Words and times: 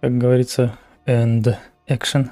как 0.00 0.16
говорится, 0.18 0.76
and 1.06 1.56
action. 1.88 2.28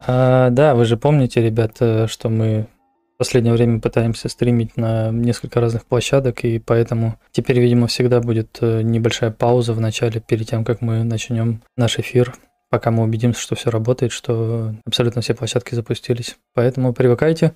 А, 0.00 0.50
да, 0.50 0.74
вы 0.74 0.84
же 0.84 0.96
помните, 0.96 1.40
ребята, 1.40 2.08
что 2.08 2.28
мы 2.28 2.66
в 3.14 3.18
последнее 3.18 3.54
время 3.54 3.80
пытаемся 3.80 4.28
стримить 4.28 4.76
на 4.76 5.10
несколько 5.10 5.60
разных 5.60 5.86
площадок, 5.86 6.44
и 6.44 6.58
поэтому 6.58 7.18
теперь, 7.30 7.60
видимо, 7.60 7.86
всегда 7.86 8.20
будет 8.20 8.58
э, 8.60 8.82
небольшая 8.82 9.30
пауза 9.30 9.74
в 9.74 9.80
начале, 9.80 10.20
перед 10.20 10.48
тем, 10.48 10.64
как 10.64 10.80
мы 10.80 11.04
начнем 11.04 11.62
наш 11.76 11.98
эфир, 12.00 12.34
пока 12.68 12.90
мы 12.90 13.04
убедимся, 13.04 13.40
что 13.40 13.54
все 13.54 13.70
работает, 13.70 14.10
что 14.10 14.74
абсолютно 14.84 15.20
все 15.22 15.34
площадки 15.34 15.74
запустились. 15.74 16.36
Поэтому 16.54 16.92
привыкайте, 16.92 17.52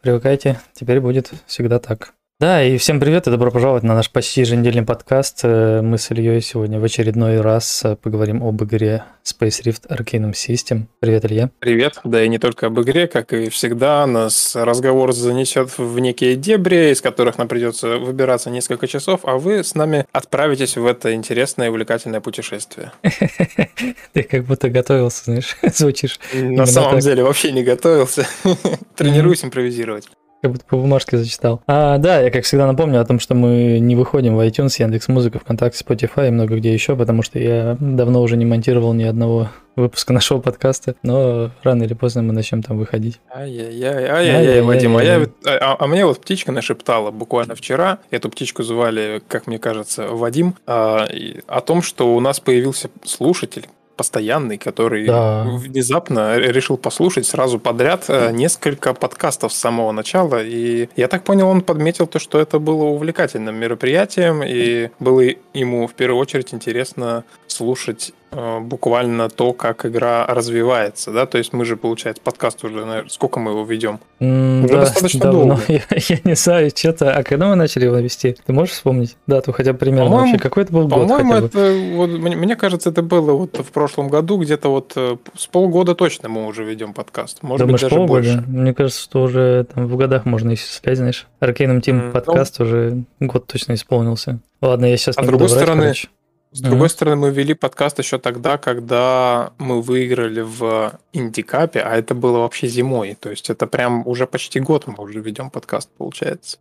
привыкайте, 0.00 0.58
теперь 0.72 1.00
будет 1.00 1.30
всегда 1.46 1.78
так. 1.78 2.14
Да, 2.44 2.62
и 2.62 2.76
всем 2.76 3.00
привет 3.00 3.26
и 3.26 3.30
добро 3.30 3.50
пожаловать 3.50 3.84
на 3.84 3.94
наш 3.94 4.10
почти 4.10 4.42
еженедельный 4.42 4.82
подкаст. 4.82 5.40
Э, 5.44 5.80
мы 5.80 5.96
с 5.96 6.10
Ильей 6.10 6.42
сегодня 6.42 6.78
в 6.78 6.84
очередной 6.84 7.40
раз 7.40 7.82
э, 7.86 7.96
поговорим 7.96 8.46
об 8.46 8.62
игре 8.62 9.04
Space 9.24 9.62
Rift 9.64 9.88
Arcanum 9.88 10.32
System. 10.32 10.82
Привет, 11.00 11.24
Илья. 11.24 11.50
Привет. 11.58 12.00
Да 12.04 12.22
и 12.22 12.28
не 12.28 12.38
только 12.38 12.66
об 12.66 12.78
игре, 12.78 13.06
как 13.06 13.32
и 13.32 13.48
всегда, 13.48 14.06
нас 14.06 14.54
разговор 14.56 15.14
занесет 15.14 15.78
в 15.78 15.98
некие 16.00 16.36
дебри, 16.36 16.92
из 16.92 17.00
которых 17.00 17.38
нам 17.38 17.48
придется 17.48 17.96
выбираться 17.96 18.50
несколько 18.50 18.88
часов, 18.88 19.20
а 19.22 19.38
вы 19.38 19.64
с 19.64 19.74
нами 19.74 20.04
отправитесь 20.12 20.76
в 20.76 20.84
это 20.84 21.14
интересное 21.14 21.68
и 21.68 21.70
увлекательное 21.70 22.20
путешествие. 22.20 22.92
Ты 24.12 24.22
как 24.22 24.44
будто 24.44 24.68
готовился, 24.68 25.24
знаешь, 25.24 25.56
звучишь. 25.62 26.20
На 26.34 26.66
самом 26.66 26.98
деле 26.98 27.24
вообще 27.24 27.52
не 27.52 27.62
готовился. 27.62 28.26
Тренируюсь 28.96 29.42
импровизировать 29.42 30.10
как 30.44 30.52
будто 30.52 30.66
по 30.66 30.76
бумажке 30.76 31.16
зачитал. 31.16 31.62
А, 31.66 31.96
да, 31.96 32.20
я, 32.20 32.30
как 32.30 32.44
всегда, 32.44 32.66
напомню 32.66 33.00
о 33.00 33.04
том, 33.06 33.18
что 33.18 33.34
мы 33.34 33.78
не 33.80 33.96
выходим 33.96 34.36
в 34.36 34.46
iTunes, 34.46 34.74
Яндекс 34.78 35.08
Музыка, 35.08 35.38
ВКонтакте, 35.38 35.82
Spotify 35.82 36.28
и 36.28 36.30
много 36.30 36.56
где 36.56 36.70
еще, 36.70 36.96
потому 36.96 37.22
что 37.22 37.38
я 37.38 37.78
давно 37.80 38.20
уже 38.20 38.36
не 38.36 38.44
монтировал 38.44 38.92
ни 38.92 39.04
одного 39.04 39.48
выпуска 39.74 40.12
нашего 40.12 40.40
подкаста, 40.40 40.96
но 41.02 41.50
рано 41.62 41.84
или 41.84 41.94
поздно 41.94 42.20
мы 42.20 42.34
начнем 42.34 42.62
там 42.62 42.76
выходить. 42.76 43.20
Ай-яй-яй, 43.34 44.04
ай-яй-яй, 44.04 44.60
Вадим, 44.60 44.98
а, 44.98 45.02
я, 45.02 45.26
а, 45.46 45.76
а 45.78 45.86
мне 45.86 46.04
вот 46.04 46.20
птичка 46.20 46.52
нашептала 46.52 47.10
буквально 47.10 47.54
вчера, 47.54 48.00
эту 48.10 48.28
птичку 48.28 48.62
звали, 48.62 49.22
как 49.26 49.46
мне 49.46 49.58
кажется, 49.58 50.08
Вадим, 50.08 50.56
а, 50.66 51.08
о 51.46 51.60
том, 51.62 51.80
что 51.80 52.14
у 52.14 52.20
нас 52.20 52.38
появился 52.38 52.90
слушатель, 53.02 53.66
постоянный, 53.96 54.58
который 54.58 55.06
да. 55.06 55.44
внезапно 55.44 56.38
решил 56.38 56.76
послушать 56.76 57.26
сразу 57.26 57.58
подряд 57.58 58.04
э, 58.08 58.30
несколько 58.32 58.94
подкастов 58.94 59.52
с 59.52 59.56
самого 59.56 59.92
начала. 59.92 60.42
И 60.42 60.88
я 60.96 61.08
так 61.08 61.24
понял, 61.24 61.48
он 61.48 61.60
подметил 61.60 62.06
то, 62.06 62.18
что 62.18 62.38
это 62.40 62.58
было 62.58 62.84
увлекательным 62.84 63.56
мероприятием, 63.56 64.42
и 64.42 64.90
было 64.98 65.22
ему 65.52 65.86
в 65.86 65.94
первую 65.94 66.20
очередь 66.20 66.52
интересно 66.52 67.24
слушать 67.54 68.12
Э, 68.36 68.58
буквально 68.58 69.28
то, 69.28 69.52
как 69.52 69.86
игра 69.86 70.26
развивается, 70.26 71.12
да, 71.12 71.24
то 71.24 71.38
есть 71.38 71.52
мы 71.52 71.64
же, 71.64 71.76
получается, 71.76 72.20
подкаст 72.22 72.64
уже, 72.64 72.84
наверное, 72.84 73.08
сколько 73.08 73.38
мы 73.38 73.52
его 73.52 73.64
ведем? 73.64 74.00
Mm, 74.18 74.64
уже 74.64 74.74
да, 74.74 74.80
достаточно 74.80 75.20
давно. 75.20 75.38
долго. 75.40 75.62
Я, 75.68 75.82
я 75.90 76.18
не 76.24 76.34
знаю, 76.34 76.70
что-то, 76.74 77.12
а 77.14 77.22
когда 77.22 77.48
мы 77.48 77.54
начали 77.54 77.84
его 77.84 77.96
вести? 77.98 78.36
Ты 78.44 78.52
можешь 78.52 78.74
вспомнить 78.74 79.16
дату 79.28 79.52
хотя 79.52 79.72
бы 79.72 79.78
примерно 79.78 80.10
по 80.10 80.16
вообще? 80.16 80.38
Какой 80.38 80.64
это 80.64 80.72
был 80.72 80.88
год 80.88 81.08
По-моему, 81.08 81.34
это, 81.34 81.94
вот, 81.94 82.10
мне, 82.10 82.34
мне 82.34 82.56
кажется, 82.56 82.90
это 82.90 83.02
было 83.02 83.32
вот 83.32 83.56
в 83.56 83.70
прошлом 83.70 84.08
году, 84.08 84.38
где-то 84.38 84.68
вот 84.68 84.92
э, 84.96 85.16
с 85.36 85.46
полгода 85.46 85.94
точно 85.94 86.28
мы 86.28 86.46
уже 86.46 86.64
ведем 86.64 86.92
подкаст, 86.92 87.42
может 87.42 87.60
Думаешь, 87.60 87.82
быть, 87.82 87.90
даже 87.90 87.96
полгода? 87.96 88.22
больше. 88.22 88.44
Мне 88.48 88.74
кажется, 88.74 89.00
что 89.00 89.22
уже 89.22 89.66
там 89.72 89.86
в 89.86 89.96
годах 89.96 90.24
можно 90.24 90.54
исчислять, 90.54 90.96
знаешь. 90.96 91.28
Arcanum 91.40 91.80
Team 91.80 92.08
mm, 92.08 92.10
подкаст 92.10 92.58
ну... 92.58 92.64
уже 92.64 93.04
год 93.20 93.46
точно 93.46 93.74
исполнился. 93.74 94.40
Ладно, 94.60 94.86
я 94.86 94.96
сейчас 94.96 95.18
а 95.18 95.20
не 95.20 95.26
с 95.26 95.28
другой 95.28 95.46
буду 95.46 95.56
стороны, 95.56 95.82
короче. 95.82 96.08
С 96.54 96.60
другой 96.60 96.86
mm-hmm. 96.86 96.90
стороны, 96.90 97.16
мы 97.16 97.30
вели 97.32 97.52
подкаст 97.52 97.98
еще 97.98 98.16
тогда, 98.18 98.58
когда 98.58 99.52
мы 99.58 99.82
выиграли 99.82 100.40
в 100.40 101.00
Индикапе, 101.12 101.80
а 101.80 101.96
это 101.96 102.14
было 102.14 102.38
вообще 102.38 102.68
зимой. 102.68 103.16
То 103.18 103.30
есть 103.30 103.50
это 103.50 103.66
прям 103.66 104.06
уже 104.06 104.28
почти 104.28 104.60
год 104.60 104.86
мы 104.86 104.94
уже 105.02 105.18
ведем 105.18 105.50
подкаст, 105.50 105.90
получается. 105.98 106.58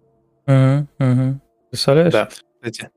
Mm-hmm. 0.48 1.36
Представляешь? 1.70 2.12
Да. 2.12 2.30
Кстати, 2.60 2.90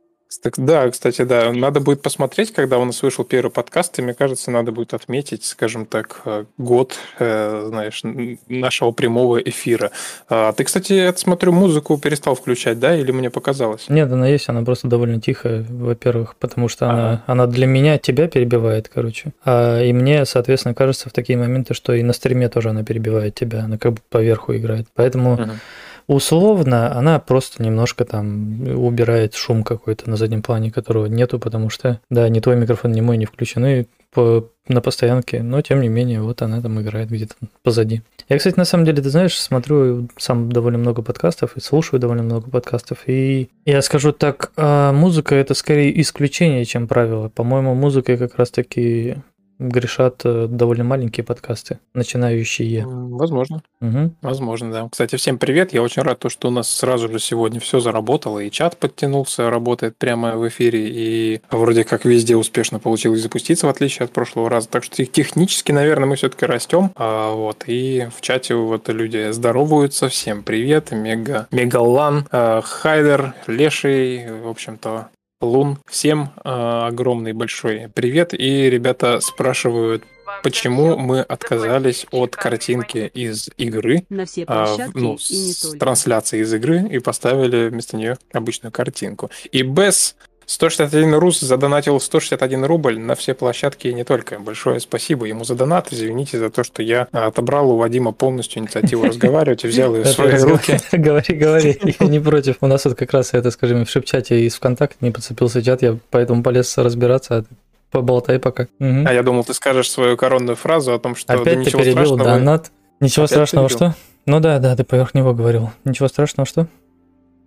да, 0.56 0.90
кстати, 0.90 1.22
да. 1.22 1.52
Надо 1.52 1.80
будет 1.80 2.02
посмотреть, 2.02 2.52
когда 2.52 2.78
у 2.78 2.84
нас 2.84 3.02
вышел 3.02 3.24
первый 3.24 3.50
подкаст, 3.50 3.98
и 3.98 4.02
мне 4.02 4.14
кажется, 4.14 4.50
надо 4.50 4.72
будет 4.72 4.94
отметить, 4.94 5.44
скажем 5.44 5.86
так, 5.86 6.22
э, 6.24 6.44
год, 6.58 6.96
э, 7.18 7.66
знаешь, 7.68 8.00
нашего 8.48 8.90
прямого 8.90 9.38
эфира. 9.38 9.90
А 10.28 10.52
ты, 10.52 10.64
кстати, 10.64 10.92
я 10.92 11.12
смотрю, 11.14 11.52
музыку 11.52 11.96
перестал 11.98 12.34
включать, 12.34 12.78
да, 12.78 12.96
или 12.96 13.12
мне 13.12 13.30
показалось? 13.30 13.88
Нет, 13.88 14.10
она 14.10 14.28
есть, 14.28 14.48
она 14.48 14.62
просто 14.62 14.88
довольно 14.88 15.20
тихая, 15.20 15.64
во-первых, 15.68 16.36
потому 16.36 16.68
что 16.68 16.90
ага. 16.90 16.98
она, 16.98 17.22
она 17.26 17.46
для 17.46 17.66
меня 17.66 17.98
тебя 17.98 18.28
перебивает, 18.28 18.88
короче. 18.88 19.32
А, 19.44 19.82
и 19.82 19.92
мне, 19.92 20.24
соответственно, 20.26 20.74
кажется 20.74 21.08
в 21.08 21.12
такие 21.12 21.38
моменты, 21.38 21.74
что 21.74 21.94
и 21.94 22.02
на 22.02 22.12
стриме 22.12 22.48
тоже 22.48 22.70
она 22.70 22.82
перебивает 22.82 23.34
тебя, 23.34 23.60
она 23.64 23.78
как 23.78 23.94
бы 23.94 24.00
поверху 24.10 24.54
играет. 24.54 24.86
Поэтому... 24.94 25.34
Ага 25.34 25.60
Условно, 26.06 26.96
она 26.96 27.18
просто 27.18 27.62
немножко 27.62 28.04
там 28.04 28.60
убирает 28.78 29.34
шум 29.34 29.64
какой-то 29.64 30.08
на 30.08 30.16
заднем 30.16 30.42
плане, 30.42 30.70
которого 30.70 31.06
нету, 31.06 31.38
потому 31.38 31.68
что, 31.68 32.00
да, 32.10 32.28
ни 32.28 32.38
твой 32.40 32.56
микрофон, 32.56 32.92
ни 32.92 33.00
мой 33.00 33.16
не 33.16 33.26
включены 33.26 33.88
по, 34.12 34.48
на 34.68 34.80
постоянке, 34.80 35.42
но 35.42 35.60
тем 35.62 35.80
не 35.80 35.88
менее, 35.88 36.22
вот 36.22 36.42
она 36.42 36.62
там 36.62 36.80
играет 36.80 37.10
где-то 37.10 37.34
позади. 37.62 38.02
Я, 38.28 38.38
кстати, 38.38 38.56
на 38.56 38.64
самом 38.64 38.84
деле, 38.84 39.02
ты 39.02 39.10
знаешь, 39.10 39.38
смотрю 39.38 40.08
сам 40.16 40.50
довольно 40.50 40.78
много 40.78 41.02
подкастов 41.02 41.56
и 41.56 41.60
слушаю 41.60 42.00
довольно 42.00 42.22
много 42.22 42.50
подкастов, 42.50 42.98
и 43.06 43.50
я 43.64 43.82
скажу 43.82 44.12
так, 44.12 44.52
а 44.56 44.92
музыка 44.92 45.34
это 45.34 45.54
скорее 45.54 46.00
исключение, 46.00 46.64
чем 46.64 46.86
правило. 46.86 47.28
По-моему, 47.28 47.74
музыка 47.74 48.16
как 48.16 48.36
раз-таки 48.36 49.16
грешат 49.58 50.22
э, 50.24 50.46
довольно 50.48 50.84
маленькие 50.84 51.24
подкасты, 51.24 51.78
начинающие. 51.94 52.84
Возможно. 52.86 53.62
Угу. 53.80 54.14
Возможно, 54.22 54.72
да. 54.72 54.88
Кстати, 54.90 55.16
всем 55.16 55.38
привет. 55.38 55.72
Я 55.72 55.82
очень 55.82 56.02
рад, 56.02 56.22
что 56.28 56.48
у 56.48 56.50
нас 56.50 56.70
сразу 56.70 57.08
же 57.08 57.18
сегодня 57.18 57.60
все 57.60 57.80
заработало, 57.80 58.40
и 58.40 58.50
чат 58.50 58.76
подтянулся, 58.76 59.50
работает 59.50 59.96
прямо 59.96 60.36
в 60.36 60.46
эфире, 60.48 60.88
и 60.88 61.40
вроде 61.50 61.84
как 61.84 62.04
везде 62.04 62.36
успешно 62.36 62.78
получилось 62.78 63.20
запуститься, 63.20 63.66
в 63.66 63.70
отличие 63.70 64.04
от 64.04 64.12
прошлого 64.12 64.50
раза. 64.50 64.68
Так 64.68 64.84
что 64.84 65.04
технически, 65.04 65.72
наверное, 65.72 66.08
мы 66.08 66.16
все-таки 66.16 66.46
растем. 66.46 66.90
А, 66.96 67.32
вот, 67.32 67.64
и 67.66 68.08
в 68.16 68.20
чате 68.20 68.54
вот 68.54 68.88
люди 68.88 69.30
здороваются. 69.30 70.08
Всем 70.08 70.42
привет. 70.42 70.92
Мега, 70.92 71.48
Мегалан, 71.50 72.26
э, 72.30 72.60
Хайдер, 72.62 73.34
Леший, 73.46 74.26
в 74.42 74.48
общем-то, 74.48 75.08
Лун, 75.42 75.78
всем 75.86 76.30
э, 76.44 76.48
огромный 76.48 77.34
большой 77.34 77.90
привет. 77.92 78.32
И 78.32 78.70
ребята 78.70 79.20
спрашивают, 79.20 80.02
почему 80.42 80.96
мы 80.96 81.20
отказались 81.20 82.06
от 82.10 82.34
картинки 82.34 83.10
из 83.12 83.50
игры, 83.58 84.06
На 84.08 84.24
все 84.24 84.46
э, 84.48 84.76
ну, 84.94 85.18
с 85.18 85.76
трансляции 85.78 86.40
из 86.40 86.54
игры 86.54 86.88
и 86.88 87.00
поставили 87.00 87.68
вместо 87.68 87.98
нее 87.98 88.16
обычную 88.32 88.72
картинку. 88.72 89.30
И 89.52 89.60
без 89.60 90.16
161 90.46 91.14
Рус 91.14 91.40
задонатил 91.40 92.00
161 92.00 92.64
рубль 92.64 92.98
на 92.98 93.16
все 93.16 93.34
площадки 93.34 93.88
и 93.88 93.94
не 93.94 94.04
только. 94.04 94.38
Большое 94.38 94.78
спасибо 94.78 95.26
ему 95.26 95.44
за 95.44 95.56
донат. 95.56 95.88
Извините 95.92 96.38
за 96.38 96.50
то, 96.50 96.62
что 96.62 96.82
я 96.82 97.08
отобрал 97.10 97.70
у 97.72 97.76
Вадима 97.76 98.12
полностью 98.12 98.62
инициативу 98.62 99.04
разговаривать 99.08 99.64
и 99.64 99.68
взял 99.68 99.94
ее 99.94 100.04
в 100.04 100.06
свои 100.06 100.38
руки. 100.38 100.78
Говори, 100.92 101.34
говори, 101.34 101.96
я 102.00 102.06
не 102.06 102.20
против. 102.20 102.56
У 102.60 102.66
нас 102.68 102.84
вот 102.84 102.96
как 102.96 103.12
раз 103.12 103.34
это, 103.34 103.50
скажем, 103.50 103.84
в 103.84 103.90
шепчате 103.90 104.40
из 104.42 104.54
ВКонтакте 104.54 104.98
не 105.00 105.10
подцепился 105.10 105.62
чат, 105.62 105.82
я 105.82 105.98
поэтому 106.10 106.42
полез 106.42 106.78
разбираться, 106.78 107.38
а 107.38 107.44
поболтай 107.90 108.38
пока. 108.38 108.68
А 108.78 109.12
я 109.12 109.22
думал, 109.22 109.44
ты 109.44 109.52
скажешь 109.52 109.90
свою 109.90 110.16
коронную 110.16 110.56
фразу 110.56 110.94
о 110.94 110.98
том, 110.98 111.16
что 111.16 111.32
Опять 111.32 111.64
ты 111.64 111.72
перебил 111.72 112.16
донат. 112.16 112.70
Ничего 113.00 113.26
страшного, 113.26 113.68
что? 113.68 113.94
Ну 114.26 114.40
да, 114.40 114.58
да, 114.58 114.76
ты 114.76 114.84
поверх 114.84 115.14
него 115.14 115.34
говорил. 115.34 115.70
Ничего 115.84 116.08
страшного, 116.08 116.46
что? 116.46 116.66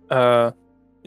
А, 0.08 0.54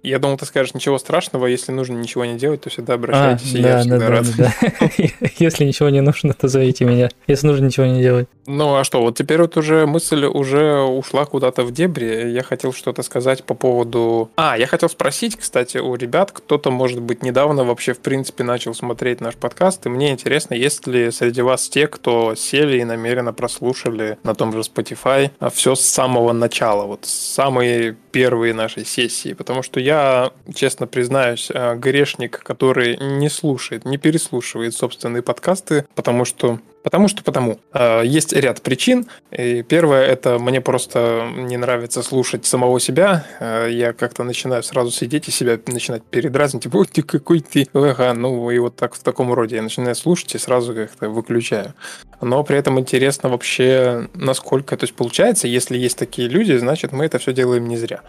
я 0.10 0.20
думал, 0.20 0.38
ты 0.38 0.46
скажешь, 0.46 0.74
ничего 0.74 1.00
страшного, 1.00 1.48
если 1.48 1.72
нужно 1.72 1.98
ничего 1.98 2.26
не 2.26 2.38
делать, 2.38 2.62
то 2.62 2.70
всегда 2.70 2.96
обращайтесь, 2.96 3.56
а, 3.56 3.58
и 3.58 3.62
да, 3.62 3.70
я 3.70 3.80
всегда 3.80 3.98
да, 4.00 4.10
рад. 4.10 4.26
Да, 4.38 4.54
да. 4.62 4.90
Если 5.40 5.64
ничего 5.64 5.90
не 5.90 6.02
нужно, 6.02 6.34
то 6.34 6.50
зовите 6.50 6.84
меня. 6.84 7.10
Если 7.26 7.48
нужно 7.48 7.66
ничего 7.66 7.86
не 7.86 8.02
делать. 8.02 8.28
Ну, 8.46 8.76
а 8.76 8.84
что, 8.84 9.02
вот 9.02 9.18
теперь 9.18 9.42
вот 9.42 9.56
уже 9.56 9.86
мысль 9.86 10.26
уже 10.26 10.82
ушла 10.82 11.26
куда-то 11.26 11.64
в 11.64 11.72
дебри. 11.72 12.30
Я 12.32 12.44
хотел 12.44 12.74
что-то 12.74 13.02
сказать 13.02 13.46
по 13.46 13.54
поводу... 13.54 14.30
А, 14.36 14.58
я 14.58 14.68
хотел 14.68 14.90
спросить, 14.90 15.38
кстати, 15.38 15.78
у 15.78 15.96
ребят, 15.96 16.32
кто-то, 16.34 16.70
может 16.70 17.02
быть, 17.02 17.24
недавно 17.24 17.64
вообще, 17.64 17.94
в 17.94 18.00
принципе, 18.00 18.44
начал 18.44 18.74
смотреть 18.74 19.22
наш 19.22 19.36
подкаст, 19.36 19.86
и 19.86 19.90
мне 19.90 20.12
интересно, 20.12 20.54
есть 20.54 20.86
ли 20.86 21.12
среди 21.12 21.42
вас 21.42 21.70
те, 21.70 21.88
кто 21.88 22.36
сели 22.36 22.80
и 22.80 22.84
намеренно 22.84 23.32
прослушали 23.32 24.18
на 24.24 24.36
том 24.36 24.52
же 24.52 24.60
Spotify 24.60 25.32
все 25.54 25.76
с 25.76 25.82
самого 25.82 26.34
начала, 26.34 26.86
вот 26.86 27.06
самые 27.06 27.96
первые 28.12 28.54
наши 28.54 28.84
сессии, 28.84 29.34
потому 29.34 29.64
что 29.64 29.80
я 29.80 29.93
я, 29.94 30.32
честно 30.54 30.88
признаюсь, 30.88 31.50
э, 31.54 31.76
грешник, 31.76 32.40
который 32.44 32.98
не 32.98 33.30
слушает, 33.30 33.86
не 33.86 33.98
переслушивает 33.98 34.74
собственные 34.74 35.22
подкасты, 35.22 35.86
потому 35.96 36.26
что 36.26 36.60
Потому 36.84 37.08
что 37.08 37.24
потому. 37.24 37.60
А, 37.72 38.02
есть 38.02 38.34
ряд 38.34 38.62
причин. 38.62 39.08
И 39.32 39.64
первое, 39.64 40.06
это 40.06 40.38
мне 40.38 40.60
просто 40.60 41.32
не 41.34 41.56
нравится 41.56 42.04
слушать 42.04 42.46
самого 42.46 42.78
себя. 42.82 43.26
А, 43.40 43.68
я 43.68 43.94
как-то 43.94 44.24
начинаю 44.24 44.64
сразу 44.64 44.92
сидеть 44.92 45.30
и 45.30 45.32
себя 45.32 45.58
начинать 45.66 46.04
передразнить. 46.04 46.64
Типа, 46.64 46.84
ты 46.84 47.02
какой 47.02 47.40
ты, 47.40 47.70
ага, 47.74 48.14
ну 48.14 48.52
и 48.52 48.60
вот 48.60 48.76
так 48.76 48.96
в 48.96 49.00
таком 49.02 49.32
роде. 49.34 49.56
Я 49.56 49.62
начинаю 49.62 49.96
слушать 49.96 50.36
и 50.36 50.38
сразу 50.38 50.76
как-то 50.76 51.08
выключаю. 51.08 51.74
Но 52.20 52.44
при 52.44 52.58
этом 52.58 52.78
интересно 52.78 53.30
вообще, 53.30 54.10
насколько... 54.14 54.76
То 54.76 54.84
есть 54.84 54.94
получается, 54.94 55.48
если 55.48 55.78
есть 55.78 55.98
такие 55.98 56.28
люди, 56.28 56.52
значит 56.58 56.92
мы 56.92 57.06
это 57.06 57.18
все 57.18 57.32
делаем 57.32 57.66
не 57.66 57.78
зря. 57.78 58.02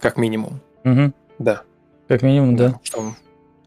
Как 0.00 0.16
минимум. 0.16 0.60
Угу. 0.84 1.12
Да. 1.38 1.62
Как 2.08 2.22
минимум, 2.22 2.56
да. 2.56 2.80
Что, 2.82 3.14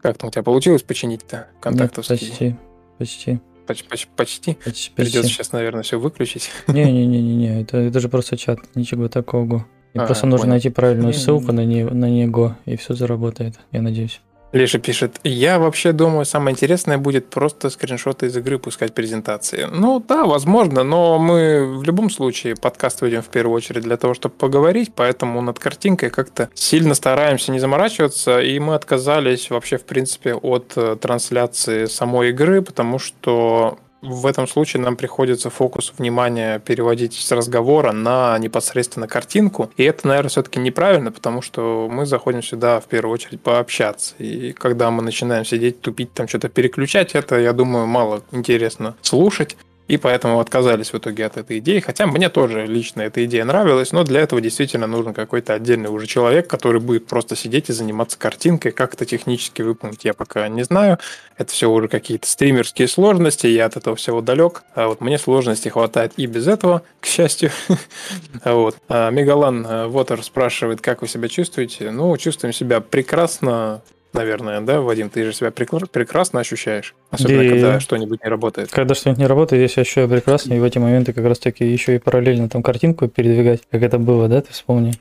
как 0.01 0.17
там 0.17 0.29
у 0.29 0.31
тебя 0.31 0.43
получилось 0.43 0.83
починить-то 0.83 1.47
контактовский? 1.59 2.17
Почти, 2.17 2.55
почти. 2.97 3.39
Почти, 3.67 3.87
почти, 3.87 4.09
почти. 4.15 4.53
почти. 4.65 4.91
Придется 4.95 5.29
сейчас, 5.29 5.51
наверное, 5.51 5.83
все 5.83 5.99
выключить. 5.99 6.49
Не-не-не-не, 6.67 7.61
это, 7.61 7.77
это 7.77 7.99
же 7.99 8.09
просто 8.09 8.35
чат, 8.35 8.59
ничего 8.75 9.07
такого. 9.07 9.67
И 9.93 9.99
а, 9.99 10.05
просто 10.05 10.25
нужно 10.25 10.45
понял. 10.45 10.51
найти 10.51 10.69
правильную 10.69 11.13
ссылку 11.13 11.51
на, 11.51 11.63
не, 11.65 11.83
на 11.83 12.09
него, 12.09 12.55
и 12.65 12.75
все 12.77 12.93
заработает, 12.93 13.59
я 13.71 13.81
надеюсь. 13.81 14.21
Леша 14.51 14.79
пишет, 14.79 15.19
я 15.23 15.59
вообще 15.59 15.93
думаю, 15.93 16.25
самое 16.25 16.53
интересное 16.53 16.97
будет 16.97 17.29
просто 17.29 17.69
скриншоты 17.69 18.25
из 18.25 18.35
игры 18.35 18.59
пускать 18.59 18.93
презентации. 18.93 19.67
Ну 19.71 20.03
да, 20.05 20.25
возможно, 20.25 20.83
но 20.83 21.17
мы 21.17 21.77
в 21.77 21.83
любом 21.83 22.09
случае 22.09 22.55
подкаст 22.55 23.01
ведем 23.01 23.21
в 23.21 23.29
первую 23.29 23.55
очередь 23.55 23.83
для 23.83 23.95
того, 23.95 24.13
чтобы 24.13 24.35
поговорить, 24.35 24.91
поэтому 24.93 25.41
над 25.41 25.57
картинкой 25.57 26.09
как-то 26.09 26.49
сильно 26.53 26.95
стараемся 26.95 27.51
не 27.51 27.59
заморачиваться, 27.59 28.41
и 28.41 28.59
мы 28.59 28.75
отказались 28.75 29.49
вообще 29.49 29.77
в 29.77 29.85
принципе 29.85 30.33
от 30.33 30.73
э, 30.75 30.97
трансляции 30.99 31.85
самой 31.85 32.31
игры, 32.31 32.61
потому 32.61 32.99
что 32.99 33.79
в 34.01 34.25
этом 34.25 34.47
случае 34.47 34.81
нам 34.81 34.95
приходится 34.95 35.49
фокус 35.49 35.93
внимания 35.97 36.59
переводить 36.59 37.13
с 37.13 37.31
разговора 37.31 37.91
на 37.91 38.37
непосредственно 38.39 39.07
картинку. 39.07 39.71
И 39.77 39.83
это, 39.83 40.07
наверное, 40.07 40.29
все-таки 40.29 40.59
неправильно, 40.59 41.11
потому 41.11 41.41
что 41.41 41.87
мы 41.89 42.05
заходим 42.05 42.41
сюда 42.41 42.79
в 42.79 42.85
первую 42.85 43.13
очередь 43.13 43.41
пообщаться. 43.41 44.15
И 44.17 44.53
когда 44.53 44.89
мы 44.91 45.03
начинаем 45.03 45.45
сидеть, 45.45 45.81
тупить, 45.81 46.13
там 46.13 46.27
что-то 46.27 46.49
переключать, 46.49 47.13
это, 47.13 47.39
я 47.39 47.53
думаю, 47.53 47.85
мало 47.85 48.23
интересно 48.31 48.95
слушать 49.01 49.55
и 49.91 49.97
поэтому 49.97 50.39
отказались 50.39 50.93
в 50.93 50.97
итоге 50.97 51.25
от 51.25 51.35
этой 51.35 51.59
идеи. 51.59 51.81
Хотя 51.81 52.07
мне 52.07 52.29
тоже 52.29 52.65
лично 52.65 53.01
эта 53.01 53.25
идея 53.25 53.43
нравилась, 53.43 53.91
но 53.91 54.05
для 54.05 54.21
этого 54.21 54.39
действительно 54.39 54.87
нужен 54.87 55.13
какой-то 55.13 55.53
отдельный 55.53 55.89
уже 55.89 56.07
человек, 56.07 56.47
который 56.47 56.79
будет 56.79 57.07
просто 57.07 57.35
сидеть 57.35 57.69
и 57.69 57.73
заниматься 57.73 58.17
картинкой. 58.17 58.71
Как 58.71 58.93
это 58.93 59.05
технически 59.05 59.61
выполнить, 59.63 60.05
я 60.05 60.13
пока 60.13 60.47
не 60.47 60.63
знаю. 60.63 60.97
Это 61.37 61.51
все 61.51 61.69
уже 61.69 61.89
какие-то 61.89 62.25
стримерские 62.25 62.87
сложности, 62.87 63.47
я 63.47 63.65
от 63.65 63.75
этого 63.75 63.97
всего 63.97 64.21
далек. 64.21 64.63
А 64.75 64.87
вот 64.87 65.01
мне 65.01 65.19
сложностей 65.19 65.69
хватает 65.69 66.13
и 66.15 66.25
без 66.25 66.47
этого, 66.47 66.83
к 67.01 67.05
счастью. 67.05 67.51
вот. 68.45 68.77
А 68.87 69.09
Мегалан 69.09 69.89
Вотер 69.89 70.23
спрашивает, 70.23 70.79
как 70.79 71.01
вы 71.01 71.09
себя 71.09 71.27
чувствуете. 71.27 71.91
Ну, 71.91 72.15
чувствуем 72.15 72.53
себя 72.53 72.79
прекрасно 72.79 73.81
наверное, 74.13 74.61
да, 74.61 74.81
Вадим, 74.81 75.09
ты 75.09 75.23
же 75.23 75.33
себя 75.33 75.51
прекрасно 75.51 76.39
ощущаешь, 76.39 76.95
особенно 77.09 77.41
и... 77.41 77.49
когда 77.49 77.79
что-нибудь 77.79 78.23
не 78.23 78.29
работает. 78.29 78.71
Когда 78.71 78.95
что-нибудь 78.95 79.19
не 79.19 79.27
работает, 79.27 79.61
я 79.61 79.67
себя 79.67 79.81
ощущаю 79.81 80.09
прекрасно, 80.09 80.53
и 80.53 80.59
в 80.59 80.63
эти 80.63 80.77
моменты 80.77 81.13
как 81.13 81.25
раз-таки 81.25 81.65
еще 81.65 81.95
и 81.95 81.99
параллельно 81.99 82.49
там 82.49 82.63
картинку 82.63 83.07
передвигать, 83.07 83.61
как 83.69 83.81
это 83.81 83.97
было, 83.97 84.27
да, 84.27 84.41
ты 84.41 84.51
вспомни. 84.51 84.93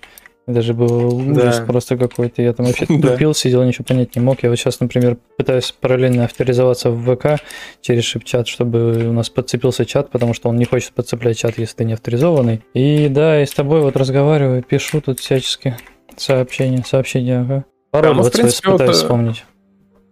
Даже 0.46 0.74
был 0.74 1.14
ужас 1.14 1.58
да. 1.58 1.64
просто 1.64 1.96
какой-то. 1.96 2.42
Я 2.42 2.52
там 2.52 2.66
вообще 2.66 2.86
тупил, 3.02 3.34
сидел, 3.34 3.62
ничего 3.62 3.84
понять 3.84 4.16
не 4.16 4.22
мог. 4.22 4.42
Я 4.42 4.50
вот 4.50 4.56
сейчас, 4.58 4.80
например, 4.80 5.16
пытаюсь 5.36 5.72
параллельно 5.72 6.24
авторизоваться 6.24 6.90
в 6.90 7.14
ВК 7.14 7.42
через 7.80 8.04
шип-чат, 8.04 8.48
чтобы 8.48 9.08
у 9.08 9.12
нас 9.12 9.30
подцепился 9.30 9.84
чат, 9.84 10.10
потому 10.10 10.34
что 10.34 10.48
он 10.48 10.56
не 10.56 10.64
хочет 10.64 10.92
подцеплять 10.92 11.38
чат, 11.38 11.58
если 11.58 11.76
ты 11.76 11.84
не 11.84 11.92
авторизованный. 11.92 12.62
И 12.74 13.08
да, 13.08 13.42
и 13.42 13.46
с 13.46 13.52
тобой 13.52 13.80
вот 13.82 13.96
разговариваю, 13.96 14.62
пишу 14.62 15.00
тут 15.00 15.20
всячески 15.20 15.76
сообщения, 16.16 16.82
сообщения, 16.86 17.40
ага. 17.40 17.64
Пароль 17.90 18.14
да, 18.14 18.22
ну, 18.22 18.28
в 18.28 18.30
принципе, 18.30 18.70
вот, 18.70 18.94
вспомнить. 18.94 19.44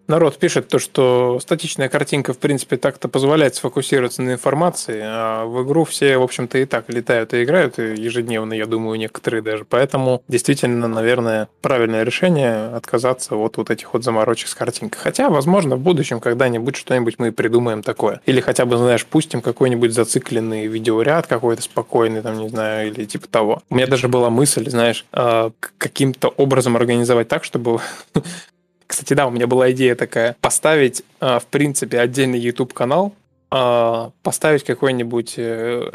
Народ 0.09 0.39
пишет 0.39 0.69
то, 0.69 0.79
что 0.79 1.39
статичная 1.39 1.91
картинка, 1.91 2.33
в 2.33 2.39
принципе, 2.39 2.79
так-то 2.79 3.09
позволяет 3.09 3.57
сфокусироваться 3.57 4.23
на 4.23 4.33
информации, 4.33 5.03
а 5.05 5.45
в 5.45 5.63
игру 5.65 5.85
все, 5.85 6.17
в 6.17 6.23
общем-то, 6.23 6.57
и 6.57 6.65
так 6.65 6.89
летают 6.89 7.35
и 7.35 7.45
играют 7.45 7.77
ежедневно, 7.77 8.55
я 8.55 8.65
думаю, 8.65 8.99
некоторые 8.99 9.43
даже. 9.43 9.67
Поэтому 9.67 10.23
действительно, 10.27 10.89
наверное, 10.89 11.49
правильное 11.61 12.05
решение 12.05 12.69
отказаться 12.75 13.37
от 13.37 13.59
вот 13.59 13.69
этих 13.69 13.93
вот 13.93 14.03
заморочек 14.03 14.49
с 14.49 14.55
картинкой. 14.55 14.99
Хотя, 14.99 15.29
возможно, 15.29 15.77
в 15.77 15.81
будущем 15.81 16.21
когда-нибудь 16.21 16.77
что-нибудь 16.77 17.17
мы 17.19 17.31
придумаем 17.31 17.83
такое. 17.83 18.23
Или 18.25 18.41
хотя 18.41 18.65
бы, 18.65 18.79
знаешь, 18.79 19.05
пустим 19.05 19.43
какой-нибудь 19.43 19.93
зацикленный 19.93 20.69
видеоряд 20.69 21.27
какой-то 21.27 21.61
спокойный, 21.61 22.23
там, 22.23 22.39
не 22.39 22.49
знаю, 22.49 22.93
или 22.93 23.05
типа 23.05 23.29
того. 23.29 23.63
У 23.69 23.75
меня 23.75 23.87
даже 23.87 24.09
была 24.09 24.31
мысль, 24.31 24.71
знаешь, 24.71 25.05
а, 25.13 25.51
каким-то 25.77 26.29
образом 26.29 26.77
организовать 26.77 27.29
так, 27.29 27.45
чтобы 27.45 27.83
Кстати, 28.89 29.13
да, 29.13 29.27
у 29.27 29.31
меня 29.31 29.47
была 29.47 29.71
идея 29.71 29.95
такая, 29.95 30.35
поставить, 30.41 31.05
а, 31.21 31.39
в 31.39 31.47
принципе, 31.47 32.01
отдельный 32.01 32.41
YouTube-канал, 32.41 33.15
а, 33.51 34.11
поставить 34.23 34.65
какой-нибудь 34.65 35.35
э, 35.37 35.91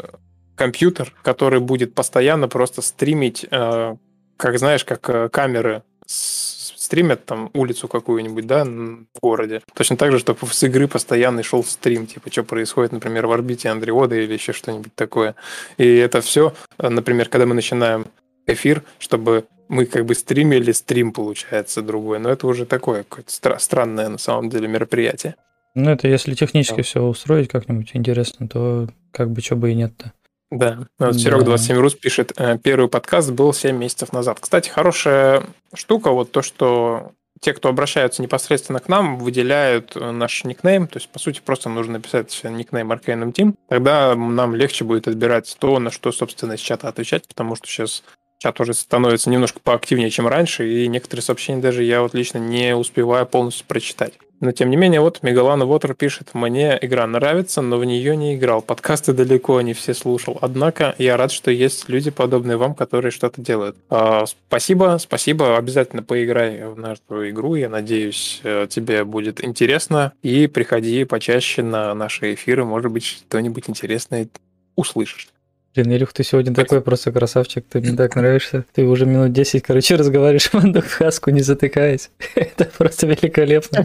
компьютер, 0.54 1.12
который 1.22 1.60
будет 1.60 1.94
постоянно 1.94 2.48
просто 2.48 2.82
стримить, 2.82 3.46
э, 3.50 3.96
как 4.36 4.58
знаешь, 4.58 4.84
как 4.84 5.08
э, 5.10 5.28
камеры 5.28 5.82
стримят 6.06 7.24
там 7.24 7.50
улицу 7.54 7.88
какую-нибудь, 7.88 8.46
да, 8.46 8.64
в 8.64 9.20
городе. 9.20 9.62
Точно 9.74 9.96
так 9.96 10.12
же, 10.12 10.18
чтобы 10.18 10.46
с 10.46 10.62
игры 10.62 10.86
постоянный 10.86 11.42
шел 11.42 11.64
стрим, 11.64 12.06
типа, 12.06 12.30
что 12.30 12.44
происходит, 12.44 12.92
например, 12.92 13.26
в 13.26 13.32
орбите 13.32 13.70
Андреода 13.70 14.14
или 14.14 14.34
еще 14.34 14.52
что-нибудь 14.52 14.94
такое. 14.94 15.34
И 15.78 15.96
это 15.96 16.20
все, 16.20 16.54
например, 16.78 17.28
когда 17.28 17.46
мы 17.46 17.54
начинаем 17.54 18.06
эфир, 18.46 18.82
чтобы 18.98 19.46
мы 19.68 19.86
как 19.86 20.04
бы 20.04 20.14
стримили 20.14 20.72
стрим, 20.72 21.12
получается, 21.12 21.82
другой. 21.82 22.18
Но 22.18 22.30
это 22.30 22.46
уже 22.46 22.66
такое 22.66 23.02
какое-то 23.02 23.30
стра- 23.30 23.58
странное 23.58 24.08
на 24.08 24.18
самом 24.18 24.50
деле 24.50 24.68
мероприятие. 24.68 25.36
Ну, 25.74 25.90
это 25.90 26.06
если 26.06 26.34
технически 26.34 26.76
да. 26.76 26.82
все 26.82 27.02
устроить 27.02 27.48
как-нибудь 27.48 27.90
интересно, 27.94 28.46
то 28.46 28.88
как 29.10 29.30
бы 29.30 29.40
что 29.40 29.56
бы 29.56 29.72
и 29.72 29.74
нет-то. 29.74 30.12
Да, 30.50 30.86
вот 30.98 31.12
да. 31.12 31.18
Серег 31.18 31.42
27 31.42 31.76
Рус 31.78 31.94
пишет, 31.94 32.32
«Э, 32.36 32.58
первый 32.62 32.88
подкаст 32.88 33.32
был 33.32 33.52
7 33.52 33.76
месяцев 33.76 34.12
назад. 34.12 34.38
Кстати, 34.38 34.68
хорошая 34.68 35.42
штука, 35.72 36.12
вот 36.12 36.30
то, 36.30 36.42
что 36.42 37.12
те, 37.40 37.52
кто 37.52 37.68
обращаются 37.68 38.22
непосредственно 38.22 38.78
к 38.78 38.88
нам, 38.88 39.18
выделяют 39.18 39.96
э, 39.96 40.10
наш 40.12 40.44
никнейм, 40.44 40.86
то 40.86 40.98
есть, 40.98 41.08
по 41.08 41.18
сути, 41.18 41.42
просто 41.44 41.68
нужно 41.70 41.94
написать 41.94 42.40
никнейм 42.44 42.92
Arcanum 42.92 43.32
Team, 43.32 43.54
тогда 43.68 44.14
нам 44.14 44.54
легче 44.54 44.84
будет 44.84 45.08
отбирать 45.08 45.56
то, 45.58 45.78
на 45.80 45.90
что, 45.90 46.12
собственно, 46.12 46.52
из 46.52 46.60
чата 46.60 46.88
отвечать, 46.88 47.26
потому 47.26 47.56
что 47.56 47.66
сейчас 47.66 48.04
чат 48.44 48.60
уже 48.60 48.74
становится 48.74 49.30
немножко 49.30 49.58
поактивнее, 49.62 50.10
чем 50.10 50.28
раньше, 50.28 50.68
и 50.68 50.86
некоторые 50.86 51.22
сообщения 51.22 51.62
даже 51.62 51.82
я 51.82 52.02
вот 52.02 52.12
лично 52.12 52.36
не 52.36 52.76
успеваю 52.76 53.24
полностью 53.24 53.64
прочитать. 53.66 54.12
Но 54.40 54.52
тем 54.52 54.68
не 54.68 54.76
менее, 54.76 55.00
вот 55.00 55.22
Мегалана 55.22 55.64
Вотер 55.64 55.94
пишет, 55.94 56.34
мне 56.34 56.78
игра 56.82 57.06
нравится, 57.06 57.62
но 57.62 57.78
в 57.78 57.84
нее 57.86 58.14
не 58.14 58.34
играл. 58.34 58.60
Подкасты 58.60 59.14
далеко 59.14 59.58
не 59.62 59.72
все 59.72 59.94
слушал. 59.94 60.36
Однако 60.42 60.94
я 60.98 61.16
рад, 61.16 61.32
что 61.32 61.50
есть 61.50 61.88
люди, 61.88 62.10
подобные 62.10 62.58
вам, 62.58 62.74
которые 62.74 63.10
что-то 63.10 63.40
делают. 63.40 63.76
А, 63.88 64.26
спасибо, 64.26 64.98
спасибо. 65.00 65.56
Обязательно 65.56 66.02
поиграй 66.02 66.66
в 66.66 66.78
нашу 66.78 67.30
игру. 67.30 67.54
Я 67.54 67.70
надеюсь, 67.70 68.40
э, 68.44 68.66
тебе 68.68 69.04
будет 69.04 69.42
интересно. 69.42 70.12
И 70.22 70.46
приходи 70.48 71.04
почаще 71.04 71.62
на 71.62 71.94
наши 71.94 72.34
эфиры. 72.34 72.66
Может 72.66 72.90
быть, 72.90 73.06
что-нибудь 73.06 73.70
интересное 73.70 74.28
услышишь. 74.76 75.28
Блин, 75.74 75.92
Илюх, 75.92 76.12
ты 76.12 76.22
сегодня 76.22 76.54
такой 76.54 76.80
просто 76.80 77.10
красавчик, 77.10 77.64
ты 77.68 77.80
мне 77.80 77.96
так 77.96 78.14
нравишься. 78.14 78.64
Ты 78.74 78.84
уже 78.84 79.06
минут 79.06 79.32
10, 79.32 79.62
короче, 79.62 79.96
разговариваешь 79.96 80.48
в 80.50 80.88
хаску, 80.88 81.30
не 81.30 81.40
затыкаясь. 81.40 82.10
Это 82.36 82.66
просто 82.78 83.08
великолепно. 83.08 83.84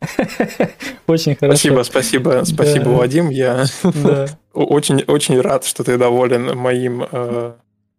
Очень 1.08 1.34
хорошо. 1.34 1.56
Спасибо, 1.56 1.82
спасибо, 1.82 2.42
спасибо, 2.44 2.88
Вадим. 2.90 3.30
Я 3.30 3.64
очень, 4.52 5.02
очень 5.06 5.40
рад, 5.40 5.64
что 5.64 5.82
ты 5.82 5.96
доволен 5.96 6.56
моим, 6.56 7.04
э, 7.10 7.52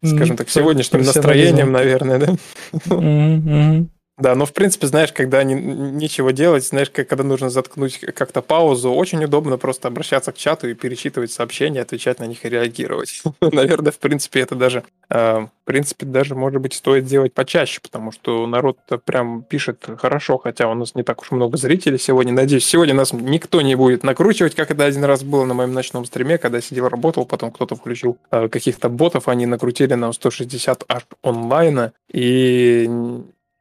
скажем 0.04 0.38
так, 0.38 0.50
сегодняшним 0.50 1.01
настроением, 1.01 1.72
наверное, 1.72 2.20
да? 2.20 3.86
Да, 4.18 4.34
но 4.34 4.46
в 4.46 4.54
принципе, 4.54 4.88
знаешь, 4.88 5.12
когда 5.12 5.44
не, 5.44 5.56
нечего 5.56 6.32
делать, 6.32 6.66
знаешь, 6.66 6.90
когда 6.90 7.22
нужно 7.24 7.50
заткнуть 7.50 8.00
как-то 8.00 8.42
паузу, 8.42 8.94
очень 8.94 9.22
удобно 9.26 9.58
просто 9.58 9.90
обращаться 9.90 10.32
к 10.32 10.38
чату 10.38 10.70
и 10.70 10.74
перечитывать 10.74 11.34
сообщения, 11.34 11.82
отвечать 11.82 12.20
на 12.20 12.24
них 12.24 12.46
и 12.46 12.50
реагировать. 12.50 13.24
Наверное, 13.42 13.92
в 13.92 14.00
принципе, 14.00 14.40
это 14.40 14.56
даже, 14.56 14.86
э, 15.10 15.40
в 15.40 15.50
принципе, 15.66 16.06
даже, 16.06 16.34
может 16.34 16.62
быть, 16.62 16.74
стоит 16.74 17.04
делать 17.04 17.34
почаще, 17.34 17.82
потому 17.82 18.14
что 18.14 18.48
народ 18.48 18.78
прям 19.04 19.44
пишет 19.44 19.86
хорошо, 19.98 20.38
хотя 20.38 20.70
у 20.70 20.76
нас 20.76 20.96
не 20.96 21.04
так 21.04 21.22
уж 21.22 21.32
много 21.32 21.58
зрителей 21.58 22.00
сегодня. 22.00 22.32
Надеюсь, 22.32 22.66
сегодня 22.66 22.94
нас 22.94 23.12
никто 23.12 23.62
не 23.62 23.76
будет 23.76 24.04
накручивать, 24.04 24.56
как 24.56 24.72
это 24.72 24.86
один 24.86 25.04
раз 25.04 25.24
было 25.24 25.44
на 25.44 25.54
моем 25.54 25.74
ночном 25.74 26.06
стриме, 26.06 26.38
когда 26.38 26.62
сидел, 26.62 26.88
работал, 26.88 27.26
потом 27.26 27.52
кто-то 27.52 27.76
включил 27.76 28.18
э, 28.32 28.48
каких-то 28.48 28.88
ботов, 28.88 29.28
они 29.28 29.46
накрутили 29.46 29.96
нам 29.96 30.14
160 30.14 30.86
аж 30.88 31.06
онлайна, 31.22 31.92
и 32.10 32.90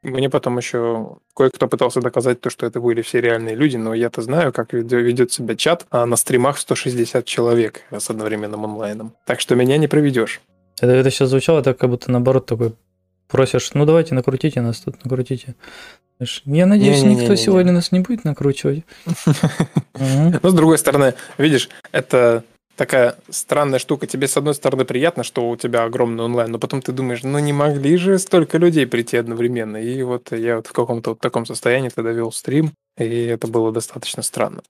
мне 0.05 0.29
потом 0.29 0.57
еще 0.57 1.17
кое-кто 1.35 1.67
пытался 1.67 2.01
доказать 2.01 2.41
то, 2.41 2.49
что 2.49 2.65
это 2.65 2.79
были 2.79 3.01
все 3.01 3.21
реальные 3.21 3.55
люди, 3.55 3.77
но 3.77 3.93
я-то 3.93 4.21
знаю, 4.21 4.53
как 4.53 4.73
ведет 4.73 5.31
себя 5.31 5.55
чат, 5.55 5.85
а 5.89 6.05
на 6.05 6.15
стримах 6.15 6.57
160 6.57 7.25
человек 7.25 7.81
с 7.91 8.09
одновременным 8.09 8.65
онлайном. 8.65 9.13
Так 9.25 9.39
что 9.39 9.55
меня 9.55 9.77
не 9.77 9.87
проведешь. 9.87 10.41
Это, 10.79 10.91
это 10.91 11.09
сейчас 11.09 11.29
звучало 11.29 11.61
так, 11.61 11.77
как 11.77 11.89
будто 11.89 12.11
наоборот 12.11 12.45
такой 12.45 12.73
просишь, 13.27 13.73
ну 13.73 13.85
давайте 13.85 14.15
накрутите 14.15 14.61
нас 14.61 14.79
тут, 14.79 15.03
накрутите. 15.03 15.55
Я 16.45 16.65
надеюсь, 16.65 17.01
не, 17.01 17.09
не, 17.09 17.15
никто 17.15 17.25
не, 17.25 17.31
не, 17.31 17.37
сегодня 17.37 17.73
нас 17.73 17.91
не 17.91 17.99
будет 17.99 18.23
накручивать. 18.23 18.85
Но 19.99 20.49
с 20.49 20.53
другой 20.53 20.77
стороны, 20.77 21.13
видишь, 21.37 21.69
это 21.91 22.43
такая 22.75 23.15
странная 23.29 23.79
штука. 23.79 24.07
Тебе, 24.07 24.27
с 24.27 24.37
одной 24.37 24.53
стороны, 24.53 24.85
приятно, 24.85 25.23
что 25.23 25.49
у 25.49 25.55
тебя 25.55 25.83
огромный 25.83 26.23
онлайн, 26.23 26.51
но 26.51 26.59
потом 26.59 26.81
ты 26.81 26.91
думаешь, 26.91 27.23
ну 27.23 27.39
не 27.39 27.53
могли 27.53 27.97
же 27.97 28.19
столько 28.19 28.57
людей 28.57 28.85
прийти 28.87 29.17
одновременно. 29.17 29.77
И 29.77 30.01
вот 30.03 30.31
я 30.31 30.57
вот 30.57 30.67
в 30.67 30.73
каком-то 30.73 31.11
вот 31.11 31.19
таком 31.19 31.45
состоянии 31.45 31.89
тогда 31.89 32.11
вел 32.11 32.31
стрим, 32.31 32.71
и 32.97 33.25
это 33.25 33.47
было 33.47 33.71
достаточно 33.71 34.23
странно. 34.23 34.61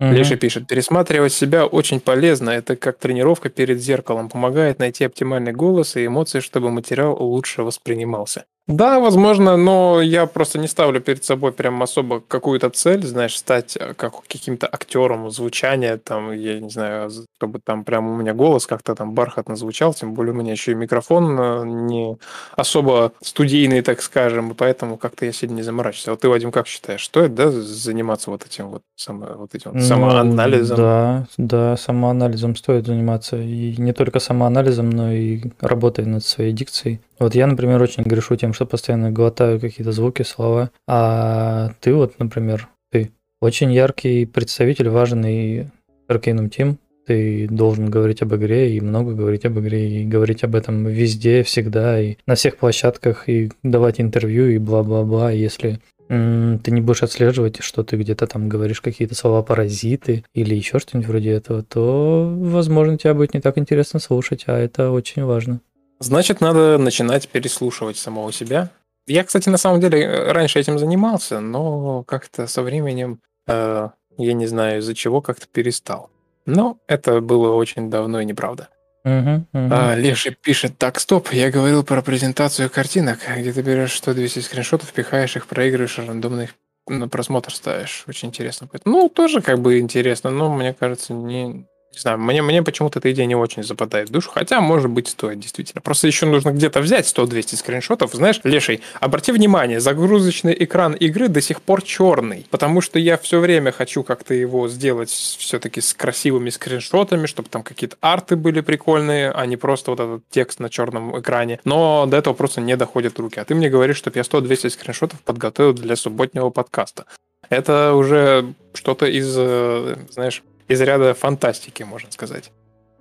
Угу. 0.00 0.10
Леша 0.10 0.36
пишет, 0.36 0.66
пересматривать 0.66 1.32
себя 1.32 1.66
очень 1.66 2.00
полезно. 2.00 2.50
Это 2.50 2.76
как 2.76 2.98
тренировка 2.98 3.48
перед 3.48 3.80
зеркалом. 3.80 4.28
Помогает 4.28 4.78
найти 4.78 5.04
оптимальный 5.04 5.52
голос 5.52 5.96
и 5.96 6.06
эмоции, 6.06 6.40
чтобы 6.40 6.70
материал 6.70 7.16
лучше 7.22 7.62
воспринимался. 7.62 8.44
Да, 8.66 8.98
возможно, 8.98 9.58
но 9.58 10.00
я 10.00 10.24
просто 10.24 10.58
не 10.58 10.68
ставлю 10.68 10.98
перед 10.98 11.22
собой 11.22 11.52
прям 11.52 11.82
особо 11.82 12.20
какую-то 12.20 12.70
цель, 12.70 13.04
знаешь, 13.04 13.36
стать 13.36 13.76
э, 13.78 13.92
как 13.92 14.22
каким-то 14.26 14.66
актером 14.66 15.30
звучания, 15.30 15.98
там, 15.98 16.32
я 16.32 16.58
не 16.60 16.70
знаю, 16.70 17.10
чтобы 17.36 17.60
там 17.62 17.84
прям 17.84 18.08
у 18.08 18.16
меня 18.16 18.32
голос 18.32 18.66
как-то 18.66 18.94
там 18.94 19.12
бархатно 19.12 19.54
звучал, 19.56 19.92
тем 19.92 20.14
более 20.14 20.32
у 20.32 20.36
меня 20.36 20.52
еще 20.52 20.72
и 20.72 20.76
микрофон 20.76 21.38
э, 21.38 21.64
не 21.66 22.16
особо 22.56 23.12
студийный, 23.22 23.82
так 23.82 24.00
скажем, 24.00 24.52
и 24.52 24.54
поэтому 24.54 24.96
как-то 24.96 25.26
я 25.26 25.32
сильно 25.32 25.56
не 25.56 25.62
заморачиваюсь. 25.62 26.08
А 26.08 26.10
вот 26.12 26.20
ты, 26.20 26.30
Вадим, 26.30 26.50
как 26.50 26.66
считаешь, 26.66 27.04
стоит, 27.04 27.34
да, 27.34 27.50
заниматься 27.50 28.30
вот 28.30 28.46
этим 28.46 28.70
вот, 28.70 28.82
само, 28.96 29.26
вот 29.36 29.54
этим 29.54 29.72
вот 29.72 29.82
ну, 29.82 29.86
самоанализом? 29.86 30.76
Да, 30.78 31.26
да, 31.36 31.76
самоанализом 31.76 32.56
стоит 32.56 32.86
заниматься, 32.86 33.36
и 33.36 33.76
не 33.76 33.92
только 33.92 34.20
самоанализом, 34.20 34.88
но 34.88 35.12
и 35.12 35.42
работой 35.60 36.06
над 36.06 36.24
своей 36.24 36.52
дикцией. 36.52 37.00
Вот 37.18 37.34
я, 37.34 37.46
например, 37.46 37.80
очень 37.80 38.02
грешу 38.02 38.36
тем, 38.36 38.52
что 38.52 38.66
постоянно 38.66 39.10
глотаю 39.10 39.60
какие-то 39.60 39.92
звуки, 39.92 40.22
слова. 40.22 40.70
А 40.86 41.72
ты 41.80 41.94
вот, 41.94 42.18
например, 42.18 42.68
ты 42.90 43.12
очень 43.40 43.72
яркий 43.72 44.26
представитель, 44.26 44.88
важный 44.88 45.70
Arcanum 46.08 46.50
Team. 46.50 46.76
Ты 47.06 47.46
должен 47.48 47.90
говорить 47.90 48.22
об 48.22 48.34
игре 48.34 48.74
и 48.74 48.80
много 48.80 49.12
говорить 49.12 49.44
об 49.44 49.58
игре, 49.58 50.02
и 50.02 50.06
говорить 50.06 50.42
об 50.42 50.54
этом 50.54 50.86
везде, 50.86 51.42
всегда, 51.42 52.00
и 52.00 52.16
на 52.26 52.34
всех 52.34 52.56
площадках, 52.56 53.28
и 53.28 53.52
давать 53.62 54.00
интервью, 54.00 54.48
и 54.48 54.58
бла-бла-бла. 54.58 55.30
Если 55.30 55.80
ты 56.08 56.70
не 56.70 56.80
будешь 56.80 57.02
отслеживать, 57.02 57.62
что 57.62 57.82
ты 57.82 57.96
где-то 57.96 58.26
там 58.26 58.48
говоришь 58.48 58.80
какие-то 58.80 59.14
слова 59.14 59.42
паразиты 59.42 60.24
или 60.34 60.54
еще 60.54 60.78
что-нибудь 60.78 61.08
вроде 61.08 61.30
этого, 61.30 61.62
то, 61.62 62.30
возможно, 62.36 62.98
тебя 62.98 63.14
будет 63.14 63.34
не 63.34 63.40
так 63.40 63.58
интересно 63.58 64.00
слушать, 64.00 64.44
а 64.46 64.58
это 64.58 64.90
очень 64.90 65.24
важно. 65.24 65.60
Значит, 66.00 66.40
надо 66.40 66.78
начинать 66.78 67.28
переслушивать 67.28 67.96
самого 67.96 68.32
себя. 68.32 68.70
Я, 69.06 69.24
кстати, 69.24 69.48
на 69.48 69.58
самом 69.58 69.80
деле 69.80 70.32
раньше 70.32 70.58
этим 70.58 70.78
занимался, 70.78 71.40
но 71.40 72.02
как-то 72.04 72.46
со 72.46 72.62
временем, 72.62 73.20
э, 73.46 73.88
я 74.16 74.32
не 74.32 74.46
знаю 74.46 74.78
из-за 74.80 74.94
чего, 74.94 75.20
как-то 75.20 75.46
перестал. 75.46 76.10
Но 76.46 76.78
это 76.86 77.20
было 77.20 77.54
очень 77.54 77.90
давно 77.90 78.20
и 78.20 78.24
неправда. 78.24 78.68
Uh-huh, 79.06 79.44
uh-huh. 79.52 79.68
А, 79.70 79.94
Леша 79.96 80.30
пишет, 80.30 80.78
так, 80.78 80.98
стоп, 80.98 81.30
я 81.32 81.50
говорил 81.50 81.84
про 81.84 82.00
презентацию 82.00 82.70
картинок, 82.70 83.18
где 83.36 83.52
ты 83.52 83.60
берешь 83.60 84.00
100-200 84.02 84.40
скриншотов, 84.40 84.92
пихаешь 84.94 85.36
их, 85.36 85.46
проигрываешь, 85.46 85.98
рандомно 85.98 86.42
их 86.42 86.54
на 86.86 87.08
просмотр 87.08 87.54
ставишь. 87.54 88.04
Очень 88.06 88.28
интересно. 88.28 88.68
Ну, 88.86 89.10
тоже 89.10 89.42
как 89.42 89.60
бы 89.60 89.78
интересно, 89.78 90.30
но 90.30 90.52
мне 90.54 90.72
кажется, 90.72 91.12
не, 91.12 91.66
не 91.94 92.00
знаю, 92.00 92.18
мне, 92.18 92.42
мне 92.42 92.62
почему-то 92.62 92.98
эта 92.98 93.12
идея 93.12 93.26
не 93.26 93.34
очень 93.34 93.62
западает 93.62 94.08
в 94.08 94.12
душу, 94.12 94.30
хотя, 94.30 94.60
может 94.60 94.90
быть, 94.90 95.08
стоит 95.08 95.38
действительно. 95.38 95.80
Просто 95.80 96.06
еще 96.06 96.26
нужно 96.26 96.50
где-то 96.50 96.80
взять 96.80 97.06
100-200 97.06 97.56
скриншотов. 97.56 98.12
Знаешь, 98.12 98.40
Леший, 98.44 98.80
обрати 99.00 99.32
внимание, 99.32 99.80
загрузочный 99.80 100.54
экран 100.58 100.94
игры 100.94 101.28
до 101.28 101.40
сих 101.40 101.62
пор 101.62 101.82
черный, 101.82 102.46
потому 102.50 102.80
что 102.80 102.98
я 102.98 103.16
все 103.18 103.40
время 103.40 103.72
хочу 103.72 104.02
как-то 104.02 104.34
его 104.34 104.68
сделать 104.68 105.10
все-таки 105.10 105.80
с 105.80 105.94
красивыми 105.94 106.50
скриншотами, 106.50 107.26
чтобы 107.26 107.48
там 107.48 107.62
какие-то 107.62 107.96
арты 108.00 108.36
были 108.36 108.60
прикольные, 108.60 109.30
а 109.30 109.46
не 109.46 109.56
просто 109.56 109.90
вот 109.90 110.00
этот 110.00 110.22
текст 110.30 110.60
на 110.60 110.70
черном 110.70 111.18
экране. 111.18 111.60
Но 111.64 112.06
до 112.06 112.16
этого 112.16 112.34
просто 112.34 112.60
не 112.60 112.76
доходят 112.76 113.18
руки. 113.18 113.40
А 113.40 113.44
ты 113.44 113.54
мне 113.54 113.70
говоришь, 113.70 113.96
чтобы 113.96 114.18
я 114.18 114.22
100-200 114.22 114.70
скриншотов 114.70 115.20
подготовил 115.20 115.72
для 115.72 115.96
субботнего 115.96 116.50
подкаста. 116.50 117.04
Это 117.48 117.94
уже 117.94 118.54
что-то 118.72 119.06
из, 119.06 119.34
э, 119.36 119.96
знаешь, 120.10 120.42
из 120.68 120.80
ряда 120.80 121.14
фантастики, 121.14 121.82
можно 121.82 122.10
сказать. 122.12 122.50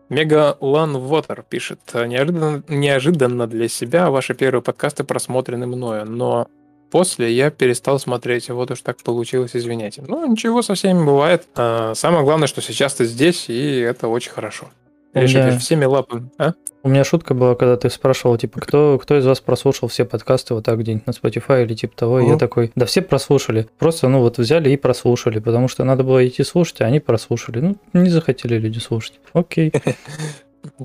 Мега 0.09 0.57
Лан 0.59 0.97
Вотер 0.97 1.43
пишет, 1.47 1.79
неожиданно, 1.93 2.63
неожиданно 2.67 3.47
для 3.47 3.67
себя 3.67 4.09
ваши 4.11 4.33
первые 4.33 4.61
подкасты 4.61 5.03
просмотрены 5.03 5.65
мною, 5.65 6.05
но 6.05 6.47
после 6.91 7.31
я 7.31 7.49
перестал 7.49 7.99
смотреть, 7.99 8.49
вот 8.49 8.69
уж 8.69 8.81
так 8.81 9.01
получилось, 9.01 9.55
извиняйте. 9.55 10.03
Ну, 10.07 10.29
ничего 10.29 10.61
со 10.61 10.75
всеми 10.75 11.03
бывает. 11.03 11.47
А, 11.55 11.93
самое 11.95 12.23
главное, 12.23 12.47
что 12.47 12.61
сейчас 12.61 12.93
ты 12.93 13.05
здесь, 13.05 13.49
и 13.49 13.79
это 13.79 14.07
очень 14.07 14.31
хорошо. 14.31 14.69
Реши, 15.13 15.37
меня... 15.37 15.59
всеми 15.59 15.85
лапами. 15.85 16.29
А? 16.37 16.53
У 16.81 16.89
меня 16.89 17.03
шутка 17.03 17.33
была, 17.33 17.55
когда 17.55 17.77
ты 17.77 17.89
спрашивал, 17.89 18.37
типа, 18.37 18.59
кто, 18.59 18.99
кто 19.01 19.17
из 19.17 19.25
вас 19.25 19.39
прослушал 19.39 19.87
все 19.87 20.05
подкасты 20.05 20.53
вот 20.53 20.65
так 20.65 20.79
где-нибудь 20.79 21.07
на 21.07 21.11
Spotify 21.11 21.63
или 21.63 21.75
типа 21.75 21.95
того. 21.95 22.19
И 22.19 22.27
я 22.27 22.37
такой, 22.37 22.71
да 22.75 22.85
все 22.85 23.01
прослушали. 23.01 23.67
Просто, 23.77 24.09
ну 24.09 24.19
вот 24.19 24.37
взяли 24.37 24.69
и 24.71 24.77
прослушали, 24.77 25.39
потому 25.39 25.67
что 25.67 25.83
надо 25.83 26.03
было 26.03 26.27
идти 26.27 26.43
слушать, 26.43 26.81
а 26.81 26.85
они 26.85 26.99
прослушали. 26.99 27.59
Ну, 27.59 27.77
не 27.93 28.09
захотели 28.09 28.57
люди 28.57 28.79
слушать. 28.79 29.19
Окей. 29.33 29.71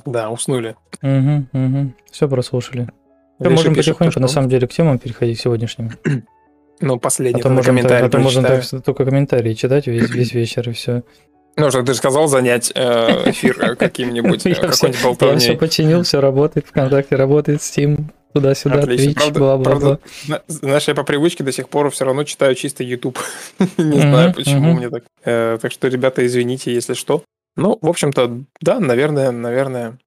Да, 0.05 0.29
уснули. 0.31 0.75
Угу, 1.03 1.47
угу. 1.53 1.93
Все 2.11 2.29
прослушали. 2.29 2.89
Мы 3.39 3.51
можем 3.51 3.77
потихоньку, 3.77 4.19
на 4.19 4.27
самом 4.27 4.49
деле, 4.49 4.67
к 4.67 4.73
темам 4.73 4.99
переходить 4.99 5.41
сегодняшним. 5.41 5.93
Ну, 6.81 6.97
последний 6.97 7.41
а 7.41 7.43
то 7.43 7.49
можем, 7.51 7.75
комментарий 7.75 8.07
а 8.07 8.09
то 8.09 8.43
так, 8.71 8.85
только 8.85 9.05
комментарии 9.05 9.53
читать 9.55 9.89
весь, 9.89 10.11
весь 10.11 10.33
вечер 10.33 10.69
и 10.71 10.73
все. 10.73 11.03
Ну, 11.59 11.71
что 11.71 11.83
ты 11.83 11.93
же 11.93 11.99
сказал 11.99 12.29
занять 12.29 12.71
э, 12.75 13.31
эфир 13.31 13.77
каким-нибудь, 13.79 14.47
э, 14.47 14.55
какой-нибудь 14.55 15.03
болтовней. 15.03 15.35
Я 15.35 15.41
все 15.41 15.57
починил, 15.57 16.03
все 16.05 16.21
работает, 16.21 16.67
ВКонтакте 16.69 17.17
работает, 17.17 17.61
Steam, 17.61 18.05
туда-сюда, 18.33 18.83
Twitch, 18.83 19.15
правда, 19.15 19.41
бла-бла-бла. 19.41 19.99
Знаешь, 20.47 20.87
я 20.87 20.95
по 20.95 21.03
привычке 21.03 21.43
до 21.43 21.51
сих 21.51 21.69
пор 21.69 21.91
все 21.91 22.05
равно 22.05 22.23
читаю 22.25 22.55
чисто 22.55 22.85
YouTube. 22.85 23.19
Не 23.77 24.01
знаю, 24.01 24.33
почему 24.33 24.75
мне 24.75 24.89
так. 24.89 25.03
Э, 25.25 25.59
так 25.61 25.73
что, 25.73 25.89
ребята, 25.89 26.25
извините, 26.25 26.73
если 26.73 26.95
что. 26.95 27.25
Ну, 27.57 27.77
в 27.83 27.89
общем-то, 27.89 28.39
да, 28.61 28.79
наверное, 28.79 29.33
наверное, 29.33 29.99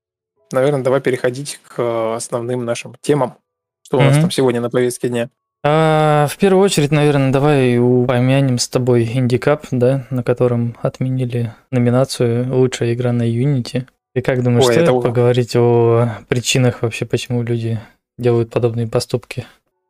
наверное, 0.54 0.84
давай 0.84 1.02
переходить 1.02 1.60
к 1.68 2.16
основным 2.16 2.64
нашим 2.64 2.96
темам. 3.02 3.36
Что 3.84 3.98
у 3.98 4.02
нас 4.02 4.18
там 4.18 4.32
сегодня 4.32 4.62
на 4.62 4.70
повестке 4.70 5.10
дня? 5.10 5.30
А, 5.64 6.28
в 6.28 6.38
первую 6.38 6.64
очередь, 6.64 6.92
наверное, 6.92 7.32
давай 7.32 7.78
упомянем 7.78 8.58
с 8.58 8.68
тобой 8.68 9.04
Индикап, 9.04 9.68
да, 9.70 10.08
на 10.10 10.24
котором 10.24 10.76
отменили 10.82 11.54
номинацию 11.70 12.54
«Лучшая 12.56 12.94
игра 12.94 13.12
на 13.12 13.24
Unity». 13.24 13.86
И 14.16 14.22
как 14.22 14.44
думаешь, 14.44 14.66
Ой, 14.66 14.74
стоит 14.74 14.90
это... 14.90 15.00
поговорить 15.00 15.56
о 15.56 16.18
причинах 16.28 16.82
вообще, 16.82 17.06
почему 17.06 17.44
люди 17.44 17.80
делают 18.18 18.50
подобные 18.50 18.88
поступки? 18.88 19.46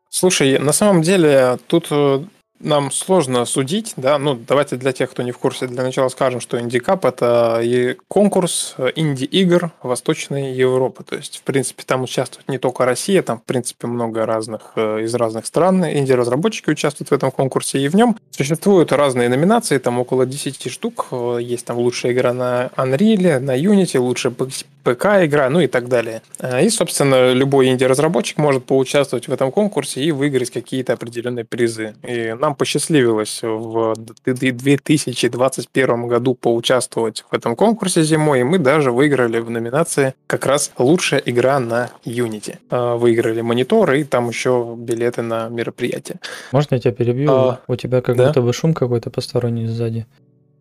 Слушай, 0.09 0.59
на 0.59 0.73
самом 0.73 1.01
деле 1.01 1.57
тут 1.67 1.87
э, 1.89 2.21
нам 2.63 2.91
сложно 2.91 3.45
судить, 3.45 3.93
да, 3.97 4.17
ну 4.17 4.35
давайте 4.35 4.77
для 4.77 4.91
тех, 4.91 5.11
кто 5.11 5.23
не 5.23 5.31
в 5.31 5.37
курсе, 5.37 5.67
для 5.67 5.83
начала 5.83 6.09
скажем, 6.09 6.39
что 6.39 6.59
Индикап 6.59 7.05
это 7.05 7.63
конкурс 8.07 8.75
инди-игр 8.95 9.71
Восточной 9.81 10.53
Европы, 10.53 11.03
то 11.03 11.15
есть 11.15 11.37
в 11.37 11.41
принципе 11.43 11.83
там 11.85 12.03
участвует 12.03 12.47
не 12.49 12.57
только 12.57 12.85
Россия, 12.85 13.21
там 13.21 13.39
в 13.39 13.43
принципе 13.43 13.87
много 13.87 14.25
разных 14.25 14.73
э, 14.75 15.03
из 15.03 15.13
разных 15.15 15.45
стран. 15.45 15.85
Инди-разработчики 15.85 16.69
участвуют 16.69 17.09
в 17.09 17.13
этом 17.13 17.31
конкурсе, 17.31 17.79
и 17.79 17.87
в 17.87 17.95
нем 17.95 18.17
существуют 18.31 18.91
разные 18.91 19.29
номинации, 19.29 19.77
там 19.77 19.99
около 19.99 20.25
10 20.25 20.71
штук, 20.71 21.07
э, 21.11 21.39
есть 21.41 21.65
там 21.65 21.77
лучшая 21.77 22.13
игра 22.13 22.33
на 22.33 22.69
Unreal, 22.77 23.39
на 23.39 23.57
Unity, 23.57 23.99
лучшая 23.99 24.33
ПК-игра, 24.83 25.49
ну 25.49 25.59
и 25.59 25.67
так 25.67 25.87
далее. 25.87 26.21
Э, 26.39 26.63
и, 26.63 26.69
собственно, 26.69 27.33
любой 27.33 27.69
инди-разработчик 27.69 28.37
может 28.37 28.65
поучаствовать 28.65 29.27
в 29.27 29.33
этом 29.33 29.51
конкурсе 29.51 30.03
и 30.03 30.11
выиграть 30.11 30.51
какие-то 30.51 30.93
определенные 30.93 31.45
призы. 31.45 31.95
И 32.03 32.35
нам 32.39 32.55
посчастливилось 32.55 33.39
в 33.41 33.95
2021 34.25 36.07
году 36.07 36.35
поучаствовать 36.35 37.25
в 37.29 37.33
этом 37.33 37.55
конкурсе 37.55 38.03
зимой, 38.03 38.41
и 38.41 38.43
мы 38.43 38.59
даже 38.59 38.91
выиграли 38.91 39.39
в 39.39 39.49
номинации 39.49 40.13
как 40.27 40.45
раз 40.45 40.71
«Лучшая 40.77 41.21
игра 41.25 41.59
на 41.59 41.89
Unity». 42.05 42.57
Э, 42.69 42.95
выиграли 42.95 43.41
монитор 43.41 43.93
и 43.93 44.03
там 44.03 44.29
еще 44.29 44.75
билеты 44.77 45.21
на 45.21 45.49
мероприятие. 45.49 46.19
Можно 46.51 46.75
я 46.75 46.81
тебя 46.81 46.93
перебью? 46.93 47.31
А, 47.31 47.59
У 47.67 47.75
тебя 47.75 48.01
как 48.01 48.15
да? 48.15 48.27
будто 48.27 48.41
бы 48.41 48.53
шум 48.53 48.73
какой-то 48.73 49.09
посторонний 49.09 49.67
сзади. 49.67 50.05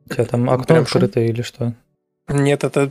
У 0.06 0.14
тебя 0.14 0.24
там 0.24 0.50
окно 0.50 0.76
открыто 0.76 1.20
или 1.20 1.42
что? 1.42 1.74
Нет, 2.28 2.64
это 2.64 2.90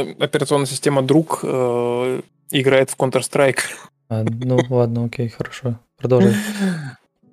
операционная 0.00 0.66
система 0.66 1.02
друг 1.02 1.40
э, 1.42 2.20
играет 2.50 2.90
в 2.90 2.96
Counter-Strike. 2.96 3.58
А, 4.08 4.24
ну 4.24 4.58
ладно, 4.70 5.04
окей, 5.04 5.28
хорошо. 5.28 5.78
продолжай. 5.98 6.34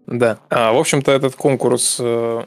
Да. 0.08 0.39
А, 0.50 0.74
в 0.74 0.77
общем-то, 0.77 1.12
этот 1.12 1.36
конкурс 1.36 1.98
э, 2.00 2.43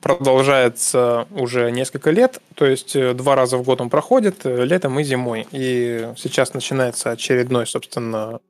продолжается 0.00 1.26
уже 1.30 1.70
несколько 1.70 2.10
лет, 2.10 2.40
то 2.54 2.66
есть 2.66 2.96
э, 2.96 3.14
два 3.14 3.34
раза 3.34 3.58
в 3.58 3.62
год 3.62 3.80
он 3.80 3.90
проходит, 3.90 4.44
летом 4.44 4.98
и 4.98 5.04
зимой. 5.04 5.46
И 5.50 6.10
сейчас 6.16 6.54
начинается 6.54 7.10
очередной, 7.10 7.66
собственно, 7.66 8.40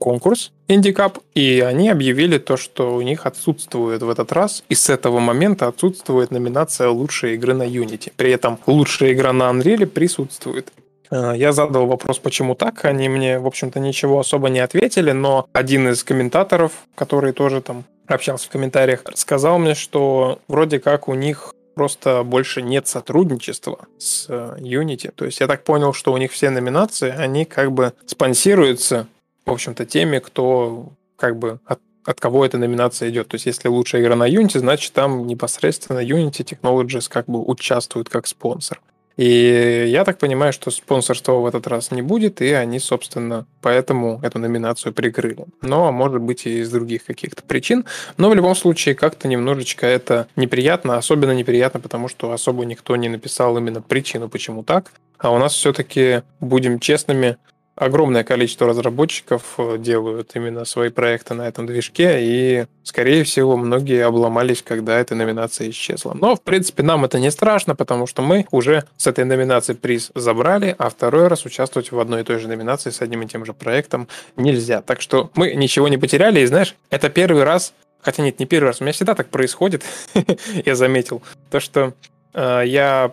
конкурс 0.00 0.50
Индикап, 0.66 1.18
и 1.34 1.60
они 1.60 1.90
объявили 1.90 2.38
то, 2.38 2.56
что 2.56 2.94
у 2.96 3.02
них 3.02 3.26
отсутствует 3.26 4.02
в 4.02 4.08
этот 4.08 4.32
раз, 4.32 4.64
и 4.68 4.74
с 4.74 4.88
этого 4.88 5.20
момента 5.20 5.68
отсутствует 5.68 6.30
номинация 6.30 6.88
лучшей 6.88 7.34
игры 7.34 7.54
на 7.54 7.64
Unity. 7.64 8.10
При 8.16 8.32
этом 8.32 8.58
лучшая 8.66 9.12
игра 9.12 9.32
на 9.32 9.50
Unreal 9.50 9.86
присутствует. 9.86 10.72
Э, 11.10 11.34
я 11.36 11.52
задал 11.52 11.86
вопрос, 11.86 12.18
почему 12.18 12.54
так. 12.54 12.84
Они 12.84 13.08
мне, 13.08 13.38
в 13.38 13.46
общем-то, 13.46 13.78
ничего 13.78 14.18
особо 14.18 14.48
не 14.48 14.60
ответили, 14.60 15.12
но 15.12 15.46
один 15.52 15.88
из 15.88 16.02
комментаторов, 16.02 16.72
который 16.94 17.32
тоже 17.32 17.60
там 17.60 17.84
общался 18.06 18.46
в 18.46 18.50
комментариях, 18.50 19.04
сказал 19.14 19.58
мне, 19.58 19.74
что 19.74 20.40
вроде 20.48 20.80
как 20.80 21.08
у 21.08 21.14
них 21.14 21.54
просто 21.74 22.22
больше 22.24 22.62
нет 22.62 22.86
сотрудничества 22.88 23.86
с 23.98 24.26
э, 24.28 24.56
Unity. 24.58 25.12
То 25.14 25.24
есть 25.24 25.40
я 25.40 25.46
так 25.46 25.64
понял, 25.64 25.92
что 25.92 26.12
у 26.12 26.16
них 26.16 26.32
все 26.32 26.50
номинации, 26.50 27.10
они 27.10 27.44
как 27.44 27.72
бы 27.72 27.92
спонсируются, 28.06 29.06
в 29.50 29.52
общем-то, 29.52 29.84
теми, 29.84 30.18
кто 30.18 30.92
как 31.16 31.38
бы 31.38 31.60
от 31.66 31.80
от 32.06 32.18
кого 32.18 32.46
эта 32.46 32.56
номинация 32.56 33.10
идет. 33.10 33.28
То 33.28 33.34
есть, 33.34 33.46
если 33.46 33.68
лучшая 33.68 34.02
игра 34.02 34.16
на 34.16 34.28
Unity, 34.28 34.58
значит, 34.58 34.92
там 34.94 35.26
непосредственно 35.26 35.98
Unity 35.98 36.44
Technologies 36.44 37.08
как 37.08 37.26
бы 37.26 37.44
участвует 37.44 38.08
как 38.08 38.26
спонсор. 38.26 38.80
И 39.16 39.84
я 39.88 40.04
так 40.04 40.18
понимаю, 40.18 40.52
что 40.52 40.70
спонсорства 40.70 41.32
в 41.32 41.44
этот 41.44 41.66
раз 41.66 41.90
не 41.90 42.00
будет, 42.00 42.40
и 42.40 42.52
они, 42.52 42.78
собственно, 42.78 43.46
поэтому 43.60 44.18
эту 44.22 44.38
номинацию 44.38 44.94
прикрыли. 44.94 45.44
Но, 45.60 45.92
может 45.92 46.22
быть, 46.22 46.46
и 46.46 46.60
из 46.60 46.70
других 46.70 47.04
каких-то 47.04 47.42
причин. 47.42 47.84
Но 48.16 48.30
в 48.30 48.34
любом 48.34 48.54
случае, 48.54 48.94
как-то 48.94 49.28
немножечко 49.28 49.86
это 49.86 50.26
неприятно, 50.36 50.96
особенно 50.96 51.32
неприятно, 51.32 51.80
потому 51.80 52.08
что 52.08 52.32
особо 52.32 52.64
никто 52.64 52.96
не 52.96 53.10
написал 53.10 53.58
именно 53.58 53.82
причину, 53.82 54.30
почему 54.30 54.62
так. 54.62 54.90
А 55.18 55.30
у 55.32 55.38
нас 55.38 55.52
все-таки, 55.52 56.22
будем 56.40 56.80
честными, 56.80 57.36
огромное 57.76 58.24
количество 58.24 58.68
разработчиков 58.68 59.54
э, 59.58 59.76
делают 59.78 60.32
именно 60.34 60.64
свои 60.64 60.90
проекты 60.90 61.34
на 61.34 61.48
этом 61.48 61.66
движке, 61.66 62.18
и, 62.20 62.66
скорее 62.82 63.24
всего, 63.24 63.56
многие 63.56 64.04
обломались, 64.04 64.62
когда 64.62 64.98
эта 64.98 65.14
номинация 65.14 65.70
исчезла. 65.70 66.14
Но, 66.14 66.36
в 66.36 66.42
принципе, 66.42 66.82
нам 66.82 67.04
это 67.04 67.18
не 67.18 67.30
страшно, 67.30 67.74
потому 67.74 68.06
что 68.06 68.22
мы 68.22 68.46
уже 68.50 68.84
с 68.96 69.06
этой 69.06 69.24
номинацией 69.24 69.78
приз 69.78 70.10
забрали, 70.14 70.74
а 70.78 70.90
второй 70.90 71.28
раз 71.28 71.44
участвовать 71.44 71.92
в 71.92 71.98
одной 71.98 72.20
и 72.20 72.24
той 72.24 72.38
же 72.38 72.48
номинации 72.48 72.90
с 72.90 73.00
одним 73.00 73.22
и 73.22 73.26
тем 73.26 73.44
же 73.44 73.54
проектом 73.54 74.08
нельзя. 74.36 74.82
Так 74.82 75.00
что 75.00 75.30
мы 75.34 75.54
ничего 75.54 75.88
не 75.88 75.96
потеряли, 75.96 76.40
и 76.40 76.46
знаешь, 76.46 76.74
это 76.90 77.08
первый 77.08 77.44
раз, 77.44 77.72
хотя 78.02 78.22
нет, 78.22 78.38
не 78.38 78.46
первый 78.46 78.66
раз, 78.66 78.80
у 78.80 78.84
меня 78.84 78.92
всегда 78.92 79.14
так 79.14 79.28
происходит, 79.28 79.84
я 80.66 80.74
заметил, 80.74 81.22
то, 81.50 81.60
что 81.60 81.94
э, 82.34 82.62
я 82.66 83.12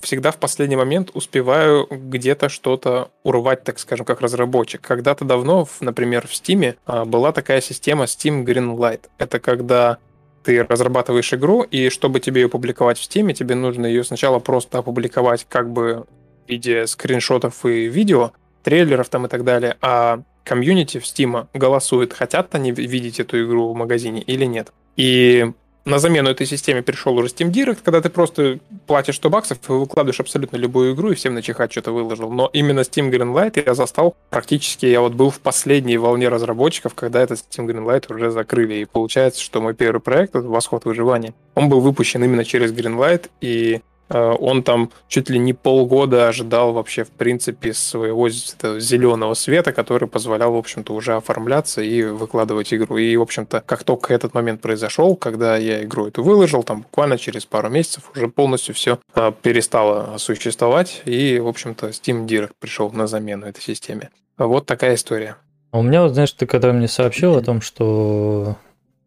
всегда 0.00 0.30
в 0.30 0.38
последний 0.38 0.76
момент 0.76 1.10
успеваю 1.14 1.86
где-то 1.90 2.48
что-то 2.48 3.10
урвать, 3.22 3.64
так 3.64 3.78
скажем, 3.78 4.04
как 4.04 4.20
разработчик. 4.20 4.80
Когда-то 4.80 5.24
давно, 5.24 5.68
например, 5.80 6.26
в 6.26 6.32
Steam 6.32 6.76
а, 6.86 7.04
была 7.04 7.32
такая 7.32 7.60
система 7.60 8.04
Steam 8.04 8.44
Greenlight. 8.44 9.02
Это 9.18 9.40
когда 9.40 9.98
ты 10.42 10.62
разрабатываешь 10.62 11.32
игру, 11.32 11.62
и 11.62 11.88
чтобы 11.88 12.20
тебе 12.20 12.42
ее 12.42 12.48
публиковать 12.48 12.98
в 12.98 13.08
Steam, 13.08 13.32
тебе 13.32 13.54
нужно 13.54 13.86
ее 13.86 14.04
сначала 14.04 14.38
просто 14.38 14.78
опубликовать 14.78 15.46
как 15.48 15.70
бы 15.70 16.06
в 16.46 16.50
виде 16.50 16.86
скриншотов 16.86 17.64
и 17.64 17.86
видео, 17.86 18.32
трейлеров 18.62 19.08
там 19.08 19.26
и 19.26 19.28
так 19.28 19.44
далее, 19.44 19.76
а 19.80 20.22
комьюнити 20.44 20.98
в 20.98 21.04
Steam 21.04 21.46
голосует, 21.54 22.12
хотят 22.12 22.54
они 22.54 22.72
видеть 22.72 23.20
эту 23.20 23.42
игру 23.44 23.72
в 23.72 23.76
магазине 23.76 24.20
или 24.20 24.44
нет. 24.44 24.72
И 24.96 25.50
на 25.84 25.98
замену 25.98 26.30
этой 26.30 26.46
системе 26.46 26.82
пришел 26.82 27.14
уже 27.16 27.28
Steam 27.28 27.50
Direct, 27.50 27.78
когда 27.84 28.00
ты 28.00 28.08
просто 28.08 28.58
платишь 28.86 29.16
100 29.16 29.30
баксов 29.30 29.58
и 29.68 29.72
выкладываешь 29.72 30.20
абсолютно 30.20 30.56
любую 30.56 30.94
игру 30.94 31.10
и 31.10 31.14
всем 31.14 31.34
начихать 31.34 31.72
что-то 31.72 31.92
выложил. 31.92 32.30
Но 32.30 32.48
именно 32.52 32.80
Steam 32.80 33.10
Greenlight 33.10 33.62
я 33.64 33.74
застал 33.74 34.16
практически, 34.30 34.86
я 34.86 35.00
вот 35.00 35.12
был 35.12 35.30
в 35.30 35.40
последней 35.40 35.98
волне 35.98 36.28
разработчиков, 36.28 36.94
когда 36.94 37.20
этот 37.20 37.38
Steam 37.38 37.66
Greenlight 37.66 38.12
уже 38.14 38.30
закрыли. 38.30 38.74
И 38.74 38.84
получается, 38.86 39.42
что 39.42 39.60
мой 39.60 39.74
первый 39.74 40.00
проект, 40.00 40.34
«Восход 40.34 40.84
выживания», 40.84 41.34
он 41.54 41.68
был 41.68 41.80
выпущен 41.80 42.24
именно 42.24 42.44
через 42.44 42.72
Greenlight, 42.72 43.28
и 43.40 43.80
он 44.08 44.62
там 44.62 44.90
чуть 45.08 45.30
ли 45.30 45.38
не 45.38 45.52
полгода 45.52 46.28
ожидал 46.28 46.72
вообще, 46.72 47.04
в 47.04 47.10
принципе, 47.10 47.72
своего 47.72 48.28
зеленого 48.28 49.34
света, 49.34 49.72
который 49.72 50.08
позволял, 50.08 50.52
в 50.52 50.56
общем-то, 50.56 50.92
уже 50.92 51.14
оформляться 51.14 51.82
и 51.82 52.02
выкладывать 52.02 52.72
игру. 52.74 52.98
И, 52.98 53.16
в 53.16 53.22
общем-то, 53.22 53.62
как 53.64 53.84
только 53.84 54.12
этот 54.12 54.34
момент 54.34 54.60
произошел, 54.60 55.16
когда 55.16 55.56
я 55.56 55.82
игру 55.84 56.06
эту 56.06 56.22
выложил, 56.22 56.62
там 56.62 56.82
буквально 56.82 57.18
через 57.18 57.46
пару 57.46 57.68
месяцев 57.70 58.10
уже 58.14 58.28
полностью 58.28 58.74
все 58.74 58.98
э, 59.14 59.32
перестало 59.42 60.16
существовать, 60.18 61.02
и, 61.04 61.38
в 61.38 61.48
общем-то, 61.48 61.88
Steam 61.88 62.26
Direct 62.26 62.52
пришел 62.58 62.90
на 62.90 63.06
замену 63.06 63.46
этой 63.46 63.62
системе. 63.62 64.10
Вот 64.36 64.66
такая 64.66 64.94
история. 64.94 65.36
А 65.70 65.78
у 65.78 65.82
меня, 65.82 66.02
вот, 66.02 66.12
знаешь, 66.12 66.32
ты 66.32 66.46
когда 66.46 66.72
мне 66.72 66.88
сообщил 66.88 67.36
о 67.36 67.42
том, 67.42 67.60
что 67.60 68.56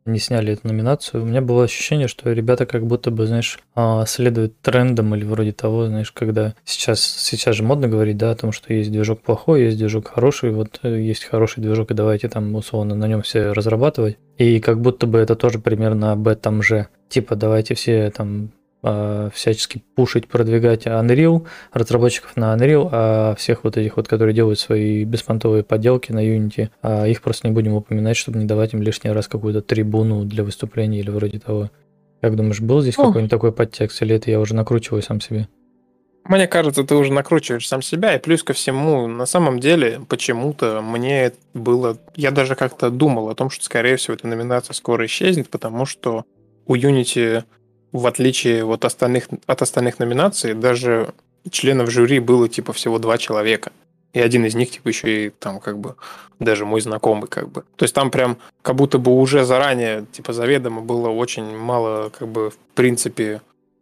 не 0.08 0.20
сняли 0.20 0.54
эту 0.54 0.68
номинацию, 0.68 1.24
у 1.24 1.26
меня 1.26 1.42
было 1.42 1.64
ощущение, 1.64 2.08
что 2.08 2.32
ребята 2.32 2.66
как 2.66 2.86
будто 2.86 3.12
бы, 3.12 3.28
знаешь, 3.28 3.60
а, 3.76 4.06
следуют 4.06 4.60
трендам 4.62 5.16
или 5.16 5.24
вроде 5.24 5.52
того, 5.52 5.88
знаешь, 5.88 6.12
когда 6.12 6.56
сейчас, 6.66 7.02
сейчас 7.02 7.56
же 7.56 7.64
модно 7.64 7.88
говорить, 7.88 8.18
да, 8.18 8.32
о 8.32 8.36
том, 8.36 8.52
что 8.52 8.74
есть 8.74 8.92
движок 8.92 9.22
плохой, 9.22 9.64
есть 9.64 9.78
движок 9.78 10.08
хороший, 10.08 10.52
вот 10.52 10.80
э, 10.84 11.00
есть 11.02 11.26
хороший 11.26 11.62
движок, 11.62 11.92
и 11.92 11.96
давайте 11.96 12.30
там 12.30 12.56
условно 12.56 12.96
на 12.96 13.08
нем 13.08 13.22
все 13.22 13.52
разрабатывать. 13.52 14.18
И 14.38 14.60
как 14.60 14.82
будто 14.82 15.08
бы 15.08 15.20
это 15.20 15.36
тоже 15.36 15.60
примерно 15.60 16.12
об 16.12 16.28
этом 16.28 16.62
же. 16.62 16.88
Типа, 17.10 17.36
давайте 17.36 17.74
все 17.74 18.12
там 18.12 18.52
а, 18.90 19.30
всячески 19.34 19.84
пушить, 19.96 20.30
продвигать 20.30 20.86
Unreal, 20.88 21.46
разработчиков 21.74 22.38
на 22.38 22.56
Unreal, 22.56 22.88
а 22.90 23.36
всех 23.36 23.66
вот 23.66 23.76
этих 23.76 23.98
вот, 23.98 24.08
которые 24.08 24.34
делают 24.34 24.60
свои 24.60 25.04
беспонтовые 25.04 25.64
поделки 25.64 26.14
на 26.14 26.26
Unity, 26.26 26.70
а 26.82 27.06
их 27.06 27.22
просто 27.22 27.48
не 27.50 27.54
будем 27.54 27.74
упоминать, 27.74 28.16
чтобы 28.16 28.40
не 28.40 28.46
давать 28.46 28.74
им 28.74 28.82
лишний 28.82 29.12
раз 29.12 29.28
какую-то 29.28 29.62
трибуну 29.62 30.24
для 30.24 30.46
выступления 30.46 31.00
или 31.02 31.10
вроде 31.10 31.40
того. 31.40 31.70
Как 32.22 32.38
думаешь, 32.38 32.62
был 32.62 32.82
здесь 32.82 32.96
какой-нибудь 32.96 33.30
такой 33.30 33.52
подтекст, 33.52 34.02
или 34.02 34.16
это 34.16 34.32
я 34.32 34.40
уже 34.40 34.56
накручиваю 34.56 35.02
сам 35.02 35.20
себе? 35.20 35.50
Мне 36.24 36.48
кажется, 36.48 36.86
ты 36.86 36.96
уже 36.96 37.12
накручиваешь 37.12 37.68
сам 37.68 37.82
себя, 37.82 38.16
и 38.16 38.20
плюс 38.20 38.42
ко 38.42 38.54
всему, 38.54 39.08
на 39.08 39.26
самом 39.26 39.60
деле, 39.60 40.02
почему-то 40.08 40.82
мне 40.82 41.34
было... 41.54 41.98
Я 42.16 42.32
даже 42.32 42.56
как-то 42.56 42.90
думал 42.90 43.30
о 43.30 43.36
том, 43.36 43.50
что, 43.50 43.66
скорее 43.66 43.98
всего, 43.98 44.14
эта 44.14 44.28
номинация 44.28 44.74
скоро 44.74 45.06
исчезнет, 45.06 45.50
потому 45.50 45.86
что 45.86 46.24
у 46.66 46.76
Unity 46.76 47.44
в 47.98 48.08
отличие 48.08 48.64
вот 48.64 48.86
остальных, 48.86 49.28
от 49.46 49.62
остальных 49.62 50.00
номинаций, 50.00 50.54
даже 50.54 51.14
членов 51.50 51.90
жюри 51.90 52.20
было 52.20 52.48
типа 52.50 52.74
всего 52.74 53.00
два 53.00 53.18
человека. 53.18 53.72
И 54.14 54.20
один 54.20 54.46
из 54.46 54.56
них, 54.56 54.72
типа, 54.72 54.88
еще 54.88 55.28
и 55.28 55.30
там, 55.30 55.60
как 55.60 55.78
бы, 55.78 55.96
даже 56.40 56.66
мой 56.66 56.82
знакомый, 56.82 57.28
как 57.28 57.50
бы. 57.50 57.64
То 57.76 57.84
есть 57.84 57.94
там 57.94 58.10
прям 58.10 58.38
как 58.62 58.76
будто 58.76 58.98
бы 58.98 59.12
уже 59.12 59.46
заранее, 59.46 60.06
типа, 60.12 60.34
заведомо 60.34 60.82
было 60.82 61.10
очень 61.10 61.56
мало, 61.56 62.10
как 62.10 62.28
бы, 62.28 62.50
в 62.50 62.58
принципе, 62.74 63.42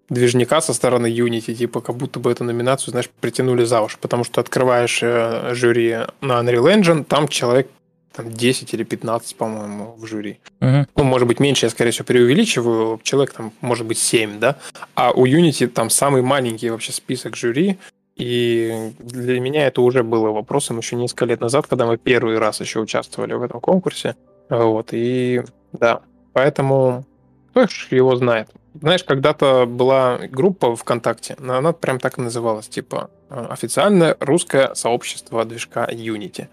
движника 0.10 0.62
со 0.62 0.74
стороны 0.74 1.08
Unity, 1.08 1.54
типа, 1.54 1.80
как 1.80 1.96
будто 1.96 2.20
бы 2.20 2.32
эту 2.32 2.44
номинацию, 2.44 2.92
знаешь, 2.92 3.10
притянули 3.22 3.64
за 3.64 3.82
уши. 3.82 3.98
Потому 4.02 4.24
что 4.24 4.42
открываешь 4.42 5.00
э, 5.02 5.54
жюри 5.54 6.00
на 6.22 6.42
Unreal 6.42 6.76
Engine, 6.76 7.04
там 7.04 7.28
человек 7.28 7.70
там 8.16 8.32
10 8.32 8.74
или 8.74 8.84
15, 8.84 9.36
по-моему, 9.36 9.96
в 9.98 10.06
жюри. 10.06 10.40
Uh-huh. 10.60 10.88
Ну, 10.96 11.04
может 11.04 11.28
быть, 11.28 11.40
меньше, 11.40 11.66
я, 11.66 11.70
скорее 11.70 11.92
всего, 11.92 12.06
преувеличиваю. 12.06 13.00
Человек 13.04 13.34
там, 13.34 13.52
может 13.62 13.86
быть, 13.86 13.98
7, 13.98 14.40
да? 14.40 14.58
А 14.96 15.12
у 15.12 15.26
Unity 15.26 15.68
там 15.68 15.90
самый 15.90 16.22
маленький 16.22 16.70
вообще 16.70 16.92
список 16.92 17.36
жюри. 17.36 17.78
И 18.16 18.94
для 19.00 19.40
меня 19.42 19.68
это 19.68 19.82
уже 19.82 20.04
было 20.04 20.30
вопросом 20.30 20.78
еще 20.78 20.96
несколько 20.96 21.26
лет 21.26 21.42
назад, 21.42 21.68
когда 21.68 21.86
мы 21.86 21.98
первый 21.98 22.38
раз 22.38 22.62
еще 22.62 22.80
участвовали 22.80 23.34
в 23.34 23.44
этом 23.44 23.60
конкурсе. 23.60 24.16
Вот, 24.50 24.90
и 24.92 25.44
да, 25.74 26.02
поэтому 26.34 27.06
кто 27.50 27.68
его 27.92 28.16
знает. 28.16 28.50
Знаешь, 28.74 29.04
когда-то 29.04 29.66
была 29.66 30.20
группа 30.30 30.76
ВКонтакте, 30.76 31.36
она 31.40 31.72
прям 31.72 32.00
так 32.00 32.18
и 32.18 32.22
называлась, 32.22 32.68
типа 32.68 33.10
официальное 33.30 34.16
русское 34.20 34.74
сообщество 34.76 35.44
движка 35.46 35.88
Unity. 35.90 36.48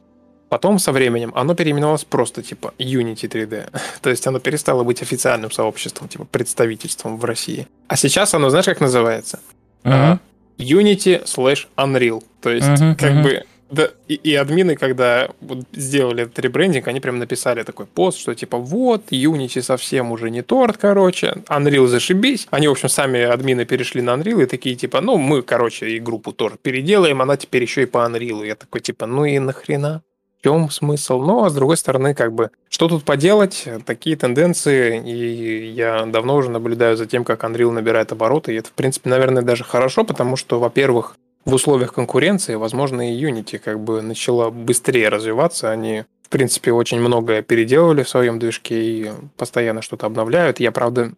Потом 0.53 0.79
со 0.79 0.93
временем 0.93 1.33
оно 1.35 1.55
переименовалось 1.55 2.05
просто 2.05 2.43
типа 2.43 2.75
Unity 2.79 3.27
3D. 3.27 3.71
То 4.03 4.11
есть 4.11 4.27
оно 4.27 4.39
перестало 4.39 4.85
быть 4.85 5.01
официальным 5.01 5.51
сообществом, 5.51 6.09
типа 6.09 6.27
представительством 6.27 7.17
в 7.17 7.25
России. 7.25 7.67
А 7.89 7.97
сейчас 7.97 8.35
оно, 8.35 8.51
знаешь, 8.51 8.67
как 8.67 8.81
называется? 8.81 9.41
Uh-huh. 9.83 10.19
Unity 10.59 11.25
slash 11.25 11.69
Unreal. 11.79 12.23
То 12.43 12.51
есть, 12.51 12.67
uh-huh, 12.67 12.97
как 12.97 13.13
uh-huh. 13.13 13.23
бы 13.23 13.45
да, 13.71 13.89
и, 14.09 14.15
и 14.17 14.35
админы, 14.35 14.77
когда 14.77 15.31
вот 15.41 15.61
сделали 15.73 16.25
этот 16.25 16.39
ребрендинг, 16.41 16.87
они 16.87 17.01
прям 17.01 17.19
написали 17.19 17.63
такой 17.63 17.87
пост, 17.87 18.19
что 18.19 18.35
типа 18.35 18.59
вот, 18.59 19.05
Unity 19.11 19.63
совсем 19.63 20.13
уже 20.13 20.29
не 20.29 20.43
торт, 20.43 20.77
короче, 20.77 21.37
Unreal 21.49 21.87
зашибись. 21.87 22.47
Они, 22.51 22.69
в 22.69 22.73
общем, 22.73 22.91
сами 22.91 23.23
админы 23.23 23.65
перешли 23.65 24.03
на 24.03 24.11
Unreal 24.11 24.43
и 24.43 24.47
такие 24.47 24.77
типа, 24.77 25.01
ну, 25.01 25.17
мы, 25.17 25.41
короче, 25.41 25.89
и 25.89 25.99
группу 25.99 26.33
тоже 26.33 26.57
переделаем, 26.61 27.23
она 27.23 27.39
теперь 27.39 27.63
еще 27.63 27.85
и 27.85 27.87
по 27.87 28.07
Unreal. 28.07 28.47
Я 28.47 28.55
такой 28.55 28.83
типа, 28.83 29.07
ну 29.07 29.25
и 29.25 29.39
нахрена? 29.39 30.03
Чем 30.43 30.71
смысл? 30.71 31.21
Но, 31.21 31.49
с 31.49 31.55
другой 31.55 31.77
стороны, 31.77 32.15
как 32.15 32.33
бы, 32.33 32.51
что 32.69 32.89
тут 32.89 33.05
поделать? 33.05 33.69
Такие 33.87 34.17
тенденции, 34.17 35.03
и 35.03 35.71
я 35.71 36.05
давно 36.07 36.37
уже 36.37 36.51
наблюдаю 36.51 36.97
за 36.97 37.07
тем, 37.07 37.25
как 37.25 37.45
Unreal 37.45 37.71
набирает 37.71 38.13
обороты, 38.13 38.53
и 38.53 38.57
это, 38.57 38.69
в 38.69 38.73
принципе, 38.73 39.11
наверное, 39.11 39.43
даже 39.43 39.65
хорошо, 39.65 40.05
потому 40.05 40.37
что, 40.37 40.59
во-первых, 40.59 41.17
в 41.45 41.55
условиях 41.55 41.93
конкуренции, 41.93 42.55
возможно, 42.55 43.13
и 43.13 43.21
Unity 43.21 43.59
как 43.59 43.81
бы 43.81 44.01
начала 44.03 44.51
быстрее 44.51 45.09
развиваться. 45.09 45.71
Они, 45.71 46.05
в 46.23 46.29
принципе, 46.29 46.73
очень 46.73 47.01
многое 47.01 47.43
переделывали 47.43 48.05
в 48.05 48.09
своем 48.09 48.39
движке 48.39 48.83
и 48.83 49.11
постоянно 49.37 49.83
что-то 49.83 50.07
обновляют. 50.07 50.61
Я, 50.61 50.71
правда, 50.71 51.13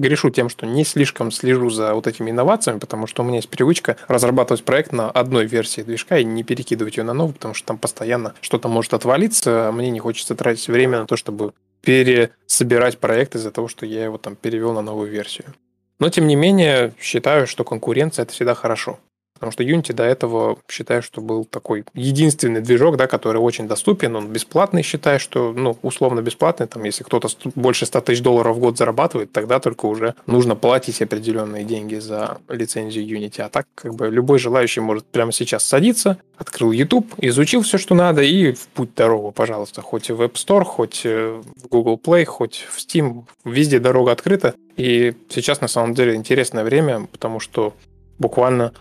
грешу 0.00 0.30
тем, 0.30 0.48
что 0.48 0.66
не 0.66 0.84
слишком 0.84 1.30
слежу 1.30 1.70
за 1.70 1.94
вот 1.94 2.06
этими 2.06 2.30
инновациями, 2.30 2.78
потому 2.78 3.06
что 3.06 3.22
у 3.22 3.26
меня 3.26 3.36
есть 3.36 3.48
привычка 3.48 3.96
разрабатывать 4.08 4.64
проект 4.64 4.92
на 4.92 5.10
одной 5.10 5.46
версии 5.46 5.82
движка 5.82 6.18
и 6.18 6.24
не 6.24 6.42
перекидывать 6.42 6.96
ее 6.96 7.04
на 7.04 7.14
новую, 7.14 7.34
потому 7.34 7.54
что 7.54 7.68
там 7.68 7.78
постоянно 7.78 8.34
что-то 8.40 8.68
может 8.68 8.94
отвалиться, 8.94 9.68
а 9.68 9.72
мне 9.72 9.90
не 9.90 10.00
хочется 10.00 10.34
тратить 10.34 10.68
время 10.68 11.00
на 11.00 11.06
то, 11.06 11.16
чтобы 11.16 11.52
пересобирать 11.82 12.98
проект 12.98 13.34
из-за 13.34 13.50
того, 13.50 13.68
что 13.68 13.86
я 13.86 14.04
его 14.04 14.18
там 14.18 14.36
перевел 14.36 14.72
на 14.72 14.82
новую 14.82 15.10
версию. 15.10 15.54
Но, 15.98 16.08
тем 16.08 16.26
не 16.26 16.34
менее, 16.34 16.94
считаю, 16.98 17.46
что 17.46 17.62
конкуренция– 17.62 18.22
это 18.24 18.32
всегда 18.32 18.54
хорошо. 18.54 18.98
Потому 19.40 19.52
что 19.52 19.64
Unity 19.64 19.94
до 19.94 20.02
этого, 20.02 20.58
считаю, 20.68 21.02
что 21.02 21.22
был 21.22 21.46
такой 21.46 21.84
единственный 21.94 22.60
движок, 22.60 22.98
да, 22.98 23.06
который 23.06 23.38
очень 23.38 23.66
доступен, 23.66 24.14
он 24.14 24.28
бесплатный, 24.28 24.82
считаю, 24.82 25.18
что, 25.18 25.54
ну, 25.56 25.78
условно 25.80 26.20
бесплатный, 26.20 26.66
там, 26.66 26.84
если 26.84 27.04
кто-то 27.04 27.28
больше 27.54 27.86
100 27.86 28.02
тысяч 28.02 28.20
долларов 28.20 28.56
в 28.56 28.60
год 28.60 28.76
зарабатывает, 28.76 29.32
тогда 29.32 29.58
только 29.58 29.86
уже 29.86 30.14
нужно 30.26 30.56
платить 30.56 31.00
определенные 31.00 31.64
деньги 31.64 31.94
за 31.94 32.36
лицензию 32.50 33.06
Unity. 33.06 33.40
А 33.40 33.48
так, 33.48 33.66
как 33.74 33.94
бы, 33.94 34.08
любой 34.10 34.38
желающий 34.38 34.80
может 34.80 35.06
прямо 35.06 35.32
сейчас 35.32 35.64
садиться, 35.64 36.18
открыл 36.36 36.70
YouTube, 36.70 37.14
изучил 37.16 37.62
все, 37.62 37.78
что 37.78 37.94
надо, 37.94 38.20
и 38.20 38.52
в 38.52 38.68
путь 38.68 38.94
дорогу, 38.94 39.32
пожалуйста. 39.32 39.80
Хоть 39.80 40.10
в 40.10 40.20
App 40.20 40.34
Store, 40.34 40.64
хоть 40.64 41.00
э, 41.04 41.40
в 41.56 41.68
Google 41.68 41.98
Play, 42.02 42.26
хоть 42.26 42.66
в 42.70 42.76
Steam, 42.78 43.24
везде 43.46 43.78
дорога 43.78 44.12
открыта. 44.12 44.54
И 44.76 45.14
сейчас, 45.30 45.62
на 45.62 45.68
самом 45.68 45.94
деле, 45.94 46.14
интересное 46.14 46.62
время, 46.62 47.08
потому 47.10 47.40
что 47.40 47.74
буквально 48.18 48.72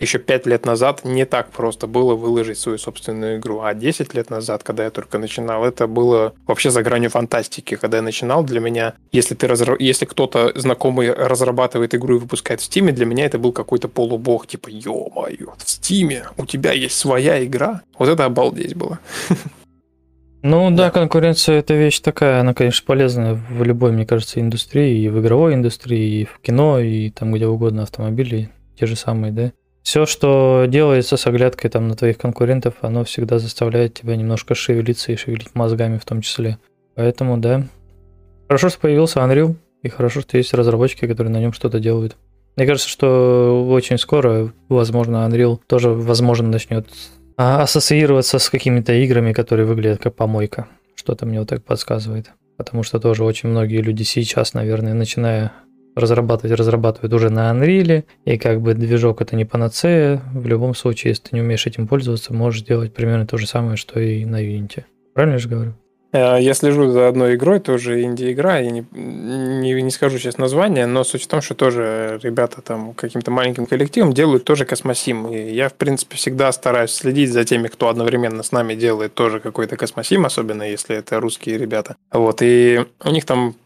еще 0.00 0.18
5 0.18 0.46
лет 0.46 0.66
назад 0.66 1.04
не 1.04 1.24
так 1.24 1.50
просто 1.50 1.86
было 1.86 2.14
выложить 2.14 2.58
свою 2.58 2.78
собственную 2.78 3.38
игру. 3.38 3.60
А 3.62 3.74
10 3.74 4.14
лет 4.14 4.30
назад, 4.30 4.62
когда 4.62 4.84
я 4.84 4.90
только 4.90 5.18
начинал, 5.18 5.64
это 5.64 5.86
было 5.86 6.34
вообще 6.46 6.70
за 6.70 6.82
гранью 6.82 7.10
фантастики. 7.10 7.76
Когда 7.76 7.98
я 7.98 8.02
начинал, 8.02 8.44
для 8.44 8.60
меня, 8.60 8.94
если, 9.12 9.34
ты 9.34 9.46
разра... 9.46 9.76
если 9.78 10.04
кто-то 10.04 10.52
знакомый 10.54 11.12
разрабатывает 11.12 11.94
игру 11.94 12.16
и 12.16 12.18
выпускает 12.18 12.60
в 12.60 12.64
Стиме, 12.64 12.92
для 12.92 13.06
меня 13.06 13.26
это 13.26 13.38
был 13.38 13.52
какой-то 13.52 13.88
полубог, 13.88 14.46
типа, 14.46 14.68
ё-моё, 14.68 15.54
в 15.56 15.70
Стиме 15.70 16.24
у 16.36 16.46
тебя 16.46 16.72
есть 16.72 16.96
своя 16.96 17.44
игра? 17.44 17.82
Вот 17.98 18.08
это 18.08 18.24
обалдеть 18.24 18.76
было. 18.76 18.98
Ну 20.46 20.68
да, 20.68 20.76
да, 20.76 20.90
конкуренция 20.90 21.60
это 21.60 21.72
вещь 21.72 22.00
такая, 22.00 22.40
она, 22.40 22.52
конечно, 22.52 22.84
полезная 22.84 23.32
в 23.32 23.62
любой, 23.62 23.92
мне 23.92 24.04
кажется, 24.04 24.40
индустрии, 24.40 25.02
и 25.02 25.08
в 25.08 25.18
игровой 25.18 25.54
индустрии, 25.54 26.20
и 26.20 26.24
в 26.26 26.38
кино, 26.42 26.80
и 26.80 27.08
там 27.08 27.32
где 27.32 27.46
угодно 27.46 27.84
автомобили, 27.84 28.50
те 28.78 28.84
же 28.84 28.94
самые, 28.94 29.32
да. 29.32 29.52
Все, 29.84 30.06
что 30.06 30.64
делается 30.66 31.18
с 31.18 31.26
оглядкой 31.26 31.70
там, 31.70 31.88
на 31.88 31.94
твоих 31.94 32.16
конкурентов, 32.16 32.74
оно 32.80 33.04
всегда 33.04 33.38
заставляет 33.38 33.92
тебя 33.92 34.16
немножко 34.16 34.54
шевелиться 34.54 35.12
и 35.12 35.16
шевелить 35.16 35.54
мозгами 35.54 35.98
в 35.98 36.06
том 36.06 36.22
числе. 36.22 36.58
Поэтому, 36.94 37.36
да. 37.36 37.64
Хорошо, 38.48 38.70
что 38.70 38.80
появился 38.80 39.20
Unreal, 39.20 39.56
и 39.82 39.88
хорошо, 39.90 40.22
что 40.22 40.38
есть 40.38 40.54
разработчики, 40.54 41.06
которые 41.06 41.32
на 41.32 41.38
нем 41.38 41.52
что-то 41.52 41.80
делают. 41.80 42.16
Мне 42.56 42.66
кажется, 42.66 42.88
что 42.88 43.68
очень 43.68 43.98
скоро, 43.98 44.52
возможно, 44.70 45.28
Unreal 45.28 45.60
тоже, 45.66 45.90
возможно, 45.90 46.48
начнет 46.48 46.88
ассоциироваться 47.36 48.38
с 48.38 48.48
какими-то 48.48 48.94
играми, 48.94 49.34
которые 49.34 49.66
выглядят 49.66 50.02
как 50.02 50.14
помойка. 50.14 50.66
Что-то 50.94 51.26
мне 51.26 51.40
вот 51.40 51.50
так 51.50 51.62
подсказывает. 51.62 52.30
Потому 52.56 52.84
что 52.84 53.00
тоже 53.00 53.22
очень 53.22 53.50
многие 53.50 53.82
люди 53.82 54.02
сейчас, 54.02 54.54
наверное, 54.54 54.94
начиная 54.94 55.52
разрабатывать, 55.94 56.58
разрабатывают 56.58 57.12
уже 57.12 57.30
на 57.30 57.50
Unreal, 57.52 58.04
и 58.24 58.38
как 58.38 58.60
бы 58.60 58.74
движок 58.74 59.20
это 59.20 59.36
не 59.36 59.44
панацея. 59.44 60.22
В 60.34 60.46
любом 60.46 60.74
случае, 60.74 61.10
если 61.10 61.24
ты 61.24 61.36
не 61.36 61.42
умеешь 61.42 61.66
этим 61.66 61.86
пользоваться, 61.86 62.34
можешь 62.34 62.62
делать 62.62 62.92
примерно 62.92 63.26
то 63.26 63.36
же 63.36 63.46
самое, 63.46 63.76
что 63.76 64.00
и 64.00 64.24
на 64.24 64.42
Unity. 64.42 64.84
Правильно 65.14 65.38
же 65.38 65.48
говорю? 65.48 65.74
Э, 66.14 66.38
я 66.40 66.54
слежу 66.54 66.90
за 66.92 67.08
одной 67.08 67.34
игрой, 67.34 67.58
тоже 67.58 68.02
инди-игра, 68.02 68.58
я 68.58 68.70
не, 68.70 68.86
не, 68.92 69.82
не 69.82 69.90
скажу 69.90 70.18
сейчас 70.18 70.38
название, 70.38 70.86
но 70.86 71.02
суть 71.02 71.24
в 71.24 71.26
том, 71.26 71.42
что 71.42 71.54
тоже 71.54 72.20
ребята 72.22 72.62
там 72.62 72.94
каким-то 72.94 73.32
маленьким 73.32 73.66
коллективом 73.66 74.12
делают 74.12 74.44
тоже 74.44 74.64
космосим. 74.64 75.26
И 75.26 75.52
я, 75.52 75.68
в 75.68 75.74
принципе, 75.74 76.16
всегда 76.16 76.52
стараюсь 76.52 76.92
следить 76.92 77.32
за 77.32 77.44
теми, 77.44 77.66
кто 77.66 77.88
одновременно 77.88 78.44
с 78.44 78.52
нами 78.52 78.74
делает 78.74 79.14
тоже 79.14 79.40
какой-то 79.40 79.76
космосим, 79.76 80.24
особенно 80.24 80.62
если 80.62 80.96
это 80.96 81.18
русские 81.18 81.58
ребята. 81.58 81.96
Вот, 82.12 82.38
и 82.42 82.84
у 83.04 83.10
них 83.10 83.24
там 83.24 83.56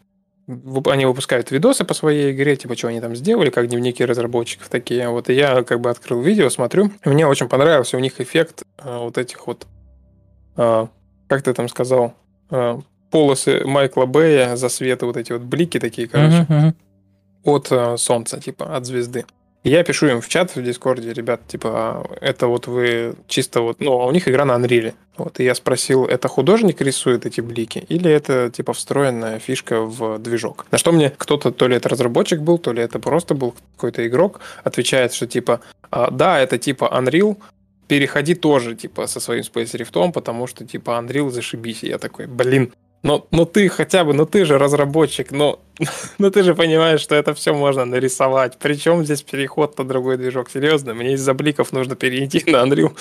они 0.87 1.05
выпускают 1.05 1.51
видосы 1.51 1.85
по 1.85 1.93
своей 1.93 2.31
игре, 2.31 2.55
типа, 2.55 2.75
что 2.75 2.87
они 2.87 2.99
там 3.01 3.15
сделали, 3.15 3.49
как 3.49 3.67
дневники 3.67 4.03
разработчиков 4.03 4.69
такие. 4.69 5.07
Вот 5.09 5.29
и 5.29 5.33
я 5.33 5.63
как 5.63 5.79
бы 5.79 5.89
открыл 5.89 6.21
видео, 6.21 6.49
смотрю. 6.49 6.91
Мне 7.05 7.27
очень 7.27 7.47
понравился 7.47 7.97
у 7.97 7.99
них 7.99 8.19
эффект 8.19 8.63
э, 8.77 8.97
вот 8.97 9.17
этих 9.17 9.45
вот, 9.45 9.67
э, 10.57 10.87
как 11.27 11.43
ты 11.43 11.53
там 11.53 11.69
сказал, 11.69 12.15
э, 12.49 12.79
полосы 13.11 13.61
Майкла 13.65 14.05
Бэя, 14.05 14.55
засветы, 14.55 15.05
вот 15.05 15.17
эти 15.17 15.31
вот 15.31 15.41
блики 15.41 15.79
такие, 15.79 16.07
короче, 16.07 16.45
uh-huh, 16.49 16.73
uh-huh. 17.43 17.91
от 17.91 17.99
солнца, 17.99 18.39
типа, 18.39 18.75
от 18.75 18.85
звезды. 18.85 19.25
Я 19.63 19.83
пишу 19.83 20.07
им 20.07 20.21
в 20.21 20.29
чат 20.29 20.55
в 20.55 20.63
Дискорде, 20.63 21.11
ребят, 21.11 21.41
типа, 21.47 21.69
«А 21.69 22.03
это 22.21 22.47
вот 22.47 22.67
вы 22.67 23.15
чисто 23.27 23.61
вот, 23.61 23.81
ну, 23.81 23.91
а 23.99 24.05
у 24.05 24.11
них 24.11 24.29
игра 24.29 24.45
на 24.45 24.53
Unreal. 24.53 24.93
Вот, 25.17 25.41
и 25.41 25.43
я 25.43 25.53
спросил, 25.53 26.05
это 26.05 26.29
художник 26.29 26.79
рисует 26.79 27.25
эти 27.25 27.41
блики, 27.41 27.85
или 27.89 28.09
это, 28.09 28.49
типа, 28.49 28.71
встроенная 28.71 29.37
фишка 29.39 29.81
в 29.81 30.17
движок? 30.19 30.65
На 30.71 30.77
что 30.77 30.93
мне 30.93 31.09
кто-то, 31.09 31.51
то 31.51 31.67
ли 31.67 31.75
это 31.75 31.89
разработчик 31.89 32.39
был, 32.39 32.57
то 32.57 32.71
ли 32.71 32.81
это 32.81 32.99
просто 32.99 33.35
был 33.35 33.53
какой-то 33.75 34.07
игрок, 34.07 34.39
отвечает, 34.63 35.13
что, 35.13 35.27
типа, 35.27 35.59
«А, 35.91 36.09
да, 36.09 36.39
это, 36.39 36.57
типа, 36.57 36.89
Unreal, 36.97 37.35
переходи 37.87 38.35
тоже, 38.35 38.75
типа, 38.75 39.07
со 39.07 39.19
своим 39.19 39.41
Space 39.41 39.75
Rift, 39.75 40.11
потому 40.13 40.47
что, 40.47 40.65
типа, 40.65 40.91
Unreal 40.91 41.31
зашибись. 41.31 41.83
И 41.83 41.87
я 41.87 41.97
такой, 41.97 42.27
блин, 42.27 42.71
но, 43.01 43.25
но 43.31 43.45
ты 43.45 43.69
хотя 43.69 44.03
бы, 44.03 44.13
ну 44.13 44.25
ты 44.25 44.43
же 44.45 44.57
разработчик, 44.57 45.31
но, 45.31 45.59
но 46.17 46.29
ты 46.29 46.43
же 46.43 46.53
понимаешь, 46.53 46.99
что 46.99 47.15
это 47.15 47.33
все 47.33 47.53
можно 47.53 47.85
нарисовать. 47.85 48.57
Причем 48.59 49.05
здесь 49.05 49.21
переход 49.21 49.77
на 49.77 49.87
другой 49.87 50.17
движок? 50.17 50.49
Серьезно, 50.49 50.93
мне 50.93 51.13
из-за 51.13 51.33
бликов 51.33 51.71
нужно 51.71 51.95
перейти 51.95 52.43
на 52.51 52.57
Unreal. 52.57 52.91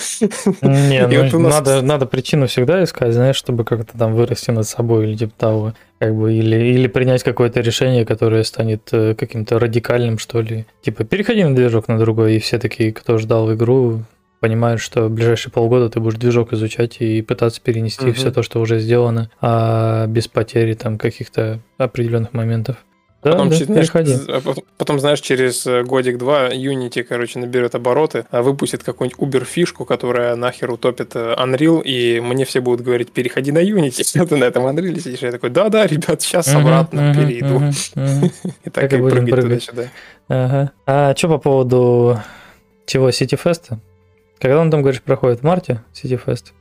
Не, 0.62 1.06
ну, 1.32 1.38
вот 1.38 1.40
нас... 1.40 1.54
надо, 1.54 1.82
надо 1.82 2.06
причину 2.06 2.46
всегда 2.46 2.84
искать, 2.84 3.12
знаешь, 3.12 3.36
чтобы 3.36 3.64
как-то 3.64 3.98
там 3.98 4.14
вырасти 4.14 4.50
над 4.50 4.68
собой 4.68 5.08
или 5.08 5.16
типа 5.16 5.32
того. 5.36 5.74
Как 5.98 6.14
бы, 6.14 6.32
или, 6.32 6.56
или 6.56 6.86
принять 6.86 7.24
какое-то 7.24 7.60
решение, 7.60 8.06
которое 8.06 8.44
станет 8.44 8.88
э, 8.92 9.16
каким-то 9.16 9.58
радикальным, 9.58 10.18
что 10.18 10.40
ли. 10.40 10.64
Типа, 10.80 11.02
переходи 11.02 11.42
на 11.42 11.56
движок 11.56 11.88
на 11.88 11.98
другой, 11.98 12.36
и 12.36 12.38
все 12.38 12.60
такие, 12.60 12.92
кто 12.92 13.18
ждал 13.18 13.52
игру, 13.52 14.04
понимаешь, 14.40 14.80
что 14.80 15.08
в 15.08 15.10
ближайшие 15.10 15.52
полгода 15.52 15.88
ты 15.90 16.00
будешь 16.00 16.18
движок 16.18 16.52
изучать 16.52 17.00
и 17.00 17.22
пытаться 17.22 17.60
перенести 17.60 18.06
угу. 18.06 18.14
все 18.14 18.30
то, 18.30 18.42
что 18.42 18.60
уже 18.60 18.78
сделано, 18.78 19.30
а 19.40 20.06
без 20.06 20.28
потери 20.28 20.74
там 20.74 20.98
каких-то 20.98 21.60
определенных 21.78 22.32
моментов. 22.32 22.76
Да, 23.22 23.32
потом, 23.32 23.50
да, 23.50 23.56
знаешь, 23.56 23.90
а 23.92 24.54
потом, 24.76 25.00
знаешь, 25.00 25.20
через 25.20 25.66
э, 25.66 25.82
годик-два 25.82 26.50
Unity, 26.50 27.02
короче, 27.02 27.40
наберет 27.40 27.74
обороты, 27.74 28.26
а 28.30 28.42
выпустит 28.42 28.84
какую-нибудь 28.84 29.18
Uber-фишку, 29.18 29.84
которая 29.84 30.36
нахер 30.36 30.70
утопит 30.70 31.16
э, 31.16 31.34
Unreal, 31.36 31.82
и 31.82 32.20
мне 32.20 32.44
все 32.44 32.60
будут 32.60 32.86
говорить, 32.86 33.10
переходи 33.10 33.50
на 33.50 33.58
Unity, 33.58 33.94
если 33.98 34.24
ты 34.24 34.36
на 34.36 34.44
этом 34.44 34.64
Unreal 34.68 35.00
сидишь. 35.00 35.18
Я 35.18 35.32
такой, 35.32 35.50
да-да, 35.50 35.88
ребят, 35.88 36.22
сейчас 36.22 36.54
обратно 36.54 37.12
перейду. 37.12 37.60
И 38.64 38.70
так 38.70 38.92
и 38.92 38.96
прыгать 38.96 39.66
туда-сюда. 39.66 40.72
А 40.86 41.14
что 41.16 41.28
по 41.28 41.38
поводу 41.38 42.20
чего, 42.86 43.08
City 43.08 43.38
Fest? 43.42 43.78
Когда 44.40 44.60
он 44.60 44.70
там, 44.70 44.82
говоришь, 44.82 45.02
проходит? 45.02 45.40
В 45.40 45.42
марте 45.44 45.82
City 45.92 46.20
Fest? 46.24 46.52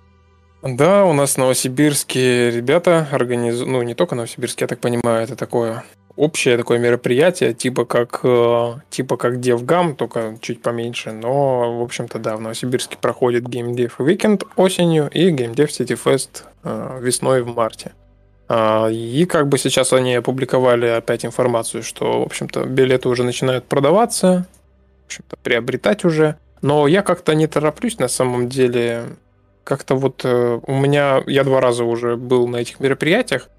Да, 0.64 1.06
у 1.06 1.14
нас 1.14 1.38
новосибирские 1.38 2.52
ребята 2.52 3.08
организуют, 3.12 3.70
ну 3.70 3.82
не 3.84 3.94
только 3.94 4.16
новосибирские, 4.16 4.66
я 4.66 4.68
так 4.68 4.80
понимаю, 4.80 5.24
это 5.24 5.36
такое 5.36 5.84
общее 6.18 6.58
такое 6.58 6.80
мероприятие, 6.80 7.54
типа 7.54 7.86
как, 7.86 8.20
э, 8.24 8.74
типа 8.90 9.18
как 9.18 9.36
DevGam, 9.36 9.96
только 9.96 10.38
чуть 10.42 10.62
поменьше, 10.62 11.12
но, 11.12 11.80
в 11.80 11.84
общем-то, 11.84 12.20
да, 12.20 12.36
в 12.36 12.42
Новосибирске 12.42 12.98
проходит 13.00 13.44
Game 13.44 13.74
Dev 13.76 13.92
Weekend 14.00 14.46
осенью 14.56 15.10
и 15.14 15.32
Game 15.32 15.54
Dev 15.54 15.68
City 15.68 15.98
Fest 16.04 16.44
э, 16.64 17.00
весной 17.00 17.44
в 17.44 17.56
марте. 17.56 17.94
А, 18.50 18.88
и 18.90 19.26
как 19.26 19.48
бы 19.48 19.58
сейчас 19.58 19.94
они 19.94 20.16
опубликовали 20.16 20.88
опять 20.88 21.24
информацию, 21.24 21.84
что, 21.84 22.22
в 22.22 22.24
общем-то, 22.24 22.66
билеты 22.66 23.10
уже 23.10 23.24
начинают 23.24 23.66
продаваться, 23.66 24.48
в 25.04 25.06
общем-то, 25.06 25.38
приобретать 25.38 26.04
уже. 26.04 26.38
Но 26.62 26.88
я 26.88 27.02
как-то 27.02 27.36
не 27.36 27.48
тороплюсь 27.48 28.00
на 28.00 28.08
самом 28.08 28.50
деле. 28.50 29.04
Как-то 29.64 29.96
вот 29.96 30.22
э, 30.24 30.60
у 30.66 30.74
меня, 30.74 31.22
я 31.28 31.44
два 31.44 31.60
раза 31.60 31.84
уже 31.84 32.16
был 32.16 32.48
на 32.48 32.58
этих 32.58 32.80
мероприятиях, 32.80 33.50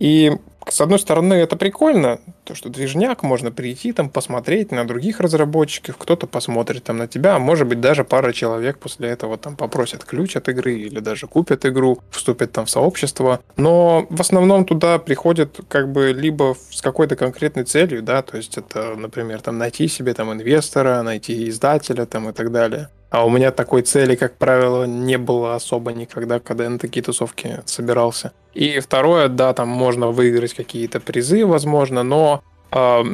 и 0.00 0.32
с 0.68 0.80
одной 0.80 0.98
стороны, 0.98 1.34
это 1.34 1.56
прикольно, 1.56 2.20
то, 2.44 2.54
что 2.54 2.68
движняк, 2.68 3.22
можно 3.22 3.50
прийти 3.50 3.92
там, 3.92 4.10
посмотреть 4.10 4.70
на 4.70 4.86
других 4.86 5.20
разработчиков, 5.20 5.96
кто-то 5.96 6.26
посмотрит 6.26 6.84
там 6.84 6.98
на 6.98 7.08
тебя, 7.08 7.36
а 7.36 7.38
может 7.38 7.66
быть 7.66 7.80
даже 7.80 8.04
пара 8.04 8.32
человек 8.32 8.78
после 8.78 9.08
этого 9.08 9.36
там 9.38 9.56
попросят 9.56 10.04
ключ 10.04 10.36
от 10.36 10.48
игры 10.48 10.74
или 10.74 11.00
даже 11.00 11.26
купят 11.26 11.64
игру, 11.66 12.00
вступят 12.10 12.52
там 12.52 12.66
в 12.66 12.70
сообщество. 12.70 13.40
Но 13.56 14.06
в 14.10 14.20
основном 14.20 14.64
туда 14.64 14.98
приходят 14.98 15.60
как 15.68 15.90
бы 15.90 16.12
либо 16.12 16.56
с 16.70 16.80
какой-то 16.82 17.16
конкретной 17.16 17.64
целью, 17.64 18.02
да, 18.02 18.22
то 18.22 18.36
есть 18.36 18.58
это, 18.58 18.94
например, 18.96 19.40
там 19.40 19.58
найти 19.58 19.88
себе 19.88 20.14
там 20.14 20.32
инвестора, 20.32 21.02
найти 21.02 21.48
издателя 21.48 22.06
там 22.06 22.28
и 22.28 22.32
так 22.32 22.52
далее. 22.52 22.88
А 23.14 23.24
у 23.24 23.30
меня 23.30 23.52
такой 23.52 23.82
цели, 23.82 24.16
как 24.16 24.38
правило, 24.38 24.86
не 24.86 25.18
было 25.18 25.54
особо 25.54 25.92
никогда, 25.92 26.40
когда 26.40 26.64
я 26.64 26.70
на 26.70 26.80
такие 26.80 27.00
тусовки 27.00 27.60
собирался. 27.64 28.32
И 28.54 28.80
второе, 28.80 29.28
да, 29.28 29.54
там 29.54 29.68
можно 29.68 30.08
выиграть 30.08 30.52
какие-то 30.52 30.98
призы, 30.98 31.46
возможно, 31.46 32.02
но 32.02 32.42
э, 32.72 33.04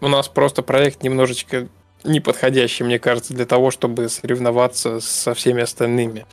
у 0.00 0.08
нас 0.08 0.28
просто 0.28 0.62
проект 0.62 1.02
немножечко 1.02 1.68
неподходящий, 2.04 2.84
мне 2.84 2.98
кажется, 2.98 3.34
для 3.34 3.44
того, 3.44 3.70
чтобы 3.70 4.08
соревноваться 4.08 4.98
со 4.98 5.34
всеми 5.34 5.60
остальными. 5.60 6.24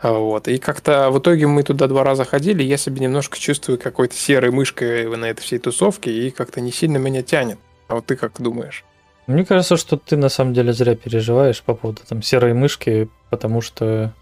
Вот. 0.00 0.46
И 0.46 0.58
как-то 0.58 1.10
в 1.10 1.18
итоге 1.18 1.48
мы 1.48 1.64
туда 1.64 1.88
два 1.88 2.04
раза 2.04 2.24
ходили, 2.24 2.62
я 2.62 2.76
себя 2.76 3.00
немножко 3.00 3.40
чувствую 3.40 3.80
какой-то 3.80 4.14
серой 4.14 4.52
мышкой 4.52 5.16
на 5.16 5.24
этой 5.24 5.42
всей 5.42 5.58
тусовке, 5.58 6.12
и 6.12 6.30
как-то 6.30 6.60
не 6.60 6.70
сильно 6.70 6.98
меня 6.98 7.22
тянет. 7.22 7.58
А 7.88 7.96
вот 7.96 8.06
ты 8.06 8.14
как 8.14 8.40
думаешь? 8.40 8.84
Мне 9.28 9.44
кажется, 9.44 9.76
что 9.76 9.98
ты 9.98 10.16
на 10.16 10.30
самом 10.30 10.54
деле 10.54 10.72
зря 10.72 10.96
переживаешь 10.96 11.62
по 11.62 11.74
поводу 11.74 12.00
там 12.08 12.22
серой 12.22 12.54
мышки, 12.54 13.10
потому 13.28 13.60
что 13.60 14.14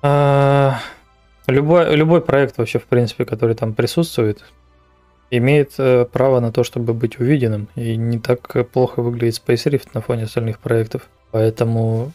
а, 0.00 0.78
любой, 1.48 1.96
любой 1.96 2.20
проект 2.20 2.56
вообще, 2.56 2.78
в 2.78 2.84
принципе, 2.84 3.24
который 3.24 3.56
там 3.56 3.74
присутствует, 3.74 4.44
имеет 5.32 5.72
э, 5.78 6.04
право 6.04 6.38
на 6.38 6.52
то, 6.52 6.62
чтобы 6.62 6.94
быть 6.94 7.18
увиденным. 7.18 7.66
И 7.74 7.96
не 7.96 8.20
так 8.20 8.70
плохо 8.70 9.02
выглядит 9.02 9.42
Space 9.44 9.68
Rift 9.68 9.88
на 9.92 10.00
фоне 10.00 10.24
остальных 10.24 10.60
проектов. 10.60 11.08
Поэтому 11.32 12.12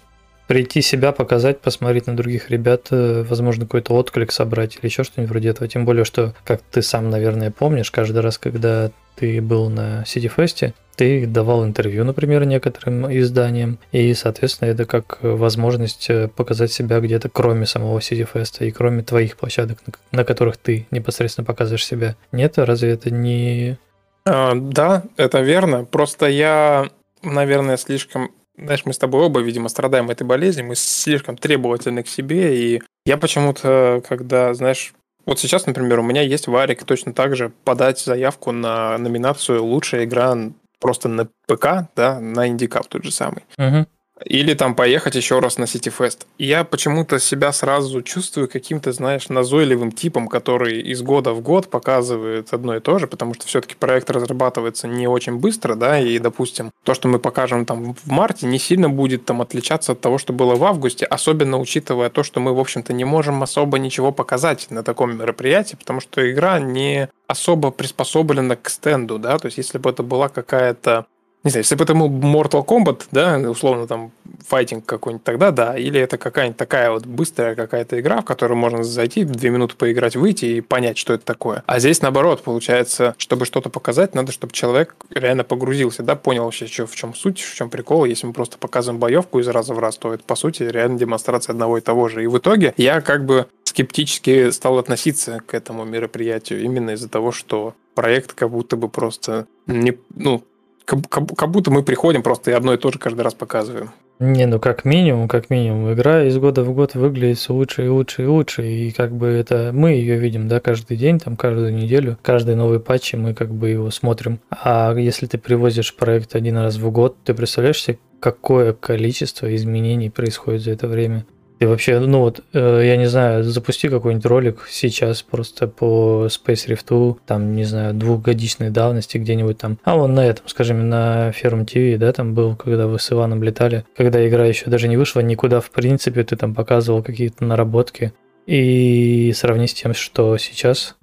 прийти 0.49 0.81
себя 0.81 1.11
показать, 1.11 1.61
посмотреть 1.61 2.07
на 2.07 2.17
других 2.17 2.49
ребят, 2.49 2.87
э, 2.89 3.23
возможно, 3.29 3.65
какой-то 3.65 3.93
отклик 3.93 4.31
собрать 4.31 4.77
или 4.77 4.87
еще 4.87 5.03
что-нибудь 5.03 5.29
вроде 5.29 5.49
этого. 5.49 5.67
Тем 5.67 5.85
более, 5.85 6.05
что, 6.05 6.33
как 6.43 6.61
ты 6.71 6.81
сам, 6.81 7.11
наверное, 7.11 7.51
помнишь, 7.51 7.91
каждый 7.91 8.21
раз, 8.21 8.39
когда 8.39 8.89
ты 9.15 9.43
был 9.43 9.69
на 9.69 10.01
Fest, 10.01 10.73
ты 10.95 11.27
давал 11.27 11.63
интервью, 11.63 12.03
например, 12.03 12.45
некоторым 12.45 13.15
изданиям, 13.15 13.77
и, 13.91 14.11
соответственно, 14.15 14.69
это 14.69 14.85
как 14.85 15.19
возможность 15.21 16.09
э, 16.09 16.29
показать 16.29 16.71
себя 16.71 16.99
где-то 16.99 17.29
кроме 17.29 17.67
самого 17.67 17.99
Fest 17.99 18.65
и 18.65 18.71
кроме 18.71 19.03
твоих 19.03 19.37
площадок, 19.37 19.77
на 20.11 20.23
которых 20.23 20.57
ты 20.57 20.87
непосредственно 20.89 21.45
показываешь 21.45 21.85
себя. 21.85 22.15
Нет, 22.31 22.57
разве 22.57 22.89
это 22.89 23.11
не... 23.11 23.77
А, 24.25 24.53
да, 24.55 25.03
это 25.15 25.41
верно. 25.41 25.85
Просто 25.85 26.25
я, 26.25 26.89
наверное, 27.21 27.77
слишком 27.77 28.31
знаешь, 28.61 28.85
мы 28.85 28.93
с 28.93 28.97
тобой 28.97 29.23
оба, 29.23 29.39
видимо, 29.41 29.69
страдаем 29.69 30.09
этой 30.09 30.25
болезнью, 30.25 30.67
мы 30.67 30.75
слишком 30.75 31.37
требовательны 31.37 32.03
к 32.03 32.07
себе, 32.07 32.57
и 32.57 32.81
я 33.05 33.17
почему-то, 33.17 34.01
когда, 34.07 34.53
знаешь, 34.53 34.93
вот 35.25 35.39
сейчас, 35.39 35.65
например, 35.65 35.99
у 35.99 36.03
меня 36.03 36.21
есть 36.21 36.47
варик 36.47 36.83
точно 36.83 37.13
так 37.13 37.35
же 37.35 37.51
подать 37.63 37.99
заявку 37.99 38.51
на 38.51 38.97
номинацию 38.97 39.63
«Лучшая 39.63 40.05
игра 40.05 40.35
просто 40.79 41.09
на 41.09 41.27
ПК, 41.47 41.87
да, 41.95 42.19
на 42.19 42.47
индикап 42.47 42.87
тот 42.87 43.03
же 43.03 43.11
самый. 43.11 43.43
Угу. 43.57 43.85
Или 44.25 44.53
там 44.53 44.75
поехать 44.75 45.15
еще 45.15 45.39
раз 45.39 45.57
на 45.57 45.63
Fest. 45.63 46.25
Я 46.37 46.63
почему-то 46.63 47.19
себя 47.19 47.51
сразу 47.51 48.01
чувствую 48.01 48.49
каким-то, 48.49 48.91
знаешь, 48.91 49.29
назойливым 49.29 49.91
типом, 49.91 50.27
который 50.27 50.81
из 50.81 51.01
года 51.01 51.33
в 51.33 51.41
год 51.41 51.69
показывает 51.69 52.53
одно 52.53 52.75
и 52.75 52.79
то 52.79 52.99
же, 52.99 53.07
потому 53.07 53.33
что 53.33 53.47
все-таки 53.47 53.75
проект 53.75 54.09
разрабатывается 54.09 54.87
не 54.87 55.07
очень 55.07 55.37
быстро, 55.37 55.75
да, 55.75 55.99
и, 55.99 56.19
допустим, 56.19 56.71
то, 56.83 56.93
что 56.93 57.07
мы 57.07 57.19
покажем 57.19 57.65
там 57.65 57.93
в 57.93 58.07
марте, 58.11 58.45
не 58.45 58.59
сильно 58.59 58.89
будет 58.89 59.25
там 59.25 59.41
отличаться 59.41 59.93
от 59.93 60.01
того, 60.01 60.17
что 60.17 60.33
было 60.33 60.55
в 60.55 60.63
августе, 60.63 61.05
особенно 61.05 61.59
учитывая 61.59 62.09
то, 62.09 62.23
что 62.23 62.39
мы, 62.39 62.53
в 62.53 62.59
общем-то, 62.59 62.93
не 62.93 63.05
можем 63.05 63.41
особо 63.43 63.79
ничего 63.79 64.11
показать 64.11 64.67
на 64.69 64.83
таком 64.83 65.17
мероприятии, 65.17 65.75
потому 65.75 66.01
что 66.01 66.29
игра 66.29 66.59
не 66.59 67.09
особо 67.27 67.71
приспособлена 67.71 68.55
к 68.55 68.69
стенду, 68.69 69.19
да, 69.19 69.37
то 69.37 69.45
есть 69.45 69.57
если 69.57 69.77
бы 69.77 69.89
это 69.89 70.03
была 70.03 70.29
какая-то 70.29 71.05
не 71.43 71.51
знаю, 71.51 71.63
если 71.63 71.75
бы 71.75 71.83
это 71.85 71.93
был 71.93 72.09
Mortal 72.09 72.65
Kombat, 72.65 73.03
да, 73.11 73.37
условно 73.49 73.87
там 73.87 74.11
файтинг 74.45 74.85
какой-нибудь, 74.85 75.23
тогда 75.23 75.51
да. 75.51 75.77
Или 75.77 75.99
это 75.99 76.17
какая-нибудь 76.17 76.57
такая 76.57 76.91
вот 76.91 77.05
быстрая 77.05 77.55
какая-то 77.55 77.99
игра, 77.99 78.21
в 78.21 78.25
которую 78.25 78.57
можно 78.57 78.83
зайти, 78.83 79.23
две 79.23 79.49
минуты 79.49 79.75
поиграть, 79.75 80.15
выйти 80.15 80.45
и 80.45 80.61
понять, 80.61 80.97
что 80.97 81.13
это 81.13 81.25
такое. 81.25 81.63
А 81.65 81.79
здесь 81.79 82.01
наоборот, 82.01 82.43
получается, 82.43 83.15
чтобы 83.17 83.45
что-то 83.45 83.69
показать, 83.69 84.15
надо, 84.15 84.31
чтобы 84.33 84.51
человек 84.51 84.95
реально 85.11 85.43
погрузился, 85.45 86.03
да, 86.03 86.15
понял 86.15 86.43
вообще, 86.43 86.67
что, 86.67 86.85
в 86.85 86.95
чем 86.95 87.15
суть, 87.15 87.39
в 87.39 87.55
чем 87.55 87.69
прикол. 87.69 88.03
Если 88.05 88.27
мы 88.27 88.33
просто 88.33 88.57
показываем 88.57 88.99
боевку 88.99 89.39
из 89.39 89.47
раза 89.47 89.73
в 89.73 89.79
раз, 89.79 89.97
то 89.97 90.13
это, 90.13 90.23
по 90.23 90.35
сути, 90.35 90.63
реально 90.63 90.97
демонстрация 90.97 91.53
одного 91.53 91.77
и 91.77 91.81
того 91.81 92.09
же. 92.09 92.23
И 92.23 92.27
в 92.27 92.37
итоге 92.37 92.73
я 92.75 92.99
как 92.99 93.25
бы 93.25 93.47
скептически 93.63 94.49
стал 94.49 94.77
относиться 94.77 95.41
к 95.45 95.53
этому 95.53 95.85
мероприятию 95.85 96.61
именно 96.63 96.91
из-за 96.91 97.07
того, 97.07 97.31
что 97.31 97.75
проект 97.93 98.33
как 98.33 98.49
будто 98.49 98.75
бы 98.75 98.89
просто 98.89 99.45
не, 99.67 99.97
ну, 100.15 100.43
как, 100.89 101.35
как, 101.35 101.51
будто 101.51 101.71
мы 101.71 101.83
приходим 101.83 102.23
просто 102.23 102.51
и 102.51 102.53
одно 102.53 102.73
и 102.73 102.77
то 102.77 102.91
же 102.91 102.97
каждый 102.97 103.21
раз 103.21 103.33
показываем. 103.33 103.91
Не, 104.19 104.47
ну 104.47 104.59
как 104.59 104.83
минимум, 104.83 105.27
как 105.27 105.49
минимум, 105.49 105.93
игра 105.93 106.23
из 106.23 106.37
года 106.37 106.63
в 106.63 106.73
год 106.73 106.95
выглядит 106.95 107.37
все 107.37 107.53
лучше 107.53 107.85
и 107.85 107.87
лучше 107.87 108.23
и 108.23 108.25
лучше, 108.25 108.67
и 108.67 108.91
как 108.91 109.13
бы 109.13 109.27
это 109.27 109.71
мы 109.73 109.91
ее 109.91 110.17
видим, 110.17 110.47
да, 110.47 110.59
каждый 110.59 110.97
день, 110.97 111.19
там, 111.19 111.37
каждую 111.37 111.73
неделю, 111.73 112.17
каждый 112.21 112.55
новый 112.55 112.79
патч, 112.79 113.13
мы 113.13 113.33
как 113.33 113.53
бы 113.53 113.69
его 113.69 113.91
смотрим. 113.91 114.39
А 114.49 114.93
если 114.95 115.25
ты 115.27 115.37
привозишь 115.37 115.95
проект 115.95 116.35
один 116.35 116.57
раз 116.57 116.77
в 116.77 116.91
год, 116.91 117.15
ты 117.23 117.33
представляешь 117.33 117.81
себе, 117.81 117.99
какое 118.19 118.73
количество 118.73 119.53
изменений 119.55 120.09
происходит 120.09 120.63
за 120.63 120.71
это 120.71 120.87
время? 120.87 121.25
И 121.59 121.65
вообще, 121.65 121.99
ну 121.99 122.19
вот, 122.19 122.41
э, 122.53 122.83
я 122.85 122.95
не 122.95 123.07
знаю, 123.07 123.43
запусти 123.43 123.89
какой-нибудь 123.89 124.25
ролик 124.25 124.67
сейчас 124.69 125.21
просто 125.21 125.67
по 125.67 126.27
Space 126.27 126.67
Rift, 126.67 127.17
там, 127.25 127.53
не 127.53 127.65
знаю, 127.65 127.93
двухгодичной 127.93 128.69
давности 128.69 129.17
где-нибудь 129.17 129.57
там. 129.57 129.77
А 129.83 129.97
вон 129.97 130.13
на 130.13 130.25
этом, 130.25 130.47
скажем, 130.47 130.87
на 130.87 131.33
Ферм 131.33 131.65
ТВ, 131.65 131.97
да, 131.99 132.13
там 132.13 132.33
был, 132.33 132.55
когда 132.55 132.87
вы 132.87 132.97
с 132.97 133.11
Иваном 133.11 133.43
летали, 133.43 133.83
когда 133.97 134.25
игра 134.25 134.45
еще 134.45 134.69
даже 134.69 134.87
не 134.87 134.95
вышла 134.95 135.19
никуда, 135.19 135.59
в 135.59 135.69
принципе, 135.71 136.23
ты 136.23 136.37
там 136.37 136.55
показывал 136.55 137.03
какие-то 137.03 137.43
наработки. 137.43 138.13
И 138.45 139.33
сравни 139.35 139.67
с 139.67 139.73
тем, 139.73 139.93
что 139.93 140.37
сейчас, 140.37 140.95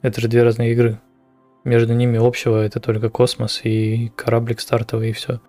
это 0.00 0.20
же 0.20 0.28
две 0.28 0.44
разные 0.44 0.72
игры. 0.72 1.00
Между 1.64 1.92
ними 1.92 2.24
общего 2.24 2.62
это 2.62 2.78
только 2.78 3.08
космос 3.08 3.62
и 3.64 4.12
кораблик 4.14 4.60
стартовый, 4.60 5.10
и 5.10 5.12
все. 5.12 5.40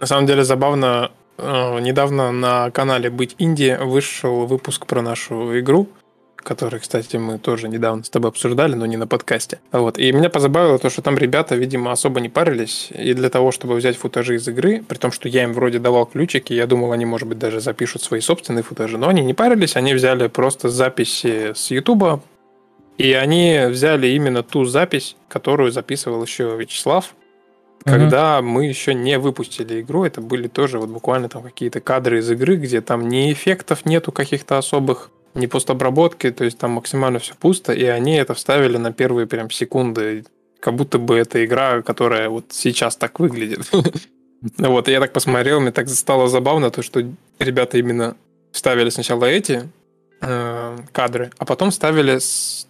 На 0.00 0.06
самом 0.06 0.26
деле 0.26 0.44
забавно, 0.44 1.12
недавно 1.38 2.32
на 2.32 2.70
канале 2.70 3.10
«Быть 3.10 3.34
Индия» 3.38 3.78
вышел 3.78 4.46
выпуск 4.46 4.86
про 4.86 5.02
нашу 5.02 5.58
игру, 5.60 5.88
который, 6.36 6.80
кстати, 6.80 7.16
мы 7.16 7.38
тоже 7.38 7.68
недавно 7.68 8.04
с 8.04 8.10
тобой 8.10 8.30
обсуждали, 8.30 8.74
но 8.74 8.86
не 8.86 8.96
на 8.96 9.06
подкасте. 9.06 9.60
Вот. 9.72 9.98
И 9.98 10.10
меня 10.12 10.30
позабавило 10.30 10.78
то, 10.78 10.88
что 10.88 11.02
там 11.02 11.18
ребята, 11.18 11.54
видимо, 11.56 11.92
особо 11.92 12.20
не 12.20 12.28
парились. 12.28 12.88
И 12.94 13.12
для 13.12 13.28
того, 13.28 13.52
чтобы 13.52 13.74
взять 13.74 13.96
футажи 13.96 14.36
из 14.36 14.48
игры, 14.48 14.82
при 14.86 14.96
том, 14.96 15.12
что 15.12 15.28
я 15.28 15.44
им 15.44 15.52
вроде 15.52 15.78
давал 15.78 16.06
ключики, 16.06 16.52
я 16.52 16.66
думал, 16.66 16.92
они, 16.92 17.04
может 17.04 17.28
быть, 17.28 17.38
даже 17.38 17.60
запишут 17.60 18.02
свои 18.02 18.20
собственные 18.20 18.62
футажи, 18.62 18.98
но 18.98 19.08
они 19.08 19.22
не 19.22 19.34
парились, 19.34 19.76
они 19.76 19.94
взяли 19.94 20.28
просто 20.28 20.68
записи 20.68 21.52
с 21.54 21.70
Ютуба, 21.70 22.22
и 22.96 23.12
они 23.12 23.66
взяли 23.68 24.08
именно 24.08 24.42
ту 24.42 24.64
запись, 24.64 25.16
которую 25.28 25.70
записывал 25.70 26.22
еще 26.22 26.56
Вячеслав, 26.56 27.14
когда 27.90 28.42
мы 28.42 28.66
еще 28.66 28.94
не 28.94 29.18
выпустили 29.18 29.80
игру, 29.80 30.04
это 30.04 30.20
были 30.20 30.48
тоже 30.48 30.78
вот 30.78 30.90
буквально 30.90 31.28
там 31.28 31.42
какие-то 31.42 31.80
кадры 31.80 32.18
из 32.18 32.30
игры, 32.30 32.56
где 32.56 32.80
там 32.80 33.08
ни 33.08 33.32
эффектов 33.32 33.84
нету 33.84 34.12
каких-то 34.12 34.58
особых, 34.58 35.10
ни 35.34 35.46
постобработки, 35.46 36.30
то 36.30 36.44
есть 36.44 36.58
там 36.58 36.72
максимально 36.72 37.18
все 37.18 37.34
пусто, 37.34 37.72
и 37.72 37.84
они 37.84 38.14
это 38.14 38.34
вставили 38.34 38.76
на 38.76 38.92
первые 38.92 39.26
прям 39.26 39.50
секунды, 39.50 40.24
как 40.60 40.74
будто 40.74 40.98
бы 40.98 41.16
это 41.16 41.44
игра, 41.44 41.82
которая 41.82 42.28
вот 42.28 42.46
сейчас 42.50 42.96
так 42.96 43.20
выглядит. 43.20 43.70
Вот, 44.56 44.86
я 44.86 45.00
так 45.00 45.12
посмотрел, 45.12 45.58
мне 45.58 45.72
так 45.72 45.88
стало 45.88 46.28
забавно, 46.28 46.70
то, 46.70 46.80
что 46.80 47.02
ребята 47.40 47.76
именно 47.76 48.16
вставили 48.52 48.88
сначала 48.88 49.24
эти 49.24 49.68
кадры, 50.20 51.30
а 51.38 51.44
потом 51.44 51.70
ставили 51.70 52.18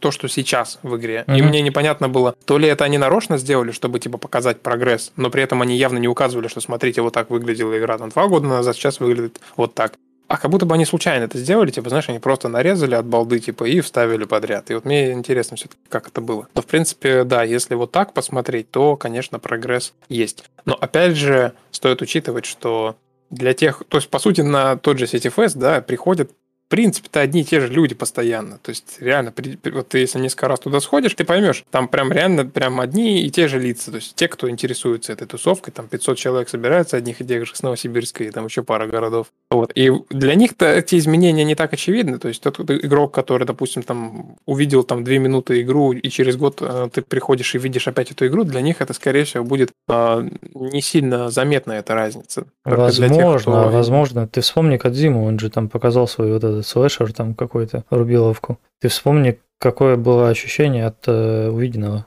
то, 0.00 0.10
что 0.10 0.28
сейчас 0.28 0.78
в 0.82 0.96
игре. 0.96 1.24
Mm-hmm. 1.26 1.38
И 1.38 1.42
мне 1.42 1.62
непонятно 1.62 2.08
было, 2.08 2.34
то 2.44 2.58
ли 2.58 2.68
это 2.68 2.84
они 2.84 2.98
нарочно 2.98 3.38
сделали, 3.38 3.72
чтобы 3.72 4.00
типа 4.00 4.18
показать 4.18 4.60
прогресс, 4.60 5.12
но 5.16 5.30
при 5.30 5.42
этом 5.42 5.62
они 5.62 5.76
явно 5.76 5.98
не 5.98 6.08
указывали, 6.08 6.48
что 6.48 6.60
смотрите, 6.60 7.00
вот 7.00 7.14
так 7.14 7.30
выглядела 7.30 7.78
игра 7.78 7.96
там 7.98 8.10
два 8.10 8.28
года 8.28 8.46
назад, 8.46 8.76
сейчас 8.76 9.00
выглядит 9.00 9.40
вот 9.56 9.74
так. 9.74 9.94
А 10.28 10.36
как 10.36 10.50
будто 10.50 10.66
бы 10.66 10.74
они 10.74 10.84
случайно 10.84 11.24
это 11.24 11.38
сделали, 11.38 11.70
типа, 11.70 11.88
знаешь, 11.88 12.08
они 12.10 12.18
просто 12.18 12.48
нарезали 12.48 12.94
от 12.94 13.06
балды, 13.06 13.38
типа, 13.38 13.64
и 13.64 13.80
вставили 13.80 14.24
подряд. 14.24 14.70
И 14.70 14.74
вот 14.74 14.84
мне 14.84 15.12
интересно 15.12 15.56
все-таки, 15.56 15.80
как 15.88 16.08
это 16.08 16.20
было. 16.20 16.48
Но, 16.54 16.60
в 16.60 16.66
принципе, 16.66 17.24
да, 17.24 17.42
если 17.44 17.74
вот 17.74 17.92
так 17.92 18.12
посмотреть, 18.12 18.70
то, 18.70 18.96
конечно, 18.96 19.38
прогресс 19.38 19.94
есть. 20.10 20.44
Но, 20.66 20.74
опять 20.74 21.16
же, 21.16 21.54
стоит 21.70 22.02
учитывать, 22.02 22.44
что 22.44 22.96
для 23.30 23.54
тех, 23.54 23.82
то 23.88 23.96
есть, 23.96 24.10
по 24.10 24.18
сути, 24.18 24.42
на 24.42 24.76
тот 24.76 24.98
же 24.98 25.06
CityFest, 25.06 25.56
да, 25.56 25.80
приходят 25.80 26.30
принципе-то 26.68 27.20
одни 27.20 27.40
и 27.40 27.44
те 27.44 27.60
же 27.60 27.68
люди 27.68 27.94
постоянно. 27.94 28.58
То 28.58 28.70
есть 28.70 28.98
реально, 29.00 29.32
вот 29.72 29.88
ты 29.88 29.98
если 29.98 30.18
несколько 30.18 30.48
раз 30.48 30.60
туда 30.60 30.80
сходишь, 30.80 31.14
ты 31.14 31.24
поймешь, 31.24 31.64
там 31.70 31.88
прям 31.88 32.12
реально 32.12 32.44
прям 32.46 32.80
одни 32.80 33.22
и 33.22 33.30
те 33.30 33.48
же 33.48 33.58
лица. 33.58 33.90
То 33.90 33.96
есть 33.96 34.14
те, 34.14 34.28
кто 34.28 34.48
интересуется 34.50 35.12
этой 35.12 35.26
тусовкой, 35.26 35.72
там 35.72 35.88
500 35.88 36.18
человек 36.18 36.48
собираются, 36.48 36.96
одних 36.96 37.20
и 37.20 37.24
тех 37.24 37.46
же 37.46 37.54
с 37.54 37.62
Новосибирска 37.62 38.24
и 38.24 38.30
там 38.30 38.46
еще 38.46 38.62
пара 38.62 38.86
городов. 38.86 39.28
Вот. 39.50 39.72
И 39.74 39.90
для 40.10 40.34
них-то 40.34 40.66
эти 40.66 40.96
изменения 40.98 41.44
не 41.44 41.54
так 41.54 41.72
очевидны. 41.72 42.18
То 42.18 42.28
есть 42.28 42.42
тот 42.42 42.60
игрок, 42.60 43.14
который, 43.14 43.46
допустим, 43.46 43.82
там 43.82 44.36
увидел 44.46 44.84
там 44.84 45.04
две 45.04 45.18
минуты 45.18 45.62
игру, 45.62 45.92
и 45.92 46.08
через 46.08 46.36
год 46.36 46.58
э, 46.60 46.88
ты 46.92 47.02
приходишь 47.02 47.54
и 47.54 47.58
видишь 47.58 47.88
опять 47.88 48.10
эту 48.10 48.26
игру, 48.26 48.44
для 48.44 48.60
них 48.60 48.80
это, 48.80 48.92
скорее 48.92 49.24
всего, 49.24 49.44
будет 49.44 49.70
э, 49.88 50.28
не 50.54 50.82
сильно 50.82 51.30
заметна 51.30 51.72
эта 51.72 51.94
разница. 51.94 52.46
Возможно, 52.64 53.14
тех, 53.14 53.42
кто... 53.42 53.70
возможно. 53.70 54.28
Ты 54.28 54.40
вспомни 54.40 54.76
Кадзиму, 54.76 55.24
он 55.24 55.38
же 55.38 55.50
там 55.50 55.68
показал 55.68 56.06
свой 56.08 56.32
вот 56.32 56.44
этот 56.44 56.57
слэшер 56.62 57.12
там 57.12 57.34
какой-то, 57.34 57.84
рубиловку. 57.90 58.58
Ты 58.80 58.88
вспомни, 58.88 59.40
какое 59.58 59.96
было 59.96 60.28
ощущение 60.28 60.86
от 60.86 61.06
э, 61.06 61.48
увиденного. 61.48 62.06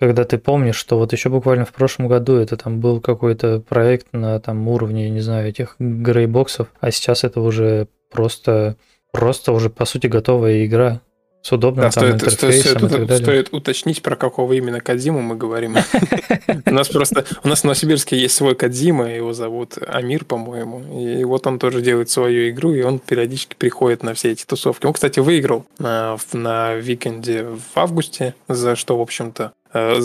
Когда 0.00 0.24
ты 0.24 0.38
помнишь, 0.38 0.76
что 0.76 0.98
вот 0.98 1.12
еще 1.12 1.28
буквально 1.28 1.64
в 1.64 1.72
прошлом 1.72 2.08
году 2.08 2.34
это 2.34 2.56
там 2.56 2.80
был 2.80 3.00
какой-то 3.00 3.60
проект 3.60 4.08
на 4.12 4.40
там 4.40 4.66
уровне, 4.66 5.08
не 5.10 5.20
знаю, 5.20 5.48
этих 5.48 5.76
грейбоксов, 5.78 6.68
а 6.80 6.90
сейчас 6.90 7.22
это 7.22 7.40
уже 7.40 7.86
просто, 8.10 8.76
просто 9.12 9.52
уже 9.52 9.70
по 9.70 9.84
сути 9.84 10.08
готовая 10.08 10.66
игра 10.66 11.00
с 11.42 11.50
удобным 11.50 11.86
да, 11.86 11.90
там 11.90 12.04
стоит, 12.04 12.14
интерфейсом 12.14 12.88
стоит, 12.88 13.04
стоит, 13.04 13.22
стоит 13.22 13.48
уточнить, 13.52 14.00
про 14.00 14.14
какого 14.14 14.52
именно 14.52 14.80
Кодзиму 14.80 15.20
мы 15.20 15.34
говорим. 15.34 15.76
У 16.66 16.70
нас 16.70 16.88
просто, 16.88 17.24
у 17.42 17.48
нас 17.48 17.62
в 17.62 17.64
Новосибирске 17.64 18.16
есть 18.16 18.36
свой 18.36 18.54
Кодзима, 18.54 19.10
его 19.10 19.32
зовут 19.32 19.76
Амир, 19.84 20.24
по-моему, 20.24 21.00
и 21.00 21.24
вот 21.24 21.46
он 21.48 21.58
тоже 21.58 21.82
делает 21.82 22.10
свою 22.10 22.48
игру, 22.50 22.72
и 22.72 22.82
он 22.82 23.00
периодически 23.00 23.56
приходит 23.56 24.04
на 24.04 24.14
все 24.14 24.30
эти 24.30 24.44
тусовки. 24.44 24.86
Он, 24.86 24.92
кстати, 24.92 25.18
выиграл 25.18 25.66
на, 25.78 26.16
на 26.32 26.74
викенде 26.74 27.44
в 27.44 27.76
августе, 27.76 28.34
за 28.48 28.76
что, 28.76 28.96
в 28.96 29.00
общем-то, 29.00 29.52
э, 29.74 30.00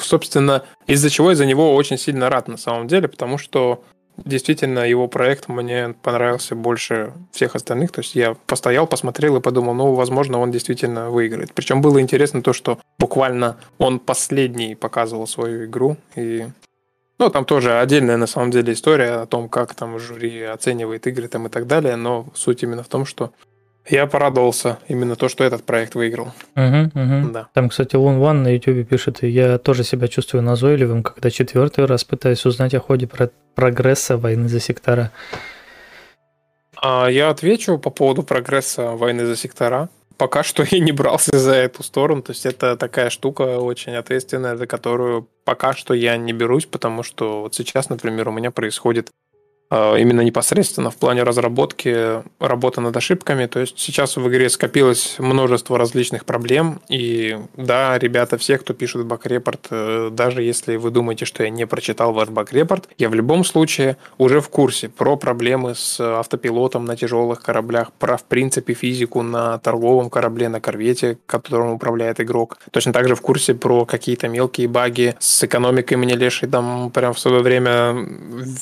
собственно, 0.00 0.62
из-за 0.86 1.10
чего 1.10 1.32
из-за 1.32 1.44
него 1.44 1.74
очень 1.74 1.98
сильно 1.98 2.30
рад 2.30 2.46
на 2.46 2.56
самом 2.56 2.86
деле, 2.86 3.08
потому 3.08 3.36
что 3.36 3.82
действительно 4.16 4.80
его 4.80 5.08
проект 5.08 5.48
мне 5.48 5.94
понравился 6.02 6.54
больше 6.54 7.12
всех 7.32 7.54
остальных. 7.54 7.92
То 7.92 8.00
есть 8.00 8.14
я 8.14 8.34
постоял, 8.46 8.86
посмотрел 8.86 9.36
и 9.36 9.40
подумал, 9.40 9.74
ну, 9.74 9.94
возможно, 9.94 10.38
он 10.38 10.50
действительно 10.50 11.10
выиграет. 11.10 11.52
Причем 11.54 11.80
было 11.80 12.00
интересно 12.00 12.42
то, 12.42 12.52
что 12.52 12.78
буквально 12.98 13.56
он 13.78 13.98
последний 13.98 14.74
показывал 14.74 15.26
свою 15.26 15.64
игру. 15.64 15.96
И 16.16 16.46
ну, 17.18 17.30
там 17.30 17.44
тоже 17.44 17.78
отдельная 17.78 18.16
на 18.16 18.26
самом 18.26 18.50
деле 18.50 18.72
история 18.72 19.22
о 19.22 19.26
том, 19.26 19.48
как 19.48 19.74
там 19.74 19.98
жюри 19.98 20.42
оценивает 20.42 21.06
игры 21.06 21.28
там 21.28 21.46
и 21.46 21.50
так 21.50 21.66
далее, 21.66 21.96
но 21.96 22.26
суть 22.34 22.62
именно 22.62 22.82
в 22.82 22.88
том, 22.88 23.04
что 23.04 23.32
я 23.88 24.06
порадовался 24.06 24.78
именно 24.88 25.16
то, 25.16 25.28
что 25.28 25.44
этот 25.44 25.64
проект 25.64 25.94
выиграл. 25.94 26.32
Угу, 26.56 26.90
угу. 26.94 27.32
Да. 27.32 27.48
Там, 27.52 27.68
кстати, 27.68 27.96
Лун 27.96 28.20
Ван 28.20 28.42
на 28.42 28.54
YouTube 28.54 28.88
пишет, 28.88 29.22
я 29.22 29.58
тоже 29.58 29.82
себя 29.84 30.08
чувствую 30.08 30.42
назойливым, 30.42 31.02
когда 31.02 31.30
четвертый 31.30 31.86
раз 31.86 32.04
пытаюсь 32.04 32.46
узнать 32.46 32.74
о 32.74 32.80
ходе 32.80 33.06
про 33.06 33.30
прогресса 33.54 34.16
войны 34.16 34.48
за 34.48 34.60
сектора. 34.60 35.10
А 36.80 37.08
я 37.08 37.30
отвечу 37.30 37.78
по 37.78 37.90
поводу 37.90 38.22
прогресса 38.22 38.90
войны 38.92 39.26
за 39.26 39.36
сектора. 39.36 39.88
Пока 40.16 40.42
что 40.42 40.62
я 40.70 40.78
не 40.78 40.92
брался 40.92 41.38
за 41.38 41.54
эту 41.54 41.82
сторону. 41.82 42.22
То 42.22 42.32
есть 42.32 42.46
это 42.46 42.76
такая 42.76 43.10
штука 43.10 43.58
очень 43.58 43.96
ответственная, 43.96 44.56
за 44.56 44.66
которую 44.66 45.28
пока 45.44 45.72
что 45.74 45.92
я 45.94 46.16
не 46.16 46.32
берусь, 46.32 46.66
потому 46.66 47.02
что 47.02 47.42
вот 47.42 47.54
сейчас, 47.54 47.88
например, 47.88 48.28
у 48.28 48.32
меня 48.32 48.50
происходит 48.52 49.10
именно 49.72 50.20
непосредственно 50.20 50.90
в 50.90 50.96
плане 50.96 51.22
разработки, 51.22 52.22
работы 52.38 52.80
над 52.80 52.96
ошибками. 52.96 53.46
То 53.46 53.60
есть 53.60 53.78
сейчас 53.78 54.16
в 54.16 54.28
игре 54.28 54.50
скопилось 54.50 55.16
множество 55.18 55.78
различных 55.78 56.24
проблем, 56.24 56.80
и 56.88 57.38
да, 57.56 57.98
ребята, 57.98 58.36
все, 58.36 58.58
кто 58.58 58.74
пишет 58.74 59.06
баг-репорт, 59.06 59.68
э, 59.70 60.10
даже 60.12 60.42
если 60.42 60.76
вы 60.76 60.90
думаете, 60.90 61.24
что 61.24 61.42
я 61.42 61.50
не 61.50 61.66
прочитал 61.66 62.12
ваш 62.12 62.28
баг-репорт, 62.28 62.88
я 62.98 63.08
в 63.08 63.14
любом 63.14 63.44
случае 63.44 63.96
уже 64.18 64.40
в 64.40 64.48
курсе 64.48 64.88
про 64.88 65.16
проблемы 65.16 65.74
с 65.74 65.98
автопилотом 66.00 66.84
на 66.84 66.96
тяжелых 66.96 67.42
кораблях, 67.42 67.92
про, 67.92 68.16
в 68.16 68.24
принципе, 68.24 68.74
физику 68.74 69.22
на 69.22 69.58
торговом 69.58 70.10
корабле, 70.10 70.48
на 70.48 70.60
корвете, 70.60 71.18
которым 71.26 71.72
управляет 71.72 72.20
игрок. 72.20 72.58
Точно 72.70 72.92
так 72.92 73.08
же 73.08 73.14
в 73.14 73.20
курсе 73.20 73.54
про 73.54 73.84
какие-то 73.84 74.28
мелкие 74.28 74.68
баги 74.68 75.14
с 75.18 75.44
экономикой 75.44 75.94
мне 75.94 76.14
леший 76.14 76.48
там 76.48 76.90
прям 76.90 77.14
в 77.14 77.18
свое 77.18 77.40
время 77.40 77.96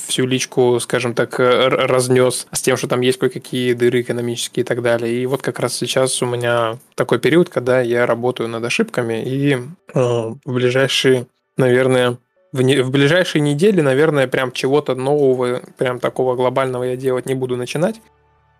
всю 0.06 0.26
личку, 0.26 0.78
скажем, 0.80 0.99
скажем 1.00 1.14
так, 1.14 1.40
э, 1.40 1.68
разнес 1.68 2.46
с 2.52 2.60
тем, 2.60 2.76
что 2.76 2.86
там 2.86 3.00
есть 3.00 3.18
кое-какие 3.18 3.72
дыры 3.72 4.02
экономические 4.02 4.64
и 4.64 4.66
так 4.66 4.82
далее. 4.82 5.14
И 5.14 5.24
вот 5.24 5.40
как 5.40 5.58
раз 5.58 5.74
сейчас 5.74 6.20
у 6.20 6.26
меня 6.26 6.76
такой 6.94 7.18
период, 7.18 7.48
когда 7.48 7.80
я 7.80 8.04
работаю 8.04 8.50
над 8.50 8.62
ошибками, 8.62 9.22
и 9.24 9.54
э, 9.54 9.60
в 9.94 10.36
ближайшие, 10.44 11.26
наверное, 11.56 12.18
в, 12.52 12.60
не, 12.60 12.82
в 12.82 12.90
ближайшие 12.90 13.40
недели, 13.40 13.80
наверное, 13.80 14.26
прям 14.26 14.52
чего-то 14.52 14.94
нового, 14.94 15.62
прям 15.78 16.00
такого 16.00 16.36
глобального 16.36 16.84
я 16.84 16.96
делать 16.96 17.24
не 17.24 17.34
буду 17.34 17.56
начинать. 17.56 18.02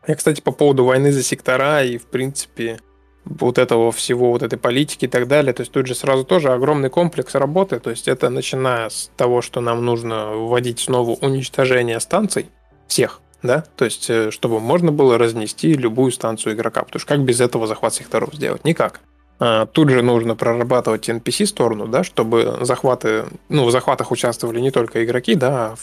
Я, 0.07 0.14
кстати, 0.14 0.40
по 0.40 0.50
поводу 0.50 0.87
войны 0.87 1.12
за 1.12 1.22
сектора 1.22 1.85
и, 1.85 1.98
в 1.98 2.07
принципе, 2.07 2.79
вот 3.30 3.58
этого 3.58 3.92
всего, 3.92 4.32
вот 4.32 4.42
этой 4.42 4.58
политики 4.58 5.06
и 5.06 5.08
так 5.08 5.28
далее. 5.28 5.52
То 5.52 5.62
есть 5.62 5.72
тут 5.72 5.86
же 5.86 5.94
сразу 5.94 6.24
тоже 6.24 6.52
огромный 6.52 6.90
комплекс 6.90 7.34
работы. 7.34 7.78
То 7.78 7.90
есть 7.90 8.08
это 8.08 8.28
начиная 8.28 8.90
с 8.90 9.10
того, 9.16 9.40
что 9.40 9.60
нам 9.60 9.84
нужно 9.84 10.32
вводить 10.32 10.80
снова 10.80 11.12
уничтожение 11.12 12.00
станций 12.00 12.46
всех, 12.88 13.20
да, 13.42 13.64
то 13.76 13.84
есть 13.84 14.10
э, 14.10 14.32
чтобы 14.32 14.58
можно 14.58 14.90
было 14.90 15.16
разнести 15.16 15.72
любую 15.74 16.10
станцию 16.10 16.54
игрока, 16.54 16.82
потому 16.82 16.98
что 16.98 17.08
как 17.08 17.20
без 17.20 17.40
этого 17.40 17.68
захват 17.68 17.94
секторов 17.94 18.34
сделать? 18.34 18.64
Никак. 18.64 19.00
А, 19.38 19.66
тут 19.66 19.90
же 19.90 20.02
нужно 20.02 20.34
прорабатывать 20.34 21.08
NPC 21.08 21.46
сторону, 21.46 21.86
да, 21.86 22.02
чтобы 22.02 22.58
захваты, 22.62 23.24
ну, 23.48 23.64
в 23.64 23.70
захватах 23.70 24.10
участвовали 24.10 24.60
не 24.60 24.72
только 24.72 25.04
игроки, 25.04 25.36
да, 25.36 25.48
а 25.66 25.74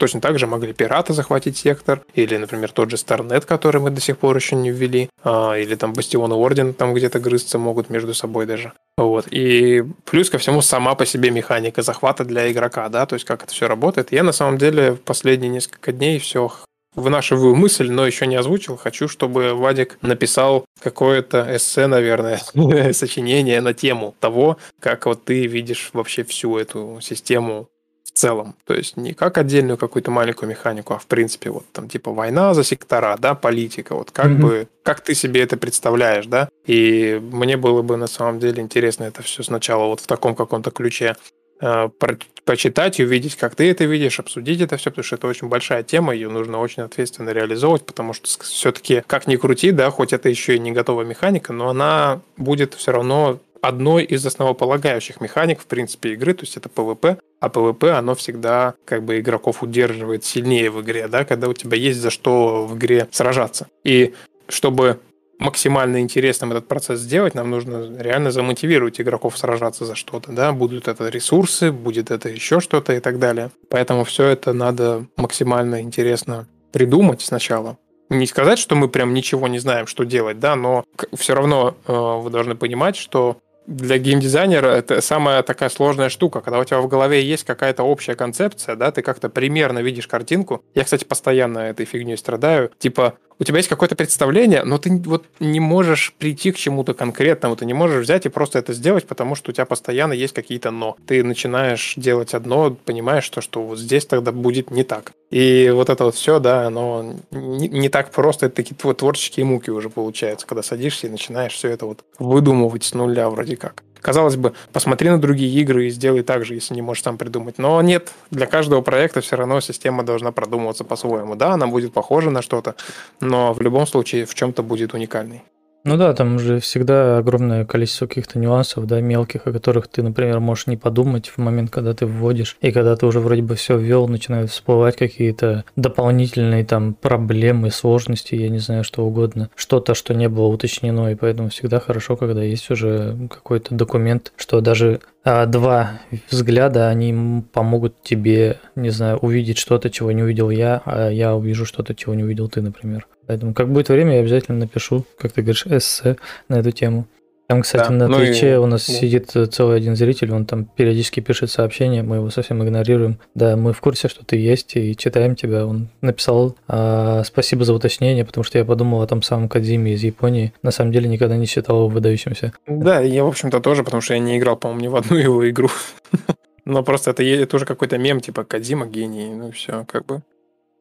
Точно 0.00 0.22
так 0.22 0.38
же 0.38 0.46
могли 0.46 0.72
пираты 0.72 1.12
захватить 1.12 1.58
сектор, 1.58 2.00
или, 2.14 2.38
например, 2.38 2.72
тот 2.72 2.90
же 2.90 2.96
Старнет, 2.96 3.44
который 3.44 3.82
мы 3.82 3.90
до 3.90 4.00
сих 4.00 4.16
пор 4.16 4.34
еще 4.34 4.56
не 4.56 4.70
ввели, 4.70 5.10
а, 5.22 5.52
или 5.52 5.74
там 5.74 5.92
Бастион 5.92 6.32
и 6.32 6.34
Орден 6.34 6.72
там 6.72 6.94
где-то 6.94 7.20
грызться 7.20 7.58
могут 7.58 7.90
между 7.90 8.14
собой 8.14 8.46
даже. 8.46 8.72
Вот. 8.96 9.26
И 9.30 9.84
плюс 10.06 10.30
ко 10.30 10.38
всему 10.38 10.62
сама 10.62 10.94
по 10.94 11.04
себе 11.04 11.30
механика 11.30 11.82
захвата 11.82 12.24
для 12.24 12.50
игрока, 12.50 12.88
да, 12.88 13.04
то 13.04 13.12
есть 13.12 13.26
как 13.26 13.42
это 13.42 13.52
все 13.52 13.68
работает. 13.68 14.10
Я 14.10 14.22
на 14.22 14.32
самом 14.32 14.56
деле 14.56 14.92
в 14.92 15.02
последние 15.02 15.50
несколько 15.50 15.92
дней 15.92 16.18
все 16.18 16.50
вынашиваю 16.94 17.54
мысль, 17.54 17.90
но 17.90 18.06
еще 18.06 18.26
не 18.26 18.36
озвучил. 18.36 18.78
Хочу, 18.78 19.06
чтобы 19.06 19.52
Вадик 19.52 19.98
написал 20.00 20.64
какое-то 20.82 21.46
эссе, 21.54 21.88
наверное, 21.88 22.40
сочинение 22.94 23.60
на 23.60 23.74
тему 23.74 24.14
того, 24.18 24.56
как 24.80 25.04
вот 25.04 25.26
ты 25.26 25.46
видишь 25.46 25.90
вообще 25.92 26.24
всю 26.24 26.56
эту 26.56 27.00
систему 27.02 27.68
в 28.12 28.18
целом. 28.18 28.54
То 28.64 28.74
есть 28.74 28.96
не 28.96 29.14
как 29.14 29.38
отдельную 29.38 29.76
какую-то 29.76 30.10
маленькую 30.10 30.48
механику, 30.50 30.94
а 30.94 30.98
в 30.98 31.06
принципе 31.06 31.50
вот 31.50 31.64
там 31.72 31.88
типа 31.88 32.12
война 32.12 32.54
за 32.54 32.64
сектора, 32.64 33.16
да, 33.18 33.34
политика. 33.34 33.94
Вот 33.94 34.10
как 34.10 34.26
mm-hmm. 34.26 34.36
бы, 34.36 34.68
как 34.82 35.00
ты 35.00 35.14
себе 35.14 35.42
это 35.42 35.56
представляешь, 35.56 36.26
да? 36.26 36.48
И 36.66 37.20
мне 37.32 37.56
было 37.56 37.82
бы 37.82 37.96
на 37.96 38.06
самом 38.06 38.40
деле 38.40 38.62
интересно 38.62 39.04
это 39.04 39.22
все 39.22 39.42
сначала 39.42 39.86
вот 39.86 40.00
в 40.00 40.06
таком 40.06 40.34
каком-то 40.34 40.70
ключе 40.70 41.16
э, 41.60 41.88
про- 41.98 42.18
почитать 42.44 42.98
и 42.98 43.04
увидеть, 43.04 43.36
как 43.36 43.54
ты 43.54 43.70
это 43.70 43.84
видишь, 43.84 44.18
обсудить 44.18 44.60
это 44.60 44.76
все, 44.76 44.90
потому 44.90 45.04
что 45.04 45.16
это 45.16 45.28
очень 45.28 45.48
большая 45.48 45.82
тема, 45.82 46.14
ее 46.14 46.28
нужно 46.28 46.58
очень 46.58 46.82
ответственно 46.82 47.30
реализовывать, 47.30 47.86
потому 47.86 48.12
что 48.12 48.28
все-таки, 48.42 49.02
как 49.06 49.26
ни 49.26 49.36
крути, 49.36 49.70
да, 49.70 49.90
хоть 49.90 50.12
это 50.12 50.28
еще 50.28 50.56
и 50.56 50.58
не 50.58 50.72
готовая 50.72 51.04
механика, 51.04 51.52
но 51.52 51.68
она 51.68 52.20
будет 52.36 52.74
все 52.74 52.92
равно 52.92 53.38
одной 53.62 54.04
из 54.04 54.24
основополагающих 54.24 55.20
механик, 55.20 55.60
в 55.60 55.66
принципе, 55.66 56.12
игры, 56.12 56.34
то 56.34 56.42
есть 56.42 56.56
это 56.56 56.68
PvP, 56.68 57.18
а 57.40 57.48
PvP, 57.48 57.90
оно 57.90 58.14
всегда 58.14 58.74
как 58.84 59.04
бы 59.04 59.18
игроков 59.20 59.62
удерживает 59.62 60.24
сильнее 60.24 60.70
в 60.70 60.80
игре, 60.82 61.08
да, 61.08 61.24
когда 61.24 61.48
у 61.48 61.52
тебя 61.52 61.76
есть 61.76 62.00
за 62.00 62.10
что 62.10 62.66
в 62.66 62.76
игре 62.76 63.08
сражаться. 63.10 63.66
И 63.84 64.14
чтобы 64.48 65.00
максимально 65.38 66.00
интересным 66.00 66.52
этот 66.52 66.68
процесс 66.68 67.00
сделать, 67.00 67.34
нам 67.34 67.50
нужно 67.50 67.90
реально 67.98 68.30
замотивировать 68.30 69.00
игроков 69.00 69.38
сражаться 69.38 69.86
за 69.86 69.94
что-то, 69.94 70.32
да, 70.32 70.52
будут 70.52 70.86
это 70.86 71.08
ресурсы, 71.08 71.72
будет 71.72 72.10
это 72.10 72.28
еще 72.28 72.60
что-то 72.60 72.92
и 72.92 73.00
так 73.00 73.18
далее. 73.18 73.50
Поэтому 73.70 74.04
все 74.04 74.26
это 74.26 74.52
надо 74.52 75.06
максимально 75.16 75.80
интересно 75.80 76.46
придумать 76.72 77.22
сначала, 77.22 77.78
не 78.10 78.26
сказать, 78.26 78.58
что 78.58 78.74
мы 78.74 78.88
прям 78.88 79.14
ничего 79.14 79.48
не 79.48 79.58
знаем, 79.60 79.86
что 79.86 80.04
делать, 80.04 80.40
да, 80.40 80.56
но 80.56 80.84
все 81.14 81.34
равно 81.34 81.76
э, 81.86 81.92
вы 81.92 82.28
должны 82.30 82.56
понимать, 82.56 82.96
что 82.96 83.38
для 83.70 83.98
геймдизайнера 83.98 84.66
это 84.66 85.00
самая 85.00 85.42
такая 85.44 85.68
сложная 85.68 86.08
штука, 86.08 86.40
когда 86.40 86.58
у 86.58 86.64
тебя 86.64 86.80
в 86.80 86.88
голове 86.88 87.22
есть 87.22 87.44
какая-то 87.44 87.84
общая 87.84 88.16
концепция, 88.16 88.74
да, 88.74 88.90
ты 88.90 89.00
как-то 89.00 89.28
примерно 89.28 89.78
видишь 89.78 90.08
картинку. 90.08 90.64
Я, 90.74 90.82
кстати, 90.84 91.04
постоянно 91.04 91.60
этой 91.60 91.86
фигней 91.86 92.16
страдаю. 92.16 92.72
Типа, 92.78 93.14
у 93.40 93.44
тебя 93.44 93.56
есть 93.56 93.70
какое-то 93.70 93.96
представление, 93.96 94.62
но 94.64 94.76
ты 94.76 94.90
вот 94.98 95.24
не 95.40 95.60
можешь 95.60 96.12
прийти 96.18 96.52
к 96.52 96.56
чему-то 96.56 96.92
конкретному, 96.92 97.56
ты 97.56 97.64
не 97.64 97.72
можешь 97.72 98.04
взять 98.04 98.26
и 98.26 98.28
просто 98.28 98.58
это 98.58 98.74
сделать, 98.74 99.06
потому 99.06 99.34
что 99.34 99.50
у 99.50 99.54
тебя 99.54 99.64
постоянно 99.64 100.12
есть 100.12 100.34
какие-то 100.34 100.70
«но». 100.70 100.96
Ты 101.06 101.24
начинаешь 101.24 101.94
делать 101.96 102.34
одно, 102.34 102.76
понимаешь, 102.84 103.24
что, 103.24 103.40
что 103.40 103.62
вот 103.62 103.78
здесь 103.78 104.04
тогда 104.04 104.30
будет 104.30 104.70
не 104.70 104.84
так. 104.84 105.12
И 105.30 105.70
вот 105.74 105.88
это 105.88 106.04
вот 106.04 106.16
все, 106.16 106.38
да, 106.38 106.66
оно 106.66 107.14
не, 107.30 107.68
не 107.68 107.88
так 107.88 108.10
просто, 108.10 108.46
это 108.46 108.56
такие 108.56 108.76
творческие 108.76 109.46
муки 109.46 109.70
уже 109.70 109.88
получаются, 109.88 110.46
когда 110.46 110.62
садишься 110.62 111.06
и 111.06 111.10
начинаешь 111.10 111.54
все 111.54 111.68
это 111.68 111.86
вот 111.86 112.04
выдумывать 112.18 112.84
с 112.84 112.92
нуля 112.92 113.30
вроде 113.30 113.56
как. 113.56 113.82
Казалось 114.00 114.36
бы, 114.36 114.52
посмотри 114.72 115.10
на 115.10 115.18
другие 115.18 115.52
игры 115.60 115.86
и 115.86 115.90
сделай 115.90 116.22
так 116.22 116.44
же, 116.44 116.54
если 116.54 116.74
не 116.74 116.82
можешь 116.82 117.02
сам 117.02 117.18
придумать. 117.18 117.58
Но 117.58 117.80
нет, 117.82 118.12
для 118.30 118.46
каждого 118.46 118.80
проекта 118.80 119.20
все 119.20 119.36
равно 119.36 119.60
система 119.60 120.02
должна 120.02 120.32
продумываться 120.32 120.84
по-своему. 120.84 121.34
Да, 121.34 121.52
она 121.52 121.66
будет 121.66 121.92
похожа 121.92 122.30
на 122.30 122.42
что-то, 122.42 122.74
но 123.20 123.52
в 123.52 123.60
любом 123.60 123.86
случае 123.86 124.24
в 124.24 124.34
чем-то 124.34 124.62
будет 124.62 124.94
уникальной. 124.94 125.42
Ну 125.82 125.96
да, 125.96 126.12
там 126.12 126.38
же 126.38 126.60
всегда 126.60 127.18
огромное 127.18 127.64
количество 127.64 128.06
каких-то 128.06 128.38
нюансов, 128.38 128.86
да, 128.86 129.00
мелких, 129.00 129.46
о 129.46 129.52
которых 129.52 129.88
ты, 129.88 130.02
например, 130.02 130.38
можешь 130.40 130.66
не 130.66 130.76
подумать 130.76 131.28
в 131.28 131.38
момент, 131.38 131.70
когда 131.70 131.94
ты 131.94 132.04
вводишь, 132.04 132.56
и 132.60 132.70
когда 132.70 132.96
ты 132.96 133.06
уже 133.06 133.20
вроде 133.20 133.42
бы 133.42 133.54
все 133.54 133.78
ввел, 133.78 134.06
начинают 134.06 134.50
всплывать 134.50 134.96
какие-то 134.96 135.64
дополнительные 135.76 136.64
там 136.66 136.92
проблемы, 136.92 137.70
сложности, 137.70 138.34
я 138.34 138.50
не 138.50 138.58
знаю, 138.58 138.84
что 138.84 139.06
угодно, 139.06 139.48
что-то, 139.56 139.94
что 139.94 140.12
не 140.12 140.28
было 140.28 140.46
уточнено, 140.46 141.10
и 141.12 141.14
поэтому 141.14 141.48
всегда 141.48 141.80
хорошо, 141.80 142.16
когда 142.16 142.42
есть 142.42 142.70
уже 142.70 143.16
какой-то 143.30 143.74
документ, 143.74 144.32
что 144.36 144.60
даже 144.60 145.00
а, 145.24 145.46
два 145.46 146.00
взгляда, 146.30 146.88
они 146.88 147.42
помогут 147.52 148.02
тебе, 148.02 148.58
не 148.74 148.90
знаю, 148.90 149.18
увидеть 149.18 149.58
что-то, 149.58 149.88
чего 149.90 150.12
не 150.12 150.22
увидел 150.22 150.50
я, 150.50 150.82
а 150.84 151.08
я 151.10 151.34
увижу 151.34 151.64
что-то, 151.64 151.94
чего 151.94 152.14
не 152.14 152.24
увидел 152.24 152.48
ты, 152.48 152.60
например. 152.62 153.06
Поэтому, 153.30 153.54
как 153.54 153.70
будет 153.72 153.88
время, 153.88 154.14
я 154.14 154.20
обязательно 154.22 154.58
напишу, 154.58 155.06
как 155.16 155.30
ты 155.30 155.42
говоришь, 155.42 155.64
эссе 155.64 156.16
на 156.48 156.56
эту 156.56 156.72
тему. 156.72 157.06
Там, 157.46 157.62
кстати, 157.62 157.84
да, 157.84 157.94
на 157.94 158.08
ну 158.08 158.16
Твиче 158.16 158.54
и... 158.54 158.56
у 158.56 158.66
нас 158.66 158.88
да. 158.88 158.92
сидит 158.92 159.30
целый 159.30 159.76
один 159.76 159.94
зритель, 159.94 160.32
он 160.32 160.46
там 160.46 160.64
периодически 160.64 161.20
пишет 161.20 161.48
сообщения, 161.48 162.02
мы 162.02 162.16
его 162.16 162.30
совсем 162.30 162.60
игнорируем. 162.64 163.20
Да, 163.36 163.56
мы 163.56 163.72
в 163.72 163.80
курсе, 163.80 164.08
что 164.08 164.24
ты 164.24 164.36
есть 164.36 164.74
и 164.74 164.96
читаем 164.96 165.36
тебя. 165.36 165.64
Он 165.64 165.90
написал 166.00 166.56
а, 166.66 167.22
спасибо 167.22 167.64
за 167.64 167.72
уточнение, 167.72 168.24
потому 168.24 168.42
что 168.42 168.58
я 168.58 168.64
подумал 168.64 169.00
о 169.00 169.06
том 169.06 169.22
самом 169.22 169.48
Кадзиме 169.48 169.92
из 169.92 170.02
Японии. 170.02 170.52
На 170.64 170.72
самом 170.72 170.90
деле 170.90 171.08
никогда 171.08 171.36
не 171.36 171.46
считал 171.46 171.76
его 171.76 171.88
выдающимся. 171.88 172.52
Да, 172.66 172.98
я, 172.98 173.22
в 173.22 173.28
общем-то, 173.28 173.60
тоже, 173.60 173.84
потому 173.84 174.00
что 174.00 174.14
я 174.14 174.18
не 174.18 174.38
играл, 174.38 174.56
по-моему, 174.56 174.82
ни 174.82 174.88
в 174.88 174.96
одну 174.96 175.16
его 175.16 175.48
игру. 175.48 175.68
Но 176.64 176.82
просто 176.82 177.12
это, 177.12 177.22
это 177.22 177.54
уже 177.54 177.64
какой-то 177.64 177.96
мем, 177.96 178.20
типа 178.20 178.42
Кадзима 178.42 178.86
гений, 178.86 179.28
ну 179.28 179.52
все, 179.52 179.84
как 179.86 180.04
бы. 180.04 180.22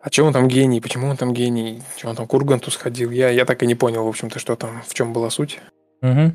А 0.01 0.09
что 0.09 0.23
он 0.23 0.33
там 0.33 0.47
гений? 0.47 0.79
Почему 0.79 1.07
он 1.07 1.17
там 1.17 1.33
гений? 1.33 1.81
Что 1.97 2.09
он 2.09 2.15
там 2.15 2.27
к 2.27 2.33
Урганту 2.33 2.71
сходил? 2.71 3.11
Я, 3.11 3.29
я 3.29 3.45
так 3.45 3.61
и 3.63 3.67
не 3.67 3.75
понял, 3.75 4.05
в 4.05 4.07
общем-то, 4.07 4.39
что 4.39 4.55
там, 4.55 4.81
в 4.87 4.93
чем 4.93 5.11
была 5.11 5.29
суть. 5.29 5.59
Угу. 6.01 6.33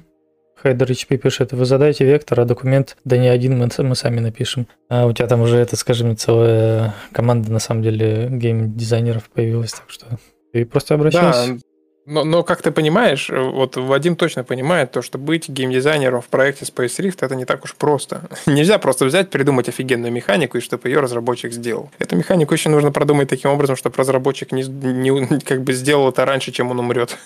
Хайдер 0.57 0.91
HP 0.91 1.17
пишет, 1.17 1.53
вы 1.53 1.65
задаете 1.65 2.05
вектор, 2.05 2.41
а 2.41 2.45
документ, 2.45 2.97
да 3.05 3.17
не 3.17 3.29
один 3.29 3.59
мы, 3.59 3.69
мы 3.79 3.95
сами 3.95 4.21
напишем. 4.21 4.67
А 4.89 5.07
у 5.07 5.12
тебя 5.12 5.27
там 5.29 5.41
уже, 5.41 5.57
это, 5.57 5.77
скажем, 5.77 6.17
целая 6.17 6.95
команда, 7.12 7.53
на 7.53 7.59
самом 7.59 7.83
деле, 7.83 8.29
гейм-дизайнеров 8.31 9.31
появилась, 9.31 9.73
так 9.73 9.89
что 9.89 10.07
ты 10.53 10.65
просто 10.67 10.95
обращайся. 10.95 11.55
Да, 11.55 11.59
но, 12.07 12.25
но, 12.25 12.43
как 12.43 12.61
ты 12.61 12.71
понимаешь, 12.71 13.31
вот 13.31 13.77
Вадим 13.77 14.17
точно 14.17 14.45
понимает 14.45 14.91
то, 14.91 15.01
что 15.01 15.17
быть 15.17 15.49
геймдизайнером 15.49 16.21
в 16.21 16.27
проекте 16.27 16.67
Space 16.67 16.99
Rift 16.99 17.19
это 17.21 17.35
не 17.35 17.47
так 17.47 17.65
уж 17.65 17.75
просто. 17.75 18.29
Нельзя 18.47 18.79
просто 18.79 19.07
взять, 19.07 19.31
придумать 19.31 19.69
офигенную 19.69 20.13
механику, 20.13 20.59
и 20.59 20.61
чтобы 20.61 20.89
ее 20.89 21.01
разработчик 21.01 21.53
сделал. 21.53 21.91
Эту 21.99 22.17
механику 22.17 22.53
еще 22.53 22.69
нужно 22.69 22.93
продумать 22.93 23.29
таким 23.31 23.51
образом, 23.51 23.77
чтобы 23.77 23.97
разработчик 23.97 24.53
не, 24.53 24.65
не 24.65 25.41
как 25.45 25.63
бы 25.63 25.73
сделал 25.73 26.11
это 26.11 26.27
раньше, 26.27 26.53
чем 26.53 26.71
он 26.71 26.81
умрет. 26.81 27.17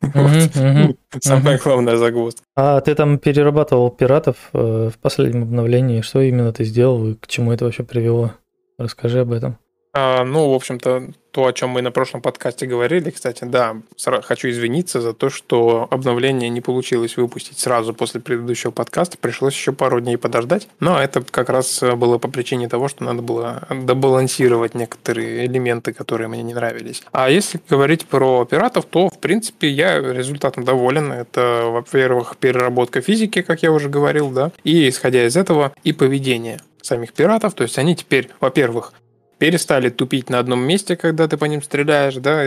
Самая 1.20 1.58
главная 1.58 1.96
загвоздка. 1.96 2.42
А 2.56 2.80
ты 2.80 2.94
там 2.94 3.18
перерабатывал 3.18 3.90
пиратов 3.90 4.36
э, 4.54 4.90
в 4.94 4.98
последнем 4.98 5.42
обновлении. 5.42 6.00
Что 6.00 6.22
именно 6.22 6.52
ты 6.52 6.64
сделал 6.64 7.06
и 7.06 7.14
к 7.16 7.26
чему 7.26 7.52
это 7.52 7.66
вообще 7.66 7.82
привело? 7.82 8.32
Расскажи 8.78 9.20
об 9.20 9.32
этом. 9.32 9.58
А, 9.92 10.24
ну, 10.24 10.50
в 10.50 10.54
общем-то, 10.54 11.10
то, 11.32 11.46
о 11.46 11.52
чем 11.52 11.70
мы 11.70 11.82
на 11.82 11.90
прошлом 11.90 12.22
подкасте 12.22 12.66
говорили, 12.66 13.10
кстати, 13.10 13.44
да, 13.44 13.76
хочу 14.22 14.48
извиниться 14.48 15.00
за 15.00 15.12
то, 15.12 15.30
что 15.30 15.88
обновление 15.90 16.48
не 16.48 16.60
получилось 16.60 17.16
выпустить 17.16 17.58
сразу 17.58 17.92
после 17.94 18.20
предыдущего 18.20 18.70
подкаста, 18.70 19.18
пришлось 19.18 19.54
еще 19.54 19.72
пару 19.72 20.00
дней 20.00 20.16
подождать, 20.16 20.68
но 20.78 21.00
это 21.00 21.22
как 21.22 21.48
раз 21.48 21.82
было 21.82 22.18
по 22.18 22.28
причине 22.28 22.68
того, 22.68 22.88
что 22.88 23.04
надо 23.04 23.22
было 23.22 23.66
добалансировать 23.70 24.74
некоторые 24.74 25.46
элементы, 25.46 25.92
которые 25.92 26.28
мне 26.28 26.42
не 26.42 26.54
нравились. 26.54 27.02
А 27.12 27.30
если 27.30 27.60
говорить 27.68 28.06
про 28.06 28.44
пиратов, 28.44 28.86
то, 28.86 29.08
в 29.08 29.18
принципе, 29.18 29.68
я 29.68 29.98
результатом 30.00 30.64
доволен. 30.64 31.12
Это, 31.12 31.64
во-первых, 31.66 32.36
переработка 32.36 33.00
физики, 33.00 33.42
как 33.42 33.62
я 33.62 33.72
уже 33.72 33.88
говорил, 33.88 34.30
да, 34.30 34.52
и, 34.64 34.88
исходя 34.88 35.26
из 35.26 35.36
этого, 35.36 35.72
и 35.82 35.92
поведение 35.92 36.60
самих 36.82 37.12
пиратов, 37.12 37.54
то 37.54 37.62
есть 37.62 37.78
они 37.78 37.94
теперь, 37.94 38.30
во-первых, 38.40 38.94
перестали 39.40 39.88
тупить 39.88 40.28
на 40.28 40.38
одном 40.38 40.60
месте, 40.60 40.96
когда 40.96 41.26
ты 41.26 41.38
по 41.38 41.46
ним 41.46 41.62
стреляешь, 41.62 42.16
да, 42.16 42.44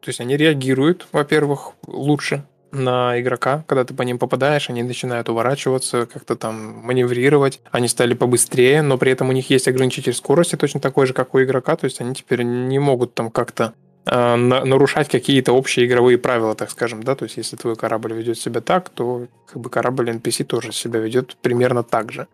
то 0.00 0.08
есть 0.08 0.20
они 0.20 0.36
реагируют, 0.36 1.06
во-первых, 1.12 1.72
лучше 1.86 2.44
на 2.72 3.18
игрока, 3.20 3.64
когда 3.68 3.84
ты 3.84 3.94
по 3.94 4.02
ним 4.02 4.18
попадаешь, 4.18 4.68
они 4.68 4.82
начинают 4.82 5.28
уворачиваться, 5.28 6.06
как-то 6.06 6.34
там 6.34 6.80
маневрировать, 6.82 7.60
они 7.70 7.86
стали 7.86 8.14
побыстрее, 8.14 8.82
но 8.82 8.98
при 8.98 9.12
этом 9.12 9.28
у 9.28 9.32
них 9.32 9.50
есть 9.50 9.68
ограничитель 9.68 10.12
скорости 10.12 10.56
точно 10.56 10.80
такой 10.80 11.06
же, 11.06 11.14
как 11.14 11.32
у 11.34 11.42
игрока, 11.42 11.76
то 11.76 11.84
есть 11.84 12.00
они 12.00 12.12
теперь 12.12 12.42
не 12.42 12.80
могут 12.80 13.14
там 13.14 13.30
как-то 13.30 13.72
э, 14.04 14.34
нарушать 14.36 15.08
какие-то 15.08 15.52
общие 15.52 15.86
игровые 15.86 16.18
правила, 16.18 16.56
так 16.56 16.72
скажем, 16.72 17.04
да, 17.04 17.14
то 17.14 17.22
есть 17.22 17.36
если 17.36 17.54
твой 17.54 17.76
корабль 17.76 18.12
ведет 18.12 18.36
себя 18.36 18.60
так, 18.60 18.88
то 18.88 19.28
как 19.46 19.62
бы 19.62 19.70
корабль 19.70 20.10
NPC 20.10 20.42
тоже 20.42 20.72
себя 20.72 20.98
ведет 20.98 21.36
примерно 21.40 21.84
так 21.84 22.10
же. 22.10 22.26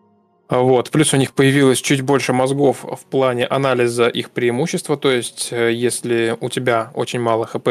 Вот. 0.49 0.91
Плюс 0.91 1.13
у 1.13 1.17
них 1.17 1.33
появилось 1.33 1.81
чуть 1.81 2.01
больше 2.01 2.33
мозгов 2.33 2.83
в 2.83 3.05
плане 3.05 3.45
анализа 3.45 4.07
их 4.07 4.31
преимущества. 4.31 4.97
То 4.97 5.11
есть, 5.11 5.49
э, 5.51 5.71
если 5.71 6.37
у 6.39 6.49
тебя 6.49 6.91
очень 6.93 7.19
мало 7.19 7.45
хп, 7.45 7.67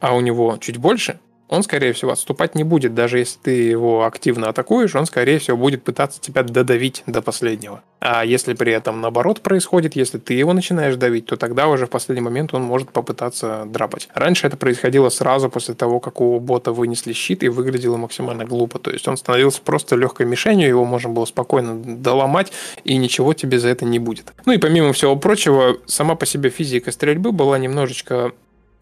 а 0.00 0.14
у 0.14 0.20
него 0.20 0.58
чуть 0.60 0.76
больше, 0.76 1.18
он, 1.48 1.62
скорее 1.62 1.92
всего, 1.92 2.12
отступать 2.12 2.54
не 2.54 2.64
будет. 2.64 2.94
Даже 2.94 3.18
если 3.18 3.38
ты 3.38 3.50
его 3.50 4.04
активно 4.04 4.48
атакуешь, 4.48 4.94
он, 4.94 5.06
скорее 5.06 5.38
всего, 5.38 5.56
будет 5.56 5.84
пытаться 5.84 6.20
тебя 6.20 6.42
додавить 6.42 7.02
до 7.06 7.22
последнего. 7.22 7.82
А 8.00 8.24
если 8.24 8.54
при 8.54 8.72
этом 8.72 9.00
наоборот 9.00 9.40
происходит, 9.40 9.96
если 9.96 10.18
ты 10.18 10.34
его 10.34 10.52
начинаешь 10.52 10.96
давить, 10.96 11.26
то 11.26 11.36
тогда 11.36 11.66
уже 11.68 11.86
в 11.86 11.90
последний 11.90 12.22
момент 12.22 12.52
он 12.54 12.62
может 12.62 12.90
попытаться 12.90 13.64
драпать. 13.66 14.08
Раньше 14.14 14.46
это 14.46 14.56
происходило 14.56 15.08
сразу 15.08 15.48
после 15.48 15.74
того, 15.74 15.98
как 16.00 16.20
у 16.20 16.38
бота 16.38 16.72
вынесли 16.72 17.12
щит 17.12 17.42
и 17.42 17.48
выглядело 17.48 17.96
максимально 17.96 18.44
глупо. 18.44 18.78
То 18.78 18.90
есть 18.90 19.08
он 19.08 19.16
становился 19.16 19.60
просто 19.62 19.96
легкой 19.96 20.26
мишенью, 20.26 20.68
его 20.68 20.84
можно 20.84 21.10
было 21.10 21.24
спокойно 21.24 21.82
доломать, 21.82 22.52
и 22.84 22.96
ничего 22.96 23.34
тебе 23.34 23.58
за 23.58 23.68
это 23.68 23.84
не 23.84 23.98
будет. 23.98 24.32
Ну 24.44 24.52
и 24.52 24.58
помимо 24.58 24.92
всего 24.92 25.16
прочего, 25.16 25.78
сама 25.86 26.14
по 26.16 26.26
себе 26.26 26.50
физика 26.50 26.92
стрельбы 26.92 27.32
была 27.32 27.58
немножечко 27.58 28.32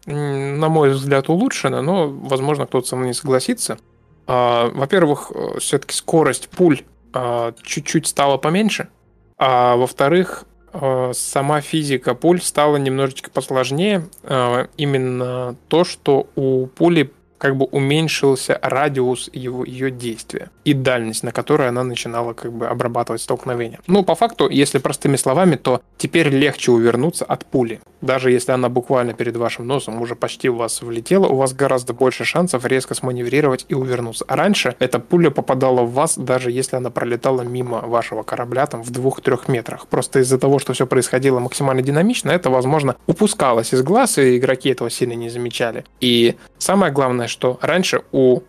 на 0.05 0.69
мой 0.69 0.91
взгляд, 0.91 1.29
улучшена, 1.29 1.81
но, 1.81 2.09
возможно, 2.09 2.65
кто-то 2.65 2.87
со 2.87 2.95
мной 2.95 3.09
не 3.09 3.13
согласится. 3.13 3.77
А, 4.27 4.69
во-первых, 4.69 5.31
э, 5.33 5.59
все-таки 5.59 5.93
скорость 5.93 6.49
пуль 6.49 6.81
а, 7.13 7.53
чуть-чуть 7.63 8.07
стала 8.07 8.37
поменьше, 8.37 8.89
а 9.37 9.75
во-вторых, 9.75 10.45
э, 10.73 11.11
сама 11.13 11.61
физика 11.61 12.15
пуль 12.15 12.41
стала 12.41 12.77
немножечко 12.77 13.29
посложнее. 13.31 14.07
А, 14.23 14.67
именно 14.77 15.55
то, 15.67 15.83
что 15.83 16.27
у 16.35 16.67
пули 16.67 17.11
как 17.37 17.57
бы 17.57 17.65
уменьшился 17.65 18.57
радиус 18.61 19.29
его, 19.33 19.65
ее 19.65 19.91
действия 19.91 20.49
и 20.63 20.73
дальность, 20.73 21.23
на 21.23 21.31
которой 21.31 21.67
она 21.67 21.83
начинала 21.83 22.33
как 22.33 22.51
бы 22.51 22.67
обрабатывать 22.67 23.21
столкновение. 23.21 23.79
Ну, 23.87 24.03
по 24.03 24.15
факту, 24.15 24.49
если 24.49 24.79
простыми 24.79 25.15
словами, 25.15 25.55
то 25.55 25.81
теперь 25.97 26.29
легче 26.29 26.71
увернуться 26.71 27.25
от 27.25 27.45
пули. 27.45 27.81
Даже 28.05 28.29
если 28.29 28.51
она 28.51 28.69
буквально 28.69 29.13
перед 29.13 29.35
вашим 29.35 29.65
носом 29.65 29.99
уже 29.99 30.15
почти 30.15 30.47
у 30.47 30.55
вас 30.55 30.83
влетела, 30.83 31.25
у 31.25 31.35
вас 31.37 31.53
гораздо 31.53 31.93
больше 31.93 32.23
шансов 32.23 32.63
резко 32.63 32.93
сманеврировать 32.93 33.65
и 33.67 33.73
увернуться. 33.73 34.23
А 34.27 34.35
раньше 34.35 34.75
эта 34.77 34.99
пуля 34.99 35.31
попадала 35.31 35.81
в 35.81 35.93
вас, 35.93 36.15
даже 36.15 36.51
если 36.51 36.75
она 36.75 36.91
пролетала 36.91 37.41
мимо 37.41 37.81
вашего 37.81 38.21
корабля 38.21 38.67
там 38.67 38.83
в 38.83 38.91
двух-трех 38.91 39.47
метрах. 39.47 39.87
Просто 39.87 40.19
из-за 40.19 40.37
того, 40.37 40.59
что 40.59 40.73
все 40.73 40.85
происходило 40.85 41.39
максимально 41.39 41.81
динамично, 41.81 42.29
это, 42.29 42.51
возможно, 42.51 42.95
упускалось 43.07 43.73
из 43.73 43.81
глаз, 43.81 44.19
и 44.19 44.37
игроки 44.37 44.69
этого 44.69 44.91
сильно 44.91 45.13
не 45.13 45.29
замечали. 45.29 45.83
И 45.99 46.35
самое 46.59 46.93
главное, 46.93 47.27
что 47.27 47.57
раньше 47.59 48.03
у 48.11 48.41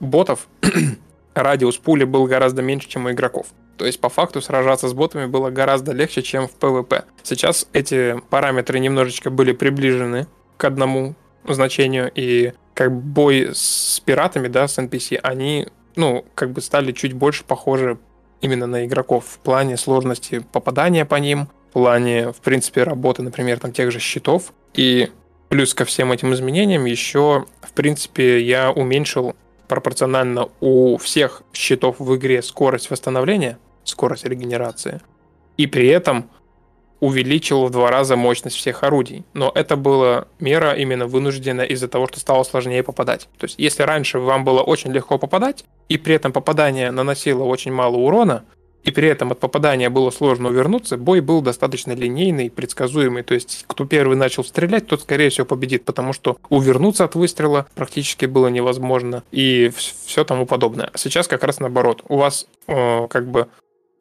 ботов 0.00 0.48
радиус 1.34 1.76
пули 1.76 2.04
был 2.04 2.24
гораздо 2.24 2.62
меньше, 2.62 2.88
чем 2.88 3.04
у 3.04 3.10
игроков. 3.10 3.48
То 3.82 3.86
есть 3.86 3.98
по 3.98 4.08
факту 4.08 4.40
сражаться 4.40 4.86
с 4.86 4.92
ботами 4.92 5.26
было 5.26 5.50
гораздо 5.50 5.90
легче, 5.90 6.22
чем 6.22 6.46
в 6.46 6.56
PvP. 6.56 7.02
Сейчас 7.24 7.66
эти 7.72 8.16
параметры 8.30 8.78
немножечко 8.78 9.28
были 9.28 9.50
приближены 9.50 10.28
к 10.56 10.64
одному 10.64 11.16
значению, 11.48 12.08
и 12.14 12.52
как 12.74 12.92
бой 12.92 13.50
с 13.52 14.00
пиратами, 14.04 14.46
да, 14.46 14.68
с 14.68 14.78
NPC, 14.78 15.16
они, 15.16 15.66
ну, 15.96 16.24
как 16.36 16.52
бы 16.52 16.60
стали 16.60 16.92
чуть 16.92 17.12
больше 17.12 17.42
похожи 17.42 17.98
именно 18.40 18.68
на 18.68 18.86
игроков 18.86 19.24
в 19.26 19.38
плане 19.40 19.76
сложности 19.76 20.46
попадания 20.52 21.04
по 21.04 21.16
ним, 21.16 21.48
в 21.70 21.72
плане, 21.72 22.30
в 22.30 22.36
принципе, 22.36 22.84
работы, 22.84 23.22
например, 23.22 23.58
там 23.58 23.72
тех 23.72 23.90
же 23.90 23.98
щитов. 23.98 24.52
И 24.74 25.10
плюс 25.48 25.74
ко 25.74 25.84
всем 25.84 26.12
этим 26.12 26.32
изменениям 26.34 26.84
еще, 26.84 27.46
в 27.60 27.72
принципе, 27.72 28.40
я 28.42 28.70
уменьшил 28.70 29.34
пропорционально 29.66 30.50
у 30.60 30.98
всех 30.98 31.42
счетов 31.52 31.96
в 31.98 32.14
игре 32.14 32.42
скорость 32.42 32.88
восстановления, 32.88 33.58
скорость 33.84 34.24
регенерации, 34.24 35.00
и 35.56 35.66
при 35.66 35.88
этом 35.88 36.30
увеличил 37.02 37.66
в 37.66 37.70
два 37.70 37.90
раза 37.90 38.14
мощность 38.14 38.56
всех 38.56 38.84
орудий. 38.84 39.24
Но 39.34 39.50
это 39.52 39.76
была 39.76 40.28
мера 40.38 40.74
именно 40.74 41.08
вынуждена 41.08 41.62
из-за 41.62 41.88
того, 41.88 42.06
что 42.06 42.20
стало 42.20 42.44
сложнее 42.44 42.84
попадать. 42.84 43.28
То 43.38 43.46
есть, 43.46 43.56
если 43.58 43.82
раньше 43.82 44.20
вам 44.20 44.44
было 44.44 44.60
очень 44.60 44.92
легко 44.92 45.18
попадать, 45.18 45.64
и 45.88 45.98
при 45.98 46.14
этом 46.14 46.32
попадание 46.32 46.92
наносило 46.92 47.42
очень 47.42 47.72
мало 47.72 47.96
урона, 47.96 48.44
и 48.84 48.92
при 48.92 49.08
этом 49.08 49.32
от 49.32 49.40
попадания 49.40 49.90
было 49.90 50.10
сложно 50.10 50.48
увернуться, 50.48 50.96
бой 50.96 51.20
был 51.20 51.40
достаточно 51.40 51.92
линейный, 51.92 52.50
предсказуемый. 52.50 53.24
То 53.24 53.34
есть, 53.34 53.64
кто 53.66 53.84
первый 53.84 54.16
начал 54.16 54.44
стрелять, 54.44 54.86
тот, 54.86 55.02
скорее 55.02 55.30
всего, 55.30 55.44
победит, 55.44 55.84
потому 55.84 56.12
что 56.12 56.36
увернуться 56.50 57.04
от 57.04 57.16
выстрела 57.16 57.66
практически 57.74 58.26
было 58.26 58.46
невозможно 58.46 59.24
и 59.32 59.72
все 60.04 60.24
тому 60.24 60.46
подобное. 60.46 60.90
Сейчас 60.94 61.26
как 61.26 61.42
раз 61.42 61.58
наоборот. 61.58 62.04
У 62.08 62.16
вас 62.16 62.46
э, 62.68 63.08
как 63.08 63.28
бы 63.28 63.48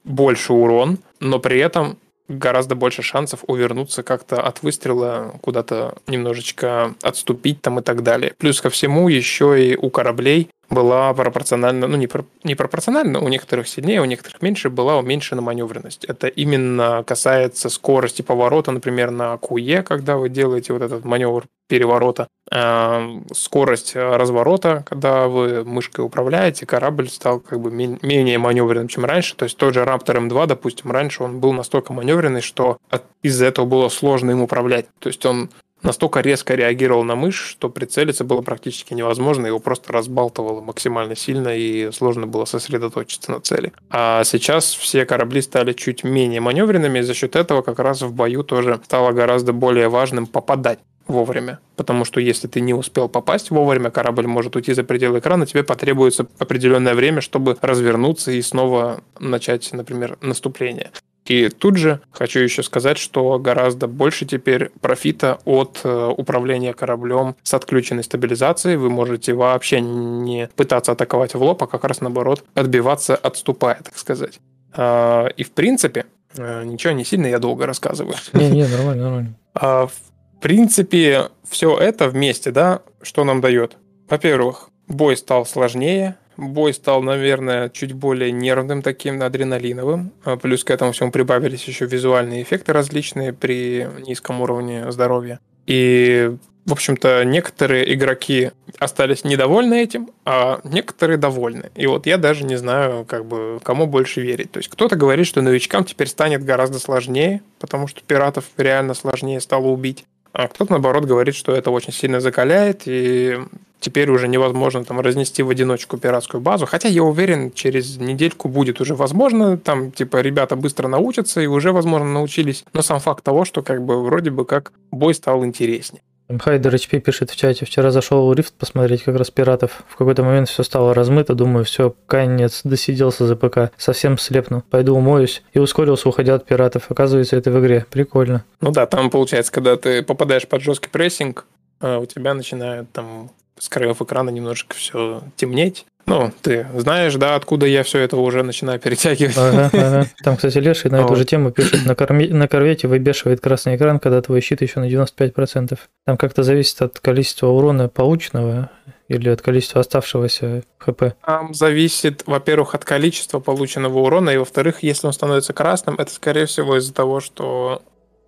больше 0.04 0.54
урон, 0.54 1.00
но 1.20 1.40
при 1.40 1.60
этом 1.60 1.98
гораздо 2.28 2.76
больше 2.76 3.02
шансов 3.02 3.44
увернуться 3.48 4.04
как-то 4.04 4.42
от 4.42 4.64
выстрела, 4.64 5.36
куда-то 5.42 5.96
немножечко 6.08 6.96
отступить 7.02 7.62
там 7.62 7.80
и 7.80 7.82
так 7.82 8.04
далее. 8.04 8.34
Плюс 8.38 8.62
ко 8.62 8.70
всему 8.70 9.10
еще 9.10 9.62
и 9.64 9.76
у 9.76 9.90
кораблей 9.90 10.50
была 10.72 11.14
пропорционально, 11.14 11.88
ну 11.88 11.98
не, 11.98 12.08
про, 12.08 12.26
не 12.44 12.56
пропорционально, 12.56 13.20
у 13.20 13.28
некоторых 13.28 13.68
сильнее, 13.68 14.02
у 14.02 14.06
некоторых 14.06 14.42
меньше, 14.42 14.70
была 14.70 14.98
уменьшена 14.98 15.42
маневренность. 15.42 16.06
Это 16.06 16.28
именно 16.28 17.04
касается 17.06 17.70
скорости 17.70 18.22
поворота, 18.22 18.72
например, 18.72 19.12
на 19.12 19.38
КУЕ, 19.38 19.84
когда 19.84 20.18
вы 20.18 20.30
делаете 20.30 20.74
вот 20.74 20.82
этот 20.82 21.06
маневр 21.06 21.46
переворота, 21.68 22.28
э, 22.52 23.22
скорость 23.34 23.96
разворота, 23.96 24.84
когда 24.88 25.28
вы 25.28 25.64
мышкой 25.64 26.04
управляете, 26.06 26.66
корабль 26.66 27.10
стал 27.10 27.40
как 27.40 27.60
бы 27.60 27.72
менее 27.72 28.38
маневренным, 28.38 28.88
чем 28.88 29.06
раньше. 29.06 29.36
То 29.36 29.46
есть 29.46 29.58
тот 29.58 29.74
же 29.74 29.82
Raptor 29.82 30.28
M2, 30.28 30.48
допустим, 30.48 30.92
раньше 30.92 31.24
он 31.24 31.40
был 31.40 31.54
настолько 31.54 31.94
маневренный, 31.94 32.42
что 32.42 32.78
из-за 33.24 33.46
этого 33.46 33.66
было 33.66 33.90
сложно 33.90 34.32
им 34.32 34.42
управлять. 34.42 34.88
То 35.00 35.08
есть 35.08 35.26
он 35.26 35.50
настолько 35.84 36.22
резко 36.22 36.56
реагировал 36.56 37.04
на 37.04 37.16
мышь, 37.16 37.42
что 37.42 37.70
прицелиться 37.70 38.24
было 38.24 38.42
практически 38.42 38.94
невозможно, 38.94 39.48
его 39.48 39.60
просто 39.60 39.94
разбалтывало 39.94 40.62
максимально 40.62 41.16
сильно 41.16 41.50
и 41.50 41.92
сложно 41.92 42.28
было 42.28 42.46
сосредоточиться 42.46 43.32
на 43.32 43.42
цели. 43.42 43.74
А 43.90 44.24
сейчас 44.24 44.74
все 44.74 45.06
корабли 45.06 45.42
стали 45.42 45.74
чуть 45.74 46.04
менее 46.04 46.42
маневренными, 46.42 47.00
и 47.00 47.04
за 47.04 47.14
счет 47.14 47.36
этого 47.36 47.62
как 47.62 47.80
раз 47.80 48.02
в 48.02 48.14
бою 48.14 48.44
тоже 48.44 48.80
стало 48.84 49.12
гораздо 49.12 49.54
более 49.54 49.90
важным 49.90 50.28
попадать 50.28 50.80
вовремя. 51.08 51.60
Потому 51.76 52.06
что 52.06 52.20
если 52.20 52.48
ты 52.48 52.62
не 52.62 52.74
успел 52.74 53.10
попасть 53.10 53.52
вовремя, 53.52 53.90
корабль 53.92 54.28
может 54.28 54.56
уйти 54.56 54.74
за 54.74 54.84
пределы 54.84 55.20
экрана, 55.20 55.46
тебе 55.46 55.64
потребуется 55.64 56.28
определенное 56.40 56.94
время, 56.94 57.22
чтобы 57.22 57.58
развернуться 57.62 58.32
и 58.32 58.42
снова 58.42 59.02
начать, 59.20 59.72
например, 59.74 60.18
наступление. 60.22 60.92
И 61.32 61.48
тут 61.48 61.78
же 61.78 62.02
хочу 62.12 62.40
еще 62.40 62.62
сказать, 62.62 62.98
что 62.98 63.40
гораздо 63.40 63.88
больше 63.88 64.26
теперь 64.26 64.70
профита 64.82 65.40
от 65.46 65.80
э, 65.86 66.14
управления 66.18 66.74
кораблем 66.74 67.38
с 67.42 67.54
отключенной 67.54 68.04
стабилизацией. 68.04 68.76
Вы 68.76 68.90
можете 68.90 69.34
вообще 69.34 69.80
не 69.80 70.50
пытаться 70.58 70.92
атаковать 70.92 71.34
в 71.34 71.42
лоб, 71.42 71.64
а 71.64 71.68
как 71.68 71.86
раз 71.86 72.02
наоборот 72.02 72.44
отбиваться, 72.54 73.16
отступая, 73.16 73.80
так 73.82 73.98
сказать. 73.98 74.42
А, 74.74 75.28
и 75.28 75.44
в 75.44 75.52
принципе, 75.52 76.06
э, 76.36 76.66
ничего 76.66 76.92
не 76.92 77.06
сильно 77.06 77.28
я 77.28 77.40
долго 77.40 77.66
рассказываю. 77.66 78.16
Не, 78.34 78.50
не, 78.50 78.68
нормально, 78.68 79.04
нормально. 79.04 79.36
А, 79.54 79.88
в 79.88 80.42
принципе, 80.42 81.30
все 81.50 81.78
это 81.78 82.10
вместе, 82.10 82.52
да, 82.52 82.82
что 83.02 83.24
нам 83.24 83.40
дает? 83.40 83.78
Во-первых, 84.10 84.70
бой 84.90 85.16
стал 85.16 85.46
сложнее, 85.46 86.18
Бой 86.42 86.74
стал, 86.74 87.04
наверное, 87.04 87.70
чуть 87.70 87.94
более 87.94 88.32
нервным 88.32 88.82
таким, 88.82 89.22
адреналиновым. 89.22 90.12
А 90.24 90.38
плюс 90.38 90.64
к 90.64 90.72
этому 90.72 90.92
всему 90.92 91.12
прибавились 91.12 91.64
еще 91.66 91.86
визуальные 91.86 92.42
эффекты 92.42 92.74
различные 92.74 93.32
при 93.32 93.88
низком 94.08 94.42
уровне 94.42 94.92
здоровья. 94.92 95.40
И, 95.68 96.36
в 96.66 96.72
общем-то, 96.72 97.24
некоторые 97.26 97.94
игроки 97.94 98.52
остались 98.80 99.24
недовольны 99.24 99.84
этим, 99.84 100.10
а 100.26 100.62
некоторые 100.64 101.18
довольны. 101.18 101.70
И 101.76 101.86
вот 101.86 102.08
я 102.08 102.18
даже 102.18 102.44
не 102.44 102.56
знаю, 102.56 103.06
как 103.06 103.26
бы, 103.26 103.60
кому 103.62 103.86
больше 103.86 104.22
верить. 104.22 104.52
То 104.52 104.58
есть 104.58 104.70
кто-то 104.70 104.96
говорит, 104.96 105.28
что 105.28 105.44
новичкам 105.44 105.84
теперь 105.84 106.08
станет 106.08 106.44
гораздо 106.44 106.80
сложнее, 106.80 107.44
потому 107.60 107.88
что 107.88 108.02
пиратов 108.02 108.46
реально 108.58 108.96
сложнее 108.96 109.42
стало 109.42 109.68
убить. 109.68 110.06
А 110.34 110.48
кто-то, 110.48 110.72
наоборот, 110.72 111.06
говорит, 111.06 111.36
что 111.36 111.54
это 111.54 111.72
очень 111.72 111.92
сильно 111.92 112.22
закаляет, 112.22 112.84
и 112.86 113.38
теперь 113.82 114.10
уже 114.10 114.28
невозможно 114.28 114.86
там 114.86 115.02
разнести 115.02 115.44
в 115.44 115.50
одиночку 115.50 115.98
пиратскую 115.98 116.40
базу. 116.40 116.66
Хотя 116.66 116.88
я 116.88 117.04
уверен, 117.04 117.52
через 117.52 117.98
недельку 117.98 118.48
будет 118.48 118.80
уже 118.80 118.96
возможно. 118.96 119.58
Там, 119.58 119.92
типа, 119.92 120.22
ребята 120.22 120.56
быстро 120.56 120.88
научатся 120.88 121.42
и 121.42 121.48
уже, 121.48 121.74
возможно, 121.74 122.08
научились. 122.08 122.64
Но 122.74 122.82
сам 122.82 123.00
факт 123.00 123.24
того, 123.24 123.44
что 123.44 123.62
как 123.62 123.84
бы 123.84 124.04
вроде 124.04 124.30
бы 124.30 124.46
как 124.46 124.72
бой 124.92 125.14
стал 125.14 125.44
интереснее. 125.44 126.02
Хайдер 126.40 126.74
HP 126.74 127.00
пишет 127.00 127.30
в 127.32 127.36
чате, 127.36 127.66
вчера 127.66 127.92
зашел 127.92 128.28
в 128.28 128.34
Рифт 128.34 128.54
посмотреть 128.54 129.04
как 129.04 129.16
раз 129.18 129.32
пиратов. 129.32 129.84
В 129.88 129.96
какой-то 129.96 130.24
момент 130.24 130.50
все 130.50 130.64
стало 130.64 130.94
размыто, 130.94 131.34
думаю, 131.34 131.66
все, 131.66 131.96
конец, 132.08 132.62
досиделся 132.64 133.28
за 133.28 133.36
ПК, 133.36 133.72
совсем 133.78 134.18
слепну. 134.18 134.64
Пойду 134.70 134.96
умоюсь 134.96 135.44
и 135.54 135.60
ускорился, 135.60 136.10
уходя 136.10 136.36
от 136.36 136.46
пиратов. 136.46 136.90
Оказывается, 136.90 137.36
это 137.36 137.52
в 137.52 137.60
игре. 137.60 137.86
Прикольно. 137.90 138.46
Ну 138.62 138.72
да, 138.72 138.86
там 138.86 139.10
получается, 139.10 139.52
когда 139.52 139.78
ты 139.78 140.04
попадаешь 140.04 140.48
под 140.48 140.62
жесткий 140.62 140.90
прессинг, 140.90 141.46
а, 141.80 142.00
у 142.00 142.06
тебя 142.06 142.34
начинают 142.34 142.92
там 142.92 143.32
с 143.62 143.70
краев 143.70 144.02
экрана 144.02 144.32
немножко 144.32 144.76
все 144.76 145.22
темнеть. 145.36 145.86
Ну, 146.06 146.32
ты 146.42 146.68
знаешь, 146.76 147.16
да, 147.16 147.36
откуда 147.36 147.66
я 147.66 147.84
все 147.84 148.00
это 148.00 148.18
уже 148.18 148.44
начинаю 148.44 148.80
перетягивать. 148.80 149.38
Ага, 149.38 149.70
ага. 149.74 150.08
Там, 150.24 150.36
кстати, 150.36 150.58
Леший 150.58 150.92
на 150.92 151.02
эту 151.02 151.16
же 151.16 151.26
тему 151.26 151.52
пишет, 151.52 151.86
на, 151.86 151.96
корме... 151.96 152.28
на 152.28 152.48
корвете 152.48 152.88
выбешивает 152.88 153.42
красный 153.42 153.76
экран, 153.76 154.00
когда 154.00 154.22
твой 154.22 154.42
щит 154.42 154.62
еще 154.62 154.80
на 154.80 154.90
95%. 154.90 155.78
Там 156.06 156.18
как-то 156.18 156.44
зависит 156.44 156.82
от 156.82 157.00
количества 157.00 157.48
урона 157.48 157.88
полученного 157.88 158.70
или 159.08 159.30
от 159.30 159.42
количества 159.42 159.82
оставшегося 159.82 160.64
ХП? 160.78 161.14
Там 161.26 161.54
зависит, 161.54 162.24
во-первых, 162.26 162.76
от 162.76 162.86
количества 162.86 163.40
полученного 163.40 164.00
урона, 164.00 164.30
и 164.30 164.38
во-вторых, 164.38 164.84
если 164.84 165.08
он 165.08 165.14
становится 165.14 165.54
красным, 165.54 165.96
это, 165.96 166.12
скорее 166.12 166.46
всего, 166.46 166.78
из-за 166.78 166.94
того, 166.94 167.20
что 167.20 167.82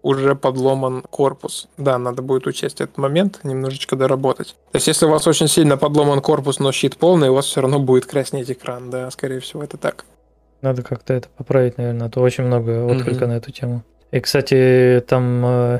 уже 0.04 0.36
подломан 0.36 1.01
корпус. 1.10 1.68
Да, 1.78 1.97
надо 1.97 2.22
будет 2.22 2.45
учесть 2.45 2.82
этот 2.82 2.97
момент, 2.97 3.39
немножечко 3.43 3.95
доработать. 3.95 4.56
То 4.72 4.76
есть, 4.76 4.88
если 4.88 5.06
у 5.08 5.10
вас 5.10 5.26
очень 5.26 5.47
сильно 5.47 5.78
подломан 5.78 6.22
корпус, 6.22 6.60
но 6.60 6.72
щит 6.72 6.97
полный, 6.97 7.30
у 7.30 7.34
вас 7.34 7.45
все 7.45 7.62
равно 7.62 7.80
будет 7.80 8.06
краснеть 8.06 8.51
экран, 8.51 8.91
да, 8.91 9.10
скорее 9.10 9.39
всего, 9.39 9.64
это 9.64 9.78
так. 9.78 10.06
Надо 10.62 10.84
как-то 10.84 11.14
это 11.14 11.30
поправить, 11.36 11.78
наверное, 11.78 12.08
а 12.08 12.10
то 12.10 12.22
очень 12.22 12.43
много 12.43 12.86
отклика 12.86 13.26
mm-hmm. 13.26 13.28
на 13.28 13.38
эту 13.38 13.51
тему. 13.51 13.84
И, 14.12 14.20
кстати, 14.20 15.04
там 15.08 15.43
э, 15.45 15.80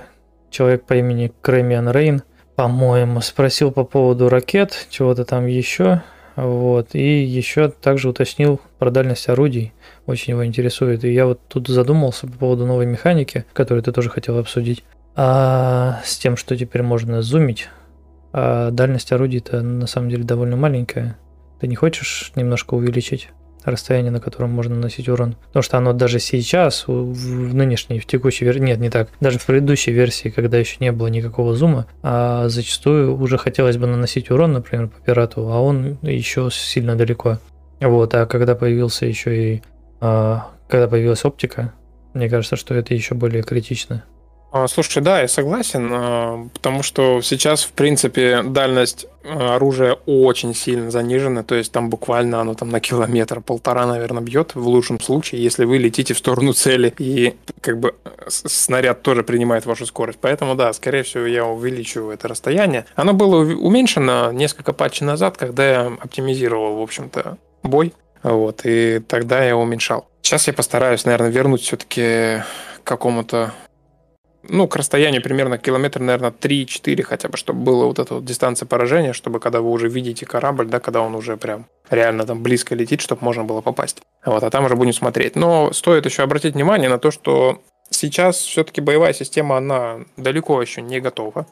человек 0.50 0.86
по 0.86 0.96
имени 0.96 1.32
Кремиан 1.42 1.90
Рейн, 1.92 2.24
по-моему, 2.56 3.22
спросил 3.22 3.72
по 3.72 3.84
поводу 3.84 4.30
ракет, 4.30 4.88
чего-то 4.90 5.26
там 5.26 5.46
еще. 5.46 6.02
Вот. 6.36 6.90
И 6.94 7.24
еще 7.24 7.70
также 7.70 8.10
уточнил 8.10 8.60
про 8.80 8.90
дальность 8.90 9.30
орудий 9.30 9.74
очень 10.06 10.32
его 10.32 10.46
интересует. 10.46 11.04
И 11.04 11.14
я 11.14 11.26
вот 11.26 11.40
тут 11.48 11.68
задумался 11.68 12.28
по 12.28 12.34
поводу 12.34 12.66
новой 12.66 12.86
механики, 12.86 13.46
которую 13.54 13.84
ты 13.84 13.92
тоже 13.92 14.10
хотел 14.10 14.38
обсудить. 14.38 14.84
А 15.16 16.02
с 16.04 16.18
тем, 16.18 16.38
что 16.38 16.58
теперь 16.58 16.82
можно 16.82 17.22
зумить, 17.22 17.70
а 18.32 18.72
дальность 18.72 19.12
орудий-то 19.12 19.62
на 19.62 19.88
самом 19.88 20.10
деле 20.10 20.24
довольно 20.24 20.56
маленькая. 20.56 21.18
Ты 21.60 21.68
не 21.68 21.76
хочешь 21.76 22.32
немножко 22.36 22.74
увеличить 22.74 23.30
расстояние, 23.64 24.12
на 24.12 24.20
котором 24.20 24.52
можно 24.52 24.76
наносить 24.76 25.08
урон? 25.08 25.36
Потому 25.48 25.64
что 25.64 25.78
оно 25.78 25.94
даже 25.94 26.20
сейчас, 26.20 26.86
в 26.88 27.54
нынешней, 27.54 28.00
в 28.00 28.06
текущей 28.06 28.46
версии, 28.46 28.62
нет, 28.62 28.80
не 28.80 28.90
так, 28.90 29.10
даже 29.22 29.40
в 29.40 29.46
предыдущей 29.46 29.92
версии, 29.92 30.30
когда 30.30 30.58
еще 30.58 30.78
не 30.80 30.92
было 30.92 31.08
никакого 31.08 31.56
зума, 31.56 31.88
а 32.02 32.50
зачастую 32.50 33.18
уже 33.18 33.38
хотелось 33.38 33.78
бы 33.78 33.88
наносить 33.88 34.32
урон, 34.32 34.54
например, 34.54 34.90
по 34.90 35.00
пирату, 35.00 35.50
а 35.50 35.62
он 35.62 35.98
еще 36.02 36.50
сильно 36.52 36.96
далеко. 36.96 37.40
Вот, 37.80 38.14
а 38.16 38.26
когда 38.26 38.56
появился 38.56 39.06
еще 39.06 39.54
и 39.56 39.62
когда 40.68 40.88
появилась 40.88 41.24
оптика, 41.24 41.74
мне 42.14 42.30
кажется, 42.30 42.56
что 42.56 42.76
это 42.76 42.94
еще 42.94 43.16
более 43.16 43.44
критично. 43.44 44.04
А, 44.54 44.68
слушай, 44.68 45.02
да, 45.02 45.22
я 45.22 45.28
согласен, 45.28 45.90
а, 45.92 46.48
потому 46.54 46.84
что 46.84 47.22
сейчас, 47.22 47.64
в 47.64 47.72
принципе, 47.72 48.44
дальность 48.44 49.08
оружия 49.24 49.98
очень 50.06 50.54
сильно 50.54 50.92
занижена, 50.92 51.42
то 51.42 51.56
есть 51.56 51.72
там 51.72 51.90
буквально 51.90 52.40
оно 52.40 52.54
там 52.54 52.70
на 52.70 52.80
километр, 52.80 53.42
полтора, 53.42 53.88
наверное, 53.88 54.22
бьет 54.22 54.54
в 54.54 54.68
лучшем 54.68 55.00
случае, 55.00 55.42
если 55.42 55.66
вы 55.66 55.80
летите 55.80 56.14
в 56.14 56.20
сторону 56.20 56.54
цели, 56.54 56.94
и 57.00 57.36
как 57.62 57.80
бы 57.80 57.96
снаряд 58.28 59.02
тоже 59.02 59.24
принимает 59.24 59.66
вашу 59.66 59.88
скорость. 59.88 60.20
Поэтому, 60.22 60.54
да, 60.54 60.72
скорее 60.74 61.02
всего, 61.02 61.26
я 61.26 61.46
увеличу 61.46 62.10
это 62.10 62.28
расстояние. 62.28 62.86
Оно 62.94 63.14
было 63.14 63.38
уменьшено 63.38 64.32
несколько 64.32 64.72
патчей 64.72 65.08
назад, 65.08 65.36
когда 65.36 65.68
я 65.68 65.88
оптимизировал, 66.00 66.78
в 66.78 66.82
общем-то, 66.82 67.40
бой. 67.64 67.94
Вот, 68.24 68.62
и 68.64 69.00
тогда 69.00 69.44
я 69.44 69.56
уменьшал. 69.58 70.08
Сейчас 70.22 70.48
я 70.48 70.54
постараюсь, 70.54 71.06
наверное, 71.06 71.30
вернуть 71.30 71.62
все-таки 71.62 72.42
к 72.84 72.84
какому-то 72.84 73.54
ну, 74.48 74.68
к 74.68 74.76
расстоянию 74.76 75.22
примерно 75.22 75.58
километр, 75.58 76.02
наверное, 76.02 76.32
3-4 76.32 77.02
хотя 77.04 77.30
бы, 77.30 77.38
чтобы 77.38 77.64
была 77.64 77.86
вот 77.86 78.00
эта 78.00 78.16
вот 78.16 78.26
дистанция 78.26 78.66
поражения, 78.66 79.14
чтобы 79.14 79.40
когда 79.40 79.62
вы 79.62 79.70
уже 79.70 79.88
видите 79.88 80.26
корабль, 80.26 80.68
да, 80.68 80.80
когда 80.80 81.02
он 81.02 81.16
уже 81.16 81.38
прям 81.38 81.66
реально 81.90 82.26
там 82.26 82.44
близко 82.44 82.76
летит, 82.76 83.02
чтобы 83.02 83.24
можно 83.24 83.44
было 83.44 83.62
попасть. 83.62 84.02
Вот, 84.26 84.44
а 84.44 84.50
там 84.50 84.66
уже 84.66 84.76
будем 84.76 84.94
смотреть. 84.94 85.36
Но 85.36 85.72
стоит 85.72 86.06
еще 86.06 86.24
обратить 86.24 86.56
внимание 86.56 86.90
на 86.90 87.00
то, 87.00 87.10
что 87.12 87.62
сейчас 87.90 88.38
все-таки 88.38 88.82
боевая 88.82 89.14
система, 89.14 89.58
она 89.58 90.00
далеко 90.18 90.62
еще 90.62 90.82
не 90.82 91.00
готова. 91.00 91.48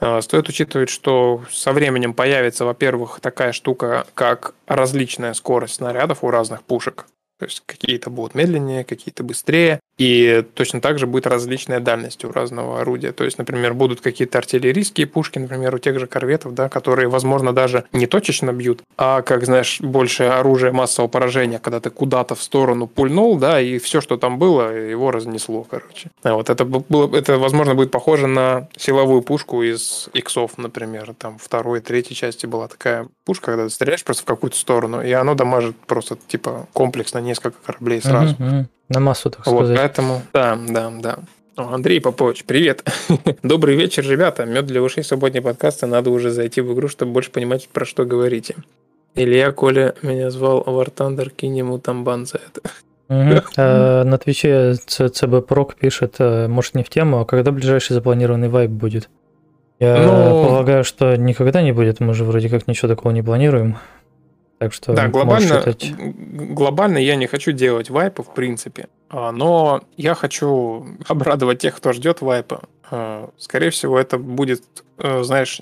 А, 0.00 0.20
стоит 0.20 0.48
учитывать, 0.48 0.90
что 0.90 1.44
со 1.50 1.72
временем 1.72 2.14
появится, 2.14 2.64
во-первых, 2.64 3.20
такая 3.20 3.52
штука, 3.52 4.06
как 4.14 4.54
различная 4.66 5.34
скорость 5.34 5.74
снарядов 5.74 6.24
у 6.24 6.30
разных 6.30 6.62
пушек. 6.62 7.06
То 7.38 7.46
есть 7.46 7.62
какие-то 7.66 8.10
будут 8.10 8.34
медленнее, 8.34 8.84
какие-то 8.84 9.24
быстрее. 9.24 9.80
И 9.96 10.44
точно 10.54 10.80
так 10.80 10.98
же 10.98 11.06
будет 11.06 11.26
различная 11.26 11.80
дальность 11.80 12.24
у 12.24 12.32
разного 12.32 12.80
орудия. 12.80 13.12
То 13.12 13.24
есть, 13.24 13.38
например, 13.38 13.74
будут 13.74 14.00
какие-то 14.00 14.38
артиллерийские 14.38 15.06
пушки, 15.06 15.38
например, 15.38 15.74
у 15.74 15.78
тех 15.78 15.98
же 15.98 16.06
корветов, 16.06 16.54
да, 16.54 16.68
которые, 16.68 17.08
возможно, 17.08 17.52
даже 17.52 17.84
не 17.92 18.06
точечно 18.06 18.52
бьют, 18.52 18.82
а, 18.96 19.22
как 19.22 19.44
знаешь, 19.44 19.80
больше 19.80 20.24
оружие 20.24 20.72
массового 20.72 21.08
поражения, 21.08 21.58
когда 21.58 21.80
ты 21.80 21.90
куда-то 21.90 22.34
в 22.34 22.42
сторону 22.42 22.86
пульнул, 22.86 23.38
да, 23.38 23.60
и 23.60 23.78
все, 23.78 24.00
что 24.00 24.16
там 24.16 24.38
было, 24.38 24.74
его 24.74 25.10
разнесло, 25.10 25.62
короче. 25.62 26.10
А 26.22 26.34
вот 26.34 26.50
это 26.50 26.64
было, 26.64 27.14
это, 27.16 27.38
возможно, 27.38 27.74
будет 27.74 27.90
похоже 27.90 28.26
на 28.26 28.68
силовую 28.76 29.22
пушку 29.22 29.62
из 29.62 30.08
иксов, 30.12 30.58
например. 30.58 31.14
Там 31.18 31.38
второй, 31.38 31.80
третьей 31.80 32.16
части 32.16 32.46
была 32.46 32.66
такая 32.66 33.08
пушка, 33.24 33.46
когда 33.46 33.64
ты 33.64 33.70
стреляешь 33.70 34.02
просто 34.02 34.24
в 34.24 34.26
какую-то 34.26 34.56
сторону, 34.56 35.02
и 35.02 35.12
оно 35.12 35.34
дамажит 35.34 35.76
просто, 35.86 36.18
типа, 36.26 36.66
комплексно 36.72 37.18
несколько 37.18 37.56
кораблей 37.64 38.02
сразу. 38.02 38.34
Uh-huh, 38.34 38.60
uh-huh. 38.62 38.66
На 38.88 39.00
массу, 39.00 39.30
так 39.30 39.46
вот, 39.46 39.66
сказать. 39.66 39.78
Поэтому, 39.78 40.22
да, 40.32 40.58
да, 40.68 40.92
да. 41.00 41.18
Андрей 41.56 42.00
Попович, 42.00 42.44
привет. 42.44 42.84
Добрый 43.42 43.76
вечер, 43.76 44.06
ребята. 44.06 44.44
Мед 44.44 44.66
для 44.66 44.82
ушей, 44.82 45.04
субботний 45.04 45.40
подкаст, 45.40 45.84
и 45.84 45.86
надо 45.86 46.10
уже 46.10 46.30
зайти 46.30 46.60
в 46.60 46.74
игру, 46.74 46.88
чтобы 46.88 47.12
больше 47.12 47.30
понимать, 47.30 47.68
про 47.68 47.84
что 47.86 48.04
говорите. 48.04 48.56
Илья 49.14 49.52
Коля 49.52 49.94
меня 50.02 50.30
звал 50.30 50.62
War 50.62 50.92
Thunder, 50.92 51.30
кинь 51.30 51.56
ему 51.56 51.78
тамбан 51.78 52.26
за 52.26 52.38
это. 52.38 52.60
А, 53.56 54.02
на 54.02 54.16
Твиче 54.16 54.74
ЦБ 54.86 55.46
Прок 55.46 55.74
пишет, 55.74 56.16
э, 56.20 56.48
может 56.48 56.74
не 56.74 56.82
в 56.82 56.88
тему, 56.88 57.20
а 57.20 57.26
когда 57.26 57.52
ближайший 57.52 57.92
запланированный 57.92 58.48
вайп 58.48 58.70
будет? 58.70 59.10
Я 59.78 59.98
ну, 59.98 60.46
полагаю, 60.46 60.84
что 60.84 61.14
никогда 61.14 61.60
не 61.60 61.72
будет, 61.72 62.00
мы 62.00 62.14
же 62.14 62.24
вроде 62.24 62.48
как 62.48 62.66
ничего 62.66 62.88
такого 62.88 63.12
не 63.12 63.22
планируем. 63.22 63.76
Так 64.64 64.72
что 64.72 64.94
да, 64.94 65.08
глобально, 65.08 65.62
глобально 66.54 66.98
я 66.98 67.16
не 67.16 67.26
хочу 67.26 67.52
делать 67.52 67.90
вайпы, 67.90 68.22
в 68.22 68.32
принципе. 68.34 68.88
А, 69.10 69.30
но 69.30 69.82
я 69.96 70.14
хочу 70.14 70.86
обрадовать 71.06 71.60
тех, 71.60 71.76
кто 71.76 71.92
ждет 71.92 72.20
вайпа. 72.20 72.62
А, 72.90 73.30
скорее 73.38 73.70
всего, 73.70 73.98
это 73.98 74.18
будет, 74.18 74.62
э, 74.98 75.22
знаешь, 75.22 75.60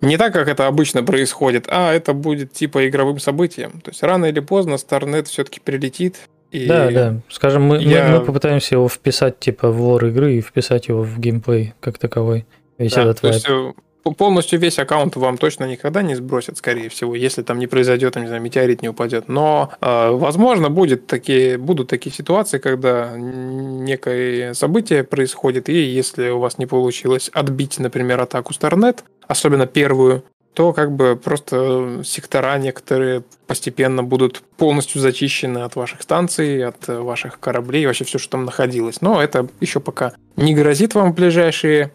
не 0.00 0.16
так, 0.16 0.32
как 0.32 0.48
это 0.48 0.66
обычно 0.66 1.02
происходит, 1.02 1.66
а 1.68 1.92
это 1.92 2.12
будет 2.12 2.52
типа 2.52 2.88
игровым 2.88 3.18
событием. 3.18 3.80
То 3.80 3.90
есть 3.90 4.02
рано 4.02 4.26
или 4.26 4.40
поздно 4.40 4.74
Starnet 4.74 5.24
все-таки 5.24 5.60
прилетит. 5.60 6.16
И 6.50 6.66
да, 6.66 6.90
да. 6.90 7.20
Скажем, 7.28 7.62
мы, 7.62 7.82
я... 7.82 8.08
мы, 8.08 8.20
мы 8.20 8.24
попытаемся 8.24 8.76
его 8.76 8.88
вписать 8.88 9.38
типа 9.40 9.70
в 9.70 9.80
лор 9.82 10.06
игры 10.06 10.34
и 10.34 10.40
вписать 10.40 10.88
его 10.88 11.02
в 11.02 11.18
геймплей 11.18 11.74
как 11.80 11.98
таковой. 11.98 12.46
Весь 12.78 12.92
да, 12.92 13.02
этот 13.02 13.20
то 13.20 13.26
вайп. 13.26 13.34
есть 13.34 13.48
э, 13.48 13.72
полностью 14.12 14.58
весь 14.58 14.78
аккаунт 14.78 15.16
вам 15.16 15.38
точно 15.38 15.64
никогда 15.64 16.02
не 16.02 16.14
сбросят, 16.14 16.58
скорее 16.58 16.88
всего, 16.88 17.14
если 17.14 17.42
там 17.42 17.58
не 17.58 17.66
произойдет, 17.66 18.14
там, 18.14 18.22
не 18.22 18.28
знаю, 18.28 18.42
метеорит 18.42 18.82
не 18.82 18.88
упадет. 18.88 19.28
Но, 19.28 19.70
э, 19.80 20.10
возможно, 20.10 20.70
будет 20.70 21.06
такие, 21.06 21.58
будут 21.58 21.88
такие 21.88 22.14
ситуации, 22.14 22.58
когда 22.58 23.12
некое 23.16 24.54
событие 24.54 25.04
происходит, 25.04 25.68
и 25.68 25.78
если 25.78 26.30
у 26.30 26.38
вас 26.38 26.58
не 26.58 26.66
получилось 26.66 27.30
отбить, 27.32 27.78
например, 27.78 28.20
атаку 28.20 28.52
Starnet, 28.52 29.00
особенно 29.26 29.66
первую, 29.66 30.24
то 30.58 30.72
как 30.72 30.90
бы 30.90 31.14
просто 31.14 32.02
сектора 32.04 32.58
некоторые 32.58 33.22
постепенно 33.46 34.02
будут 34.02 34.42
полностью 34.56 35.00
зачищены 35.00 35.58
от 35.58 35.76
ваших 35.76 36.02
станций, 36.02 36.64
от 36.64 36.88
ваших 36.88 37.38
кораблей, 37.38 37.86
вообще 37.86 38.04
все, 38.04 38.18
что 38.18 38.30
там 38.30 38.44
находилось. 38.44 39.00
Но 39.00 39.22
это 39.22 39.46
еще 39.60 39.78
пока 39.78 40.14
не 40.34 40.56
грозит 40.56 40.96
вам 40.96 41.12
в 41.12 41.14
ближайшие, 41.14 41.92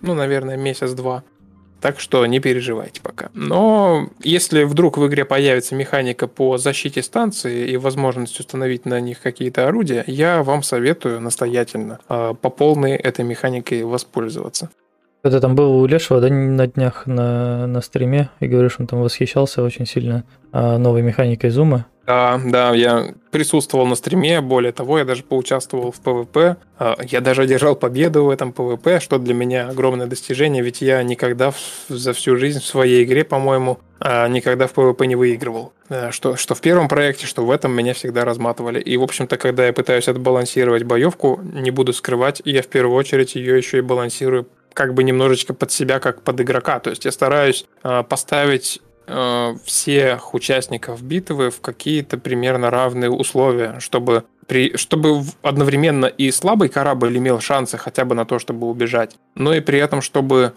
ну, 0.00 0.14
наверное, 0.14 0.56
месяц-два. 0.56 1.22
Так 1.80 2.00
что 2.00 2.26
не 2.26 2.40
переживайте 2.40 3.00
пока. 3.00 3.30
Но 3.34 4.10
если 4.20 4.64
вдруг 4.64 4.98
в 4.98 5.06
игре 5.06 5.24
появится 5.24 5.74
механика 5.74 6.26
по 6.26 6.58
защите 6.58 7.02
станции 7.02 7.70
и 7.70 7.76
возможность 7.76 8.38
установить 8.40 8.84
на 8.84 9.00
них 9.00 9.20
какие-то 9.20 9.68
орудия, 9.68 10.02
я 10.06 10.42
вам 10.42 10.62
советую 10.62 11.20
настоятельно 11.20 12.00
э, 12.08 12.34
по 12.40 12.50
полной 12.50 12.96
этой 12.96 13.24
механикой 13.24 13.84
воспользоваться. 13.84 14.70
Когда 15.22 15.40
там 15.40 15.54
был 15.54 15.80
у 15.80 15.86
Лешего 15.86 16.20
да, 16.20 16.28
на 16.28 16.66
днях 16.66 17.06
на, 17.06 17.66
на 17.66 17.80
стриме, 17.80 18.30
и 18.40 18.46
говоришь, 18.46 18.76
он 18.78 18.86
там 18.86 19.02
восхищался 19.02 19.62
очень 19.62 19.86
сильно 19.86 20.24
а, 20.52 20.78
новой 20.78 21.02
механикой 21.02 21.50
зума. 21.50 21.86
Да, 22.08 22.40
да, 22.42 22.74
я 22.74 23.12
присутствовал 23.30 23.86
на 23.86 23.94
стриме, 23.94 24.40
более 24.40 24.72
того, 24.72 24.98
я 24.98 25.04
даже 25.04 25.22
поучаствовал 25.22 25.92
в 25.92 26.00
ПВП. 26.00 26.56
А, 26.78 26.96
я 27.02 27.20
даже 27.20 27.42
одержал 27.42 27.76
победу 27.76 28.24
в 28.24 28.30
этом 28.30 28.52
ПВП, 28.52 28.98
что 29.00 29.18
для 29.18 29.34
меня 29.34 29.68
огромное 29.68 30.06
достижение, 30.06 30.62
ведь 30.62 30.80
я 30.80 31.02
никогда 31.02 31.52
за 31.88 32.14
всю 32.14 32.36
жизнь 32.36 32.60
в 32.60 32.64
своей 32.64 33.04
игре, 33.04 33.24
по-моему, 33.24 33.78
а, 34.00 34.26
никогда 34.28 34.68
в 34.68 34.72
ПВП 34.72 35.06
не 35.06 35.16
выигрывал. 35.16 35.74
Что, 36.10 36.36
что 36.36 36.54
в 36.54 36.60
первом 36.62 36.88
проекте, 36.88 37.26
что 37.26 37.44
в 37.44 37.50
этом 37.50 37.72
меня 37.72 37.92
всегда 37.92 38.24
разматывали. 38.24 38.80
И, 38.80 38.96
в 38.96 39.02
общем-то, 39.02 39.36
когда 39.36 39.66
я 39.66 39.74
пытаюсь 39.74 40.08
отбалансировать 40.08 40.84
боевку, 40.84 41.40
не 41.42 41.70
буду 41.70 41.92
скрывать, 41.92 42.40
я 42.44 42.62
в 42.62 42.68
первую 42.68 42.96
очередь 42.96 43.34
ее 43.34 43.56
еще 43.56 43.78
и 43.78 43.82
балансирую 43.82 44.46
как 44.74 44.94
бы 44.94 45.02
немножечко 45.02 45.54
под 45.54 45.72
себя, 45.72 46.00
как 46.00 46.22
под 46.22 46.40
игрока. 46.40 46.78
То 46.80 46.90
есть 46.90 47.04
я 47.04 47.12
стараюсь 47.12 47.66
а, 47.82 48.02
поставить 48.02 48.80
Э, 49.10 49.54
всех 49.64 50.34
участников 50.34 51.02
битвы 51.02 51.48
в 51.48 51.62
какие-то 51.62 52.18
примерно 52.18 52.68
равные 52.68 53.10
условия, 53.10 53.76
чтобы 53.78 54.24
при, 54.46 54.76
чтобы 54.76 55.22
одновременно 55.40 56.04
и 56.04 56.30
слабый 56.30 56.68
корабль 56.68 57.16
имел 57.16 57.40
шансы 57.40 57.78
хотя 57.78 58.04
бы 58.04 58.14
на 58.14 58.26
то, 58.26 58.38
чтобы 58.38 58.68
убежать, 58.68 59.16
но 59.34 59.54
и 59.54 59.60
при 59.60 59.78
этом, 59.78 60.02
чтобы 60.02 60.52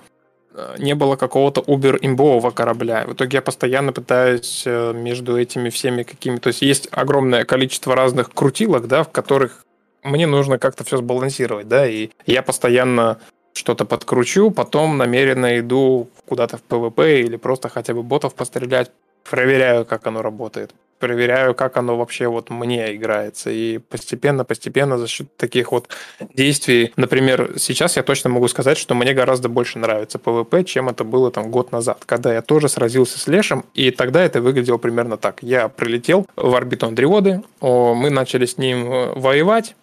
э, 0.53 0.75
не 0.79 0.95
было 0.95 1.15
какого-то 1.15 1.61
убер-имбового 1.61 2.51
корабля. 2.51 3.05
В 3.07 3.13
итоге 3.13 3.37
я 3.37 3.41
постоянно 3.41 3.93
пытаюсь 3.93 4.63
э, 4.65 4.91
между 4.93 5.39
этими 5.39 5.69
всеми 5.69 6.03
какими... 6.03 6.35
То 6.35 6.47
есть 6.47 6.61
есть 6.61 6.89
огромное 6.91 7.45
количество 7.45 7.95
разных 7.95 8.33
крутилок, 8.33 8.87
да, 8.87 9.03
в 9.03 9.11
которых 9.11 9.65
мне 10.03 10.27
нужно 10.27 10.57
как-то 10.59 10.83
все 10.83 10.97
сбалансировать, 10.97 11.69
да, 11.69 11.87
и 11.87 12.09
я 12.25 12.41
постоянно 12.41 13.19
что-то 13.53 13.85
подкручу, 13.85 14.51
потом 14.51 14.97
намеренно 14.97 15.59
иду 15.59 16.09
куда-то 16.27 16.57
в 16.57 16.61
ПВП 16.63 17.21
или 17.21 17.35
просто 17.37 17.69
хотя 17.69 17.93
бы 17.93 18.03
ботов 18.03 18.33
пострелять, 18.35 18.91
проверяю, 19.29 19.85
как 19.85 20.07
оно 20.07 20.21
работает, 20.21 20.73
проверяю, 20.99 21.53
как 21.53 21.77
оно 21.77 21.97
вообще 21.97 22.27
вот 22.27 22.49
мне 22.49 22.95
играется. 22.95 23.49
И 23.49 23.79
постепенно-постепенно 23.79 24.97
за 24.97 25.07
счет 25.07 25.35
таких 25.35 25.71
вот 25.71 25.89
действий, 26.33 26.93
например, 26.95 27.53
сейчас 27.57 27.97
я 27.97 28.03
точно 28.03 28.29
могу 28.29 28.47
сказать, 28.47 28.77
что 28.77 28.95
мне 28.95 29.13
гораздо 29.13 29.49
больше 29.49 29.79
нравится 29.79 30.19
ПВП, 30.19 30.63
чем 30.63 30.89
это 30.89 31.03
было 31.03 31.31
там 31.31 31.51
год 31.51 31.71
назад, 31.71 32.03
когда 32.05 32.33
я 32.33 32.41
тоже 32.41 32.69
сразился 32.69 33.19
с 33.19 33.27
Лешим, 33.27 33.65
и 33.73 33.91
тогда 33.91 34.23
это 34.23 34.41
выглядело 34.41 34.77
примерно 34.77 35.17
так. 35.17 35.39
Я 35.41 35.67
прилетел 35.67 36.25
в 36.35 36.55
орбиту 36.55 36.87
Андриоды, 36.87 37.41
мы 37.59 38.09
начали 38.09 38.45
с 38.45 38.57
ним 38.57 38.91
э, 38.91 39.13
воевать, 39.15 39.75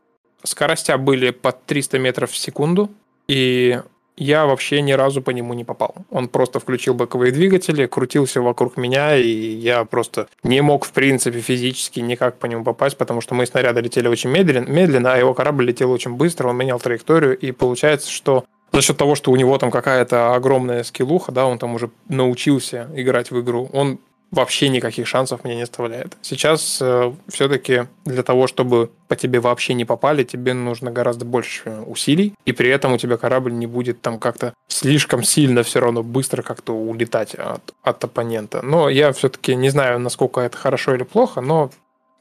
скоростя 0.44 0.98
были 0.98 1.30
под 1.30 1.64
300 1.66 1.98
метров 1.98 2.30
в 2.30 2.36
секунду, 2.36 2.90
и 3.28 3.80
я 4.18 4.46
вообще 4.46 4.82
ни 4.82 4.92
разу 4.92 5.22
по 5.22 5.30
нему 5.30 5.54
не 5.54 5.64
попал. 5.64 5.94
Он 6.10 6.28
просто 6.28 6.58
включил 6.58 6.94
боковые 6.94 7.30
двигатели, 7.30 7.86
крутился 7.86 8.40
вокруг 8.42 8.76
меня, 8.76 9.16
и 9.16 9.28
я 9.28 9.84
просто 9.84 10.28
не 10.42 10.60
мог, 10.60 10.84
в 10.84 10.92
принципе, 10.92 11.40
физически 11.40 12.00
никак 12.00 12.38
по 12.38 12.46
нему 12.46 12.64
попасть, 12.64 12.96
потому 12.96 13.20
что 13.20 13.34
мы 13.34 13.46
снаряды 13.46 13.80
летели 13.80 14.08
очень 14.08 14.30
медленно, 14.30 14.68
медленно, 14.68 15.14
а 15.14 15.16
его 15.16 15.34
корабль 15.34 15.66
летел 15.66 15.92
очень 15.92 16.14
быстро, 16.14 16.48
он 16.48 16.56
менял 16.56 16.80
траекторию, 16.80 17.38
и 17.38 17.52
получается, 17.52 18.10
что 18.10 18.44
за 18.72 18.82
счет 18.82 18.96
того, 18.96 19.14
что 19.14 19.30
у 19.30 19.36
него 19.36 19.56
там 19.58 19.70
какая-то 19.70 20.34
огромная 20.34 20.82
скиллуха, 20.82 21.32
да, 21.32 21.46
он 21.46 21.58
там 21.58 21.74
уже 21.74 21.90
научился 22.08 22.90
играть 22.94 23.30
в 23.30 23.40
игру, 23.40 23.70
он 23.72 24.00
вообще 24.30 24.68
никаких 24.68 25.06
шансов 25.06 25.44
мне 25.44 25.56
не 25.56 25.62
оставляет. 25.62 26.16
Сейчас 26.22 26.78
э, 26.80 27.12
все-таки 27.28 27.86
для 28.04 28.22
того, 28.22 28.46
чтобы 28.46 28.90
по 29.08 29.16
тебе 29.16 29.40
вообще 29.40 29.74
не 29.74 29.84
попали, 29.84 30.22
тебе 30.22 30.54
нужно 30.54 30.90
гораздо 30.90 31.24
больше 31.24 31.82
усилий, 31.86 32.34
и 32.44 32.52
при 32.52 32.68
этом 32.70 32.92
у 32.92 32.98
тебя 32.98 33.16
корабль 33.16 33.52
не 33.52 33.66
будет 33.66 34.00
там 34.00 34.18
как-то 34.18 34.54
слишком 34.68 35.22
сильно 35.22 35.62
все 35.62 35.80
равно 35.80 36.02
быстро 36.02 36.42
как-то 36.42 36.72
улетать 36.72 37.34
от, 37.34 37.74
от 37.82 38.04
оппонента. 38.04 38.62
Но 38.62 38.88
я 38.88 39.12
все-таки 39.12 39.54
не 39.54 39.70
знаю, 39.70 39.98
насколько 39.98 40.40
это 40.40 40.56
хорошо 40.56 40.94
или 40.94 41.04
плохо, 41.04 41.40
но 41.40 41.70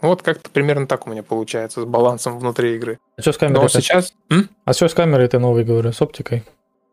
вот 0.01 0.21
как-то 0.21 0.49
примерно 0.49 0.87
так 0.87 1.07
у 1.07 1.09
меня 1.09 1.23
получается 1.23 1.81
с 1.81 1.85
балансом 1.85 2.37
внутри 2.39 2.75
игры. 2.75 2.99
А 3.17 3.21
что 3.21 3.31
с 3.31 3.37
камерой? 3.37 3.63
Но 3.63 3.67
сейчас... 3.67 4.13
М? 4.29 4.49
А 4.63 4.73
что 4.73 4.87
с 4.87 4.93
камерой 4.93 5.27
ты 5.27 5.39
новой, 5.39 5.63
говорю, 5.63 5.91
с 5.91 6.01
оптикой? 6.01 6.43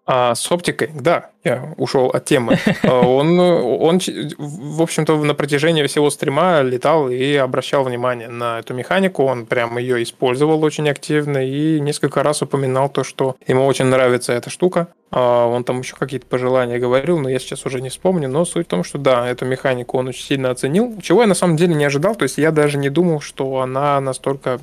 А 0.07 0.34
с 0.34 0.52
оптикой, 0.52 0.90
да, 0.94 1.30
я 1.44 1.72
ушел 1.78 2.09
от 2.09 2.24
темы. 2.26 2.59
А 2.82 3.00
он, 3.00 3.38
он, 3.40 4.00
в 4.36 4.82
общем-то, 4.82 5.16
на 5.24 5.34
протяжении 5.34 5.86
всего 5.86 6.11
стрима 6.11 6.61
летал 6.61 7.09
и 7.09 7.34
обращал 7.34 7.84
внимание 7.84 8.28
на 8.28 8.59
эту 8.59 8.74
механику. 8.74 9.24
Он 9.24 9.46
прям 9.46 9.78
ее 9.78 10.02
использовал 10.02 10.62
очень 10.62 10.88
активно 10.90 11.38
и 11.38 11.80
несколько 11.80 12.22
раз 12.22 12.42
упоминал 12.42 12.90
то, 12.90 13.05
что 13.05 13.36
ему 13.46 13.64
очень 13.64 13.86
нравится 13.86 14.34
эта 14.34 14.50
штука. 14.50 14.88
А 15.11 15.46
он 15.46 15.64
там 15.64 15.80
еще 15.80 15.96
какие-то 15.96 16.26
пожелания 16.26 16.78
говорил, 16.78 17.18
но 17.18 17.30
я 17.30 17.38
сейчас 17.38 17.64
уже 17.64 17.80
не 17.80 17.88
вспомню. 17.88 18.28
Но 18.28 18.44
суть 18.44 18.66
в 18.66 18.70
том, 18.70 18.84
что 18.84 18.98
да, 18.98 19.26
эту 19.26 19.46
механику 19.46 19.96
он 19.96 20.09
очень 20.09 20.24
сильно 20.24 20.50
оценил, 20.50 21.00
чего 21.00 21.22
я 21.22 21.26
на 21.26 21.34
самом 21.34 21.57
деле 21.57 21.74
не 21.74 21.84
ожидал. 21.84 22.14
То 22.14 22.24
есть 22.24 22.36
я 22.36 22.50
даже 22.50 22.76
не 22.76 22.90
думал, 22.90 23.20
что 23.20 23.61
она 23.61 23.98
настолько 24.00 24.61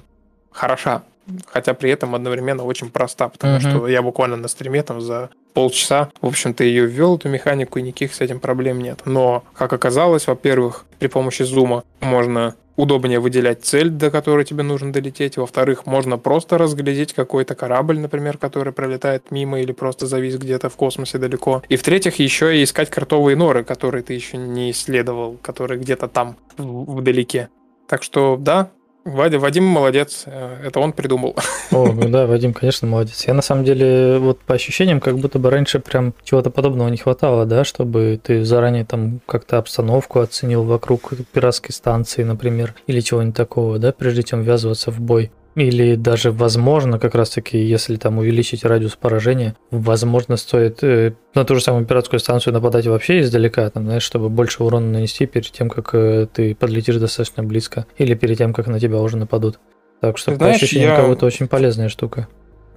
хороша 0.51 1.03
хотя 1.47 1.74
при 1.74 1.89
этом 1.91 2.15
одновременно 2.15 2.63
очень 2.63 2.89
проста, 2.89 3.30
потому 3.30 3.57
uh-huh. 3.57 3.69
что 3.69 3.88
я 3.88 4.01
буквально 4.01 4.38
на 4.38 4.47
стриме 4.47 4.84
там 4.84 5.01
за 5.01 5.30
полчаса, 5.53 6.09
в 6.22 6.28
общем-то, 6.28 6.63
ее 6.63 6.86
ввел, 6.86 7.17
эту 7.17 7.30
механику, 7.30 7.80
и 7.80 7.82
никаких 7.82 8.13
с 8.13 8.22
этим 8.22 8.39
проблем 8.39 8.80
нет. 8.82 9.01
Но, 9.05 9.43
как 9.53 9.74
оказалось, 9.74 10.28
во-первых, 10.28 10.86
при 10.99 11.07
помощи 11.07 11.43
зума 11.43 11.84
можно 11.99 12.55
удобнее 12.76 13.19
выделять 13.19 13.63
цель, 13.63 13.89
до 13.89 14.09
которой 14.09 14.45
тебе 14.45 14.63
нужно 14.63 14.91
долететь. 14.91 15.38
Во-вторых, 15.38 15.86
можно 15.86 16.17
просто 16.17 16.57
разглядеть 16.57 17.13
какой-то 17.13 17.53
корабль, 17.53 17.99
например, 17.99 18.38
который 18.38 18.74
пролетает 18.74 19.30
мимо 19.30 19.61
или 19.61 19.72
просто 19.72 20.07
завис 20.07 20.38
где-то 20.38 20.69
в 20.69 20.76
космосе 20.76 21.17
далеко. 21.17 21.61
И 21.69 21.76
в-третьих, 21.76 22.15
еще 22.15 22.57
и 22.57 22.63
искать 22.63 22.89
картовые 22.89 23.36
норы, 23.36 23.63
которые 23.63 24.03
ты 24.03 24.13
еще 24.13 24.38
не 24.38 24.72
исследовал, 24.72 25.38
которые 25.41 25.80
где-то 25.80 26.07
там 26.07 26.38
вдалеке. 26.57 27.49
Так 27.88 28.03
что 28.03 28.38
да, 28.39 28.72
Вадя, 29.03 29.39
Вадим 29.39 29.63
молодец, 29.63 30.23
э, 30.27 30.63
это 30.63 30.79
он 30.79 30.93
придумал. 30.93 31.35
О, 31.71 31.91
ну 31.91 32.09
да, 32.09 32.27
Вадим, 32.27 32.53
конечно, 32.53 32.87
молодец. 32.87 33.25
Я 33.25 33.33
на 33.33 33.41
самом 33.41 33.65
деле, 33.65 34.19
вот 34.19 34.39
по 34.41 34.53
ощущениям, 34.53 34.99
как 34.99 35.17
будто 35.17 35.39
бы 35.39 35.49
раньше 35.49 35.79
прям 35.79 36.13
чего-то 36.23 36.51
подобного 36.51 36.87
не 36.89 36.97
хватало, 36.97 37.45
да, 37.45 37.63
чтобы 37.63 38.19
ты 38.21 38.45
заранее 38.45 38.85
там 38.85 39.19
как-то 39.25 39.57
обстановку 39.57 40.19
оценил 40.19 40.63
вокруг 40.63 41.13
пиратской 41.33 41.73
станции, 41.73 42.23
например, 42.23 42.75
или 42.85 42.99
чего-нибудь 42.99 43.35
такого, 43.35 43.79
да, 43.79 43.91
прежде 43.91 44.21
чем 44.21 44.43
ввязываться 44.43 44.91
в 44.91 44.99
бой. 44.99 45.31
Или 45.55 45.95
даже, 45.95 46.31
возможно, 46.31 46.97
как 46.97 47.13
раз-таки, 47.13 47.57
если 47.57 47.97
там 47.97 48.17
увеличить 48.19 48.63
радиус 48.63 48.95
поражения, 48.95 49.55
возможно, 49.69 50.37
стоит 50.37 50.81
э, 50.81 51.13
на 51.35 51.43
ту 51.43 51.55
же 51.55 51.61
самую 51.61 51.85
пиратскую 51.85 52.21
станцию 52.21 52.53
нападать 52.53 52.87
вообще 52.87 53.19
издалека, 53.19 53.69
там, 53.69 53.83
знаешь, 53.83 54.03
чтобы 54.03 54.29
больше 54.29 54.63
урона 54.63 54.87
нанести 54.87 55.25
перед 55.25 55.51
тем, 55.51 55.69
как 55.69 55.93
э, 55.93 56.27
ты 56.33 56.55
подлетишь 56.55 56.95
достаточно 56.95 57.43
близко, 57.43 57.85
или 57.97 58.13
перед 58.13 58.37
тем, 58.37 58.53
как 58.53 58.67
на 58.67 58.79
тебя 58.79 58.99
уже 58.99 59.17
нападут. 59.17 59.59
Так 59.99 60.17
что, 60.17 60.33
Знаешь, 60.35 60.53
по 60.53 60.55
ощущениям, 60.55 60.91
я... 60.91 60.95
кого-то 60.95 61.25
очень 61.25 61.47
полезная 61.49 61.89
штука. 61.89 62.27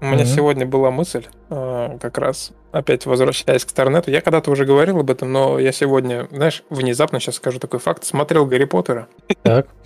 У 0.01 0.07
меня 0.07 0.25
mm-hmm. 0.25 0.35
сегодня 0.35 0.67
была 0.67 0.91
мысль, 0.91 1.25
э, 1.51 1.99
как 2.01 2.19
раз, 2.19 2.51
опять 2.73 3.07
возвращаясь 3.07 3.65
к 3.65 3.71
Старнету. 3.71 4.11
Я 4.11 4.21
когда-то 4.21 4.51
уже 4.51 4.65
говорил 4.65 4.99
об 4.99 5.11
этом, 5.11 5.33
но 5.33 5.61
я 5.61 5.71
сегодня, 5.71 6.27
знаешь, 6.33 6.65
внезапно 6.71 7.21
сейчас 7.21 7.37
скажу 7.37 7.61
такой 7.61 7.79
факт. 7.79 8.05
Смотрел 8.05 8.45
Гарри 8.47 8.65
Поттера. 8.65 9.07
Так. 9.43 9.69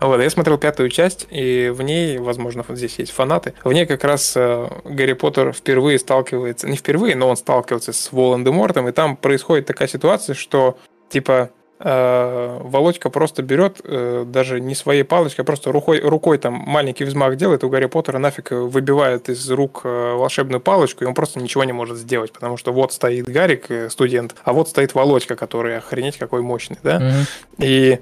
Вот, 0.00 0.20
я 0.20 0.30
смотрел 0.30 0.58
пятую 0.58 0.88
часть, 0.88 1.26
и 1.30 1.70
в 1.74 1.82
ней, 1.82 2.18
возможно, 2.18 2.64
вот 2.66 2.76
здесь 2.76 2.98
есть 2.98 3.12
фанаты, 3.12 3.54
в 3.64 3.72
ней 3.72 3.86
как 3.86 4.04
раз 4.04 4.32
э, 4.36 4.68
Гарри 4.84 5.12
Поттер 5.12 5.52
впервые 5.52 5.98
сталкивается, 5.98 6.68
не 6.68 6.76
впервые, 6.76 7.16
но 7.16 7.28
он 7.28 7.36
сталкивается 7.36 7.92
с 7.92 8.12
Волан-де-Мортом, 8.12 8.88
и 8.88 8.92
там 8.92 9.16
происходит 9.16 9.66
такая 9.66 9.88
ситуация, 9.88 10.34
что, 10.34 10.78
типа, 11.10 11.50
э, 11.80 12.60
Володька 12.62 13.10
просто 13.10 13.42
берет 13.42 13.80
э, 13.84 14.24
даже 14.26 14.60
не 14.60 14.74
своей 14.74 15.02
палочкой, 15.02 15.44
а 15.44 15.46
просто 15.46 15.70
рукой, 15.70 16.00
рукой 16.00 16.38
там 16.38 16.54
маленький 16.54 17.04
взмах 17.04 17.36
делает, 17.36 17.62
у 17.64 17.68
Гарри 17.68 17.86
Поттера 17.86 18.18
нафиг 18.18 18.52
выбивает 18.52 19.28
из 19.28 19.50
рук 19.50 19.82
э, 19.84 20.14
волшебную 20.14 20.60
палочку, 20.60 21.04
и 21.04 21.06
он 21.06 21.14
просто 21.14 21.40
ничего 21.40 21.64
не 21.64 21.72
может 21.72 21.98
сделать, 21.98 22.32
потому 22.32 22.56
что 22.56 22.72
вот 22.72 22.92
стоит 22.92 23.26
Гарик, 23.26 23.70
э, 23.70 23.90
студент, 23.90 24.34
а 24.44 24.52
вот 24.52 24.68
стоит 24.68 24.94
Володька, 24.94 25.36
который 25.36 25.76
охренеть 25.76 26.16
какой 26.16 26.40
мощный, 26.40 26.78
да? 26.82 27.00
Mm-hmm. 27.00 27.24
И 27.58 28.00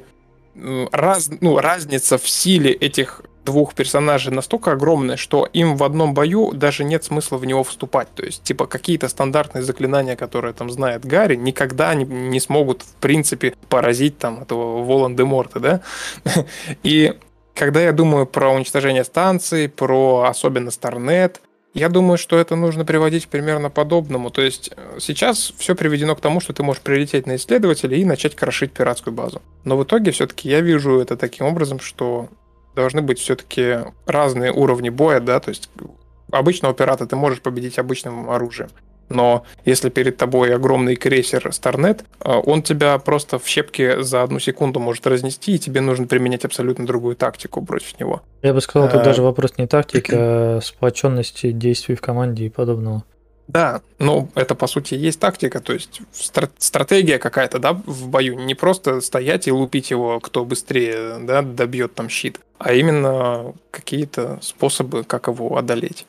раз, 0.55 1.31
ну, 1.41 1.59
разница 1.59 2.19
в 2.19 2.29
силе 2.29 2.73
этих 2.73 3.23
двух 3.45 3.75
персонажей 3.75 4.33
настолько 4.33 4.73
огромная, 4.73 5.17
что 5.17 5.49
им 5.53 5.77
в 5.77 5.83
одном 5.83 6.15
бою 6.15 6.53
даже 6.53 6.85
нет 6.85 7.05
смысла 7.05 7.39
в 7.39 7.45
него 7.45 7.65
вступать. 7.65 8.09
То 8.15 8.25
есть, 8.25 8.43
типа, 8.43 8.67
какие-то 8.67 9.09
стандартные 9.09 9.63
заклинания, 9.63 10.17
которые 10.17 10.55
там 10.55 10.71
знает 10.71 11.05
Гарри, 11.05 11.37
никогда 11.37 11.95
не, 11.95 12.05
не 12.05 12.41
смогут, 12.41 12.83
в 12.83 12.95
принципе, 13.01 13.55
поразить 13.69 14.19
там 14.19 14.43
этого 14.43 14.85
Волан-де-Морта, 14.85 15.61
да? 15.61 15.81
И 16.83 17.19
когда 17.55 17.81
я 17.81 17.93
думаю 17.93 18.27
про 18.27 18.51
уничтожение 18.51 19.05
станций, 19.05 19.69
про 19.69 20.25
особенно 20.29 20.71
Старнет, 20.71 21.41
я 21.75 21.89
думаю, 21.89 22.19
что 22.19 22.39
это 22.39 22.55
нужно 22.55 22.85
приводить 22.85 23.29
примерно 23.29 23.71
подобному. 23.71 24.31
То 24.31 24.43
есть 24.43 24.71
э, 24.77 24.99
сейчас 25.01 25.53
все 25.57 25.75
приведено 25.75 26.15
к 26.15 26.21
тому, 26.21 26.41
что 26.41 26.53
ты 26.53 26.63
можешь 26.63 26.83
прилететь 26.83 27.27
на 27.27 27.37
исследователя 27.37 27.97
и 27.97 28.05
начать 28.05 28.37
крошить 28.37 28.73
пиратскую 28.73 29.15
базу. 29.15 29.41
Но 29.65 29.77
в 29.77 29.85
итоге 29.85 30.11
все-таки 30.11 30.49
я 30.49 30.61
вижу 30.61 30.99
это 31.01 31.17
таким 31.17 31.47
образом, 31.47 31.81
что 31.81 32.29
должны 32.75 33.03
быть 33.03 33.19
все-таки 33.19 33.79
разные 34.07 34.53
уровни 34.53 34.91
боя, 34.91 35.21
да, 35.21 35.41
то 35.41 35.51
есть 35.51 35.71
обычного 36.31 36.75
пирата 36.75 37.07
ты 37.07 37.17
можешь 37.17 37.41
победить 37.41 37.79
обычным 37.79 38.31
оружием 38.31 38.71
но 39.09 39.45
если 39.65 39.91
перед 39.91 40.17
тобой 40.17 40.55
огромный 40.55 40.97
крейсер 40.97 41.47
Starnet, 41.49 42.05
э, 42.21 42.33
он 42.45 42.63
тебя 42.63 42.99
просто 42.99 43.39
в 43.39 43.47
щепки 43.47 44.03
за 44.03 44.23
одну 44.23 44.39
секунду 44.39 44.81
может 44.81 45.07
разнести, 45.07 45.55
и 45.55 45.59
тебе 45.59 45.81
нужно 45.81 46.07
применять 46.07 46.45
абсолютно 46.45 46.87
другую 46.87 47.17
тактику 47.17 47.65
против 47.65 47.99
него. 48.01 48.23
Я 48.43 48.55
бы 48.55 48.61
сказал, 48.61 48.89
тут 48.89 49.01
а... 49.01 49.05
даже 49.05 49.23
вопрос 49.23 49.59
не 49.59 49.67
тактики, 49.67 50.13
а 50.15 50.61
сплоченности 50.63 51.51
действий 51.53 51.95
в 51.95 52.01
команде 52.01 52.47
и 52.47 52.49
подобного. 52.49 53.05
Да, 53.49 53.83
ну 53.99 54.31
это 54.35 54.55
по 54.55 54.67
сути 54.67 54.95
есть 54.95 55.21
тактика, 55.21 55.61
то 55.61 55.73
есть 55.73 56.01
стратегия 56.59 57.19
какая-то, 57.19 57.59
да, 57.59 57.73
в 57.73 58.09
бою. 58.09 58.39
Не 58.39 58.55
просто 58.55 59.01
стоять 59.01 59.47
и 59.47 59.53
лупить 59.53 59.91
его, 59.91 60.21
кто 60.21 60.45
быстрее, 60.45 61.19
да, 61.21 61.43
добьет 61.43 61.95
там 61.95 62.09
щит, 62.09 62.41
а 62.59 62.73
именно 62.73 63.53
какие-то 63.71 64.39
способы, 64.41 65.05
как 65.05 65.27
его 65.27 65.57
одолеть 65.57 66.07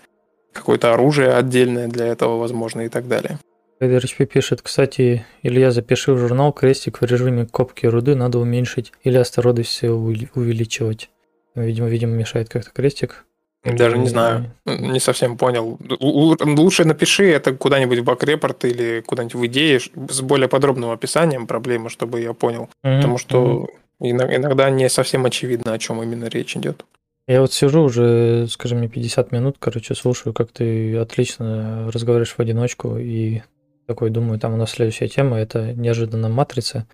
какое-то 0.54 0.94
оружие 0.94 1.34
отдельное 1.34 1.88
для 1.88 2.08
этого, 2.08 2.38
возможно, 2.38 2.82
и 2.82 2.90
так 2.90 3.08
далее. 3.08 3.40
КДРЧП 3.80 4.24
пишет, 4.26 4.62
кстати, 4.62 5.26
Илья, 5.42 5.72
запиши 5.72 6.14
в 6.14 6.18
журнал 6.18 6.54
крестик 6.54 7.02
в 7.02 7.06
режиме 7.06 7.46
копки 7.46 7.86
руды 7.86 8.16
надо 8.16 8.40
уменьшить 8.40 8.94
или 9.04 9.18
осторожность 9.18 9.84
увеличивать. 9.84 11.10
Видимо, 11.56 11.90
видимо, 11.90 12.14
мешает 12.14 12.50
как-то 12.50 12.72
крестик. 12.72 13.26
Даже 13.64 13.98
не 13.98 14.10
знаю, 14.10 14.52
не 14.66 15.00
совсем 15.00 15.38
понял. 15.38 15.80
Лучше 16.00 16.84
напиши 16.84 17.30
это 17.30 17.54
куда-нибудь 17.54 18.00
в 18.00 18.04
бакрепорт 18.04 18.66
или 18.66 19.02
куда-нибудь 19.02 19.36
в 19.36 19.46
идее 19.46 19.80
с 19.80 20.22
более 20.22 20.50
подробным 20.50 20.92
описанием 20.92 21.48
проблемы, 21.48 21.90
чтобы 21.90 22.20
я 22.20 22.34
понял. 22.34 22.70
Mm-hmm. 22.84 22.98
Потому 22.98 23.18
что 23.18 23.70
иногда 24.00 24.70
не 24.70 24.90
совсем 24.90 25.26
очевидно, 25.26 25.74
о 25.74 25.80
чем 25.80 26.04
именно 26.04 26.26
речь 26.26 26.58
идет. 26.58 26.86
Я 27.28 27.40
вот 27.40 27.54
сижу 27.54 27.84
уже, 27.84 28.48
скажем, 28.50 28.80
мне 28.80 28.90
50 28.90 29.32
минут, 29.32 29.56
короче, 29.58 29.96
слушаю, 29.96 30.34
как 30.34 30.52
ты 30.52 30.98
отлично 30.98 31.90
разговариваешь 31.92 32.34
в 32.34 32.40
одиночку, 32.40 32.98
и 32.98 33.42
такой 33.88 34.10
думаю, 34.10 34.40
там 34.40 34.54
у 34.54 34.58
нас 34.58 34.72
следующая 34.72 35.08
тема, 35.08 35.38
это 35.38 35.74
неожиданно 35.74 36.28
матрица. 36.28 36.86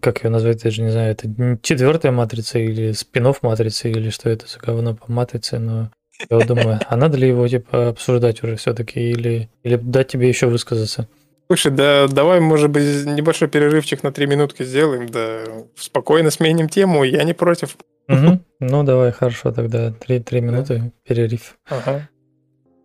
Как 0.00 0.24
ее 0.24 0.30
назвать, 0.30 0.64
я 0.64 0.70
же 0.70 0.80
не 0.80 0.90
знаю, 0.90 1.12
это 1.12 1.58
четвертая 1.60 2.12
матрица 2.12 2.58
или 2.58 2.92
спинов 2.92 3.42
матрицы, 3.42 3.90
или 3.90 4.08
что 4.08 4.30
это 4.30 4.46
за 4.46 4.58
говно 4.58 4.94
по 4.94 5.12
матрице, 5.12 5.58
но 5.58 5.90
я 6.30 6.38
вот 6.38 6.46
думаю, 6.46 6.80
а 6.88 6.96
надо 6.96 7.18
ли 7.18 7.28
его 7.28 7.46
типа 7.46 7.88
обсуждать 7.88 8.42
уже 8.42 8.56
все-таки, 8.56 9.00
или, 9.00 9.50
или 9.62 9.76
дать 9.76 10.08
тебе 10.08 10.28
еще 10.28 10.46
высказаться? 10.46 11.08
Слушай, 11.46 11.72
да 11.72 12.08
давай, 12.08 12.40
может 12.40 12.70
быть, 12.70 13.04
небольшой 13.04 13.48
перерывчик 13.48 14.02
на 14.02 14.12
три 14.12 14.26
минутки 14.26 14.62
сделаем, 14.62 15.08
да 15.08 15.44
спокойно 15.76 16.30
сменим 16.30 16.68
тему, 16.68 17.04
я 17.04 17.22
не 17.24 17.34
против. 17.34 17.76
Угу. 18.08 18.40
Ну, 18.60 18.82
давай, 18.82 19.12
хорошо, 19.12 19.52
тогда 19.52 19.92
три, 19.92 20.20
три 20.20 20.40
минуты 20.40 20.78
да. 20.78 20.90
перерыв. 21.06 21.58
Ага. 21.68 22.08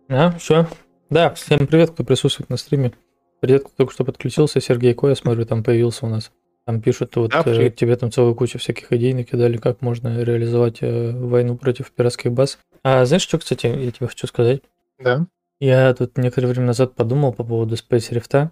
А, 0.08 0.32
все. 0.38 0.66
Да, 1.08 1.30
всем 1.34 1.66
привет, 1.66 1.90
кто 1.90 2.04
присутствует 2.04 2.50
на 2.50 2.56
стриме. 2.56 2.92
Привет, 3.40 3.64
кто 3.64 3.72
только 3.76 3.92
что 3.92 4.04
подключился. 4.04 4.60
Сергей 4.60 4.94
Коя, 4.94 5.14
смотрю, 5.14 5.46
там 5.46 5.64
появился 5.64 6.06
у 6.06 6.08
нас. 6.08 6.30
Там 6.66 6.80
пишут, 6.80 7.16
вот 7.16 7.30
да, 7.30 7.42
э, 7.46 7.70
тебе 7.70 7.96
там 7.96 8.12
целую 8.12 8.34
кучу 8.34 8.58
всяких 8.58 8.92
идей 8.92 9.14
накидали, 9.14 9.56
как 9.56 9.80
можно 9.80 10.22
реализовать 10.22 10.78
э, 10.82 11.12
войну 11.12 11.56
против 11.56 11.90
пиратских 11.90 12.32
баз. 12.32 12.58
А 12.82 13.04
знаешь, 13.06 13.22
что, 13.22 13.38
кстати, 13.38 13.66
я 13.66 13.90
тебе 13.90 14.06
хочу 14.06 14.26
сказать? 14.26 14.62
Да. 14.98 15.26
Я 15.60 15.92
тут 15.92 16.16
некоторое 16.16 16.48
время 16.48 16.68
назад 16.68 16.94
подумал 16.94 17.34
по 17.34 17.44
поводу 17.44 17.74
Space 17.74 18.10
Rift, 18.10 18.48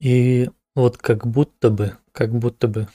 и 0.00 0.48
вот 0.74 0.96
как 0.96 1.26
будто 1.26 1.68
бы, 1.68 1.92
как 2.12 2.30
будто 2.30 2.68
бы 2.68 2.88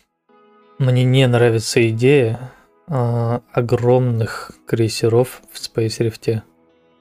мне 0.80 1.04
не 1.04 1.28
нравится 1.28 1.88
идея 1.90 2.52
э, 2.88 3.40
огромных 3.52 4.52
крейсеров 4.66 5.44
в 5.52 5.60
Space 5.60 6.00
Rift. 6.00 6.42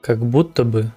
Как 0.01 0.23
будто 0.23 0.63
бы 0.63 0.91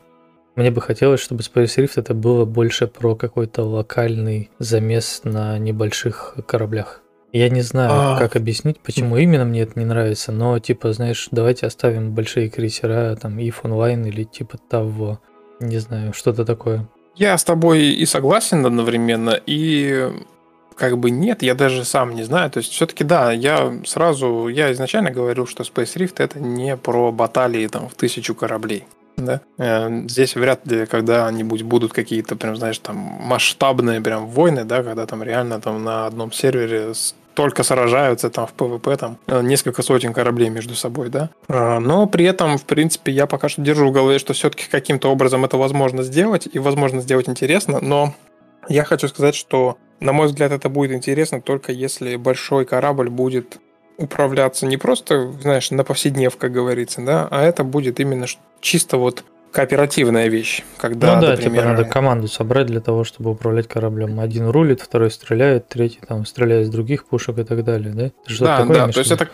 мне 0.56 0.70
бы 0.70 0.82
хотелось, 0.82 1.20
чтобы 1.20 1.40
Space 1.40 1.76
Rift 1.78 1.92
это 1.96 2.12
было 2.12 2.44
больше 2.44 2.86
про 2.86 3.14
какой-то 3.14 3.62
локальный 3.62 4.50
замес 4.58 5.22
на 5.24 5.58
небольших 5.58 6.36
кораблях. 6.46 7.00
Я 7.32 7.48
не 7.48 7.62
знаю, 7.62 7.90
а... 7.92 8.18
как 8.18 8.36
объяснить, 8.36 8.80
почему 8.80 9.16
именно 9.16 9.44
мне 9.44 9.62
это 9.62 9.78
не 9.78 9.84
нравится, 9.86 10.32
но 10.32 10.58
типа, 10.58 10.92
знаешь, 10.92 11.28
давайте 11.30 11.66
оставим 11.66 12.14
большие 12.14 12.50
крейсера, 12.50 13.16
там, 13.16 13.38
if 13.38 13.56
онлайн 13.62 14.04
или 14.04 14.24
типа 14.24 14.58
того, 14.58 15.20
не 15.60 15.78
знаю, 15.78 16.12
что-то 16.12 16.44
такое. 16.44 16.86
Я 17.14 17.36
с 17.36 17.44
тобой 17.44 17.86
и 17.86 18.04
согласен 18.06 18.64
одновременно, 18.66 19.40
и 19.46 20.10
как 20.76 20.98
бы 20.98 21.10
нет, 21.10 21.42
я 21.42 21.54
даже 21.54 21.84
сам 21.84 22.14
не 22.14 22.22
знаю. 22.22 22.50
То 22.50 22.58
есть 22.58 22.72
все-таки 22.72 23.04
да, 23.04 23.32
я 23.32 23.74
сразу, 23.86 24.48
я 24.48 24.70
изначально 24.72 25.10
говорил, 25.10 25.46
что 25.46 25.62
Space 25.62 25.96
Rift 25.96 26.16
это 26.18 26.38
не 26.38 26.76
про 26.76 27.10
баталии 27.12 27.66
там 27.66 27.88
в 27.88 27.94
тысячу 27.94 28.34
кораблей. 28.34 28.84
Да. 29.16 29.40
Э, 29.56 30.02
здесь 30.08 30.36
вряд 30.36 30.66
ли 30.66 30.84
когда-нибудь 30.84 31.62
будут 31.62 31.94
какие-то, 31.94 32.36
прям, 32.36 32.54
знаешь, 32.56 32.78
там 32.78 32.96
масштабные 32.96 34.02
прям 34.02 34.26
войны, 34.26 34.64
да, 34.64 34.82
когда 34.82 35.06
там 35.06 35.22
реально 35.22 35.58
там 35.58 35.82
на 35.82 36.06
одном 36.06 36.32
сервере 36.32 36.92
только 37.36 37.62
сражаются 37.62 38.30
там 38.30 38.46
в 38.46 38.52
ПВП, 38.54 38.96
там 38.96 39.18
э, 39.26 39.42
несколько 39.42 39.82
сотен 39.82 40.14
кораблей 40.14 40.48
между 40.48 40.74
собой, 40.74 41.10
да. 41.10 41.28
А, 41.48 41.78
но 41.78 42.06
при 42.06 42.24
этом, 42.24 42.56
в 42.56 42.64
принципе, 42.64 43.12
я 43.12 43.26
пока 43.26 43.50
что 43.50 43.60
держу 43.60 43.88
в 43.88 43.92
голове, 43.92 44.18
что 44.18 44.32
все-таки 44.32 44.64
каким-то 44.70 45.12
образом 45.12 45.44
это 45.44 45.58
возможно 45.58 46.02
сделать, 46.02 46.48
и 46.50 46.58
возможно 46.58 47.02
сделать 47.02 47.28
интересно, 47.28 47.78
но 47.80 48.14
я 48.68 48.84
хочу 48.84 49.06
сказать, 49.08 49.34
что, 49.34 49.76
на 50.00 50.14
мой 50.14 50.28
взгляд, 50.28 50.50
это 50.50 50.70
будет 50.70 50.92
интересно 50.92 51.42
только 51.42 51.72
если 51.72 52.16
большой 52.16 52.64
корабль 52.64 53.10
будет 53.10 53.58
управляться 53.98 54.66
не 54.66 54.78
просто, 54.78 55.30
знаешь, 55.42 55.70
на 55.70 55.84
повседнев, 55.84 56.36
как 56.38 56.52
говорится, 56.52 57.02
да, 57.02 57.28
а 57.30 57.42
это 57.42 57.64
будет 57.64 58.00
именно 58.00 58.26
чисто 58.60 58.96
вот 58.96 59.24
кооперативная 59.52 60.28
вещь, 60.28 60.62
когда, 60.76 61.16
ну 61.16 61.22
да, 61.22 61.30
например... 61.30 61.62
типа 61.62 61.64
надо 61.64 61.84
команду 61.84 62.28
собрать 62.28 62.66
для 62.66 62.80
того, 62.80 63.04
чтобы 63.04 63.30
управлять 63.30 63.68
кораблем. 63.68 64.20
Один 64.20 64.48
рулит, 64.48 64.80
второй 64.80 65.10
стреляет, 65.10 65.68
третий 65.68 66.00
там 66.06 66.26
стреляет 66.26 66.66
с 66.66 66.70
других 66.70 67.06
пушек 67.06 67.38
и 67.38 67.44
так 67.44 67.64
далее, 67.64 67.92
да? 67.94 68.10
Да, 68.38 68.64
да, 68.64 68.88
то 68.88 68.98
есть 69.00 69.10
это 69.10 69.28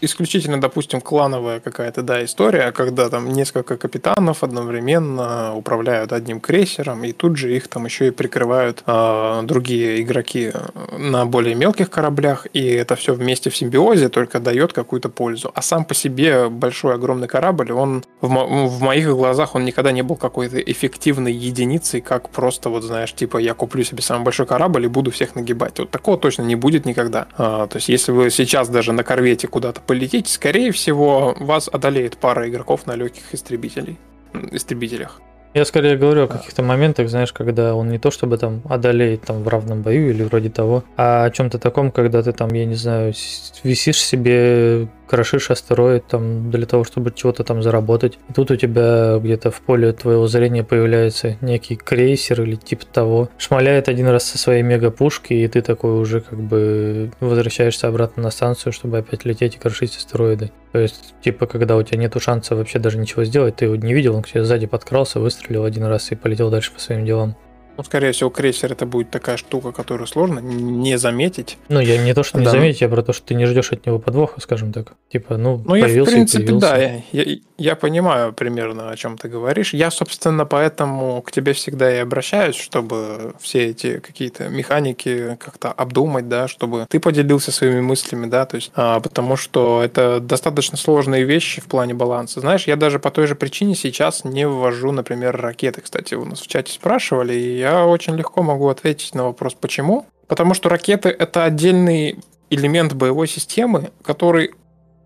исключительно, 0.00 0.60
допустим, 0.60 1.00
клановая 1.00 1.60
какая-то, 1.60 2.02
да, 2.02 2.24
история, 2.24 2.72
когда 2.72 3.08
там 3.08 3.28
несколько 3.32 3.76
капитанов 3.76 4.44
одновременно 4.44 5.54
управляют 5.54 6.12
одним 6.12 6.40
крейсером, 6.40 7.04
и 7.04 7.12
тут 7.12 7.36
же 7.36 7.54
их 7.56 7.68
там 7.68 7.84
еще 7.84 8.08
и 8.08 8.10
прикрывают 8.10 8.82
э, 8.86 9.40
другие 9.44 10.02
игроки 10.02 10.52
на 10.96 11.26
более 11.26 11.54
мелких 11.54 11.90
кораблях, 11.90 12.46
и 12.52 12.64
это 12.64 12.96
все 12.96 13.14
вместе 13.14 13.50
в 13.50 13.56
симбиозе 13.56 14.08
только 14.08 14.38
дает 14.40 14.72
какую-то 14.72 15.08
пользу. 15.08 15.50
А 15.54 15.62
сам 15.62 15.84
по 15.84 15.94
себе 15.94 16.48
большой 16.48 16.94
огромный 16.94 17.28
корабль, 17.28 17.72
он 17.72 18.04
в, 18.20 18.28
мо- 18.28 18.66
в 18.66 18.82
моих 18.82 19.08
глазах 19.08 19.53
он 19.54 19.64
никогда 19.64 19.92
не 19.92 20.02
был 20.02 20.16
какой-то 20.16 20.58
эффективной 20.58 21.32
единицей, 21.32 22.00
как 22.00 22.28
просто, 22.28 22.70
вот 22.70 22.82
знаешь, 22.82 23.12
типа, 23.14 23.38
я 23.38 23.54
куплю 23.54 23.84
себе 23.84 24.02
самый 24.02 24.24
большой 24.24 24.46
корабль 24.46 24.84
и 24.84 24.88
буду 24.88 25.10
всех 25.12 25.36
нагибать. 25.36 25.78
Вот 25.78 25.90
такого 25.90 26.18
точно 26.18 26.42
не 26.42 26.56
будет 26.56 26.84
никогда. 26.84 27.28
А, 27.38 27.66
то 27.68 27.76
есть, 27.76 27.88
если 27.88 28.10
вы 28.10 28.30
сейчас 28.30 28.68
даже 28.68 28.92
на 28.92 29.04
корвете 29.04 29.46
куда-то 29.46 29.80
полетите, 29.80 30.30
скорее 30.30 30.72
всего, 30.72 31.36
вас 31.38 31.68
одолеет 31.72 32.16
пара 32.16 32.48
игроков 32.48 32.86
на 32.86 32.96
легких 32.96 33.32
истребителей, 33.32 33.96
истребителях. 34.50 35.20
Я 35.54 35.64
скорее 35.64 35.96
говорю 35.96 36.24
о 36.24 36.26
каких-то 36.26 36.64
моментах, 36.64 37.08
знаешь, 37.08 37.32
когда 37.32 37.76
он 37.76 37.88
не 37.88 38.00
то 38.00 38.10
чтобы 38.10 38.38
там 38.38 38.62
одолеет 38.68 39.22
там 39.22 39.44
в 39.44 39.48
равном 39.48 39.82
бою 39.82 40.10
или 40.10 40.24
вроде 40.24 40.50
того, 40.50 40.82
а 40.96 41.26
о 41.26 41.30
чем-то 41.30 41.60
таком, 41.60 41.92
когда 41.92 42.24
ты 42.24 42.32
там, 42.32 42.50
я 42.50 42.64
не 42.64 42.74
знаю, 42.74 43.14
висишь 43.62 44.02
себе 44.02 44.88
крошишь 45.06 45.50
астероид 45.50 46.06
там 46.06 46.50
для 46.50 46.66
того, 46.66 46.84
чтобы 46.84 47.12
чего-то 47.14 47.44
там 47.44 47.62
заработать. 47.62 48.18
И 48.28 48.32
тут 48.32 48.50
у 48.50 48.56
тебя 48.56 49.18
где-то 49.18 49.50
в 49.50 49.60
поле 49.60 49.92
твоего 49.92 50.26
зрения 50.26 50.64
появляется 50.64 51.36
некий 51.40 51.76
крейсер 51.76 52.42
или 52.42 52.56
типа 52.56 52.86
того. 52.86 53.28
Шмаляет 53.38 53.88
один 53.88 54.08
раз 54.08 54.24
со 54.24 54.38
своей 54.38 54.62
мегапушки, 54.62 55.34
и 55.34 55.48
ты 55.48 55.62
такой 55.62 56.00
уже 56.00 56.20
как 56.20 56.40
бы 56.40 57.10
возвращаешься 57.20 57.88
обратно 57.88 58.22
на 58.22 58.30
станцию, 58.30 58.72
чтобы 58.72 58.98
опять 58.98 59.24
лететь 59.24 59.56
и 59.56 59.58
крошить 59.58 59.96
астероиды. 59.96 60.50
То 60.72 60.80
есть, 60.80 61.14
типа, 61.22 61.46
когда 61.46 61.76
у 61.76 61.82
тебя 61.84 62.00
нету 62.00 62.18
шанса 62.18 62.56
вообще 62.56 62.80
даже 62.80 62.98
ничего 62.98 63.24
сделать, 63.24 63.56
ты 63.56 63.66
его 63.66 63.76
не 63.76 63.94
видел, 63.94 64.16
он 64.16 64.22
к 64.22 64.28
тебе 64.28 64.44
сзади 64.44 64.66
подкрался, 64.66 65.20
выстрелил 65.20 65.64
один 65.64 65.84
раз 65.84 66.10
и 66.10 66.16
полетел 66.16 66.50
дальше 66.50 66.72
по 66.72 66.80
своим 66.80 67.04
делам. 67.06 67.36
Ну, 67.76 67.84
скорее 67.84 68.12
всего, 68.12 68.30
крейсер 68.30 68.72
это 68.72 68.86
будет 68.86 69.10
такая 69.10 69.36
штука, 69.36 69.72
которую 69.72 70.06
сложно 70.06 70.38
не 70.38 70.96
заметить. 70.98 71.58
Ну, 71.68 71.80
я 71.80 71.98
не 71.98 72.14
то, 72.14 72.22
что 72.22 72.38
не 72.38 72.44
да. 72.44 72.50
заметить, 72.50 72.80
я 72.80 72.88
про 72.88 73.02
то, 73.02 73.12
что 73.12 73.26
ты 73.26 73.34
не 73.34 73.46
ждешь 73.46 73.72
от 73.72 73.84
него 73.86 73.98
подвоха, 73.98 74.40
скажем 74.40 74.72
так. 74.72 74.92
Типа, 75.10 75.36
ну, 75.36 75.62
ну 75.64 75.74
я, 75.74 75.86
в 75.86 76.06
принципе, 76.06 76.52
да, 76.52 76.76
я, 76.76 77.02
я, 77.12 77.38
я 77.58 77.76
понимаю 77.76 78.32
примерно, 78.32 78.90
о 78.90 78.96
чем 78.96 79.18
ты 79.18 79.28
говоришь. 79.28 79.74
Я, 79.74 79.90
собственно, 79.90 80.46
поэтому 80.46 81.22
к 81.22 81.32
тебе 81.32 81.52
всегда 81.52 81.92
и 81.92 81.98
обращаюсь, 81.98 82.56
чтобы 82.56 83.34
все 83.40 83.66
эти 83.66 83.98
какие-то 83.98 84.48
механики 84.48 85.36
как-то 85.40 85.72
обдумать, 85.72 86.28
да, 86.28 86.48
чтобы 86.48 86.86
ты 86.88 87.00
поделился 87.00 87.52
своими 87.52 87.80
мыслями, 87.80 88.26
да, 88.26 88.46
то 88.46 88.56
есть, 88.56 88.70
а, 88.74 89.00
потому 89.00 89.36
что 89.36 89.82
это 89.82 90.20
достаточно 90.20 90.76
сложные 90.76 91.24
вещи 91.24 91.60
в 91.60 91.66
плане 91.66 91.94
баланса. 91.94 92.40
Знаешь, 92.40 92.66
я 92.66 92.76
даже 92.76 92.98
по 92.98 93.10
той 93.10 93.26
же 93.26 93.34
причине 93.34 93.74
сейчас 93.74 94.24
не 94.24 94.46
ввожу, 94.46 94.92
например, 94.92 95.36
ракеты. 95.36 95.80
Кстати, 95.80 96.14
у 96.14 96.24
нас 96.24 96.40
в 96.40 96.46
чате 96.46 96.72
спрашивали, 96.72 97.34
и 97.34 97.63
я 97.64 97.86
очень 97.86 98.14
легко 98.14 98.42
могу 98.42 98.68
ответить 98.68 99.14
на 99.14 99.24
вопрос 99.24 99.54
«почему?». 99.54 100.06
Потому 100.26 100.54
что 100.54 100.68
ракеты— 100.68 101.08
это 101.18 101.44
отдельный 101.44 102.18
элемент 102.50 102.92
боевой 102.92 103.26
системы, 103.26 103.90
который 104.02 104.54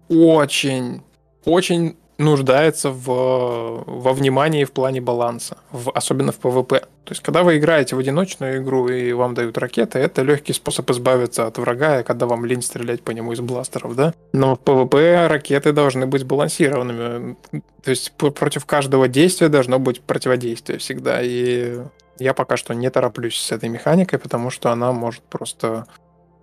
очень, 0.08 1.02
очень 1.44 1.96
нуждается 2.18 2.90
в, 2.90 3.84
во 3.86 4.12
внимании 4.12 4.64
в 4.64 4.72
плане 4.72 5.00
баланса, 5.00 5.58
в, 5.70 5.90
особенно 5.90 6.32
в 6.32 6.36
ПВП. 6.36 6.80
То 7.04 7.12
есть, 7.12 7.22
когда 7.22 7.42
вы 7.42 7.58
играете 7.58 7.94
в 7.94 7.98
одиночную 8.00 8.60
игру 8.60 8.88
и 8.88 9.12
вам 9.12 9.34
дают 9.34 9.56
ракеты, 9.56 10.00
это 10.00 10.22
легкий 10.22 10.52
способ 10.52 10.90
избавиться 10.90 11.46
от 11.46 11.58
врага, 11.58 12.02
когда 12.02 12.26
вам 12.26 12.44
лень 12.44 12.62
стрелять 12.62 13.02
по 13.02 13.12
нему 13.12 13.32
из 13.32 13.40
бластеров, 13.40 13.94
да? 13.94 14.14
Но 14.32 14.56
в 14.56 14.60
ПВП 14.60 15.28
ракеты 15.28 15.72
должны 15.72 16.06
быть 16.06 16.22
сбалансированными. 16.22 17.36
То 17.82 17.90
есть, 17.90 18.12
против 18.12 18.66
каждого 18.66 19.06
действия 19.08 19.48
должно 19.48 19.78
быть 19.78 20.00
противодействие 20.00 20.78
всегда. 20.80 21.20
И 21.22 21.78
я 22.18 22.34
пока 22.34 22.56
что 22.56 22.74
не 22.74 22.90
тороплюсь 22.90 23.38
с 23.38 23.52
этой 23.52 23.68
механикой, 23.68 24.18
потому 24.18 24.50
что 24.50 24.70
она 24.70 24.92
может 24.92 25.22
просто 25.22 25.86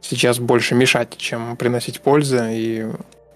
сейчас 0.02 0.40
больше 0.40 0.76
мешать, 0.76 1.18
чем 1.18 1.58
приносить 1.58 2.02
пользы, 2.02 2.48
и 2.52 2.88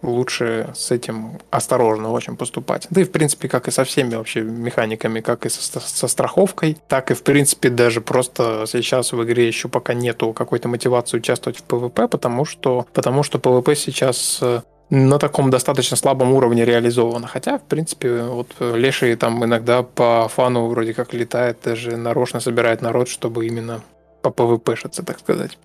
лучше 0.01 0.69
с 0.75 0.91
этим 0.91 1.39
осторожно 1.49 2.11
очень 2.11 2.37
поступать. 2.37 2.87
Да 2.89 3.01
и, 3.01 3.03
в 3.03 3.11
принципе, 3.11 3.47
как 3.47 3.67
и 3.67 3.71
со 3.71 3.83
всеми 3.83 4.15
вообще 4.15 4.41
механиками, 4.41 5.19
как 5.19 5.45
и 5.45 5.49
со, 5.49 5.79
со 5.79 6.07
страховкой, 6.07 6.77
так 6.87 7.11
и, 7.11 7.13
в 7.13 7.23
принципе, 7.23 7.69
даже 7.69 8.01
просто 8.01 8.65
сейчас 8.67 9.11
в 9.11 9.23
игре 9.23 9.47
еще 9.47 9.67
пока 9.67 9.93
нету 9.93 10.33
какой-то 10.33 10.67
мотивации 10.67 11.17
участвовать 11.17 11.59
в 11.59 11.63
ПВП, 11.63 12.07
потому 12.07 12.45
что, 12.45 12.87
потому 12.93 13.23
что 13.23 13.39
ПВП 13.39 13.75
сейчас 13.75 14.39
э, 14.41 14.61
на 14.89 15.19
таком 15.19 15.49
достаточно 15.49 15.95
слабом 15.95 16.33
уровне 16.33 16.65
реализовано. 16.65 17.27
Хотя, 17.27 17.57
в 17.57 17.63
принципе, 17.63 18.23
вот 18.23 18.47
Леший 18.59 19.15
там 19.15 19.43
иногда 19.43 19.83
по 19.83 20.27
фану 20.27 20.67
вроде 20.67 20.93
как 20.93 21.13
летает, 21.13 21.59
даже 21.63 21.97
нарочно 21.97 22.39
собирает 22.39 22.81
народ, 22.81 23.07
чтобы 23.07 23.45
именно 23.45 23.81
по 24.21 24.31
ПВПшиться, 24.31 25.03
так 25.03 25.19
сказать. 25.19 25.57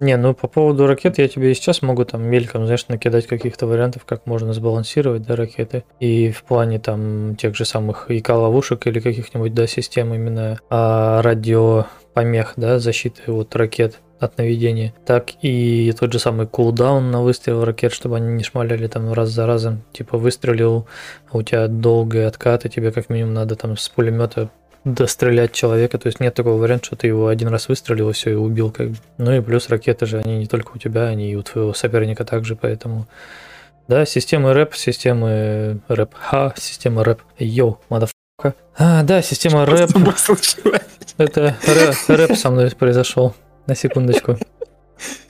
Не, 0.00 0.16
ну 0.16 0.34
по 0.34 0.48
поводу 0.48 0.86
ракет 0.86 1.18
я 1.18 1.28
тебе 1.28 1.52
и 1.52 1.54
сейчас 1.54 1.80
могу 1.80 2.04
там 2.04 2.22
мельком, 2.22 2.64
знаешь, 2.64 2.88
накидать 2.88 3.26
каких-то 3.26 3.66
вариантов, 3.66 4.04
как 4.04 4.26
можно 4.26 4.52
сбалансировать, 4.52 5.22
да, 5.22 5.36
ракеты. 5.36 5.84
И 6.00 6.32
в 6.32 6.42
плане 6.42 6.78
там 6.78 7.36
тех 7.36 7.54
же 7.54 7.64
самых 7.64 8.10
ИК-ловушек 8.10 8.86
или 8.86 8.98
каких-нибудь, 8.98 9.54
да, 9.54 9.66
систем 9.66 10.12
именно 10.12 10.58
а, 10.68 11.22
радиопомех, 11.22 12.54
да, 12.56 12.80
защиты 12.80 13.30
от 13.30 13.54
ракет 13.54 14.00
от 14.20 14.38
наведения, 14.38 14.94
так 15.04 15.30
и 15.42 15.92
тот 15.98 16.12
же 16.12 16.18
самый 16.18 16.46
кулдаун 16.46 17.10
на 17.10 17.22
выстрел 17.22 17.64
ракет, 17.64 17.92
чтобы 17.92 18.16
они 18.16 18.32
не 18.32 18.42
шмаляли 18.42 18.86
там 18.86 19.12
раз 19.12 19.30
за 19.30 19.46
разом. 19.46 19.82
Типа 19.92 20.18
выстрелил, 20.18 20.86
а 21.30 21.38
у 21.38 21.42
тебя 21.42 21.68
долгий 21.68 22.20
откат, 22.20 22.64
и 22.64 22.68
тебе 22.68 22.92
как 22.92 23.08
минимум 23.08 23.34
надо 23.34 23.56
там 23.56 23.76
с 23.76 23.88
пулемета 23.88 24.50
дострелять 24.84 25.52
человека. 25.52 25.98
То 25.98 26.06
есть 26.08 26.20
нет 26.20 26.34
такого 26.34 26.60
варианта, 26.60 26.86
что 26.86 26.96
ты 26.96 27.06
его 27.06 27.28
один 27.28 27.48
раз 27.48 27.68
выстрелил 27.68 28.10
и 28.10 28.12
все, 28.12 28.30
и 28.30 28.34
убил. 28.34 28.70
Как 28.70 28.90
бы. 28.90 28.96
Ну 29.18 29.32
и 29.32 29.40
плюс 29.40 29.68
ракеты 29.68 30.06
же, 30.06 30.18
они 30.18 30.38
не 30.38 30.46
только 30.46 30.72
у 30.74 30.78
тебя, 30.78 31.04
они 31.04 31.32
и 31.32 31.36
у 31.36 31.42
твоего 31.42 31.74
соперника 31.74 32.24
также, 32.24 32.56
поэтому... 32.56 33.06
Да, 33.86 34.06
системы 34.06 34.54
рэп, 34.54 34.74
системы 34.74 35.80
рэп, 35.88 36.14
ха, 36.14 36.54
система 36.56 37.04
рэп, 37.04 37.20
йоу, 37.38 37.80
мадафака. 37.90 38.54
А, 38.78 39.02
да, 39.02 39.20
система 39.20 39.66
рэп. 39.66 39.90
Это 41.18 41.56
рэп, 41.66 41.94
рэп 42.08 42.36
со 42.36 42.50
мной 42.50 42.70
произошел. 42.70 43.34
На 43.66 43.74
секундочку. 43.74 44.38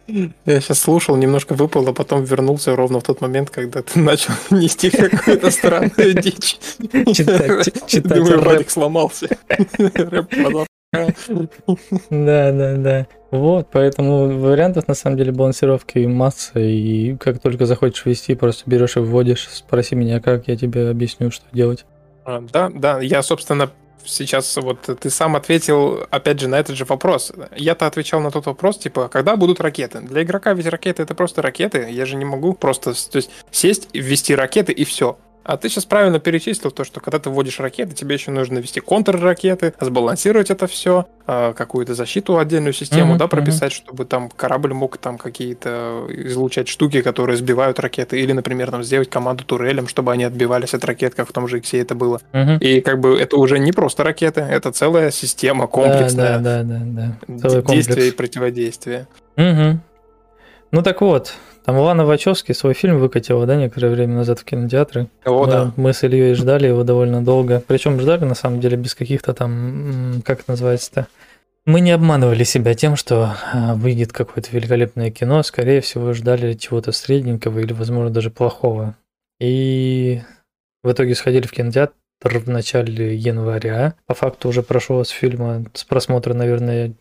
Я 0.06 0.60
сейчас 0.60 0.80
слушал, 0.80 1.16
немножко 1.16 1.54
выпал, 1.54 1.88
а 1.88 1.92
потом 1.94 2.24
вернулся 2.24 2.76
ровно 2.76 3.00
в 3.00 3.02
тот 3.02 3.20
момент, 3.20 3.50
когда 3.50 3.82
ты 3.82 3.98
начал 3.98 4.34
нести 4.50 4.90
какую-то 4.90 5.50
странную 5.50 6.14
дичь. 6.22 6.58
Читать, 7.14 8.02
Думаю, 8.04 8.42
Вадик 8.42 8.70
сломался. 8.70 9.28
Да, 12.10 12.52
да, 12.52 12.76
да. 12.76 13.06
Вот, 13.30 13.68
поэтому 13.72 14.38
вариантов 14.38 14.86
на 14.86 14.94
самом 14.94 15.16
деле 15.16 15.32
балансировки 15.32 15.98
масса, 16.06 16.60
и 16.60 17.16
как 17.16 17.40
только 17.40 17.66
захочешь 17.66 18.04
вести, 18.04 18.34
просто 18.34 18.70
берешь 18.70 18.96
и 18.96 19.00
вводишь, 19.00 19.48
спроси 19.48 19.96
меня, 19.96 20.20
как, 20.20 20.46
я 20.46 20.56
тебе 20.56 20.88
объясню, 20.88 21.32
что 21.32 21.44
делать. 21.52 21.84
А, 22.24 22.40
да, 22.52 22.70
да, 22.72 23.00
я, 23.00 23.22
собственно, 23.22 23.70
сейчас 24.04 24.56
вот 24.56 24.82
ты 24.82 25.10
сам 25.10 25.36
ответил, 25.36 26.06
опять 26.10 26.40
же, 26.40 26.48
на 26.48 26.56
этот 26.58 26.76
же 26.76 26.84
вопрос. 26.84 27.32
Я-то 27.56 27.86
отвечал 27.86 28.20
на 28.20 28.30
тот 28.30 28.46
вопрос, 28.46 28.78
типа, 28.78 29.08
когда 29.08 29.36
будут 29.36 29.60
ракеты? 29.60 30.00
Для 30.00 30.22
игрока 30.22 30.52
ведь 30.54 30.66
ракеты 30.66 31.02
это 31.02 31.14
просто 31.14 31.42
ракеты. 31.42 31.88
Я 31.90 32.06
же 32.06 32.16
не 32.16 32.24
могу 32.24 32.54
просто 32.54 32.94
то 32.94 33.16
есть, 33.16 33.30
сесть, 33.50 33.88
ввести 33.92 34.34
ракеты 34.34 34.72
и 34.72 34.84
все. 34.84 35.18
А 35.44 35.56
ты 35.56 35.68
сейчас 35.68 35.84
правильно 35.84 36.18
перечислил 36.18 36.70
то, 36.70 36.84
что 36.84 37.00
когда 37.00 37.18
ты 37.18 37.30
вводишь 37.30 37.60
ракеты, 37.60 37.94
тебе 37.94 38.14
еще 38.14 38.30
нужно 38.30 38.58
ввести 38.58 38.80
контрракеты, 38.80 39.74
сбалансировать 39.78 40.50
это 40.50 40.66
все, 40.66 41.06
а, 41.26 41.52
какую-то 41.52 41.94
защиту, 41.94 42.38
отдельную 42.38 42.72
систему, 42.72 43.14
mm-hmm, 43.14 43.18
да, 43.18 43.28
прописать, 43.28 43.72
mm-hmm. 43.72 43.76
чтобы 43.76 44.04
там 44.06 44.30
корабль 44.30 44.72
мог 44.72 44.96
там 44.96 45.18
какие-то 45.18 46.06
излучать 46.08 46.68
штуки, 46.68 47.02
которые 47.02 47.36
сбивают 47.36 47.78
ракеты, 47.78 48.20
или, 48.20 48.32
например, 48.32 48.70
там 48.70 48.82
сделать 48.82 49.10
команду 49.10 49.44
турелям, 49.44 49.86
чтобы 49.86 50.12
они 50.12 50.24
отбивались 50.24 50.72
от 50.74 50.84
ракет, 50.84 51.14
как 51.14 51.28
в 51.28 51.32
том 51.32 51.46
же 51.46 51.58
Иксе 51.58 51.78
это 51.78 51.94
было. 51.94 52.20
Mm-hmm. 52.32 52.58
И 52.60 52.80
как 52.80 53.00
бы 53.00 53.18
это 53.18 53.36
уже 53.36 53.58
не 53.58 53.72
просто 53.72 54.02
ракеты, 54.02 54.40
это 54.40 54.72
целая 54.72 55.10
система 55.10 55.66
комплексная. 55.66 56.38
Да, 56.38 56.62
да, 56.62 56.80
да, 56.80 57.16
да. 57.26 57.60
да. 57.60 57.62
Действия 57.62 58.08
и 58.08 58.10
противодействия. 58.10 59.06
Угу. 59.36 59.80
Ну 60.70 60.82
так 60.82 61.00
вот, 61.00 61.34
там 61.64 61.78
Лана 61.78 62.04
Вачовски 62.04 62.52
свой 62.52 62.74
фильм 62.74 62.98
выкатила, 62.98 63.46
да, 63.46 63.56
некоторое 63.56 63.90
время 63.90 64.16
назад 64.16 64.38
в 64.40 64.44
кинотеатры. 64.44 65.08
О, 65.24 65.44
мы, 65.44 65.50
да. 65.50 65.72
Мы 65.76 65.92
с 65.94 66.04
Ильей 66.04 66.34
ждали 66.34 66.66
его 66.66 66.84
довольно 66.84 67.24
долго. 67.24 67.62
Причем 67.66 67.98
ждали, 68.00 68.24
на 68.24 68.34
самом 68.34 68.60
деле, 68.60 68.76
без 68.76 68.94
каких-то 68.94 69.32
там, 69.32 70.22
как 70.26 70.40
это 70.40 70.50
называется-то, 70.52 71.06
мы 71.64 71.80
не 71.80 71.92
обманывали 71.92 72.44
себя 72.44 72.74
тем, 72.74 72.96
что 72.96 73.34
а, 73.52 73.74
выйдет 73.74 74.12
какое-то 74.12 74.50
великолепное 74.52 75.10
кино, 75.10 75.42
скорее 75.42 75.80
всего, 75.80 76.12
ждали 76.12 76.52
чего-то 76.52 76.92
средненького 76.92 77.60
или, 77.60 77.72
возможно, 77.72 78.10
даже 78.10 78.30
плохого. 78.30 78.96
И 79.40 80.20
в 80.82 80.92
итоге 80.92 81.14
сходили 81.14 81.46
в 81.46 81.52
кинотеатр 81.52 81.94
в 82.22 82.48
начале 82.48 83.16
января. 83.16 83.94
По 84.06 84.14
факту 84.14 84.50
уже 84.50 84.62
прошло 84.62 85.02
с 85.02 85.08
фильма, 85.08 85.64
с 85.72 85.84
просмотра, 85.84 86.34
наверное, 86.34 86.92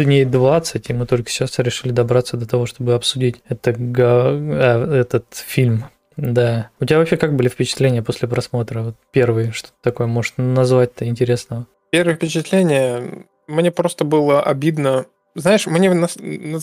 дней 0.00 0.24
20, 0.24 0.88
и 0.88 0.92
мы 0.94 1.06
только 1.06 1.30
сейчас 1.30 1.58
решили 1.58 1.92
добраться 1.92 2.36
до 2.36 2.48
того, 2.48 2.66
чтобы 2.66 2.94
обсудить 2.94 3.42
это, 3.48 3.74
а, 3.76 4.94
этот 4.94 5.26
фильм. 5.32 5.84
Да. 6.16 6.70
У 6.80 6.84
тебя 6.84 6.98
вообще 6.98 7.16
как 7.16 7.34
были 7.34 7.48
впечатления 7.48 8.02
после 8.02 8.28
просмотра? 8.28 8.82
Вот 8.82 8.94
первые, 9.10 9.52
что 9.52 9.70
такое 9.82 10.06
может 10.06 10.34
назвать-то 10.36 11.06
интересного? 11.06 11.66
Первые 11.90 12.16
впечатления, 12.16 13.26
мне 13.46 13.70
просто 13.70 14.04
было 14.04 14.42
обидно. 14.42 15.06
Знаешь, 15.34 15.66
мне 15.66 15.92
нас, 15.94 16.16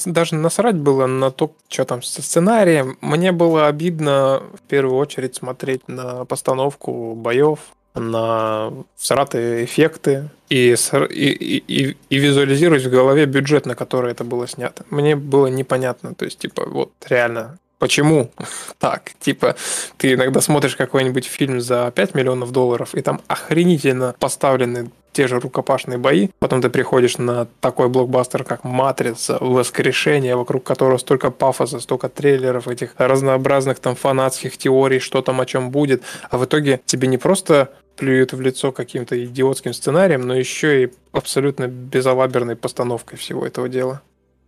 даже 0.05 0.35
насрать 0.35 0.75
было 0.75 1.07
на 1.07 1.31
то, 1.31 1.55
что 1.67 1.85
там 1.85 2.03
со 2.03 2.21
сценарием. 2.21 2.97
Мне 3.01 3.31
было 3.31 3.67
обидно 3.67 4.43
в 4.53 4.67
первую 4.67 4.97
очередь 4.97 5.35
смотреть 5.35 5.87
на 5.87 6.25
постановку 6.25 7.15
боев, 7.15 7.59
на 7.95 8.71
всратые 8.95 9.65
эффекты 9.65 10.29
и, 10.49 10.75
и, 11.09 11.63
и, 11.67 11.97
и 12.09 12.17
визуализировать 12.17 12.83
в 12.83 12.89
голове 12.89 13.25
бюджет, 13.25 13.65
на 13.65 13.75
который 13.75 14.11
это 14.11 14.23
было 14.23 14.47
снято. 14.47 14.85
Мне 14.89 15.15
было 15.15 15.47
непонятно. 15.47 16.13
То 16.15 16.25
есть, 16.25 16.39
типа, 16.39 16.65
вот 16.67 16.91
реально 17.07 17.57
Почему 17.79 18.31
так? 18.77 19.11
Типа, 19.19 19.55
ты 19.97 20.13
иногда 20.13 20.41
смотришь 20.41 20.75
какой-нибудь 20.75 21.25
фильм 21.25 21.61
за 21.61 21.91
5 21.95 22.13
миллионов 22.13 22.51
долларов, 22.51 22.93
и 22.93 23.01
там 23.01 23.21
охренительно 23.27 24.15
поставлены 24.19 24.91
те 25.11 25.27
же 25.27 25.39
рукопашные 25.39 25.97
бои. 25.97 26.29
Потом 26.39 26.61
ты 26.61 26.69
приходишь 26.69 27.17
на 27.17 27.47
такой 27.61 27.89
блокбастер, 27.89 28.43
как 28.43 28.63
«Матрица», 28.63 29.37
«Воскрешение», 29.41 30.35
вокруг 30.35 30.63
которого 30.63 30.97
столько 30.97 31.31
пафоса, 31.31 31.79
столько 31.79 32.09
трейлеров, 32.09 32.67
этих 32.67 32.93
разнообразных 32.97 33.79
там 33.79 33.95
фанатских 33.95 34.57
теорий, 34.57 34.99
что 34.99 35.21
там 35.21 35.41
о 35.41 35.45
чем 35.45 35.71
будет. 35.71 36.03
А 36.29 36.37
в 36.37 36.45
итоге 36.45 36.81
тебе 36.85 37.07
не 37.07 37.17
просто 37.17 37.71
плюют 37.97 38.33
в 38.33 38.39
лицо 38.39 38.71
каким-то 38.71 39.21
идиотским 39.25 39.73
сценарием, 39.73 40.21
но 40.21 40.35
еще 40.35 40.83
и 40.83 40.91
абсолютно 41.11 41.67
безалаберной 41.67 42.55
постановкой 42.55 43.17
всего 43.17 43.45
этого 43.45 43.67
дела. 43.67 44.01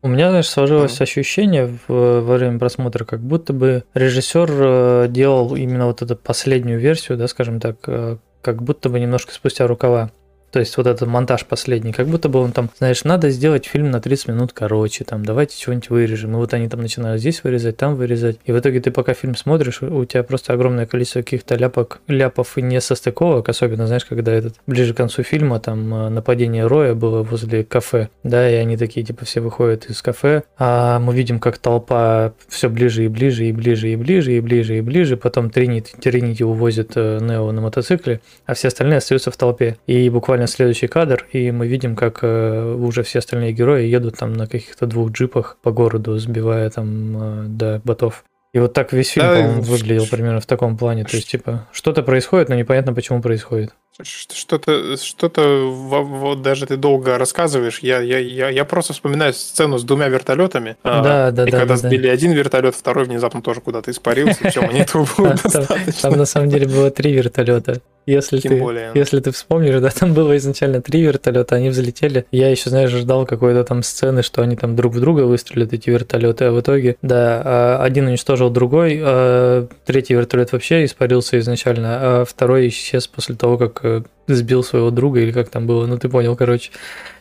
У 0.04 0.08
меня, 0.08 0.30
знаешь, 0.30 0.49
сложилось 0.49 0.99
mm. 0.99 1.04
ощущение 1.04 1.68
в, 1.88 2.22
во 2.22 2.38
время 2.38 2.58
просмотра, 2.58 3.06
как 3.06 3.22
будто 3.22 3.54
бы 3.54 3.84
режиссер 3.93 4.49
э, 4.52 5.08
делал 5.10 5.56
именно 5.56 5.86
вот 5.86 6.02
эту 6.02 6.16
последнюю 6.16 6.80
версию, 6.80 7.20
да, 7.20 7.28
скажем 7.28 7.60
так, 7.60 7.78
э, 7.86 8.18
как 8.41 8.64
будто 8.64 8.89
бы 8.89 8.99
немножко 8.99 9.32
спустя 9.32 9.68
рукава. 9.68 10.12
То 10.52 10.60
есть 10.60 10.76
вот 10.78 10.88
этот 10.88 11.08
монтаж 11.08 11.45
последний, 11.45 11.93
как 11.93 12.08
будто 12.08 12.30
бы 12.30 12.39
он 12.39 12.52
там, 12.52 12.70
знаешь, 12.78 13.04
надо 13.04 13.30
сделать 13.30 13.66
фильм 13.66 13.91
на 13.91 14.02
30 14.02 14.28
минут 14.30 14.54
короче, 14.54 15.04
там, 15.04 15.26
давайте 15.26 15.58
чего-нибудь 15.58 15.89
вырежем. 15.89 16.34
И 16.34 16.36
вот 16.36 16.54
они 16.54 16.68
там 16.68 16.82
начинают 16.82 17.22
здесь 17.22 17.43
вырезать, 17.43 17.78
там 17.78 17.95
вырезать. 17.95 18.38
И 18.45 18.52
в 18.52 18.60
итоге 18.60 18.82
ты 18.82 18.91
пока 18.91 19.14
фильм 19.14 19.36
смотришь, 19.36 19.82
у 19.82 20.06
тебя 20.06 20.24
просто 20.24 20.54
огромное 20.54 20.86
количество 20.86 21.22
каких-то 21.22 21.56
ляпок, 21.56 22.02
ляпов 22.08 22.58
и 22.58 22.62
несостыковок, 22.62 23.47
особенно, 23.49 23.88
знаешь, 23.88 24.06
когда 24.06 24.32
этот 24.32 24.56
ближе 24.68 24.93
к 24.93 24.97
концу 24.97 25.24
фильма, 25.24 25.60
там, 25.60 25.93
э, 25.93 26.10
нападение 26.10 26.68
Роя 26.68 26.93
было 26.93 27.24
возле 27.24 27.64
кафе, 27.64 28.10
да, 28.24 28.49
и 28.49 28.56
они 28.56 28.78
такие, 28.78 29.06
типа, 29.06 29.26
все 29.26 29.41
выходят 29.41 29.89
из 29.89 30.02
кафе, 30.02 30.43
а 30.58 30.99
мы 30.99 31.14
видим, 31.14 31.39
как 31.39 31.58
толпа 31.58 32.34
все 32.47 32.70
ближе 32.70 33.06
и 33.06 33.08
ближе, 33.08 33.45
и 33.45 33.52
ближе, 33.52 33.89
и 33.89 33.95
ближе, 33.95 34.34
и 34.34 34.39
ближе, 34.39 34.78
и 34.78 34.82
ближе, 34.82 35.18
потом 35.18 35.49
Тринити, 35.49 35.93
Тринити 35.97 36.43
увозит 36.43 36.91
э, 36.95 37.20
Нео 37.22 37.52
на 37.52 37.62
мотоцикле, 37.62 38.22
а 38.45 38.54
все 38.54 38.68
остальные 38.68 38.97
остаются 38.97 39.32
в 39.32 39.38
толпе. 39.38 39.78
И 39.88 40.10
буквально 40.10 40.41
буквально 40.42 40.48
следующий 40.48 40.88
кадр, 40.88 41.28
и 41.32 41.52
мы 41.52 41.68
видим, 41.68 41.96
как 41.96 42.20
э, 42.24 42.74
уже 42.74 43.04
все 43.04 43.20
остальные 43.20 43.54
герои 43.54 43.86
едут 43.86 44.18
там 44.18 44.34
на 44.34 44.48
каких-то 44.48 44.88
двух 44.88 45.12
джипах 45.12 45.58
по 45.62 45.72
городу, 45.72 46.18
сбивая 46.18 46.70
там 46.70 47.44
э, 47.44 47.46
до 47.48 47.82
ботов. 47.84 48.24
И 48.54 48.60
вот 48.60 48.74
так 48.74 48.92
весь 48.94 49.10
фильм, 49.10 49.28
да, 49.28 49.36
по-моему, 49.36 49.62
выглядел 49.62 50.08
примерно 50.08 50.39
в 50.39 50.46
таком 50.46 50.78
плане. 50.78 51.06
То 51.06 51.16
есть, 51.16 51.30
типа, 51.30 51.68
что-то 51.72 52.04
происходит, 52.04 52.50
но 52.50 52.56
непонятно, 52.56 52.94
почему 52.94 53.22
происходит. 53.22 53.74
Что-то, 54.02 54.98
что-то, 54.98 55.66
вот 55.68 56.42
даже 56.42 56.66
ты 56.66 56.78
долго 56.78 57.18
рассказываешь, 57.18 57.80
я, 57.80 58.00
я, 58.00 58.20
я, 58.20 58.50
я 58.50 58.66
просто 58.66 58.94
вспоминаю 58.94 59.34
сцену 59.34 59.78
с 59.78 59.84
двумя 59.84 60.08
вертолетами. 60.08 60.78
Да, 60.84 61.28
а, 61.28 61.32
да, 61.32 61.46
и 61.46 61.52
да. 61.52 61.60
когда 61.60 61.76
да, 61.76 61.88
сбили 61.89 62.08
да. 62.08 62.14
один 62.14 62.32
вертолет, 62.32 62.74
второй 62.74 63.06
внезапно 63.06 63.42
тоже 63.42 63.60
куда-то 63.60 63.92
испарился, 63.92 64.50
все, 64.50 64.62
этого 64.62 65.06
было 65.18 65.30
достаточно. 65.44 65.94
Там 66.02 66.18
на 66.18 66.26
самом 66.26 66.50
деле 66.50 66.68
было 66.68 66.89
три 66.89 67.12
вертолета. 67.12 67.82
Если 68.06 68.39
Тем 68.39 68.54
ты, 68.54 68.60
более. 68.60 68.92
Если 68.96 69.20
ты 69.20 69.32
вспомнишь, 69.32 69.80
да, 69.80 69.89
там 69.89 70.14
было 70.14 70.36
изначально 70.38 70.82
три 70.82 71.02
вертолета, 71.02 71.56
они 71.56 71.70
взлетели. 71.70 72.26
Я 72.32 72.50
еще, 72.50 72.70
знаешь, 72.70 72.89
ждал 72.89 73.26
какой-то 73.26 73.64
там 73.64 73.84
сцены, 73.84 74.24
что 74.24 74.42
они 74.42 74.56
там 74.56 74.76
друг 74.76 74.94
в 74.94 75.00
друга 75.00 75.22
выстрелят, 75.22 75.74
эти 75.74 75.89
вертолеты, 75.89 76.46
а 76.46 76.52
в 76.52 76.60
итоге, 76.60 76.98
да, 77.02 77.42
а, 77.44 77.84
один 77.84 78.08
уничтожил 78.08 78.50
другой, 78.50 79.00
а 79.04 79.68
третий 79.86 80.16
вертолет 80.16 80.52
вообще 80.52 80.86
испарился 80.86 81.38
изначально, 81.39 82.22
а 82.22 82.26
второй 82.26 82.70
исчез 82.70 83.08
после 83.08 83.36
того, 83.36 83.58
как 83.58 83.81
э, 83.84 84.04
сбил 84.28 84.64
своего 84.64 84.92
друга, 84.92 85.20
или 85.20 85.32
как 85.32 85.50
там 85.50 85.68
было, 85.68 85.86
ну 85.86 85.98
ты 85.98 86.10
понял, 86.10 86.36
короче. 86.36 86.72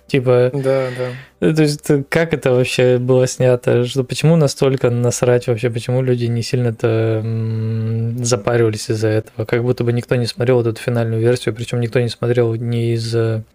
Типа, 0.07 0.51
да, 0.53 0.89
да. 0.99 1.55
То 1.55 1.63
есть, 1.63 1.89
как 2.09 2.35
это 2.35 2.51
вообще 2.51 2.99
было 2.99 3.29
снято? 3.29 3.85
Что, 3.85 4.03
почему 4.03 4.35
настолько 4.35 4.91
насрать 4.91 5.47
вообще? 5.47 5.71
Почему 5.71 6.03
люди 6.03 6.25
не 6.25 6.43
сильно-то 6.43 7.23
запаривались 8.25 8.91
из-за 8.91 9.07
этого? 9.07 9.47
Как 9.47 9.63
будто 9.63 9.85
бы 9.85 9.93
никто 9.93 10.17
не 10.17 10.27
смотрел 10.27 10.63
эту 10.63 10.75
финальную 10.81 11.21
версию, 11.21 11.55
причем 11.55 11.79
никто 11.79 12.01
не 12.01 12.09
смотрел 12.09 12.57
ни 12.57 12.95
из 12.95 13.15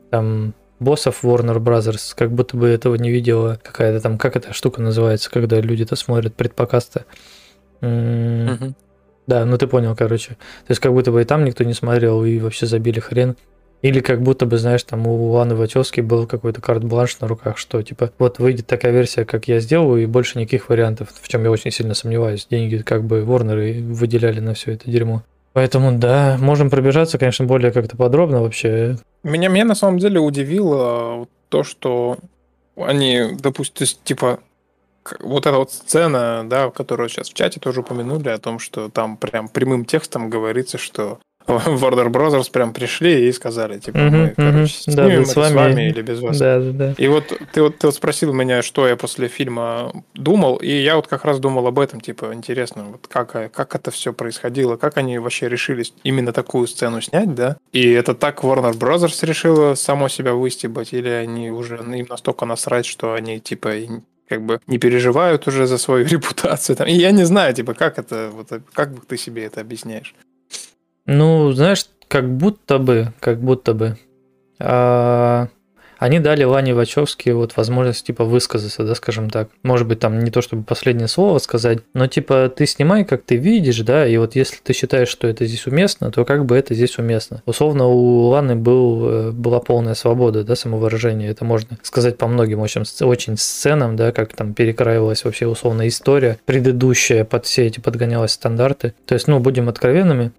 там 0.09 0.53
боссов 0.79 1.23
Warner 1.23 1.57
Brothers, 1.57 2.13
как 2.15 2.31
будто 2.31 2.55
бы 2.55 2.67
этого 2.67 2.95
не 2.95 3.11
видела 3.11 3.59
какая-то 3.61 4.01
там, 4.01 4.17
как 4.17 4.35
эта 4.35 4.53
штука 4.53 4.81
называется, 4.81 5.29
когда 5.29 5.59
люди-то 5.59 5.97
смотрят 5.97 6.35
предпокасты. 6.35 7.03
Угу. 7.81 8.73
Да, 9.27 9.45
ну 9.45 9.57
ты 9.57 9.67
понял, 9.67 9.95
короче. 9.95 10.29
То 10.29 10.69
есть 10.69 10.81
как 10.81 10.93
будто 10.93 11.11
бы 11.11 11.21
и 11.21 11.25
там 11.25 11.43
никто 11.43 11.63
не 11.63 11.73
смотрел, 11.73 12.23
и 12.23 12.39
вообще 12.39 12.65
забили 12.65 12.99
хрен. 12.99 13.35
Или 13.81 13.99
как 13.99 14.21
будто 14.21 14.45
бы, 14.45 14.57
знаешь, 14.57 14.83
там 14.83 15.05
у 15.05 15.31
Ланы 15.31 15.53
Вачовски 15.55 16.01
был 16.01 16.25
какой-то 16.25 16.61
карт-бланш 16.61 17.19
на 17.19 17.27
руках, 17.27 17.57
что 17.57 17.81
типа 17.83 18.11
вот 18.17 18.39
выйдет 18.39 18.65
такая 18.65 18.91
версия, 18.91 19.25
как 19.25 19.47
я 19.47 19.59
сделаю, 19.59 20.01
и 20.01 20.05
больше 20.07 20.39
никаких 20.39 20.69
вариантов, 20.69 21.09
в 21.21 21.27
чем 21.27 21.43
я 21.43 21.51
очень 21.51 21.71
сильно 21.71 21.93
сомневаюсь. 21.93 22.47
Деньги 22.49 22.77
как 22.77 23.03
бы 23.03 23.23
Ворнеры 23.23 23.81
выделяли 23.81 24.39
на 24.39 24.53
все 24.53 24.71
это 24.71 24.89
дерьмо. 24.89 25.23
Поэтому 25.53 25.97
да, 25.97 26.37
можем 26.39 26.69
пробежаться, 26.69 27.17
конечно, 27.17 27.45
более 27.45 27.71
как-то 27.71 27.95
подробно 27.95 28.41
вообще. 28.41 28.97
Меня, 29.23 29.49
меня 29.49 29.65
на 29.65 29.75
самом 29.75 29.99
деле 29.99 30.19
удивило 30.19 31.27
то, 31.49 31.63
что 31.63 32.17
они, 32.75 33.37
допустим, 33.39 33.87
типа, 34.03 34.39
вот 35.19 35.45
эта 35.45 35.57
вот 35.57 35.71
сцена, 35.71 36.43
да, 36.47 36.69
которую 36.69 37.09
сейчас 37.09 37.29
в 37.29 37.33
чате 37.33 37.59
тоже 37.59 37.81
упомянули, 37.81 38.29
о 38.29 38.37
том, 38.37 38.59
что 38.59 38.89
там 38.89 39.17
прям 39.17 39.47
прямым 39.47 39.85
текстом 39.85 40.29
говорится, 40.29 40.77
что 40.77 41.19
Warner 41.47 42.09
Brothers 42.09 42.49
прям 42.51 42.73
пришли 42.73 43.27
и 43.27 43.31
сказали, 43.31 43.77
типа, 43.77 43.97
mm-hmm, 43.97 44.09
мы, 44.09 44.33
короче, 44.35 44.73
снимем 44.73 45.23
да, 45.23 45.29
с 45.29 45.35
вами, 45.35 45.51
с 45.51 45.53
вами 45.53 45.89
или 45.89 46.01
без 46.01 46.19
вас. 46.19 46.39
Да, 46.39 46.59
да, 46.59 46.71
да. 46.71 46.95
И 46.97 47.07
вот 47.07 47.39
ты, 47.53 47.61
вот 47.61 47.77
ты 47.77 47.87
вот 47.87 47.95
спросил 47.95 48.33
меня, 48.33 48.63
что 48.63 48.87
я 48.87 48.95
после 48.95 49.27
фильма 49.27 49.91
думал, 50.15 50.55
и 50.55 50.69
я 50.69 50.95
вот 50.95 51.07
как 51.07 51.23
раз 51.23 51.39
думал 51.39 51.67
об 51.67 51.79
этом, 51.79 52.01
типа, 52.01 52.33
интересно, 52.33 52.85
вот 52.85 53.07
как, 53.07 53.51
как 53.53 53.75
это 53.75 53.91
все 53.91 54.11
происходило, 54.11 54.75
как 54.75 54.97
они 54.97 55.19
вообще 55.19 55.47
решились 55.47 55.93
именно 56.03 56.33
такую 56.33 56.67
сцену 56.67 56.99
снять, 57.01 57.35
да? 57.35 57.57
И 57.71 57.91
это 57.91 58.15
так 58.15 58.43
Warner 58.43 58.73
Brothers 58.73 59.23
решила 59.23 59.75
само 59.75 60.07
себя 60.09 60.33
выстебать, 60.33 60.93
или 60.93 61.09
они 61.09 61.51
уже 61.51 61.75
им 61.77 62.07
настолько 62.09 62.45
насрать, 62.45 62.87
что 62.87 63.13
они, 63.13 63.39
типа, 63.39 63.73
как 64.27 64.45
бы 64.45 64.59
не 64.67 64.77
переживают 64.77 65.47
уже 65.47 65.67
за 65.67 65.77
свою 65.77 66.05
репутацию. 66.11 66.75
Там. 66.75 66.87
И 66.87 66.93
я 66.93 67.11
не 67.11 67.25
знаю, 67.25 67.53
типа, 67.53 67.73
как 67.73 67.99
это, 67.99 68.29
вот, 68.31 68.49
как 68.73 68.93
бы 68.93 69.01
ты 69.07 69.17
себе 69.17 69.45
это 69.45 69.61
объясняешь? 69.61 70.15
Ну, 71.05 71.51
знаешь, 71.51 71.85
как 72.07 72.29
будто 72.29 72.79
бы, 72.79 73.13
как 73.19 73.39
будто 73.39 73.73
бы. 73.73 73.97
А, 74.59 75.47
они 76.05 76.19
дали 76.19 76.43
Лане 76.43 76.73
Вачовски 76.75 77.31
вот 77.31 77.57
возможность 77.57 78.05
типа 78.05 78.23
высказаться, 78.23 78.83
да, 78.83 78.93
скажем 78.93 79.29
так. 79.29 79.49
Может 79.63 79.87
быть, 79.87 79.99
там 79.99 80.19
не 80.19 80.29
то 80.29 80.41
чтобы 80.41 80.63
последнее 80.63 81.07
слово 81.07 81.39
сказать, 81.39 81.79
но 81.93 82.05
типа 82.07 82.53
ты 82.55 82.67
снимай, 82.67 83.05
как 83.05 83.23
ты 83.23 83.37
видишь, 83.37 83.79
да, 83.79 84.07
и 84.07 84.15
вот 84.17 84.35
если 84.35 84.57
ты 84.63 84.73
считаешь, 84.73 85.09
что 85.09 85.27
это 85.27 85.45
здесь 85.45 85.65
уместно, 85.65 86.11
то 86.11 86.23
как 86.23 86.45
бы 86.45 86.55
это 86.55 86.75
здесь 86.75 86.97
уместно. 86.99 87.41
Условно, 87.45 87.87
у 87.87 88.27
Ланы 88.27 88.55
был, 88.55 89.09
э, 89.09 89.31
была 89.31 89.59
полная 89.59 89.95
свобода, 89.95 90.43
да, 90.43 90.55
самовыражения. 90.55 91.31
Это 91.31 91.43
можно 91.43 91.77
сказать 91.81 92.17
по 92.17 92.27
многим 92.27 92.59
очень, 92.59 92.83
очень 93.01 93.37
сценам, 93.37 93.95
да, 93.95 94.11
как 94.11 94.33
там 94.33 94.53
перекраивалась 94.53 95.25
вообще 95.25 95.47
условно 95.47 95.87
история 95.87 96.37
предыдущая 96.45 97.25
под 97.25 97.45
все 97.45 97.65
эти 97.65 97.79
подгонялась 97.79 98.31
стандарты. 98.31 98.93
То 99.07 99.15
есть, 99.15 99.27
ну, 99.27 99.39
будем 99.39 99.69
откровенными, 99.69 100.31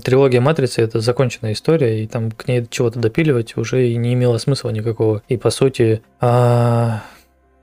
трилогия 0.00 0.40
Матрицы 0.40 0.82
это 0.82 1.00
законченная 1.00 1.52
история, 1.52 2.02
и 2.02 2.06
там 2.06 2.30
к 2.30 2.48
ней 2.48 2.66
чего-то 2.68 2.98
допиливать 2.98 3.56
уже 3.56 3.88
и 3.88 3.96
не 3.96 4.14
имело 4.14 4.38
смысла 4.38 4.70
никакого. 4.70 5.22
И 5.28 5.36
по 5.36 5.50
сути, 5.50 6.02
а, 6.20 7.02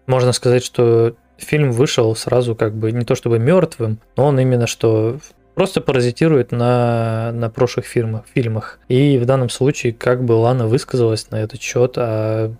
можно 0.07 0.31
сказать, 0.31 0.63
что 0.63 1.15
фильм 1.37 1.71
вышел 1.71 2.15
сразу 2.15 2.55
как 2.55 2.73
бы 2.73 2.91
не 2.91 3.05
то 3.05 3.15
чтобы 3.15 3.39
мертвым, 3.39 3.99
но 4.15 4.27
он 4.27 4.39
именно 4.39 4.67
что 4.67 5.19
просто 5.55 5.81
паразитирует 5.81 6.53
на, 6.53 7.31
на 7.33 7.49
прошлых 7.49 7.85
фильмах, 7.85 8.23
фильмах. 8.33 8.79
И 8.87 9.17
в 9.17 9.25
данном 9.25 9.49
случае 9.49 9.91
как 9.91 10.23
бы 10.23 10.33
Лана 10.33 10.67
высказалась 10.67 11.29
на 11.31 11.35
этот 11.35 11.61
счет, 11.61 11.95
а 11.97 12.53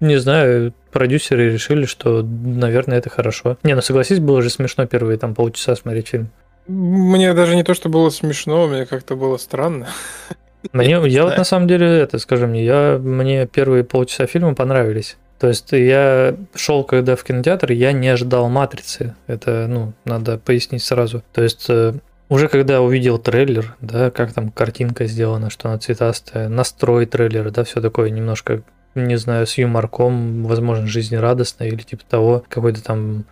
не 0.00 0.16
знаю, 0.16 0.72
продюсеры 0.92 1.52
решили, 1.52 1.84
что, 1.84 2.22
наверное, 2.22 2.98
это 2.98 3.10
хорошо. 3.10 3.58
Не, 3.62 3.74
ну 3.74 3.82
согласись, 3.82 4.18
было 4.18 4.42
же 4.42 4.48
смешно 4.48 4.86
первые 4.86 5.18
там 5.18 5.34
полчаса 5.34 5.76
смотреть 5.76 6.08
фильм. 6.08 6.30
Мне 6.70 7.34
даже 7.34 7.56
не 7.56 7.64
то, 7.64 7.74
что 7.74 7.88
было 7.88 8.10
смешно, 8.10 8.68
мне 8.68 8.86
как-то 8.86 9.16
было 9.16 9.36
странно. 9.38 9.88
Мне, 10.72 11.00
я 11.08 11.24
вот 11.24 11.38
на 11.38 11.44
самом 11.44 11.66
деле 11.66 11.86
это, 11.86 12.18
скажи 12.18 12.46
мне, 12.46 12.62
я, 12.62 12.98
мне 13.02 13.46
первые 13.46 13.82
полчаса 13.82 14.26
фильма 14.26 14.54
понравились. 14.54 15.16
То 15.38 15.48
есть 15.48 15.72
я 15.72 16.36
шел, 16.54 16.84
когда 16.84 17.16
в 17.16 17.24
кинотеатр, 17.24 17.72
я 17.72 17.92
не 17.92 18.08
ожидал 18.08 18.50
матрицы. 18.50 19.14
Это, 19.26 19.66
ну, 19.66 19.94
надо 20.04 20.36
пояснить 20.36 20.84
сразу. 20.84 21.22
То 21.32 21.42
есть 21.42 21.64
э, 21.70 21.94
уже 22.28 22.48
когда 22.48 22.82
увидел 22.82 23.16
трейлер, 23.16 23.74
да, 23.80 24.10
как 24.10 24.34
там 24.34 24.50
картинка 24.50 25.06
сделана, 25.06 25.48
что 25.48 25.70
она 25.70 25.78
цветастая, 25.78 26.50
настрой 26.50 27.06
трейлера, 27.06 27.50
да, 27.50 27.64
все 27.64 27.80
такое 27.80 28.10
немножко, 28.10 28.62
не 28.94 29.16
знаю, 29.16 29.46
с 29.46 29.56
юморком, 29.56 30.44
возможно, 30.44 30.86
жизнерадостно 30.86 31.64
или 31.64 31.80
типа 31.82 32.04
того, 32.06 32.44
какой-то 32.48 32.84
там 32.84 33.24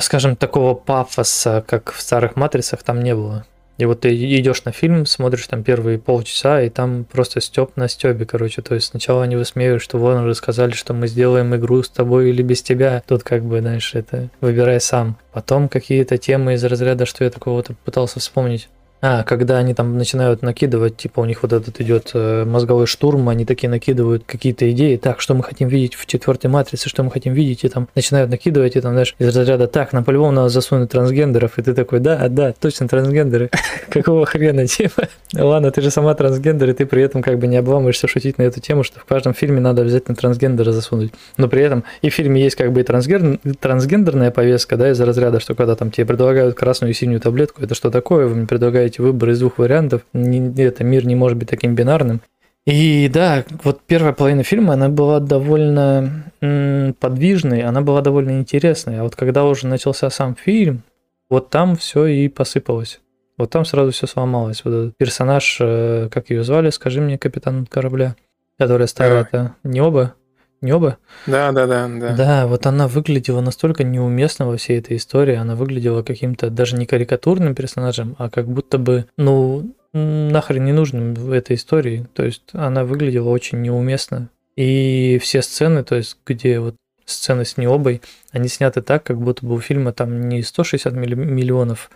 скажем, 0.00 0.36
такого 0.36 0.74
пафоса, 0.74 1.64
как 1.66 1.92
в 1.92 2.00
старых 2.00 2.36
матрицах, 2.36 2.82
там 2.82 3.02
не 3.02 3.14
было. 3.14 3.44
И 3.80 3.86
вот 3.86 4.00
ты 4.00 4.14
идешь 4.14 4.64
на 4.64 4.72
фильм, 4.72 5.06
смотришь 5.06 5.46
там 5.46 5.62
первые 5.62 5.98
полчаса, 5.98 6.60
и 6.60 6.68
там 6.68 7.04
просто 7.04 7.40
степ 7.40 7.76
на 7.76 7.88
стебе, 7.88 8.26
короче. 8.26 8.60
То 8.60 8.74
есть 8.74 8.88
сначала 8.88 9.22
они 9.22 9.36
высмеивают, 9.36 9.82
что 9.82 9.96
вон 9.96 10.18
уже 10.18 10.34
сказали, 10.34 10.72
что 10.72 10.92
мы 10.92 11.08
сделаем 11.08 11.56
игру 11.56 11.82
с 11.82 11.88
тобой 11.88 12.28
или 12.28 12.42
без 12.42 12.60
тебя. 12.60 13.02
Тут 13.06 13.22
как 13.22 13.42
бы, 13.42 13.60
знаешь, 13.60 13.94
это 13.94 14.28
выбирай 14.42 14.82
сам. 14.82 15.16
Потом 15.32 15.70
какие-то 15.70 16.18
темы 16.18 16.54
из 16.54 16.64
разряда, 16.64 17.06
что 17.06 17.24
я 17.24 17.30
такого-то 17.30 17.74
пытался 17.86 18.20
вспомнить. 18.20 18.68
А, 19.02 19.22
когда 19.22 19.58
они 19.58 19.72
там 19.72 19.96
начинают 19.96 20.42
накидывать, 20.42 20.96
типа 20.98 21.20
у 21.20 21.24
них 21.24 21.42
вот 21.42 21.54
этот 21.54 21.80
идет 21.80 22.10
э, 22.12 22.44
мозговой 22.44 22.86
штурм, 22.86 23.30
они 23.30 23.46
такие 23.46 23.70
накидывают 23.70 24.24
какие-то 24.26 24.70
идеи, 24.72 24.96
так, 24.96 25.22
что 25.22 25.34
мы 25.34 25.42
хотим 25.42 25.68
видеть 25.68 25.94
в 25.94 26.04
четвертой 26.04 26.50
матрице, 26.50 26.90
что 26.90 27.02
мы 27.02 27.10
хотим 27.10 27.32
видеть, 27.32 27.64
и 27.64 27.68
там 27.70 27.88
начинают 27.94 28.30
накидывать, 28.30 28.76
и 28.76 28.80
там, 28.80 28.92
знаешь, 28.92 29.14
из 29.18 29.34
разряда, 29.34 29.68
так, 29.68 29.94
нам 29.94 30.04
по-любому 30.04 30.32
надо 30.32 30.50
засунуть 30.50 30.90
трансгендеров, 30.90 31.58
и 31.58 31.62
ты 31.62 31.72
такой, 31.72 32.00
да, 32.00 32.28
да, 32.28 32.52
точно 32.52 32.88
трансгендеры, 32.88 33.50
какого 33.88 34.26
хрена, 34.26 34.66
типа, 34.66 35.08
ладно, 35.34 35.70
ты 35.70 35.80
же 35.80 35.90
сама 35.90 36.14
трансгендер, 36.14 36.68
и 36.68 36.74
ты 36.74 36.84
при 36.84 37.02
этом 37.02 37.22
как 37.22 37.38
бы 37.38 37.46
не 37.46 37.56
обламываешься 37.56 38.06
шутить 38.06 38.36
на 38.36 38.42
эту 38.42 38.60
тему, 38.60 38.84
что 38.84 39.00
в 39.00 39.06
каждом 39.06 39.32
фильме 39.32 39.60
надо 39.60 39.80
обязательно 39.80 40.14
трансгендера 40.14 40.72
засунуть, 40.72 41.12
но 41.38 41.48
при 41.48 41.62
этом 41.62 41.84
и 42.02 42.10
в 42.10 42.14
фильме 42.14 42.42
есть 42.42 42.56
как 42.56 42.70
бы 42.72 42.80
и 42.80 42.82
трансгендерная 42.82 44.30
повестка, 44.30 44.76
да, 44.76 44.90
из 44.90 45.00
разряда, 45.00 45.40
что 45.40 45.54
когда 45.54 45.74
там 45.74 45.90
тебе 45.90 46.04
предлагают 46.04 46.54
красную 46.54 46.90
и 46.90 46.94
синюю 46.94 47.20
таблетку, 47.20 47.62
это 47.62 47.74
что 47.74 47.90
такое, 47.90 48.26
вы 48.26 48.34
мне 48.34 48.46
предлагаете 48.46 48.89
делаете 48.90 49.02
выбор 49.02 49.30
из 49.30 49.40
двух 49.40 49.58
вариантов, 49.58 50.02
это 50.12 50.84
мир 50.84 51.06
не 51.06 51.14
может 51.14 51.38
быть 51.38 51.48
таким 51.48 51.74
бинарным. 51.74 52.20
И 52.66 53.10
да, 53.12 53.44
вот 53.64 53.80
первая 53.86 54.12
половина 54.12 54.42
фильма, 54.42 54.74
она 54.74 54.88
была 54.88 55.20
довольно 55.20 56.24
подвижной, 56.40 57.62
она 57.62 57.80
была 57.80 58.00
довольно 58.00 58.38
интересной. 58.38 59.00
А 59.00 59.02
вот 59.02 59.16
когда 59.16 59.44
уже 59.44 59.66
начался 59.66 60.10
сам 60.10 60.36
фильм, 60.36 60.82
вот 61.30 61.50
там 61.50 61.76
все 61.76 62.06
и 62.06 62.28
посыпалось. 62.28 63.00
Вот 63.38 63.50
там 63.50 63.64
сразу 63.64 63.92
все 63.92 64.06
сломалось. 64.06 64.64
Вот 64.64 64.74
этот 64.74 64.96
персонаж, 64.98 65.58
э, 65.60 66.08
как 66.10 66.28
ее 66.28 66.44
звали, 66.44 66.70
скажи 66.70 67.00
мне, 67.00 67.16
капитан 67.16 67.64
корабля, 67.66 68.14
которая 68.58 68.86
стала 68.86 69.20
это 69.20 69.54
не 69.64 69.80
оба? 69.80 70.14
Не 70.60 70.72
оба? 70.72 70.98
Да, 71.26 71.52
да, 71.52 71.66
да, 71.66 71.88
да. 71.88 72.14
Да, 72.14 72.46
вот 72.46 72.66
она 72.66 72.86
выглядела 72.86 73.40
настолько 73.40 73.82
неуместно 73.82 74.46
во 74.46 74.56
всей 74.56 74.78
этой 74.78 74.98
истории. 74.98 75.34
Она 75.34 75.54
выглядела 75.54 76.02
каким-то 76.02 76.50
даже 76.50 76.76
не 76.76 76.86
карикатурным 76.86 77.54
персонажем, 77.54 78.14
а 78.18 78.28
как 78.28 78.46
будто 78.46 78.76
бы, 78.78 79.06
ну, 79.16 79.74
нахрен 79.92 80.64
не 80.64 80.72
нужным 80.72 81.14
в 81.14 81.32
этой 81.32 81.56
истории. 81.56 82.06
То 82.14 82.24
есть 82.24 82.42
она 82.52 82.84
выглядела 82.84 83.30
очень 83.30 83.62
неуместно. 83.62 84.28
И 84.56 85.18
все 85.22 85.40
сцены, 85.40 85.82
то 85.82 85.96
есть 85.96 86.18
где 86.26 86.60
вот 86.60 86.76
сцены 87.06 87.44
с 87.44 87.56
Необой, 87.56 88.02
они 88.30 88.48
сняты 88.48 88.82
так, 88.82 89.02
как 89.02 89.20
будто 89.20 89.44
бы 89.44 89.54
у 89.54 89.60
фильма 89.60 89.92
там 89.92 90.28
не 90.28 90.42
160 90.42 90.92
миллионов, 90.92 91.90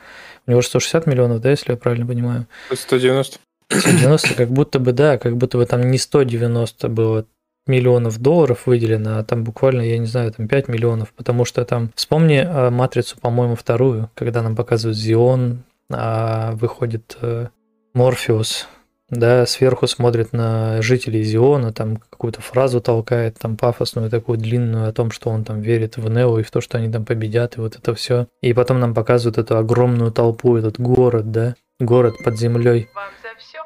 у 0.47 0.51
него 0.51 0.61
же 0.61 0.69
160 0.69 1.07
миллионов, 1.07 1.41
да, 1.41 1.51
если 1.51 1.73
я 1.73 1.77
правильно 1.77 2.07
понимаю? 2.07 2.47
190. 2.73 3.39
190, 3.71 4.35
как 4.35 4.49
будто 4.51 4.79
бы, 4.79 4.93
да, 4.93 5.19
как 5.19 5.37
будто 5.37 5.59
бы 5.59 5.67
там 5.67 5.91
не 5.91 5.99
190 5.99 6.89
было 6.89 7.27
миллионов 7.67 8.19
долларов 8.19 8.67
выделено, 8.67 9.19
а 9.19 9.25
там 9.25 9.45
буквально, 9.45 9.83
я 9.83 9.99
не 9.99 10.07
знаю, 10.07 10.33
там 10.33 10.49
5 10.49 10.69
миллионов, 10.69 11.13
потому 11.13 11.45
что 11.45 11.65
там, 11.65 11.91
вспомни 11.95 12.45
а, 12.47 12.71
матрицу, 12.71 13.19
по-моему, 13.19 13.55
вторую, 13.57 14.11
когда 14.15 14.43
нам 14.43 14.57
показывают 14.57 14.99
Зион, 14.99 15.65
а 15.91 16.53
выходит 16.53 17.17
э, 17.21 17.49
Морфеус, 17.95 18.67
да, 19.11 19.47
сверху 19.47 19.87
смотрит 19.87 20.33
на 20.33 20.81
жителей 20.83 21.23
Зиона, 21.23 21.73
там 21.73 21.99
какую-то 21.99 22.41
фразу 22.41 22.81
толкает, 22.81 23.39
там 23.39 23.57
пафосную, 23.57 24.11
такую 24.11 24.39
длинную 24.39 24.89
о 24.89 24.93
том, 24.93 25.11
что 25.11 25.31
он 25.31 25.45
там 25.45 25.61
верит 25.61 25.97
в 25.97 26.09
Нео 26.09 26.39
и 26.39 26.43
в 26.43 26.51
то, 26.51 26.61
что 26.61 26.79
они 26.79 26.91
там 26.91 27.05
победят, 27.05 27.57
и 27.57 27.61
вот 27.61 27.77
это 27.77 27.95
все. 27.95 28.29
И 28.41 28.53
потом 28.55 28.81
нам 28.81 28.95
показывают 28.95 29.39
эту 29.39 29.57
огромную 29.57 30.11
толпу, 30.11 30.57
этот 30.57 30.81
город, 30.81 31.31
да, 31.31 31.55
город 31.79 32.17
под 32.25 32.39
землей. 32.39 32.89
Вам 32.95 33.11
за 33.23 33.39
все 33.39 33.59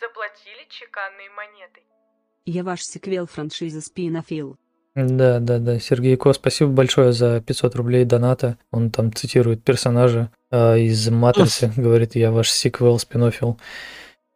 заплатили 0.00 0.66
чеканные 0.70 1.30
монеты. 1.30 1.80
Я 2.46 2.62
ваш 2.62 2.82
сиквел 2.82 3.26
франшизы 3.26 3.80
Спинофил. 3.80 4.56
Да, 4.94 5.40
да, 5.40 5.58
да. 5.58 5.80
Сергей 5.80 6.16
Ко, 6.16 6.32
спасибо 6.32 6.70
большое 6.70 7.12
за 7.12 7.40
500 7.40 7.74
рублей 7.74 8.04
доната. 8.04 8.58
Он 8.70 8.90
там 8.90 9.12
цитирует 9.12 9.64
персонажа 9.64 10.30
э, 10.50 10.80
из 10.80 11.08
Матрицы, 11.08 11.72
говорит, 11.76 12.14
я 12.14 12.30
ваш 12.30 12.50
сиквел 12.50 12.98
Спинофил. 12.98 13.58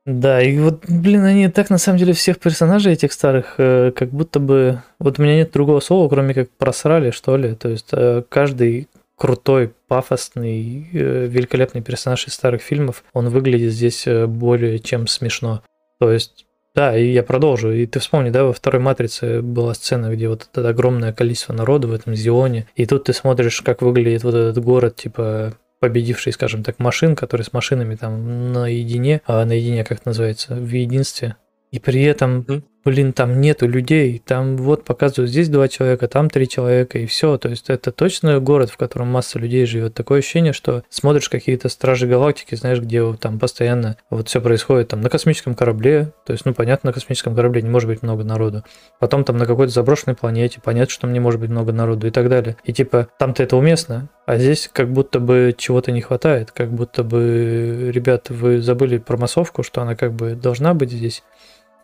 Да, 0.04 0.42
и 0.42 0.58
вот, 0.58 0.84
блин, 0.88 1.22
они 1.24 1.48
так 1.48 1.68
на 1.68 1.76
самом 1.76 1.98
деле 1.98 2.14
всех 2.14 2.38
персонажей 2.38 2.94
этих 2.94 3.12
старых, 3.12 3.56
э, 3.58 3.92
как 3.94 4.08
будто 4.08 4.40
бы... 4.40 4.82
Вот 4.98 5.18
у 5.18 5.22
меня 5.22 5.36
нет 5.36 5.52
другого 5.52 5.80
слова, 5.80 6.08
кроме 6.08 6.32
как 6.32 6.50
просрали, 6.50 7.10
что 7.10 7.36
ли. 7.36 7.54
То 7.54 7.68
есть 7.68 7.88
э, 7.92 8.22
каждый 8.28 8.88
крутой, 9.16 9.74
пафосный, 9.86 10.88
э, 10.92 11.26
великолепный 11.26 11.82
персонаж 11.82 12.26
из 12.26 12.34
старых 12.34 12.62
фильмов, 12.62 13.04
он 13.12 13.28
выглядит 13.28 13.72
здесь 13.72 14.06
э, 14.06 14.26
более 14.26 14.78
чем 14.78 15.06
смешно. 15.06 15.62
То 16.00 16.10
есть 16.10 16.46
да, 16.78 16.96
и 16.96 17.10
я 17.10 17.24
продолжу. 17.24 17.72
И 17.72 17.86
ты 17.86 17.98
вспомни, 17.98 18.30
да, 18.30 18.44
во 18.44 18.52
второй 18.52 18.80
матрице 18.80 19.42
была 19.42 19.74
сцена, 19.74 20.14
где 20.14 20.28
вот 20.28 20.48
это 20.52 20.68
огромное 20.68 21.12
количество 21.12 21.52
народу 21.52 21.88
в 21.88 21.92
этом 21.92 22.14
Зионе, 22.14 22.68
и 22.76 22.86
тут 22.86 23.04
ты 23.04 23.12
смотришь, 23.12 23.62
как 23.62 23.82
выглядит 23.82 24.22
вот 24.22 24.34
этот 24.36 24.62
город, 24.62 24.94
типа 24.94 25.54
победивший, 25.80 26.32
скажем 26.32 26.62
так, 26.62 26.78
машин, 26.78 27.16
который 27.16 27.42
с 27.42 27.52
машинами 27.52 27.96
там 27.96 28.52
наедине, 28.52 29.22
а 29.26 29.44
наедине, 29.44 29.82
как 29.82 29.98
это 29.98 30.08
называется, 30.10 30.54
в 30.54 30.68
единстве. 30.68 31.34
И 31.72 31.80
при 31.80 32.02
этом 32.04 32.46
блин, 32.88 33.12
там 33.12 33.42
нету 33.42 33.68
людей, 33.68 34.22
там 34.24 34.56
вот 34.56 34.84
показывают 34.84 35.30
здесь 35.30 35.50
два 35.50 35.68
человека, 35.68 36.08
там 36.08 36.30
три 36.30 36.48
человека, 36.48 36.98
и 36.98 37.04
все. 37.04 37.36
То 37.36 37.50
есть 37.50 37.68
это 37.68 37.92
точно 37.92 38.40
город, 38.40 38.70
в 38.70 38.78
котором 38.78 39.08
масса 39.08 39.38
людей 39.38 39.66
живет. 39.66 39.92
Такое 39.92 40.20
ощущение, 40.20 40.54
что 40.54 40.82
смотришь 40.88 41.28
какие-то 41.28 41.68
стражи 41.68 42.06
галактики, 42.06 42.54
знаешь, 42.54 42.80
где 42.80 43.12
там 43.20 43.38
постоянно 43.38 43.98
вот 44.08 44.28
все 44.28 44.40
происходит 44.40 44.88
там 44.88 45.02
на 45.02 45.10
космическом 45.10 45.54
корабле. 45.54 46.12
То 46.24 46.32
есть, 46.32 46.46
ну, 46.46 46.54
понятно, 46.54 46.88
на 46.88 46.94
космическом 46.94 47.36
корабле 47.36 47.60
не 47.60 47.68
может 47.68 47.90
быть 47.90 48.02
много 48.02 48.24
народу. 48.24 48.64
Потом 49.00 49.22
там 49.22 49.36
на 49.36 49.44
какой-то 49.44 49.70
заброшенной 49.70 50.16
планете, 50.16 50.58
понятно, 50.64 50.90
что 50.90 51.02
там 51.02 51.12
не 51.12 51.20
может 51.20 51.40
быть 51.40 51.50
много 51.50 51.72
народу 51.72 52.06
и 52.06 52.10
так 52.10 52.30
далее. 52.30 52.56
И 52.64 52.72
типа, 52.72 53.08
там-то 53.18 53.42
это 53.42 53.54
уместно, 53.58 54.08
а 54.24 54.38
здесь 54.38 54.70
как 54.72 54.90
будто 54.90 55.20
бы 55.20 55.54
чего-то 55.58 55.92
не 55.92 56.00
хватает, 56.00 56.52
как 56.52 56.72
будто 56.72 57.04
бы, 57.04 57.90
ребята, 57.92 58.32
вы 58.32 58.62
забыли 58.62 58.96
про 58.96 59.18
массовку, 59.18 59.62
что 59.62 59.82
она 59.82 59.94
как 59.94 60.14
бы 60.14 60.34
должна 60.34 60.72
быть 60.72 60.90
здесь. 60.90 61.22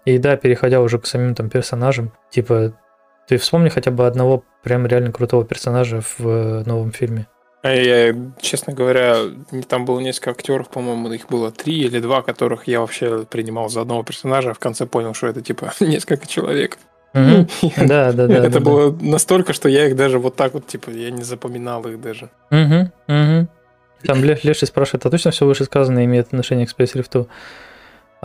И 0.05 0.19
да, 0.19 0.37
переходя 0.37 0.81
уже 0.81 0.99
к 0.99 1.07
самим 1.07 1.35
там 1.35 1.49
персонажам, 1.49 2.13
типа, 2.31 2.79
ты 3.27 3.39
вспомни 3.39 3.69
хотя 3.69 3.91
бы 3.91 4.07
одного 4.07 4.45
прям 4.63 4.87
реально 4.87 5.13
крутого 5.13 5.45
персонажа 5.45 6.01
в 6.01 6.27
э, 6.27 6.63
новом 6.65 6.93
фильме. 6.93 7.27
А 7.63 7.73
я, 7.73 8.15
честно 8.43 8.75
говоря, 8.75 9.17
там 9.69 9.87
было 9.87 9.99
несколько 9.99 10.33
актеров, 10.33 10.69
по-моему, 10.69 11.11
их 11.13 11.29
было 11.29 11.51
три 11.51 11.79
или 11.81 11.99
два, 11.99 12.21
которых 12.21 12.69
я 12.69 12.81
вообще 12.81 13.25
принимал 13.25 13.71
за 13.71 13.81
одного 13.81 14.03
персонажа, 14.03 14.51
а 14.51 14.55
в 14.55 14.59
конце 14.59 14.85
понял, 14.85 15.15
что 15.15 15.29
это 15.29 15.41
типа 15.41 15.73
несколько 15.81 16.27
человек. 16.27 16.79
Да, 17.15 18.13
да, 18.13 18.27
да. 18.27 18.47
Это 18.47 18.61
было 18.61 18.95
настолько, 19.01 19.53
что 19.53 19.69
я 19.69 19.87
их 19.87 19.97
даже 19.97 20.19
вот 20.19 20.37
так 20.37 20.53
вот, 20.53 20.67
типа, 20.67 20.91
я 20.91 21.11
не 21.11 21.23
запоминал 21.23 21.87
их 21.87 22.01
даже. 22.01 22.29
Угу, 22.51 22.91
угу. 23.09 23.49
Там 24.03 24.23
Леший 24.23 24.67
спрашивает, 24.67 25.07
а 25.07 25.11
точно 25.11 25.31
все 25.31 25.47
вышесказанное 25.47 26.05
имеет 26.05 26.27
отношение 26.27 26.67
к 26.67 26.71
Space 26.71 26.95
Rift? 26.95 27.29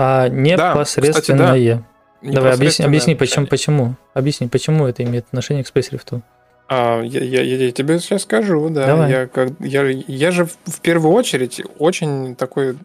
А 0.02 0.30
непосредственное. 0.30 1.84
Давай, 2.22 2.54
объясни, 2.54 2.86
объясни 2.86 3.16
почему, 3.16 3.48
почему. 3.48 3.96
Объясни, 4.14 4.48
почему 4.48 4.88
это 4.88 5.04
имеет 5.04 5.26
отношение 5.28 5.66
к 5.66 5.68
Rift. 5.68 6.22
А, 6.70 7.02
я, 7.02 7.22
я, 7.22 7.42
я 7.42 7.72
тебе 7.74 8.00
сейчас 8.00 8.22
скажу, 8.22 8.70
да. 8.70 8.86
Давай. 8.86 9.12
Я, 9.12 9.28
как, 9.28 9.50
я, 9.60 9.84
я 9.84 10.32
же 10.32 10.46
в 10.46 10.80
первую 10.82 11.14
очередь 11.14 11.62
очень 11.80 12.36
такой, 12.36 12.78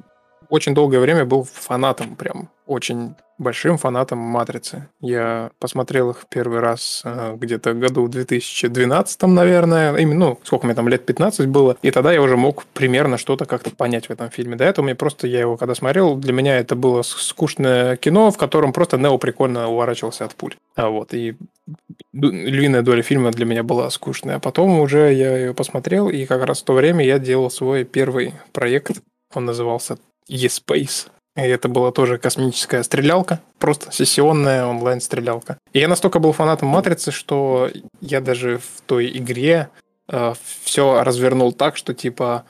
очень 0.48 0.74
долгое 0.74 1.00
время 1.00 1.24
был 1.24 1.44
фанатом 1.44 2.16
прям 2.16 2.50
очень 2.66 3.14
большим 3.36 3.78
фанатом 3.78 4.18
«Матрицы». 4.18 4.88
Я 5.00 5.50
посмотрел 5.58 6.10
их 6.10 6.24
первый 6.28 6.60
раз 6.60 7.02
э, 7.04 7.34
где-то 7.36 7.74
году 7.74 8.04
в 8.04 8.08
2012, 8.08 9.22
наверное. 9.22 9.96
Именно, 9.96 10.26
ну, 10.26 10.40
сколько 10.44 10.66
мне 10.66 10.74
там, 10.74 10.88
лет 10.88 11.04
15 11.04 11.48
было. 11.48 11.76
И 11.82 11.90
тогда 11.90 12.12
я 12.12 12.22
уже 12.22 12.36
мог 12.36 12.64
примерно 12.66 13.18
что-то 13.18 13.44
как-то 13.44 13.70
понять 13.70 14.06
в 14.06 14.10
этом 14.10 14.30
фильме. 14.30 14.56
До 14.56 14.64
этого 14.64 14.84
мне 14.84 14.94
просто, 14.94 15.26
я 15.26 15.40
его 15.40 15.56
когда 15.56 15.74
смотрел, 15.74 16.16
для 16.16 16.32
меня 16.32 16.58
это 16.58 16.76
было 16.76 17.02
скучное 17.02 17.96
кино, 17.96 18.30
в 18.30 18.38
котором 18.38 18.72
просто 18.72 18.98
Нео 18.98 19.18
прикольно 19.18 19.68
уворачивался 19.68 20.24
от 20.24 20.34
пуль. 20.34 20.54
А 20.76 20.88
вот, 20.88 21.12
и 21.12 21.36
львиная 22.12 22.82
доля 22.82 23.02
фильма 23.02 23.30
для 23.32 23.46
меня 23.46 23.62
была 23.62 23.90
скучная. 23.90 24.36
А 24.36 24.40
потом 24.40 24.78
уже 24.78 25.12
я 25.12 25.36
ее 25.36 25.54
посмотрел, 25.54 26.08
и 26.08 26.24
как 26.24 26.44
раз 26.44 26.62
в 26.62 26.64
то 26.64 26.72
время 26.72 27.04
я 27.04 27.18
делал 27.18 27.50
свой 27.50 27.84
первый 27.84 28.34
проект. 28.52 29.02
Он 29.34 29.44
назывался 29.44 29.98
E-Space. 30.28 31.08
И 31.36 31.40
это 31.40 31.68
была 31.68 31.90
тоже 31.90 32.18
космическая 32.18 32.84
стрелялка, 32.84 33.40
просто 33.58 33.90
сессионная 33.90 34.66
онлайн-стрелялка. 34.66 35.58
И 35.72 35.80
я 35.80 35.88
настолько 35.88 36.20
был 36.20 36.32
фанатом 36.32 36.68
Матрицы, 36.68 37.10
что 37.10 37.70
я 38.00 38.20
даже 38.20 38.58
в 38.58 38.82
той 38.86 39.10
игре 39.18 39.68
э, 40.08 40.34
все 40.62 41.02
развернул 41.02 41.52
так, 41.52 41.76
что 41.76 41.92
типа 41.92 42.44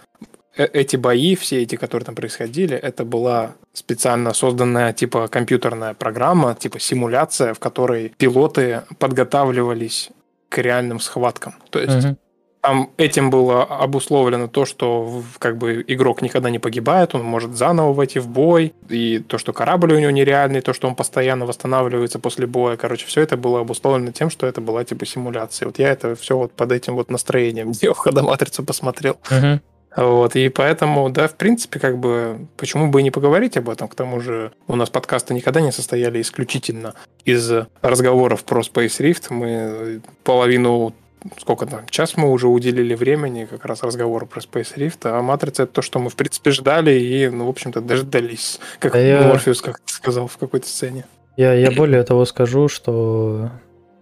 э 0.57 0.67
эти 0.67 0.97
бои, 0.97 1.35
все 1.35 1.63
эти, 1.63 1.77
которые 1.77 2.05
там 2.05 2.15
происходили, 2.15 2.77
это 2.77 3.05
была 3.07 3.55
специально 3.73 4.35
созданная 4.35 4.93
типа 4.93 5.29
компьютерная 5.29 5.95
программа, 5.95 6.55
типа 6.55 6.79
симуляция, 6.79 7.55
в 7.55 7.59
которой 7.59 8.13
пилоты 8.19 8.83
подготавливались 8.99 10.11
к 10.51 10.59
реальным 10.59 11.01
схваткам. 11.01 11.55
То 11.71 11.81
есть 11.81 12.05
угу. 12.05 12.17
Там 12.65 12.93
этим 12.97 13.28
было 13.28 13.62
обусловлено 13.62 14.49
то, 14.49 14.65
что 14.65 15.23
как 15.39 15.59
бы 15.59 15.85
игрок 15.86 16.23
никогда 16.23 16.49
не 16.49 16.59
погибает, 16.59 17.15
он 17.15 17.23
может 17.23 17.55
заново 17.57 17.93
войти 17.93 18.20
в 18.20 18.28
бой, 18.28 18.73
и 18.89 19.19
то, 19.19 19.36
что 19.36 19.53
корабль 19.53 19.93
у 19.93 19.99
него 19.99 20.11
нереальный, 20.11 20.62
то, 20.62 20.73
что 20.73 20.89
он 20.89 20.95
постоянно 20.95 21.45
восстанавливается 21.45 22.19
после 22.19 22.47
боя. 22.47 22.78
Короче, 22.78 23.05
все 23.05 23.20
это 23.20 23.36
было 23.36 23.61
обусловлено 23.61 24.12
тем, 24.12 24.31
что 24.31 24.47
это 24.47 24.62
была 24.62 24.82
типа 24.82 25.05
симуляция. 25.05 25.66
Вот 25.66 25.78
я 25.78 25.91
это 25.91 26.16
все 26.16 26.39
вот 26.39 26.53
под 26.53 26.73
этим 26.73 26.95
вот 26.95 27.11
настроением 27.11 27.73
делал, 27.73 27.97
когда 27.97 28.23
матрицу 28.23 28.65
посмотрел. 28.65 29.19
Uh-huh. 29.28 29.61
Вот, 29.97 30.35
и 30.35 30.49
поэтому, 30.49 31.11
да, 31.11 31.28
в 31.28 31.35
принципе, 31.35 31.78
как 31.78 31.99
бы, 31.99 32.49
почему 32.57 32.91
бы 32.91 33.01
и 33.01 33.03
не 33.03 33.11
поговорить 33.11 33.59
об 33.59 33.69
этом? 33.69 33.89
К 33.89 33.95
тому 33.95 34.20
же 34.20 34.53
у 34.69 34.74
нас 34.74 34.89
подкасты 34.89 35.35
никогда 35.35 35.61
не 35.61 35.70
состояли 35.70 36.23
исключительно 36.23 36.95
из 37.27 37.53
разговоров 37.82 38.43
про 38.45 38.62
Space 38.62 39.01
Rift. 39.01 39.27
Мы 39.28 40.01
половину 40.24 40.95
сколько 41.39 41.67
там, 41.67 41.87
час 41.89 42.17
мы 42.17 42.31
уже 42.31 42.49
уделили 42.49 42.95
времени 42.95 43.47
как 43.47 43.65
раз 43.65 43.83
разговору 43.83 44.27
про 44.27 44.41
Space 44.41 44.77
Rift, 44.77 44.99
а 45.05 45.21
Матрица 45.23 45.65
это 45.65 45.73
то, 45.73 45.83
что 45.83 45.99
мы, 45.99 46.11
в 46.11 46.17
принципе, 46.17 46.51
ждали 46.51 46.93
и, 46.93 47.29
ну, 47.29 47.47
в 47.47 47.49
общем-то, 47.49 47.81
дождались, 47.81 48.61
как 48.79 48.95
а 48.95 48.99
я... 48.99 49.23
Морфеус 49.23 49.61
как 49.61 49.81
сказал 49.87 50.27
в 50.27 50.37
какой-то 50.37 50.67
сцене. 50.67 51.05
Я, 51.37 51.55
я 51.55 51.71
более 51.73 52.03
того 52.05 52.25
скажу, 52.27 52.69
что 52.69 53.51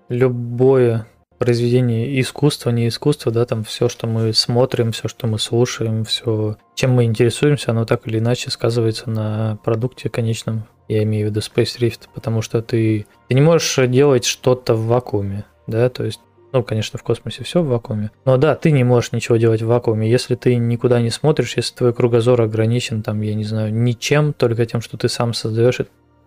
любое 0.08 1.06
произведение 1.38 2.20
искусства, 2.20 2.70
не 2.70 2.86
искусство, 2.86 3.32
да, 3.32 3.44
там 3.46 3.64
все, 3.64 3.88
что 3.88 4.06
мы 4.06 4.32
смотрим, 4.32 4.92
все, 4.92 5.08
что 5.08 5.26
мы 5.26 5.38
слушаем, 5.38 6.04
все, 6.04 6.56
чем 6.76 6.92
мы 6.92 7.04
интересуемся, 7.04 7.72
оно 7.72 7.84
так 7.84 8.06
или 8.06 8.18
иначе 8.18 8.50
сказывается 8.50 9.10
на 9.10 9.58
продукте 9.64 10.08
конечном, 10.08 10.66
я 10.86 11.02
имею 11.02 11.26
в 11.26 11.30
виду 11.30 11.40
Space 11.40 11.78
Rift, 11.80 12.02
потому 12.14 12.42
что 12.42 12.62
ты, 12.62 13.06
ты 13.28 13.34
не 13.34 13.40
можешь 13.40 13.88
делать 13.88 14.24
что-то 14.24 14.74
в 14.74 14.86
вакууме, 14.86 15.44
да, 15.66 15.88
то 15.88 16.04
есть 16.04 16.20
ну, 16.52 16.62
конечно, 16.62 16.98
в 16.98 17.02
космосе 17.02 17.44
все 17.44 17.62
в 17.62 17.68
вакууме. 17.68 18.10
Но 18.24 18.36
да, 18.36 18.54
ты 18.54 18.70
не 18.70 18.84
можешь 18.84 19.12
ничего 19.12 19.36
делать 19.36 19.62
в 19.62 19.66
вакууме. 19.66 20.10
Если 20.10 20.34
ты 20.34 20.56
никуда 20.56 21.00
не 21.00 21.10
смотришь, 21.10 21.56
если 21.56 21.74
твой 21.74 21.94
кругозор 21.94 22.40
ограничен, 22.42 23.02
там, 23.02 23.20
я 23.22 23.34
не 23.34 23.44
знаю, 23.44 23.72
ничем, 23.72 24.32
только 24.32 24.66
тем, 24.66 24.80
что 24.80 24.96
ты 24.96 25.08
сам 25.08 25.32
создаешь, 25.32 25.80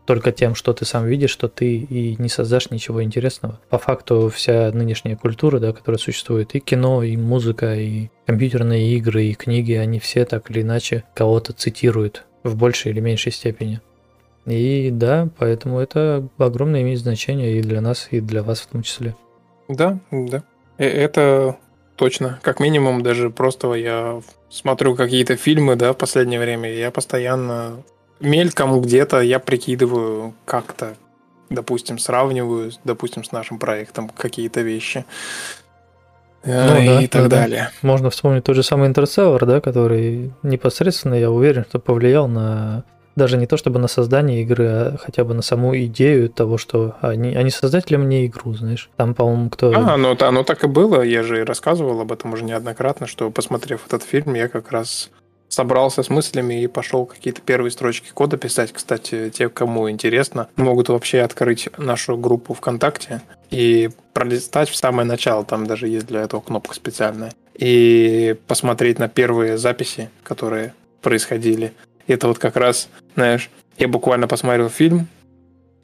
только 0.05 0.31
тем, 0.31 0.55
что 0.55 0.73
ты 0.73 0.85
сам 0.85 1.05
видишь, 1.05 1.31
что 1.31 1.47
ты 1.47 1.77
и 1.77 2.15
не 2.19 2.29
создашь 2.29 2.69
ничего 2.69 3.03
интересного. 3.03 3.59
По 3.69 3.77
факту 3.77 4.29
вся 4.33 4.71
нынешняя 4.71 5.15
культура, 5.15 5.59
да, 5.59 5.73
которая 5.73 5.99
существует, 5.99 6.53
и 6.53 6.59
кино, 6.59 7.03
и 7.03 7.17
музыка, 7.17 7.75
и 7.75 8.09
компьютерные 8.25 8.95
игры, 8.95 9.25
и 9.25 9.33
книги, 9.33 9.73
они 9.73 9.99
все 9.99 10.25
так 10.25 10.49
или 10.51 10.61
иначе 10.61 11.03
кого-то 11.13 11.53
цитируют 11.53 12.25
в 12.43 12.55
большей 12.55 12.91
или 12.91 12.99
меньшей 12.99 13.31
степени. 13.31 13.81
И 14.45 14.91
да, 14.91 15.29
поэтому 15.39 15.79
это 15.79 16.27
огромное 16.37 16.83
имеет 16.83 16.99
значение 16.99 17.57
и 17.57 17.61
для 17.61 17.81
нас, 17.81 18.07
и 18.11 18.19
для 18.19 18.43
вас 18.43 18.59
в 18.59 18.67
том 18.67 18.83
числе. 18.83 19.15
Да, 19.67 19.99
да. 20.11 20.43
Э, 20.77 20.85
это 20.87 21.57
точно. 21.95 22.39
Как 22.41 22.59
минимум, 22.59 23.03
даже 23.03 23.29
просто 23.29 23.73
я 23.73 24.21
смотрю 24.49 24.95
какие-то 24.95 25.35
фильмы, 25.35 25.75
да, 25.75 25.93
в 25.93 25.97
последнее 25.97 26.39
время, 26.39 26.71
я 26.71 26.91
постоянно 26.91 27.83
мельком 28.19 28.81
где-то 28.81 29.21
я 29.21 29.39
прикидываю 29.39 30.33
как-то, 30.45 30.95
допустим, 31.49 31.99
сравниваю, 31.99 32.71
допустим, 32.83 33.23
с 33.23 33.31
нашим 33.31 33.59
проектом 33.59 34.09
какие-то 34.09 34.61
вещи. 34.61 35.05
Э, 36.43 36.67
ну, 36.67 36.79
и 36.79 37.07
да, 37.07 37.07
так 37.07 37.29
да, 37.29 37.41
далее. 37.41 37.71
Можно 37.81 38.09
вспомнить 38.09 38.43
тот 38.43 38.55
же 38.55 38.63
самый 38.63 38.87
Интерстеллар, 38.87 39.45
да, 39.45 39.61
который 39.61 40.31
непосредственно, 40.43 41.15
я 41.15 41.31
уверен, 41.31 41.65
что 41.67 41.79
повлиял 41.79 42.27
на 42.27 42.83
даже 43.15 43.37
не 43.37 43.47
то 43.47 43.57
чтобы 43.57 43.79
на 43.79 43.87
создание 43.87 44.41
игры, 44.41 44.67
а 44.67 44.97
хотя 44.97 45.23
бы 45.23 45.33
на 45.33 45.41
саму 45.41 45.75
идею 45.77 46.29
того, 46.29 46.57
что 46.57 46.95
они, 47.01 47.35
они 47.35 47.49
создатели 47.49 47.95
мне 47.95 48.25
игру, 48.25 48.53
знаешь. 48.53 48.89
Там, 48.97 49.13
по-моему, 49.13 49.49
кто... 49.49 49.71
А, 49.75 49.97
ну, 49.97 50.15
да, 50.15 50.31
ну 50.31 50.43
так 50.43 50.63
и 50.63 50.67
было. 50.67 51.01
Я 51.01 51.23
же 51.23 51.39
и 51.39 51.43
рассказывал 51.43 52.01
об 52.01 52.11
этом 52.11 52.33
уже 52.33 52.43
неоднократно, 52.43 53.07
что, 53.07 53.31
посмотрев 53.31 53.85
этот 53.87 54.03
фильм, 54.03 54.33
я 54.33 54.47
как 54.47 54.71
раз 54.71 55.09
собрался 55.47 56.03
с 56.03 56.09
мыслями 56.09 56.63
и 56.63 56.67
пошел 56.67 57.05
какие-то 57.05 57.41
первые 57.41 57.71
строчки 57.71 58.09
кода 58.13 58.37
писать. 58.37 58.73
Кстати, 58.73 59.29
те, 59.29 59.47
кому 59.47 59.89
интересно, 59.89 60.49
могут 60.57 60.89
вообще 60.89 61.21
открыть 61.21 61.69
нашу 61.77 62.17
группу 62.17 62.53
ВКонтакте 62.53 63.21
и 63.49 63.89
пролистать 64.13 64.69
в 64.69 64.75
самое 64.75 65.07
начало. 65.07 65.45
Там 65.45 65.65
даже 65.65 65.87
есть 65.87 66.07
для 66.07 66.21
этого 66.21 66.41
кнопка 66.41 66.75
специальная. 66.75 67.31
И 67.53 68.35
посмотреть 68.47 68.99
на 68.99 69.07
первые 69.07 69.57
записи, 69.57 70.09
которые 70.23 70.73
происходили. 71.01 71.73
Это 72.07 72.27
вот 72.27 72.39
как 72.39 72.55
раз, 72.55 72.89
знаешь, 73.15 73.49
я 73.77 73.87
буквально 73.87 74.27
посмотрел 74.27 74.69
фильм, 74.69 75.07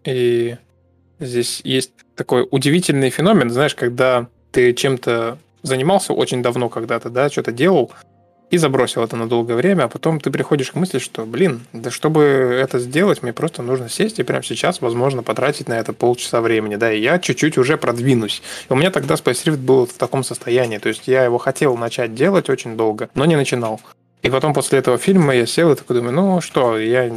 и 0.03 0.57
здесь 1.19 1.61
есть 1.63 1.91
такой 2.15 2.47
удивительный 2.49 3.09
феномен, 3.09 3.49
знаешь, 3.49 3.75
когда 3.75 4.27
ты 4.51 4.73
чем-то 4.73 5.37
занимался 5.63 6.13
очень 6.13 6.41
давно 6.41 6.69
когда-то, 6.69 7.09
да, 7.09 7.29
что-то 7.29 7.51
делал, 7.51 7.91
и 8.51 8.57
забросил 8.57 9.01
это 9.01 9.15
на 9.15 9.29
долгое 9.29 9.55
время, 9.55 9.83
а 9.83 9.87
потом 9.87 10.19
ты 10.19 10.29
приходишь 10.29 10.71
к 10.71 10.75
мысли, 10.75 10.99
что, 10.99 11.25
блин, 11.25 11.61
да 11.71 11.89
чтобы 11.89 12.21
это 12.21 12.79
сделать, 12.79 13.23
мне 13.23 13.31
просто 13.31 13.63
нужно 13.63 13.87
сесть 13.87 14.19
и 14.19 14.23
прямо 14.23 14.43
сейчас, 14.43 14.81
возможно, 14.81 15.23
потратить 15.23 15.69
на 15.69 15.79
это 15.79 15.93
полчаса 15.93 16.41
времени, 16.41 16.75
да, 16.75 16.91
и 16.91 16.99
я 16.99 17.17
чуть-чуть 17.17 17.57
уже 17.57 17.77
продвинусь. 17.77 18.41
И 18.69 18.73
у 18.73 18.75
меня 18.75 18.91
тогда 18.91 19.15
Space 19.15 19.45
Rift 19.45 19.57
был 19.57 19.85
в 19.85 19.93
таком 19.93 20.23
состоянии, 20.23 20.79
то 20.79 20.89
есть 20.89 21.07
я 21.07 21.23
его 21.23 21.37
хотел 21.37 21.77
начать 21.77 22.13
делать 22.13 22.49
очень 22.49 22.75
долго, 22.75 23.09
но 23.15 23.25
не 23.25 23.37
начинал. 23.37 23.79
И 24.21 24.29
потом 24.29 24.53
после 24.53 24.79
этого 24.79 24.97
фильма 24.97 25.35
я 25.35 25.45
сел 25.45 25.71
и 25.71 25.75
такой 25.75 25.97
думаю, 25.97 26.13
ну 26.13 26.41
что, 26.41 26.77
я 26.77 27.11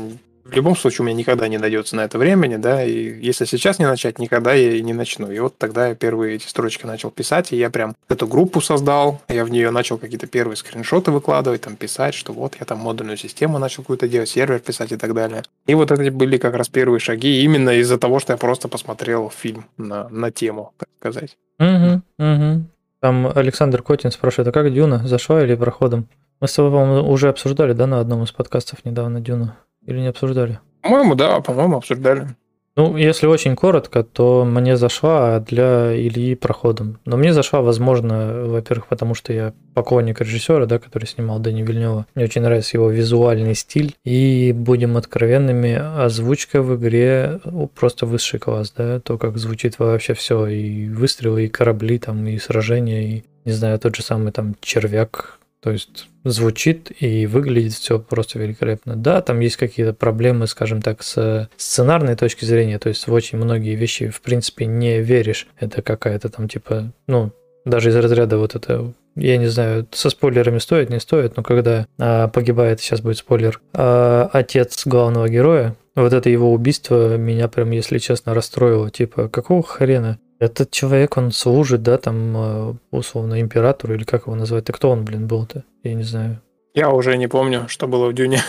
в 0.45 0.53
любом 0.53 0.77
случае 0.77 1.01
у 1.01 1.05
меня 1.05 1.17
никогда 1.17 1.49
не 1.49 1.59
найдется 1.59 1.97
на 1.97 2.03
это 2.03 2.19
времени, 2.19 2.57
да, 2.57 2.85
и 2.85 3.19
если 3.21 3.47
сейчас 3.47 3.79
не 3.79 3.87
начать, 3.87 4.19
никогда 4.19 4.53
я 4.53 4.73
и 4.73 4.83
не 4.83 4.93
начну. 4.93 5.31
И 5.31 5.39
вот 5.39 5.57
тогда 5.57 5.89
я 5.89 5.95
первые 5.95 6.37
эти 6.37 6.47
строчки 6.47 6.85
начал 6.85 7.11
писать, 7.11 7.53
и 7.53 7.57
я 7.57 7.71
прям 7.71 7.95
эту 8.09 8.27
группу 8.27 8.61
создал, 8.61 9.23
я 9.29 9.45
в 9.45 9.51
нее 9.51 9.71
начал 9.71 9.97
какие-то 9.97 10.27
первые 10.27 10.57
скриншоты 10.57 11.11
выкладывать, 11.11 11.63
там 11.63 11.77
писать, 11.77 12.15
что 12.15 12.33
вот 12.33 12.57
я 12.61 12.67
там 12.67 12.79
модульную 12.79 13.17
систему 13.17 13.59
начал 13.59 13.83
какую-то 13.83 14.07
делать, 14.07 14.29
сервер 14.29 14.59
писать 14.61 14.93
и 14.93 14.97
так 14.97 15.15
далее. 15.15 15.43
И 15.67 15.75
вот 15.75 15.91
это 15.91 16.11
были 16.11 16.37
как 16.37 16.55
раз 16.55 16.69
первые 16.69 17.01
шаги 17.01 17.43
именно 17.43 17.71
из-за 17.71 17.99
того, 17.99 18.21
что 18.21 18.35
я 18.35 18.37
просто 18.37 18.69
посмотрел 18.69 19.33
фильм 19.35 19.65
на, 19.79 20.09
на 20.11 20.31
тему, 20.31 20.73
так 20.77 20.89
сказать. 20.99 21.37
Угу, 21.59 22.03
угу. 22.19 22.65
Там 23.01 23.33
Александр 23.35 23.83
Котин 23.83 24.11
спрашивает, 24.11 24.49
а 24.49 24.53
как 24.53 24.73
Дюна, 24.73 25.07
зашла 25.07 25.43
или 25.43 25.55
проходом? 25.55 26.07
Мы 26.45 26.49
с 26.49 26.53
тобой, 26.53 26.73
по-моему, 26.73 27.11
уже 27.11 27.31
обсуждали, 27.31 27.73
да, 27.73 27.87
на 27.87 28.01
одном 28.01 28.23
из 28.23 28.31
подкастов 28.31 28.85
недавно 28.85 29.19
Дюну? 29.19 29.55
Или 29.87 30.01
не 30.01 30.09
обсуждали? 30.09 30.61
По-моему, 30.83 31.15
да, 31.15 31.41
по-моему, 31.41 31.79
обсуждали. 31.79 32.37
Ну, 32.77 32.99
если 32.99 33.27
очень 33.27 33.57
коротко, 33.57 34.03
то 34.03 34.45
мне 34.45 34.77
зашла 34.77 35.41
для 35.41 35.97
Ильи 35.97 36.35
проходом. 36.35 36.99
Но 37.07 37.17
мне 37.17 37.33
зашла, 37.33 37.63
возможно, 37.63 38.45
во-первых, 38.45 38.89
потому 38.89 39.15
что 39.15 39.33
я 39.33 39.55
поклонник 39.73 40.21
режиссера, 40.21 40.67
да, 40.67 40.79
который 40.79 41.07
снимал 41.07 41.39
Дани 41.39 41.63
Вильнева. 41.63 42.05
Мне 42.15 42.27
очень 42.27 42.43
нравится 42.43 42.77
его 42.77 42.91
визуальный 42.91 43.55
стиль. 43.55 43.97
И 44.05 44.53
будем 44.55 44.99
откровенными, 44.99 45.81
озвучка 46.05 46.61
в 46.61 46.77
игре 46.77 47.41
просто 47.75 48.05
высший 48.05 48.39
класс, 48.39 48.71
да, 48.77 49.01
то, 49.01 49.17
как 49.17 49.39
звучит 49.39 49.79
вообще 49.79 50.13
все, 50.13 50.47
и 50.47 50.91
выстрелы, 50.91 51.47
и 51.47 51.49
корабли, 51.49 51.99
там, 51.99 52.27
и 52.27 52.37
сражения, 52.37 53.03
и, 53.03 53.25
не 53.47 53.53
знаю, 53.53 53.79
тот 53.79 53.97
же 53.97 54.03
самый 54.03 54.31
там 54.31 54.57
червяк, 54.61 55.39
то 55.65 55.73
есть 55.73 56.09
звучит 56.25 56.93
и 57.01 57.25
выглядит 57.25 57.73
все 57.73 57.99
просто 57.99 58.39
великолепно. 58.39 58.97
Да, 58.97 59.23
там 59.23 59.41
есть 59.41 59.57
какие-то 59.57 59.95
проблемы, 59.95 60.47
скажем 60.47 60.83
так, 60.83 61.03
с 61.03 61.49
сценарной 61.57 62.17
точки 62.17 62.45
зрения, 62.45 62.79
то 62.79 62.91
есть 62.91 63.07
в 63.07 63.13
очень 63.15 63.39
многие 63.39 63.75
вещи, 63.75 64.11
в 64.11 64.21
принципе, 64.21 64.67
не 64.67 65.01
веришь. 65.01 65.47
Это 65.59 65.81
какая-то 65.81 66.29
там 66.29 66.51
типа, 66.51 66.93
ну, 67.07 67.33
даже 67.65 67.89
из 67.89 67.97
разряда 67.97 68.37
вот 68.37 68.55
это 68.55 68.93
я 69.17 69.39
не 69.39 69.47
знаю, 69.47 69.87
со 69.93 70.11
спойлерами 70.11 70.59
стоит, 70.59 70.91
не 70.91 71.01
стоит, 71.01 71.37
но 71.37 71.43
когда 71.43 71.87
а, 71.99 72.29
погибает, 72.29 72.81
сейчас 72.81 73.01
будет 73.01 73.17
спойлер, 73.17 73.61
а, 73.73 74.29
отец 74.33 74.85
главного 74.87 75.31
героя, 75.31 75.77
вот 75.95 76.13
это 76.13 76.29
его 76.29 76.53
убийство 76.53 77.17
меня 77.17 77.49
прям, 77.49 77.71
если 77.71 77.99
честно, 77.99 78.35
расстроило. 78.35 78.91
Типа, 78.91 79.29
какого 79.29 79.63
хрена? 79.63 80.19
Этот 80.39 80.71
человек, 80.71 81.17
он 81.17 81.33
служит, 81.33 81.83
да, 81.83 81.99
там, 81.99 82.37
э, 82.37 82.75
условно, 82.91 83.41
императору, 83.41 83.95
или 83.95 84.05
как 84.05 84.27
его 84.27 84.35
назвать? 84.37 84.65
Ты 84.65 84.73
кто 84.73 84.91
он, 84.91 85.05
блин, 85.05 85.27
был-то? 85.27 85.65
Я 85.83 85.95
не 85.95 86.03
знаю. 86.03 86.41
Я 86.75 86.91
уже 86.91 87.17
не 87.17 87.29
помню, 87.29 87.67
что 87.69 87.87
было 87.87 88.09
в 88.09 88.15
Дюне. 88.15 88.41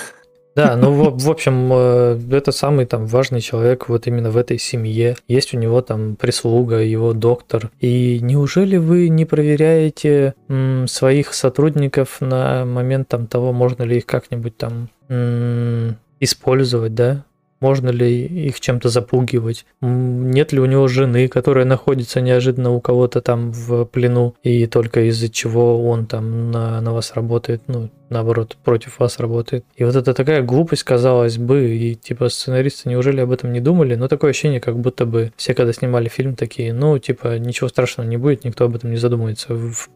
Да, 0.56 0.76
ну, 0.78 0.92
в, 0.92 1.24
в 1.24 1.30
общем, 1.30 1.70
э, 1.72 2.20
это 2.32 2.52
самый 2.52 2.86
там 2.86 3.06
важный 3.06 3.42
человек 3.42 3.88
вот 3.88 4.08
именно 4.08 4.32
в 4.32 4.38
этой 4.38 4.58
семье. 4.58 5.16
Есть 5.28 5.54
у 5.54 5.58
него 5.58 5.82
там 5.82 6.16
прислуга, 6.16 6.80
его 6.80 7.14
доктор. 7.14 7.72
И 7.80 8.20
неужели 8.22 8.78
вы 8.78 9.10
не 9.10 9.26
проверяете 9.26 10.34
м, 10.48 10.88
своих 10.88 11.34
сотрудников 11.34 12.20
на 12.22 12.66
момент 12.66 13.10
там 13.10 13.28
того, 13.28 13.52
можно 13.54 13.84
ли 13.84 13.98
их 13.98 14.06
как-нибудь 14.06 14.58
там 14.58 14.90
м, 15.10 15.98
использовать, 16.20 16.96
да? 16.96 17.26
Можно 17.60 17.90
ли 17.90 18.26
их 18.26 18.60
чем-то 18.60 18.90
запугивать? 18.90 19.66
Нет 19.82 20.52
ли 20.52 20.60
у 20.60 20.66
него 20.66 20.88
жены, 20.88 21.28
которая 21.28 21.66
находится 21.66 22.22
неожиданно 22.22 22.72
у 22.72 22.82
кого-то 22.82 23.22
там 23.22 23.52
в 23.52 23.86
плену, 23.86 24.36
и 24.44 24.68
только 24.68 25.10
из-за 25.10 25.30
чего 25.30 25.88
он 25.88 26.06
там 26.06 26.52
на, 26.52 26.82
на 26.82 26.94
вас 26.94 27.14
работает, 27.14 27.64
ну, 27.68 27.90
наоборот, 28.10 28.58
против 28.64 29.00
вас 29.00 29.20
работает. 29.20 29.66
И 29.76 29.84
вот 29.84 29.96
это 29.96 30.14
такая 30.14 30.42
глупость, 30.42 30.84
казалось 30.84 31.38
бы, 31.38 31.76
и 31.76 31.96
типа 31.96 32.30
сценаристы 32.30 32.90
неужели 32.90 33.22
об 33.22 33.32
этом 33.32 33.54
не 33.54 33.62
думали? 33.62 33.96
Но 33.96 34.08
такое 34.08 34.32
ощущение, 34.32 34.60
как 34.60 34.78
будто 34.78 35.06
бы 35.06 35.32
все, 35.38 35.54
когда 35.54 35.74
снимали 35.74 36.10
фильм, 36.10 36.36
такие, 36.36 36.74
ну, 36.74 36.98
типа, 37.00 37.40
ничего 37.40 37.70
страшного 37.70 38.08
не 38.08 38.18
будет, 38.18 38.44
никто 38.44 38.66
об 38.66 38.76
этом 38.76 38.92
не 38.92 38.98
задумается. 38.98 39.56
В 39.56 39.90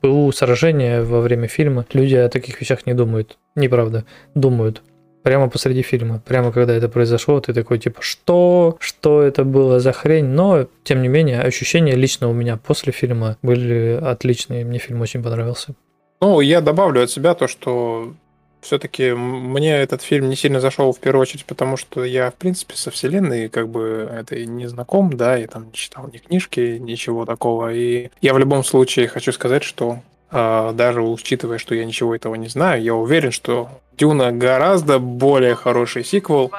пылу 0.00 0.32
сражения 0.32 1.02
во 1.02 1.20
время 1.20 1.48
фильма 1.48 1.86
люди 1.92 2.14
о 2.14 2.28
таких 2.28 2.60
вещах 2.60 2.86
не 2.86 2.94
думают. 2.94 3.38
Неправда, 3.56 4.04
думают. 4.34 4.82
Прямо 5.22 5.50
посреди 5.50 5.82
фильма, 5.82 6.22
прямо 6.24 6.50
когда 6.50 6.74
это 6.74 6.88
произошло, 6.88 7.40
ты 7.40 7.52
такой 7.52 7.78
типа, 7.78 8.00
что? 8.00 8.76
Что 8.80 9.22
это 9.22 9.44
было 9.44 9.78
за 9.78 9.92
хрень? 9.92 10.26
Но, 10.26 10.66
тем 10.82 11.02
не 11.02 11.08
менее, 11.08 11.42
ощущения 11.42 11.94
лично 11.94 12.28
у 12.28 12.32
меня 12.32 12.56
после 12.56 12.92
фильма 12.92 13.36
были 13.42 14.00
отличные, 14.02 14.64
мне 14.64 14.78
фильм 14.78 15.00
очень 15.02 15.22
понравился. 15.22 15.74
Ну, 16.20 16.40
я 16.40 16.60
добавлю 16.60 17.02
от 17.02 17.10
себя 17.10 17.34
то, 17.34 17.48
что 17.48 18.14
все-таки 18.60 19.12
мне 19.12 19.76
этот 19.76 20.02
фильм 20.02 20.28
не 20.28 20.36
сильно 20.36 20.60
зашел 20.60 20.92
в 20.92 21.00
первую 21.00 21.22
очередь, 21.22 21.44
потому 21.44 21.76
что 21.76 22.04
я, 22.04 22.30
в 22.30 22.34
принципе, 22.34 22.76
со 22.76 22.90
вселенной 22.90 23.48
как 23.48 23.68
бы 23.68 24.08
этой 24.12 24.46
не 24.46 24.66
знаком, 24.66 25.12
да, 25.14 25.36
я 25.36 25.46
там 25.46 25.66
не 25.66 25.72
читал 25.72 26.08
ни 26.12 26.18
книжки, 26.18 26.78
ничего 26.78 27.24
такого. 27.24 27.72
И 27.72 28.10
я 28.20 28.34
в 28.34 28.38
любом 28.38 28.64
случае 28.64 29.08
хочу 29.08 29.32
сказать, 29.32 29.62
что 29.62 30.00
а, 30.30 30.72
даже 30.72 31.02
учитывая, 31.02 31.58
что 31.58 31.74
я 31.74 31.84
ничего 31.84 32.14
этого 32.14 32.34
не 32.34 32.48
знаю, 32.48 32.82
я 32.82 32.94
уверен, 32.94 33.30
что 33.30 33.70
Дюна 34.00 34.32
гораздо 34.32 34.98
более 34.98 35.54
хороший 35.54 36.04
сиквел, 36.04 36.50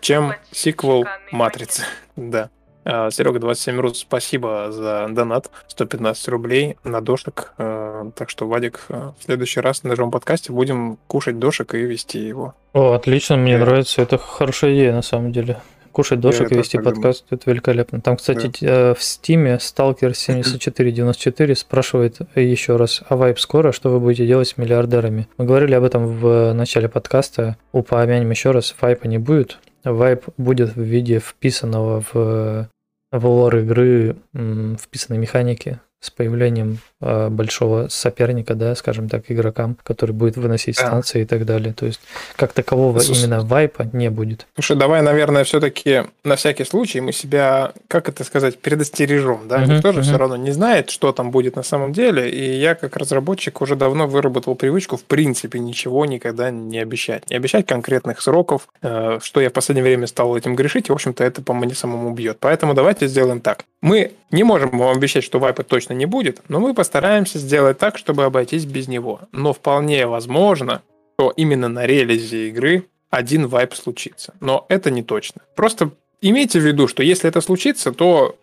чем 0.00 0.34
сиквел 0.50 1.06
Матрицы. 1.30 1.84
да. 2.16 2.50
А, 2.84 3.12
Серега 3.12 3.38
27 3.38 3.78
рус, 3.78 4.00
спасибо 4.00 4.72
за 4.72 5.06
донат. 5.08 5.52
115 5.68 6.26
рублей 6.26 6.78
на 6.82 7.00
дошек. 7.00 7.52
А, 7.58 8.10
так 8.16 8.28
что, 8.28 8.48
Вадик, 8.48 8.80
в 8.88 9.14
следующий 9.24 9.60
раз 9.60 9.84
на 9.84 9.90
нашем 9.90 10.10
подкасте 10.10 10.50
будем 10.52 10.98
кушать 11.06 11.38
дошек 11.38 11.72
и 11.76 11.78
вести 11.78 12.18
его. 12.18 12.54
О, 12.72 12.94
отлично, 12.94 13.36
мне 13.36 13.56
нравится. 13.56 14.02
Это 14.02 14.18
хорошая 14.18 14.74
идея 14.74 14.94
на 14.94 15.02
самом 15.02 15.30
деле. 15.30 15.60
Кушать 15.92 16.20
дошек 16.20 16.50
и 16.50 16.54
вести 16.54 16.78
подкаст, 16.78 17.26
это 17.30 17.50
великолепно. 17.50 18.00
Там, 18.00 18.16
кстати, 18.16 18.50
да. 18.60 18.90
Э, 18.90 18.94
в 18.94 19.02
Стиме 19.02 19.56
Stalker 19.56 20.14
7494 20.14 21.54
спрашивает 21.54 22.18
еще 22.34 22.76
раз, 22.76 23.02
а 23.08 23.16
вайп 23.16 23.38
скоро, 23.38 23.72
что 23.72 23.90
вы 23.90 24.00
будете 24.00 24.26
делать 24.26 24.48
с 24.48 24.56
миллиардерами? 24.56 25.28
Мы 25.36 25.44
говорили 25.44 25.74
об 25.74 25.84
этом 25.84 26.06
в 26.06 26.52
начале 26.54 26.88
подкаста, 26.88 27.56
упомянем 27.72 28.30
еще 28.30 28.52
раз, 28.52 28.74
вайпа 28.80 29.06
не 29.06 29.18
будет. 29.18 29.58
Вайп 29.84 30.24
будет 30.38 30.74
в 30.74 30.80
виде 30.80 31.18
вписанного 31.18 32.02
в, 32.12 32.68
в 33.12 33.26
лор 33.26 33.56
игры, 33.56 34.16
вписанной 34.32 35.18
механики 35.18 35.78
с 36.02 36.10
появлением 36.10 36.78
э, 37.00 37.28
большого 37.28 37.86
соперника, 37.88 38.56
да, 38.56 38.74
скажем 38.74 39.08
так, 39.08 39.22
игрокам, 39.28 39.78
который 39.84 40.10
будет 40.10 40.36
выносить 40.36 40.76
да. 40.76 40.88
станции 40.88 41.22
и 41.22 41.24
так 41.24 41.46
далее. 41.46 41.72
То 41.72 41.86
есть 41.86 42.00
как 42.34 42.52
такового 42.52 42.98
Слушай, 42.98 43.22
именно 43.22 43.42
вайпа 43.42 43.88
не 43.92 44.10
будет. 44.10 44.48
Слушай, 44.54 44.76
давай, 44.76 45.00
наверное, 45.00 45.44
все-таки 45.44 46.02
на 46.24 46.34
всякий 46.34 46.64
случай 46.64 47.00
мы 47.00 47.12
себя, 47.12 47.72
как 47.86 48.08
это 48.08 48.24
сказать, 48.24 48.58
предостережем, 48.58 49.42
да? 49.46 49.62
Uh-huh, 49.62 49.76
Никто 49.76 49.92
же 49.92 50.00
uh-huh. 50.00 50.02
все 50.02 50.18
равно 50.18 50.36
не 50.36 50.50
знает, 50.50 50.90
что 50.90 51.12
там 51.12 51.30
будет 51.30 51.54
на 51.54 51.62
самом 51.62 51.92
деле, 51.92 52.28
и 52.28 52.58
я 52.58 52.74
как 52.74 52.96
разработчик 52.96 53.60
уже 53.60 53.76
давно 53.76 54.08
выработал 54.08 54.56
привычку, 54.56 54.96
в 54.96 55.04
принципе, 55.04 55.60
ничего 55.60 56.04
никогда 56.04 56.50
не 56.50 56.80
обещать. 56.80 57.30
Не 57.30 57.36
обещать 57.36 57.64
конкретных 57.64 58.20
сроков, 58.20 58.66
э, 58.82 59.20
что 59.22 59.40
я 59.40 59.50
в 59.50 59.52
последнее 59.52 59.84
время 59.84 60.08
стал 60.08 60.36
этим 60.36 60.56
грешить, 60.56 60.88
и, 60.88 60.92
в 60.92 60.96
общем-то, 60.96 61.22
это 61.22 61.42
по 61.42 61.54
мне 61.54 61.76
самому 61.76 62.12
бьет. 62.12 62.38
Поэтому 62.40 62.74
давайте 62.74 63.06
сделаем 63.06 63.40
так. 63.40 63.64
Мы 63.82 64.12
не 64.32 64.44
можем 64.44 64.78
вам 64.78 64.96
обещать, 64.96 65.24
что 65.24 65.38
вайпа 65.38 65.62
точно 65.62 65.91
не 65.92 66.06
будет, 66.06 66.42
но 66.48 66.60
мы 66.60 66.74
постараемся 66.74 67.38
сделать 67.38 67.78
так, 67.78 67.98
чтобы 67.98 68.24
обойтись 68.24 68.64
без 68.64 68.88
него. 68.88 69.20
Но 69.32 69.52
вполне 69.52 70.06
возможно, 70.06 70.82
что 71.18 71.32
именно 71.36 71.68
на 71.68 71.86
релизе 71.86 72.48
игры 72.48 72.86
один 73.10 73.46
вайп 73.46 73.74
случится. 73.74 74.34
Но 74.40 74.66
это 74.68 74.90
не 74.90 75.02
точно. 75.02 75.42
Просто 75.54 75.90
имейте 76.20 76.58
в 76.58 76.66
виду, 76.66 76.88
что 76.88 77.02
если 77.02 77.28
это 77.28 77.40
случится, 77.40 77.92
то 77.92 78.36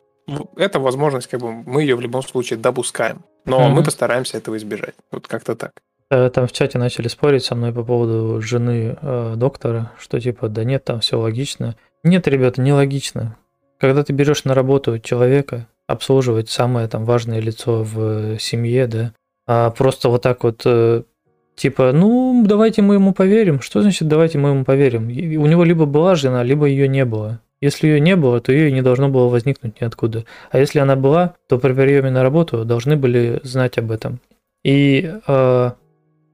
эта 0.56 0.80
возможность, 0.80 1.28
как 1.28 1.40
бы, 1.40 1.52
мы 1.52 1.82
ее 1.82 1.96
в 1.96 2.02
любом 2.02 2.22
случае 2.22 2.60
допускаем. 2.60 3.24
Но 3.46 3.62
mm-hmm. 3.62 3.70
мы 3.70 3.84
постараемся 3.84 4.38
этого 4.38 4.58
избежать. 4.58 4.94
Вот 5.12 5.28
как-то 5.28 5.56
так. 5.56 5.72
Э, 6.12 6.30
там 6.30 6.48
в 6.48 6.52
чате 6.52 6.78
начали 6.78 7.08
спорить 7.08 7.44
со 7.44 7.56
мной 7.56 7.74
по 7.74 7.84
поводу 7.84 8.42
жены 8.42 8.98
э, 9.02 9.34
доктора, 9.36 9.92
что 9.98 10.20
типа, 10.20 10.50
да 10.50 10.64
нет, 10.64 10.84
там 10.84 11.00
все 11.00 11.20
логично. 11.20 11.76
Нет, 12.04 12.28
ребята, 12.28 12.62
не 12.62 12.74
логично. 12.74 13.38
Когда 13.80 14.04
ты 14.04 14.14
берешь 14.14 14.44
на 14.44 14.54
работу 14.54 15.00
человека, 15.00 15.68
обслуживать 15.90 16.50
самое 16.50 16.88
там 16.88 17.04
важное 17.04 17.40
лицо 17.40 17.84
в 17.84 18.38
семье, 18.40 18.86
да, 18.86 19.14
а 19.48 19.72
просто 19.72 20.10
вот 20.10 20.22
так 20.22 20.44
вот 20.44 20.62
э, 20.66 21.02
типа, 21.56 21.92
ну, 21.94 22.44
давайте 22.46 22.84
мы 22.84 22.94
ему 22.96 23.12
поверим. 23.12 23.60
Что 23.60 23.82
значит 23.82 24.08
давайте 24.08 24.38
мы 24.38 24.50
ему 24.50 24.64
поверим? 24.64 25.08
у 25.08 25.46
него 25.48 25.64
либо 25.64 25.86
была 25.86 26.14
жена, 26.14 26.44
либо 26.44 26.68
ее 26.68 26.88
не 26.88 27.06
было. 27.06 27.42
Если 27.60 27.88
ее 27.88 28.00
не 28.00 28.16
было, 28.16 28.40
то 28.40 28.52
ее 28.52 28.72
не 28.72 28.84
должно 28.84 29.10
было 29.10 29.28
возникнуть 29.28 29.82
ниоткуда. 29.82 30.26
А 30.52 30.60
если 30.60 30.78
она 30.78 30.96
была, 30.96 31.34
то 31.48 31.58
при 31.58 31.74
приеме 31.74 32.12
на 32.12 32.22
работу 32.22 32.64
должны 32.66 32.96
были 32.96 33.40
знать 33.44 33.80
об 33.80 33.92
этом. 33.92 34.20
И 34.64 35.12
э, 35.28 35.72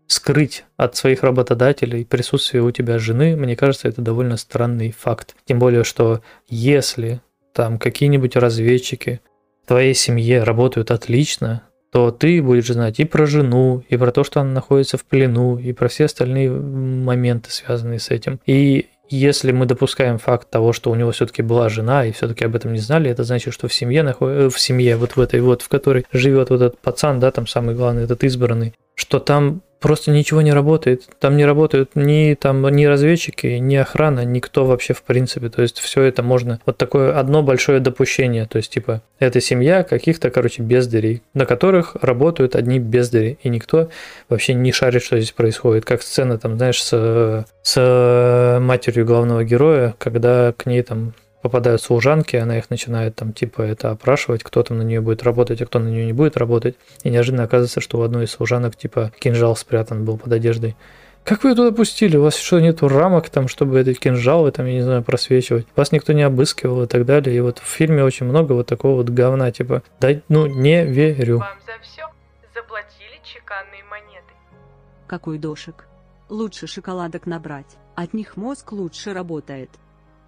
скрыть 0.08 0.66
от 0.76 0.98
своих 0.98 1.24
работодателей 1.24 2.04
присутствие 2.04 2.62
у 2.62 2.72
тебя 2.72 3.00
жены, 3.00 3.38
мне 3.38 3.56
кажется, 3.56 3.88
это 3.88 4.02
довольно 4.02 4.36
странный 4.36 4.92
факт. 4.92 5.36
Тем 5.46 5.60
более, 5.60 5.86
что 5.86 6.22
если 6.50 7.22
там 7.54 7.80
какие-нибудь 7.80 8.36
разведчики 8.36 9.22
в 9.66 9.68
твоей 9.68 9.96
семье 9.96 10.44
работают 10.44 10.92
отлично, 10.92 11.64
то 11.92 12.12
ты 12.12 12.40
будешь 12.44 12.68
знать 12.68 13.00
и 13.00 13.06
про 13.06 13.26
жену, 13.26 13.84
и 13.90 13.98
про 13.98 14.12
то, 14.12 14.24
что 14.24 14.42
она 14.42 14.52
находится 14.52 14.98
в 14.98 15.06
плену, 15.06 15.58
и 15.58 15.74
про 15.74 15.88
все 15.88 16.06
остальные 16.06 16.52
моменты, 16.52 17.50
связанные 17.50 17.98
с 17.98 18.12
этим. 18.12 18.40
И 18.46 18.90
если 19.10 19.52
мы 19.52 19.66
допускаем 19.66 20.20
факт 20.20 20.52
того, 20.52 20.72
что 20.72 20.92
у 20.92 20.96
него 20.96 21.12
все-таки 21.12 21.42
была 21.42 21.70
жена, 21.70 22.06
и 22.06 22.12
все-таки 22.12 22.46
об 22.46 22.56
этом 22.56 22.74
не 22.74 22.80
знали, 22.80 23.10
это 23.10 23.24
значит, 23.24 23.56
что 23.56 23.68
в 23.68 23.74
семье, 23.74 24.04
наход... 24.04 24.54
в 24.54 24.60
семье, 24.60 24.98
вот 24.98 25.16
в 25.16 25.20
этой 25.20 25.42
вот, 25.42 25.64
в 25.64 25.70
которой 25.70 26.06
живет 26.12 26.52
вот 26.52 26.62
этот 26.62 26.80
пацан, 26.80 27.20
да, 27.20 27.32
там 27.32 27.48
самый 27.48 27.74
главный, 27.74 28.04
этот 28.04 28.24
избранный, 28.24 28.76
что 28.94 29.20
там 29.20 29.64
просто 29.86 30.10
ничего 30.10 30.42
не 30.42 30.52
работает. 30.52 31.04
Там 31.20 31.38
не 31.38 31.46
работают 31.46 31.92
ни 31.94 32.34
там 32.34 32.68
ни 32.70 32.86
разведчики, 32.86 33.46
ни 33.46 33.76
охрана, 33.76 34.26
никто 34.26 34.66
вообще 34.66 34.96
в 34.96 35.04
принципе. 35.04 35.50
То 35.50 35.62
есть 35.62 35.78
все 35.78 36.02
это 36.02 36.24
можно... 36.24 36.60
Вот 36.66 36.78
такое 36.78 37.16
одно 37.16 37.44
большое 37.44 37.80
допущение. 37.80 38.48
То 38.48 38.58
есть 38.58 38.74
типа 38.74 39.04
это 39.20 39.40
семья 39.42 39.84
каких-то, 39.84 40.32
короче, 40.32 40.64
бездарей, 40.64 41.22
на 41.36 41.46
которых 41.46 41.98
работают 42.02 42.56
одни 42.56 42.80
бездари. 42.80 43.38
И 43.44 43.50
никто 43.50 43.90
вообще 44.28 44.56
не 44.56 44.72
шарит, 44.72 45.04
что 45.04 45.18
здесь 45.18 45.34
происходит. 45.34 45.86
Как 45.86 46.02
сцена 46.02 46.40
там, 46.40 46.58
знаешь, 46.58 46.82
с, 46.82 47.46
с 47.62 48.58
матерью 48.60 49.06
главного 49.06 49.44
героя, 49.44 49.94
когда 50.00 50.52
к 50.58 50.66
ней 50.66 50.82
там 50.82 51.14
попадают 51.46 51.80
служанки, 51.80 52.36
она 52.36 52.58
их 52.58 52.72
начинает 52.72 53.16
там 53.16 53.32
типа 53.32 53.62
это 53.62 53.92
опрашивать, 53.92 54.42
кто 54.42 54.64
там 54.64 54.80
на 54.80 54.82
нее 54.82 55.00
будет 55.00 55.22
работать, 55.22 55.62
а 55.62 55.68
кто 55.68 55.78
на 55.78 55.90
нее 55.90 56.08
не 56.08 56.14
будет 56.14 56.38
работать. 56.38 56.76
И 57.04 57.10
неожиданно 57.12 57.44
оказывается, 57.44 57.82
что 57.82 58.00
у 58.00 58.02
одной 58.02 58.24
из 58.24 58.32
служанок 58.32 58.76
типа 58.76 59.12
кинжал 59.20 59.56
спрятан 59.56 60.06
был 60.06 60.18
под 60.18 60.34
одеждой. 60.34 60.76
Как 61.24 61.44
вы 61.44 61.52
ее 61.52 61.56
туда 61.56 61.72
пустили? 61.72 62.18
У 62.18 62.24
вас 62.24 62.36
что, 62.36 62.60
нету 62.60 62.88
рамок 62.88 63.30
там, 63.30 63.48
чтобы 63.48 63.78
этот 63.78 64.00
кинжал, 64.00 64.42
вы 64.42 64.52
там, 64.52 64.66
я 64.66 64.74
не 64.74 64.82
знаю, 64.82 65.04
просвечивать? 65.04 65.68
Вас 65.76 65.92
никто 65.92 66.14
не 66.14 66.24
обыскивал 66.24 66.84
и 66.84 66.88
так 66.88 67.06
далее. 67.06 67.38
И 67.38 67.40
вот 67.42 67.60
в 67.60 67.68
фильме 67.68 68.04
очень 68.04 68.26
много 68.26 68.54
вот 68.54 68.66
такого 68.66 68.96
вот 68.96 69.10
говна, 69.10 69.52
типа, 69.52 69.84
да, 70.00 70.10
ну, 70.28 70.48
не 70.48 70.84
верю. 70.84 71.38
Вам 71.38 71.60
за 71.68 71.74
все 71.84 72.04
заплатили 72.56 73.22
чеканные 73.24 73.84
монеты. 73.84 74.34
Какой 75.06 75.38
дошек? 75.38 75.86
Лучше 76.30 76.66
шоколадок 76.66 77.28
набрать. 77.28 77.78
От 77.96 78.16
них 78.16 78.36
мозг 78.36 78.72
лучше 78.72 79.14
работает. 79.14 79.70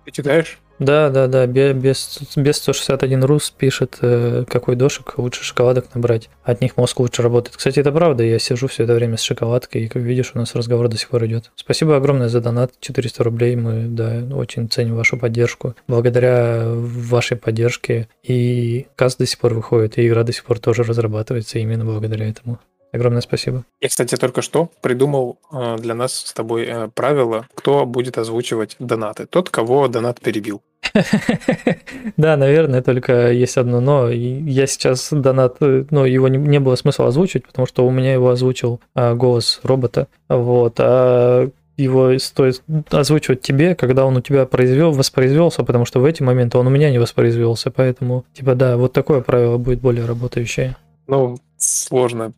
Ты 0.08 0.14
читаешь? 0.14 0.58
Да, 0.80 1.10
да, 1.10 1.28
да, 1.28 1.46
без, 1.48 2.22
без 2.38 2.56
161 2.56 3.26
рус 3.26 3.50
пишет, 3.50 3.98
э, 4.00 4.46
какой 4.48 4.78
дошек 4.78 5.18
лучше 5.18 5.44
шоколадок 5.44 5.94
набрать. 5.94 6.30
От 6.46 6.62
них 6.62 6.78
мозг 6.78 7.02
лучше 7.02 7.24
работает. 7.24 7.58
Кстати, 7.58 7.80
это 7.80 7.92
правда, 7.92 8.24
я 8.24 8.40
сижу 8.40 8.68
все 8.68 8.86
это 8.86 8.94
время 8.94 9.18
с 9.18 9.22
шоколадкой, 9.22 9.84
и 9.84 9.88
как 9.90 10.02
видишь, 10.02 10.32
у 10.34 10.38
нас 10.38 10.56
разговор 10.56 10.88
до 10.88 10.98
сих 10.98 11.10
пор 11.10 11.26
идет. 11.26 11.52
Спасибо 11.58 11.98
огромное 11.98 12.30
за 12.30 12.40
донат, 12.40 12.72
400 12.80 13.22
рублей, 13.22 13.58
мы, 13.58 13.88
да, 13.90 14.24
очень 14.34 14.70
ценим 14.70 14.96
вашу 14.96 15.18
поддержку. 15.18 15.76
Благодаря 15.90 16.64
вашей 16.68 17.36
поддержке 17.36 18.08
и 18.24 18.88
каст 18.96 19.18
до 19.18 19.26
сих 19.26 19.40
пор 19.40 19.56
выходит, 19.56 19.98
и 19.98 20.08
игра 20.08 20.24
до 20.24 20.32
сих 20.32 20.46
пор 20.46 20.60
тоже 20.60 20.84
разрабатывается 20.84 21.60
именно 21.60 21.84
благодаря 21.84 22.30
этому. 22.30 22.60
Огромное 22.92 23.22
спасибо. 23.22 23.66
Я, 23.82 23.90
кстати, 23.90 24.16
только 24.16 24.42
что 24.42 24.70
придумал 24.82 25.40
э, 25.52 25.76
для 25.78 25.94
нас 25.94 26.14
с 26.14 26.34
тобой 26.34 26.66
э, 26.66 26.90
правило, 26.94 27.48
кто 27.54 27.86
будет 27.86 28.18
озвучивать 28.18 28.76
донаты. 28.80 29.26
Тот, 29.26 29.50
кого 29.50 29.88
донат 29.88 30.20
перебил. 30.22 30.62
Да, 32.18 32.38
наверное, 32.38 32.82
только 32.82 33.32
есть 33.32 33.58
одно 33.58 33.80
но. 33.82 34.10
Я 34.10 34.68
сейчас 34.68 35.10
донат, 35.12 35.58
э, 35.60 35.86
ну, 35.92 36.06
его 36.06 36.28
не, 36.28 36.38
не 36.38 36.60
было 36.60 36.76
смысла 36.76 37.08
озвучивать, 37.08 37.46
потому 37.48 37.68
что 37.68 37.86
у 37.86 37.92
меня 37.92 38.14
его 38.14 38.30
озвучил 38.30 38.80
а, 38.96 39.14
голос 39.14 39.60
робота. 39.64 40.08
Вот. 40.30 40.76
А 40.80 41.50
его 41.78 42.18
стоит 42.18 42.64
озвучивать 42.90 43.42
тебе, 43.42 43.76
когда 43.76 44.06
он 44.06 44.18
у 44.18 44.22
тебя 44.22 44.46
произвел, 44.46 44.92
воспроизвелся, 44.92 45.64
потому 45.64 45.86
что 45.86 46.00
в 46.00 46.06
эти 46.06 46.24
моменты 46.24 46.58
он 46.58 46.68
у 46.68 46.72
меня 46.72 46.90
не 46.90 46.98
воспроизвелся. 46.98 47.70
Поэтому, 47.70 48.26
типа, 48.34 48.56
да, 48.56 48.78
вот 48.78 48.94
такое 48.94 49.22
правило 49.22 49.58
будет 49.58 49.82
более 49.82 50.06
работающее. 50.06 50.76
Ну, 51.08 51.38
сложно 51.58 52.34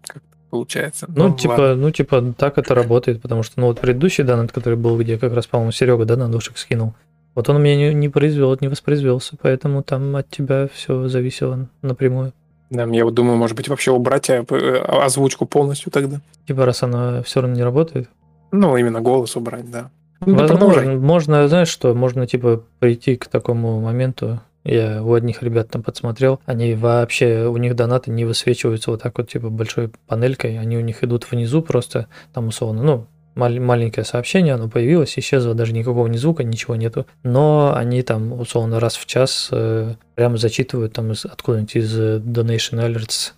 получается. 0.50 1.06
Ну, 1.08 1.30
ну 1.30 1.36
типа, 1.36 1.52
ладно. 1.52 1.76
ну, 1.76 1.92
типа, 1.92 2.34
так 2.38 2.58
это 2.58 2.76
работает, 2.76 3.22
потому 3.22 3.44
что, 3.44 3.60
ну, 3.60 3.68
вот 3.68 3.80
предыдущий 3.80 4.24
донат, 4.24 4.52
который 4.52 4.78
был, 4.78 4.98
где 4.98 5.18
как 5.18 5.34
раз, 5.34 5.48
по-моему, 5.48 5.72
Серега, 5.72 6.06
да, 6.06 6.16
на 6.16 6.30
душек 6.30 6.58
скинул, 6.58 6.94
вот 7.36 7.50
он 7.50 7.58
у 7.58 7.60
меня 7.60 7.76
не, 7.76 7.94
не 7.94 8.10
произвел, 8.10 8.58
не 8.60 8.68
воспроизвелся, 8.68 9.38
поэтому 9.42 9.84
там 9.84 10.16
от 10.16 10.30
тебя 10.30 10.68
все 10.74 11.08
зависело 11.08 11.68
напрямую. 11.82 12.34
Да, 12.70 12.86
я 12.86 13.06
вот 13.06 13.14
думаю, 13.14 13.38
может 13.38 13.56
быть, 13.56 13.68
вообще 13.68 13.92
убрать 13.92 14.30
э, 14.30 14.46
э, 14.48 14.78
озвучку 14.78 15.46
полностью 15.46 15.92
тогда. 15.92 16.22
Типа, 16.48 16.66
раз 16.66 16.84
она 16.84 17.24
все 17.24 17.42
равно 17.42 17.56
не 17.56 17.64
работает? 17.64 18.10
Ну, 18.52 18.78
именно 18.78 19.02
голос 19.02 19.36
убрать, 19.36 19.70
да. 19.72 19.90
Ну, 20.22 20.36
Возможно, 20.36 20.96
можно, 20.96 21.48
знаешь 21.48 21.70
что, 21.70 21.94
можно, 21.94 22.28
типа, 22.28 22.64
прийти 22.80 23.16
к 23.16 23.28
такому 23.28 23.80
моменту, 23.80 24.42
я 24.64 25.04
у 25.04 25.14
одних 25.14 25.42
ребят 25.44 25.70
там 25.70 25.84
подсмотрел, 25.84 26.40
они 26.46 26.74
вообще, 26.76 27.48
у 27.48 27.58
них 27.58 27.76
донаты 27.76 28.12
не 28.12 28.26
высвечиваются 28.26 28.92
вот 28.92 29.02
так 29.02 29.18
вот, 29.18 29.30
типа, 29.30 29.50
большой 29.50 29.92
панелькой, 30.08 30.60
они 30.60 30.78
у 30.78 30.82
них 30.82 31.04
идут 31.04 31.30
внизу 31.30 31.62
просто, 31.62 32.08
там 32.34 32.48
условно, 32.48 32.84
ну, 32.84 33.08
маленькое 33.36 34.06
сообщение, 34.06 34.54
оно 34.54 34.70
появилось, 34.70 35.18
исчезло, 35.18 35.54
даже 35.54 35.74
никакого 35.74 36.08
ни 36.08 36.18
звука, 36.18 36.44
ничего 36.44 36.76
нету. 36.76 37.06
Но 37.24 37.74
они 37.76 38.02
там, 38.02 38.34
условно, 38.34 38.80
раз 38.80 38.96
в 38.96 39.06
час 39.06 39.50
э, 39.52 39.96
прямо 40.16 40.38
зачитывают 40.38 40.94
там 40.94 41.12
из, 41.14 41.26
откуда-нибудь 41.26 41.76
из 41.76 41.98
э, 41.98 42.18
Donation 42.18 42.86
Alerts 42.86 43.32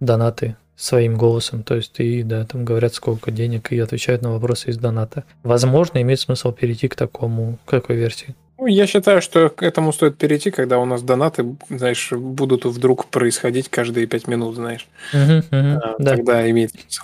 донаты 0.00 0.56
своим 0.76 1.16
голосом, 1.16 1.62
то 1.62 1.76
есть 1.76 2.00
и 2.00 2.24
да, 2.24 2.44
там 2.44 2.64
говорят 2.64 2.94
сколько 2.94 3.30
денег 3.30 3.70
и 3.70 3.78
отвечают 3.78 4.22
на 4.22 4.32
вопросы 4.32 4.70
из 4.70 4.76
доната. 4.76 5.24
Возможно, 5.44 6.02
имеет 6.02 6.18
смысл 6.18 6.50
перейти 6.52 6.88
к 6.88 6.96
такому, 6.96 7.58
к 7.64 7.70
такой 7.70 7.96
версии. 7.96 8.34
Ну, 8.64 8.68
я 8.68 8.86
считаю, 8.86 9.20
что 9.20 9.50
к 9.50 9.62
этому 9.62 9.92
стоит 9.92 10.16
перейти, 10.16 10.50
когда 10.50 10.78
у 10.78 10.86
нас 10.86 11.02
донаты, 11.02 11.44
знаешь, 11.68 12.10
будут 12.12 12.64
вдруг 12.64 13.04
происходить 13.10 13.68
каждые 13.68 14.06
пять 14.06 14.26
минут, 14.26 14.54
знаешь. 14.54 14.88
Угу, 15.12 15.36
угу, 15.36 15.80
а, 15.82 15.96
да. 15.98 16.16
Тогда 16.16 16.50
имеет 16.50 16.70
смысл. 16.70 17.02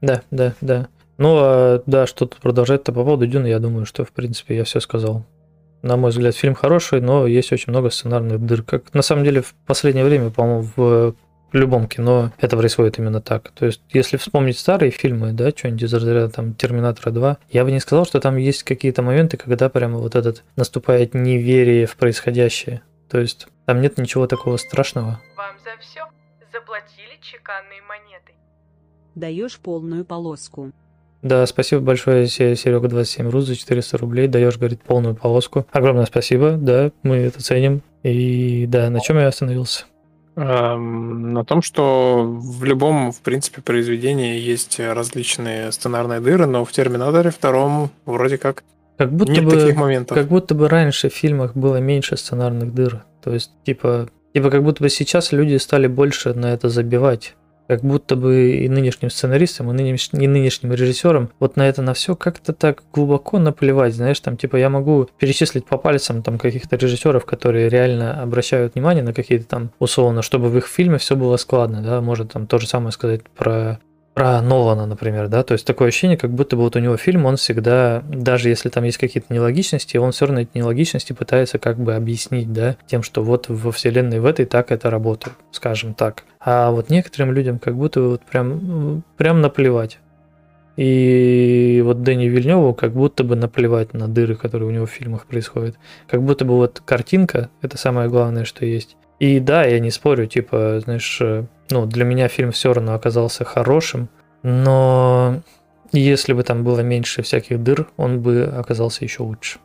Да, 0.00 0.22
да, 0.30 0.54
да. 0.62 0.88
Ну, 1.18 1.36
а, 1.38 1.82
да, 1.84 2.06
что-то 2.06 2.38
продолжать-то 2.40 2.92
по 2.92 3.04
поводу 3.04 3.26
Дюны, 3.26 3.46
я 3.46 3.58
думаю, 3.58 3.84
что, 3.84 4.06
в 4.06 4.10
принципе, 4.12 4.56
я 4.56 4.64
все 4.64 4.80
сказал. 4.80 5.26
На 5.82 5.98
мой 5.98 6.12
взгляд, 6.12 6.34
фильм 6.34 6.54
хороший, 6.54 7.02
но 7.02 7.26
есть 7.26 7.52
очень 7.52 7.72
много 7.72 7.90
сценарных 7.90 8.40
дыр. 8.40 8.62
Как, 8.62 8.94
на 8.94 9.02
самом 9.02 9.24
деле, 9.24 9.42
в 9.42 9.52
последнее 9.66 10.06
время, 10.06 10.30
по-моему, 10.30 10.66
в 10.76 11.14
в 11.52 11.56
любом 11.56 11.86
кино 11.86 12.32
это 12.38 12.56
происходит 12.56 12.98
именно 12.98 13.20
так. 13.20 13.50
То 13.50 13.66
есть, 13.66 13.82
если 13.90 14.16
вспомнить 14.16 14.58
старые 14.58 14.90
фильмы, 14.90 15.32
да, 15.32 15.50
что-нибудь 15.50 15.82
из 15.82 15.94
разряда 15.94 16.30
там 16.30 16.54
Терминатора 16.54 17.12
2, 17.12 17.38
я 17.50 17.64
бы 17.64 17.70
не 17.70 17.80
сказал, 17.80 18.06
что 18.06 18.20
там 18.20 18.36
есть 18.36 18.62
какие-то 18.62 19.02
моменты, 19.02 19.36
когда 19.36 19.68
прямо 19.68 19.98
вот 19.98 20.14
этот 20.14 20.44
наступает 20.56 21.14
неверие 21.14 21.86
в 21.86 21.96
происходящее. 21.96 22.82
То 23.10 23.18
есть, 23.20 23.48
там 23.66 23.80
нет 23.80 23.98
ничего 23.98 24.26
такого 24.26 24.56
страшного. 24.56 25.20
Вам 25.36 25.56
за 25.62 25.78
все 25.80 26.00
заплатили 26.52 27.18
чеканные 27.20 27.82
монеты. 27.82 28.32
Даешь 29.14 29.58
полную 29.58 30.04
полоску. 30.04 30.72
Да, 31.20 31.46
спасибо 31.46 31.82
большое, 31.82 32.26
Серега 32.26 32.88
27 32.88 33.28
рус 33.28 33.44
за 33.44 33.54
400 33.54 33.98
рублей. 33.98 34.26
Даешь, 34.26 34.56
говорит, 34.56 34.82
полную 34.82 35.14
полоску. 35.14 35.66
Огромное 35.70 36.06
спасибо, 36.06 36.52
да, 36.52 36.90
мы 37.02 37.16
это 37.16 37.42
ценим. 37.42 37.82
И 38.02 38.66
да, 38.66 38.90
на 38.90 39.00
чем 39.00 39.18
я 39.18 39.28
остановился? 39.28 39.84
Эм, 40.34 41.34
на 41.34 41.44
том, 41.44 41.60
что 41.60 42.24
в 42.24 42.64
любом, 42.64 43.12
в 43.12 43.20
принципе, 43.20 43.60
произведении 43.60 44.38
есть 44.38 44.80
различные 44.80 45.70
сценарные 45.72 46.20
дыры, 46.20 46.46
но 46.46 46.64
в 46.64 46.72
Терминаторе 46.72 47.30
втором 47.30 47.90
вроде 48.06 48.38
как, 48.38 48.64
как 48.96 49.12
будто 49.12 49.32
нет 49.32 49.44
бы, 49.44 49.50
таких 49.50 49.76
моментов. 49.76 50.16
Как 50.16 50.28
будто 50.28 50.54
бы 50.54 50.68
раньше 50.68 51.10
в 51.10 51.14
фильмах 51.14 51.54
было 51.54 51.76
меньше 51.76 52.16
сценарных 52.16 52.72
дыр. 52.72 53.04
То 53.22 53.32
есть, 53.32 53.50
типа, 53.64 54.08
типа 54.32 54.50
как 54.50 54.62
будто 54.62 54.82
бы 54.82 54.88
сейчас 54.88 55.32
люди 55.32 55.56
стали 55.56 55.86
больше 55.86 56.32
на 56.32 56.52
это 56.52 56.70
забивать 56.70 57.34
как 57.68 57.82
будто 57.82 58.16
бы 58.16 58.52
и 58.52 58.68
нынешним 58.68 59.10
сценаристам, 59.10 59.70
и 59.70 59.74
нынешним, 59.74 60.20
и 60.20 60.26
нынешним 60.26 60.72
режиссерам 60.72 61.30
вот 61.38 61.56
на 61.56 61.68
это 61.68 61.82
на 61.82 61.94
все 61.94 62.14
как-то 62.14 62.52
так 62.52 62.82
глубоко 62.92 63.38
наплевать, 63.38 63.94
знаешь, 63.94 64.20
там 64.20 64.36
типа 64.36 64.56
я 64.56 64.68
могу 64.68 65.08
перечислить 65.18 65.66
по 65.66 65.78
пальцам 65.78 66.22
там 66.22 66.38
каких-то 66.38 66.76
режиссеров, 66.76 67.24
которые 67.24 67.68
реально 67.68 68.22
обращают 68.22 68.74
внимание 68.74 69.04
на 69.04 69.12
какие-то 69.12 69.46
там 69.46 69.70
условно, 69.78 70.22
чтобы 70.22 70.48
в 70.48 70.58
их 70.58 70.66
фильме 70.66 70.98
все 70.98 71.16
было 71.16 71.36
складно, 71.36 71.82
да, 71.82 72.00
может 72.00 72.32
там 72.32 72.46
то 72.46 72.58
же 72.58 72.66
самое 72.66 72.92
сказать 72.92 73.22
про 73.36 73.78
про 74.14 74.42
Нолана, 74.42 74.86
например, 74.86 75.28
да, 75.28 75.42
то 75.42 75.52
есть 75.52 75.66
такое 75.66 75.88
ощущение, 75.88 76.18
как 76.18 76.30
будто 76.30 76.56
бы 76.56 76.62
вот 76.62 76.76
у 76.76 76.78
него 76.78 76.96
фильм, 76.96 77.24
он 77.24 77.36
всегда, 77.36 78.02
даже 78.08 78.50
если 78.50 78.68
там 78.68 78.84
есть 78.84 78.98
какие-то 78.98 79.32
нелогичности, 79.32 79.96
он 79.96 80.12
все 80.12 80.26
равно 80.26 80.42
эти 80.42 80.50
нелогичности 80.54 81.12
пытается 81.12 81.58
как 81.58 81.78
бы 81.78 81.94
объяснить, 81.94 82.52
да, 82.52 82.76
тем, 82.86 83.02
что 83.02 83.22
вот 83.22 83.48
во 83.48 83.72
вселенной 83.72 84.20
в 84.20 84.26
этой 84.26 84.44
так 84.44 84.70
это 84.70 84.90
работает, 84.90 85.36
скажем 85.50 85.94
так. 85.94 86.24
А 86.40 86.70
вот 86.70 86.90
некоторым 86.90 87.32
людям 87.32 87.58
как 87.58 87.74
будто 87.76 88.02
вот 88.02 88.22
прям, 88.22 89.02
прям 89.16 89.40
наплевать. 89.40 89.98
И 90.76 91.82
вот 91.84 92.02
Дэнни 92.02 92.26
Вильневу 92.26 92.74
как 92.74 92.92
будто 92.92 93.24
бы 93.24 93.36
наплевать 93.36 93.92
на 93.92 94.08
дыры, 94.08 94.36
которые 94.36 94.68
у 94.68 94.72
него 94.72 94.86
в 94.86 94.90
фильмах 94.90 95.26
происходят. 95.26 95.76
Как 96.08 96.22
будто 96.22 96.44
бы 96.44 96.54
вот 96.54 96.80
картинка– 96.84 97.50
это 97.62 97.76
самое 97.76 98.08
главное, 98.08 98.44
что 98.44 98.64
есть. 98.64 98.96
И 99.18 99.38
да, 99.38 99.64
я 99.64 99.78
не 99.78 99.90
спорю, 99.90 100.26
типа, 100.26 100.80
знаешь, 100.82 101.20
ну, 101.70 101.86
для 101.86 102.04
меня 102.04 102.28
фильм 102.28 102.52
все 102.52 102.72
равно 102.72 102.94
оказался 102.94 103.44
хорошим, 103.44 104.08
но 104.42 105.42
если 105.92 106.32
бы 106.32 106.42
там 106.42 106.64
было 106.64 106.80
меньше 106.80 107.22
всяких 107.22 107.62
дыр, 107.62 107.88
он 107.96 108.20
бы 108.20 108.44
оказался 108.44 109.04
еще 109.04 109.22
лучше. 109.22 109.58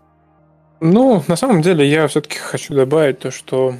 Ну, 0.79 1.23
на 1.27 1.35
самом 1.35 1.61
деле, 1.61 1.87
я 1.87 2.07
все-таки 2.07 2.37
хочу 2.37 2.75
добавить 2.75 3.19
то, 3.19 3.31
что 3.31 3.73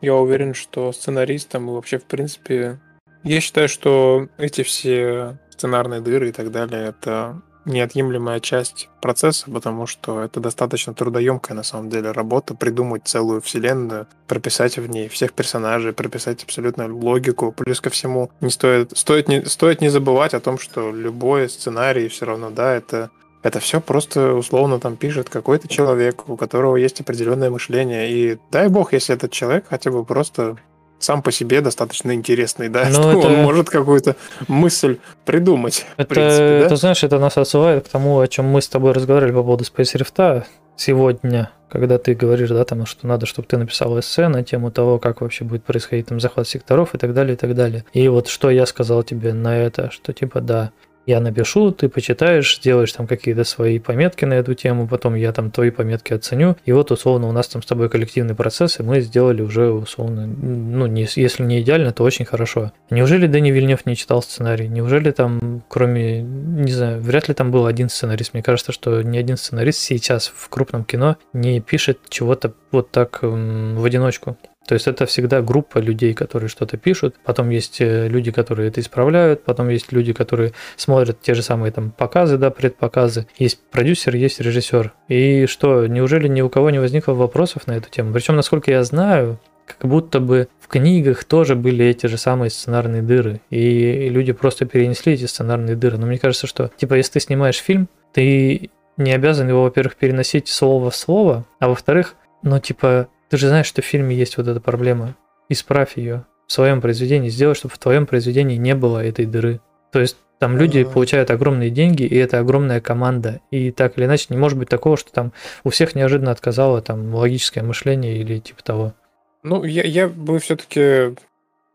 я 0.00 0.14
уверен, 0.14 0.54
что 0.54 0.92
сценаристам 0.92 1.68
вообще, 1.68 1.98
в 1.98 2.04
принципе, 2.04 2.78
я 3.24 3.40
считаю, 3.40 3.68
что 3.68 4.28
эти 4.38 4.62
все 4.62 5.38
сценарные 5.50 6.00
дыры 6.00 6.28
и 6.28 6.32
так 6.32 6.50
далее, 6.50 6.88
это 6.88 7.40
неотъемлемая 7.64 8.40
часть 8.40 8.88
процесса, 9.00 9.50
потому 9.50 9.86
что 9.86 10.22
это 10.22 10.40
достаточно 10.40 10.94
трудоемкая 10.94 11.56
на 11.56 11.62
самом 11.62 11.90
деле 11.90 12.10
работа, 12.10 12.54
придумать 12.54 13.02
целую 13.06 13.40
вселенную, 13.40 14.06
прописать 14.26 14.76
в 14.78 14.88
ней 14.88 15.08
всех 15.08 15.32
персонажей, 15.32 15.92
прописать 15.92 16.42
абсолютно 16.42 16.92
логику. 16.92 17.52
Плюс 17.52 17.80
ко 17.80 17.90
всему, 17.90 18.30
не 18.40 18.50
стоит, 18.50 18.96
стоит, 18.96 19.28
не, 19.28 19.44
стоит 19.44 19.80
не 19.80 19.88
забывать 19.88 20.34
о 20.34 20.40
том, 20.40 20.58
что 20.58 20.92
любой 20.92 21.48
сценарий 21.48 22.08
все 22.08 22.26
равно, 22.26 22.50
да, 22.50 22.74
это 22.74 23.10
это 23.44 23.60
все 23.60 23.78
просто 23.78 24.32
условно 24.32 24.80
там 24.80 24.96
пишет 24.96 25.28
какой-то 25.28 25.68
человек, 25.68 26.30
у 26.30 26.36
которого 26.36 26.76
есть 26.76 27.02
определенное 27.02 27.50
мышление. 27.50 28.10
И 28.10 28.38
дай 28.50 28.68
бог, 28.68 28.94
если 28.94 29.14
этот 29.14 29.32
человек 29.32 29.66
хотя 29.68 29.90
бы 29.90 30.02
просто 30.02 30.56
сам 31.04 31.22
по 31.22 31.30
себе 31.30 31.60
достаточно 31.60 32.14
интересный, 32.14 32.68
да, 32.68 32.86
Но 32.86 33.02
что 33.02 33.18
это... 33.18 33.28
он 33.28 33.42
может 33.42 33.70
какую-то 33.70 34.16
мысль 34.48 34.98
придумать. 35.24 35.86
Это, 35.96 36.14
принципе, 36.14 36.66
да? 36.68 36.76
знаешь, 36.76 37.04
это 37.04 37.18
нас 37.18 37.36
отсылает 37.36 37.86
к 37.86 37.88
тому, 37.88 38.20
о 38.20 38.26
чем 38.26 38.46
мы 38.46 38.60
с 38.60 38.68
тобой 38.68 38.92
разговаривали 38.92 39.32
по 39.32 39.42
поводу 39.42 39.64
Space 39.64 39.94
Rift 39.96 40.44
сегодня, 40.76 41.50
когда 41.68 41.98
ты 41.98 42.14
говоришь, 42.14 42.50
да, 42.50 42.64
там, 42.64 42.86
что 42.86 43.06
надо, 43.06 43.26
чтобы 43.26 43.46
ты 43.46 43.56
написал 43.56 43.98
эссе 43.98 44.28
на 44.28 44.42
тему 44.42 44.70
того, 44.70 44.98
как 44.98 45.20
вообще 45.20 45.44
будет 45.44 45.64
происходить 45.64 46.06
там 46.06 46.20
захват 46.20 46.48
секторов 46.48 46.94
и 46.94 46.98
так 46.98 47.14
далее, 47.14 47.34
и 47.34 47.36
так 47.36 47.54
далее. 47.54 47.84
И 47.92 48.08
вот 48.08 48.28
что 48.28 48.50
я 48.50 48.66
сказал 48.66 49.02
тебе 49.02 49.32
на 49.32 49.56
это, 49.56 49.90
что 49.90 50.12
типа, 50.12 50.40
да, 50.40 50.72
я 51.06 51.20
напишу, 51.20 51.70
ты 51.70 51.88
почитаешь, 51.88 52.56
сделаешь 52.56 52.92
там 52.92 53.06
какие-то 53.06 53.44
свои 53.44 53.78
пометки 53.78 54.24
на 54.24 54.34
эту 54.34 54.54
тему, 54.54 54.88
потом 54.88 55.14
я 55.14 55.32
там 55.32 55.50
твои 55.50 55.70
пометки 55.70 56.12
оценю, 56.12 56.56
и 56.64 56.72
вот 56.72 56.90
условно 56.90 57.28
у 57.28 57.32
нас 57.32 57.48
там 57.48 57.62
с 57.62 57.66
тобой 57.66 57.88
коллективный 57.88 58.34
процесс, 58.34 58.80
и 58.80 58.82
мы 58.82 59.00
сделали 59.00 59.42
уже 59.42 59.70
условно, 59.70 60.26
ну, 60.26 60.86
не, 60.86 61.06
если 61.16 61.42
не 61.42 61.60
идеально, 61.60 61.92
то 61.92 62.02
очень 62.04 62.24
хорошо. 62.24 62.72
Неужели 62.90 63.26
Дани 63.26 63.50
Вильнев 63.50 63.86
не 63.86 63.96
читал 63.96 64.22
сценарий? 64.22 64.68
Неужели 64.68 65.10
там, 65.10 65.62
кроме, 65.68 66.22
не 66.22 66.72
знаю, 66.72 67.00
вряд 67.00 67.28
ли 67.28 67.34
там 67.34 67.50
был 67.50 67.66
один 67.66 67.88
сценарист? 67.88 68.34
Мне 68.34 68.42
кажется, 68.42 68.72
что 68.72 69.02
ни 69.02 69.18
один 69.18 69.36
сценарист 69.36 69.80
сейчас 69.80 70.32
в 70.34 70.48
крупном 70.48 70.84
кино 70.84 71.16
не 71.32 71.60
пишет 71.60 71.98
чего-то 72.08 72.54
вот 72.70 72.90
так 72.90 73.20
в 73.22 73.84
одиночку. 73.84 74.36
То 74.66 74.74
есть 74.74 74.86
это 74.86 75.06
всегда 75.06 75.42
группа 75.42 75.78
людей, 75.78 76.14
которые 76.14 76.48
что-то 76.48 76.76
пишут, 76.76 77.16
потом 77.24 77.50
есть 77.50 77.80
э, 77.80 78.08
люди, 78.08 78.30
которые 78.30 78.68
это 78.68 78.80
исправляют, 78.80 79.44
потом 79.44 79.68
есть 79.68 79.92
люди, 79.92 80.12
которые 80.12 80.52
смотрят 80.76 81.20
те 81.20 81.34
же 81.34 81.42
самые 81.42 81.70
там 81.70 81.90
показы, 81.90 82.38
да, 82.38 82.50
предпоказы, 82.50 83.26
есть 83.36 83.60
продюсер, 83.70 84.16
есть 84.16 84.40
режиссер. 84.40 84.92
И 85.08 85.46
что, 85.46 85.86
неужели 85.86 86.28
ни 86.28 86.40
у 86.40 86.48
кого 86.48 86.70
не 86.70 86.78
возникло 86.78 87.12
вопросов 87.12 87.66
на 87.66 87.72
эту 87.72 87.90
тему? 87.90 88.12
Причем, 88.12 88.36
насколько 88.36 88.70
я 88.70 88.82
знаю, 88.84 89.38
как 89.66 89.88
будто 89.88 90.20
бы 90.20 90.48
в 90.60 90.68
книгах 90.68 91.24
тоже 91.24 91.54
были 91.56 91.84
эти 91.84 92.06
же 92.06 92.16
самые 92.16 92.50
сценарные 92.50 93.02
дыры, 93.02 93.40
и 93.50 94.08
люди 94.08 94.32
просто 94.32 94.66
перенесли 94.66 95.14
эти 95.14 95.26
сценарные 95.26 95.76
дыры. 95.76 95.98
Но 95.98 96.06
мне 96.06 96.18
кажется, 96.18 96.46
что, 96.46 96.70
типа, 96.76 96.94
если 96.94 97.12
ты 97.12 97.20
снимаешь 97.20 97.58
фильм, 97.58 97.88
ты 98.12 98.70
не 98.96 99.12
обязан 99.12 99.48
его, 99.48 99.62
во-первых, 99.62 99.96
переносить 99.96 100.48
слово 100.48 100.90
в 100.90 100.96
слово, 100.96 101.44
а 101.58 101.68
во-вторых, 101.68 102.14
ну, 102.42 102.60
типа, 102.60 103.08
ты 103.34 103.38
же 103.38 103.48
знаешь, 103.48 103.66
что 103.66 103.82
в 103.82 103.84
фильме 103.84 104.14
есть 104.14 104.36
вот 104.36 104.46
эта 104.46 104.60
проблема. 104.60 105.16
Исправь 105.48 105.96
ее 105.96 106.24
в 106.46 106.52
своем 106.52 106.80
произведении, 106.80 107.30
сделай, 107.30 107.56
чтобы 107.56 107.74
в 107.74 107.78
твоем 107.78 108.06
произведении 108.06 108.54
не 108.54 108.76
было 108.76 109.04
этой 109.04 109.26
дыры. 109.26 109.60
То 109.90 109.98
есть 109.98 110.16
там 110.38 110.56
люди 110.56 110.78
uh-huh. 110.78 110.92
получают 110.92 111.32
огромные 111.32 111.70
деньги, 111.70 112.04
и 112.04 112.14
это 112.14 112.38
огромная 112.38 112.80
команда. 112.80 113.40
И 113.50 113.72
так 113.72 113.98
или 113.98 114.04
иначе 114.04 114.26
не 114.28 114.36
может 114.36 114.56
быть 114.56 114.68
такого, 114.68 114.96
что 114.96 115.10
там 115.10 115.32
у 115.64 115.70
всех 115.70 115.96
неожиданно 115.96 116.30
отказало 116.30 116.80
там 116.80 117.12
логическое 117.12 117.64
мышление 117.64 118.18
или 118.18 118.38
типа 118.38 118.62
того. 118.62 118.94
Ну, 119.42 119.64
я, 119.64 119.82
я 119.82 120.06
бы 120.06 120.38
все-таки 120.38 121.16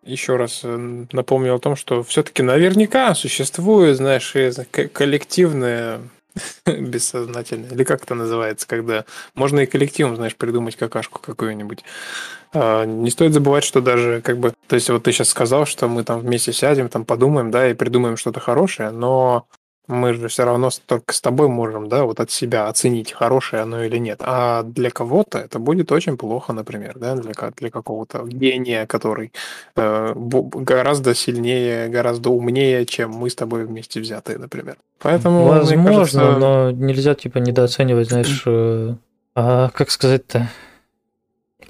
еще 0.03 0.38
раз 0.38 0.61
э, 0.64 1.06
напомнил 1.11 1.56
о 1.56 1.60
том, 1.60 1.76
что 1.76 2.03
все-таки 2.03 2.41
наверняка 2.41 3.14
существует, 3.15 3.98
знаешь, 3.98 4.34
коллективное 4.94 5.99
бессознательно. 6.65 7.68
Или 7.73 7.84
как 7.84 8.03
это 8.03 8.15
называется, 8.15 8.68
когда 8.68 9.06
можно 9.35 9.60
и 9.60 9.65
коллективом, 9.65 10.15
знаешь, 10.15 10.35
придумать 10.35 10.76
какашку 10.76 11.19
какую-нибудь. 11.19 11.84
А, 12.53 12.85
не 12.85 13.11
стоит 13.11 13.34
забывать, 13.34 13.64
что 13.64 13.81
даже 13.81 14.22
как 14.22 14.38
бы... 14.38 14.53
То 14.68 14.76
есть 14.76 14.89
вот 14.89 15.03
ты 15.03 15.11
сейчас 15.11 15.30
сказал, 15.30 15.65
что 15.65 15.88
мы 15.88 16.03
там 16.03 16.19
вместе 16.19 16.53
сядем, 16.53 16.89
там 16.89 17.06
подумаем, 17.06 17.51
да, 17.51 17.69
и 17.69 17.73
придумаем 17.73 18.18
что-то 18.18 18.39
хорошее, 18.39 18.91
но 18.91 19.45
мы 19.90 20.14
же 20.14 20.28
все 20.28 20.45
равно 20.45 20.70
только 20.86 21.14
с 21.14 21.20
тобой 21.20 21.48
можем, 21.48 21.90
да, 21.90 22.03
вот 22.03 22.20
от 22.20 22.30
себя 22.30 22.68
оценить, 22.68 23.11
хорошее 23.11 23.64
оно 23.64 23.84
или 23.84 23.98
нет. 23.98 24.22
А 24.24 24.61
для 24.61 24.91
кого-то 24.91 25.40
это 25.40 25.57
будет 25.57 25.91
очень 25.91 26.16
плохо, 26.16 26.53
например, 26.53 26.98
да, 26.98 27.16
для, 27.16 27.34
для 27.57 27.72
какого-то 27.72 28.24
гения, 28.26 28.86
который 28.86 29.34
э, 29.76 30.14
гораздо 30.16 31.16
сильнее, 31.16 31.90
гораздо 31.90 32.30
умнее, 32.30 32.86
чем 32.86 33.10
мы 33.10 33.32
с 33.32 33.36
тобой 33.36 33.66
вместе 33.66 33.99
взятые, 33.99 34.38
например. 34.38 34.78
Поэтому, 34.99 35.45
Возможно, 35.45 35.86
кажется... 35.86 36.38
но 36.38 36.72
нельзя, 36.72 37.16
типа, 37.16 37.40
недооценивать, 37.40 38.10
знаешь, 38.10 38.44
э, 38.45 38.94
а, 39.34 39.70
как 39.70 39.90
сказать-то, 39.90 40.49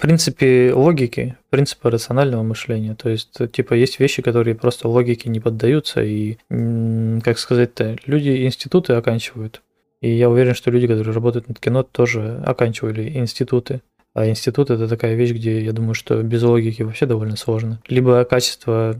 принципе 0.00 0.72
логики, 0.74 1.36
принципы 1.50 1.90
рационального 1.90 2.42
мышления. 2.42 2.94
То 2.94 3.08
есть, 3.08 3.38
типа, 3.52 3.74
есть 3.74 4.00
вещи, 4.00 4.22
которые 4.22 4.54
просто 4.54 4.88
логике 4.88 5.28
не 5.30 5.40
поддаются, 5.40 6.02
и, 6.02 6.38
как 6.48 7.38
сказать-то, 7.38 7.96
люди 8.06 8.44
институты 8.44 8.94
оканчивают. 8.94 9.62
И 10.00 10.10
я 10.10 10.30
уверен, 10.30 10.54
что 10.54 10.70
люди, 10.70 10.86
которые 10.86 11.14
работают 11.14 11.48
над 11.48 11.60
кино, 11.60 11.82
тоже 11.82 12.42
оканчивали 12.44 13.18
институты. 13.18 13.82
А 14.12 14.28
институт 14.28 14.70
это 14.70 14.88
такая 14.88 15.14
вещь, 15.14 15.30
где 15.30 15.62
я 15.62 15.72
думаю, 15.72 15.94
что 15.94 16.20
без 16.22 16.42
логики 16.42 16.82
вообще 16.82 17.06
довольно 17.06 17.36
сложно. 17.36 17.80
Либо 17.86 18.24
качество, 18.24 18.96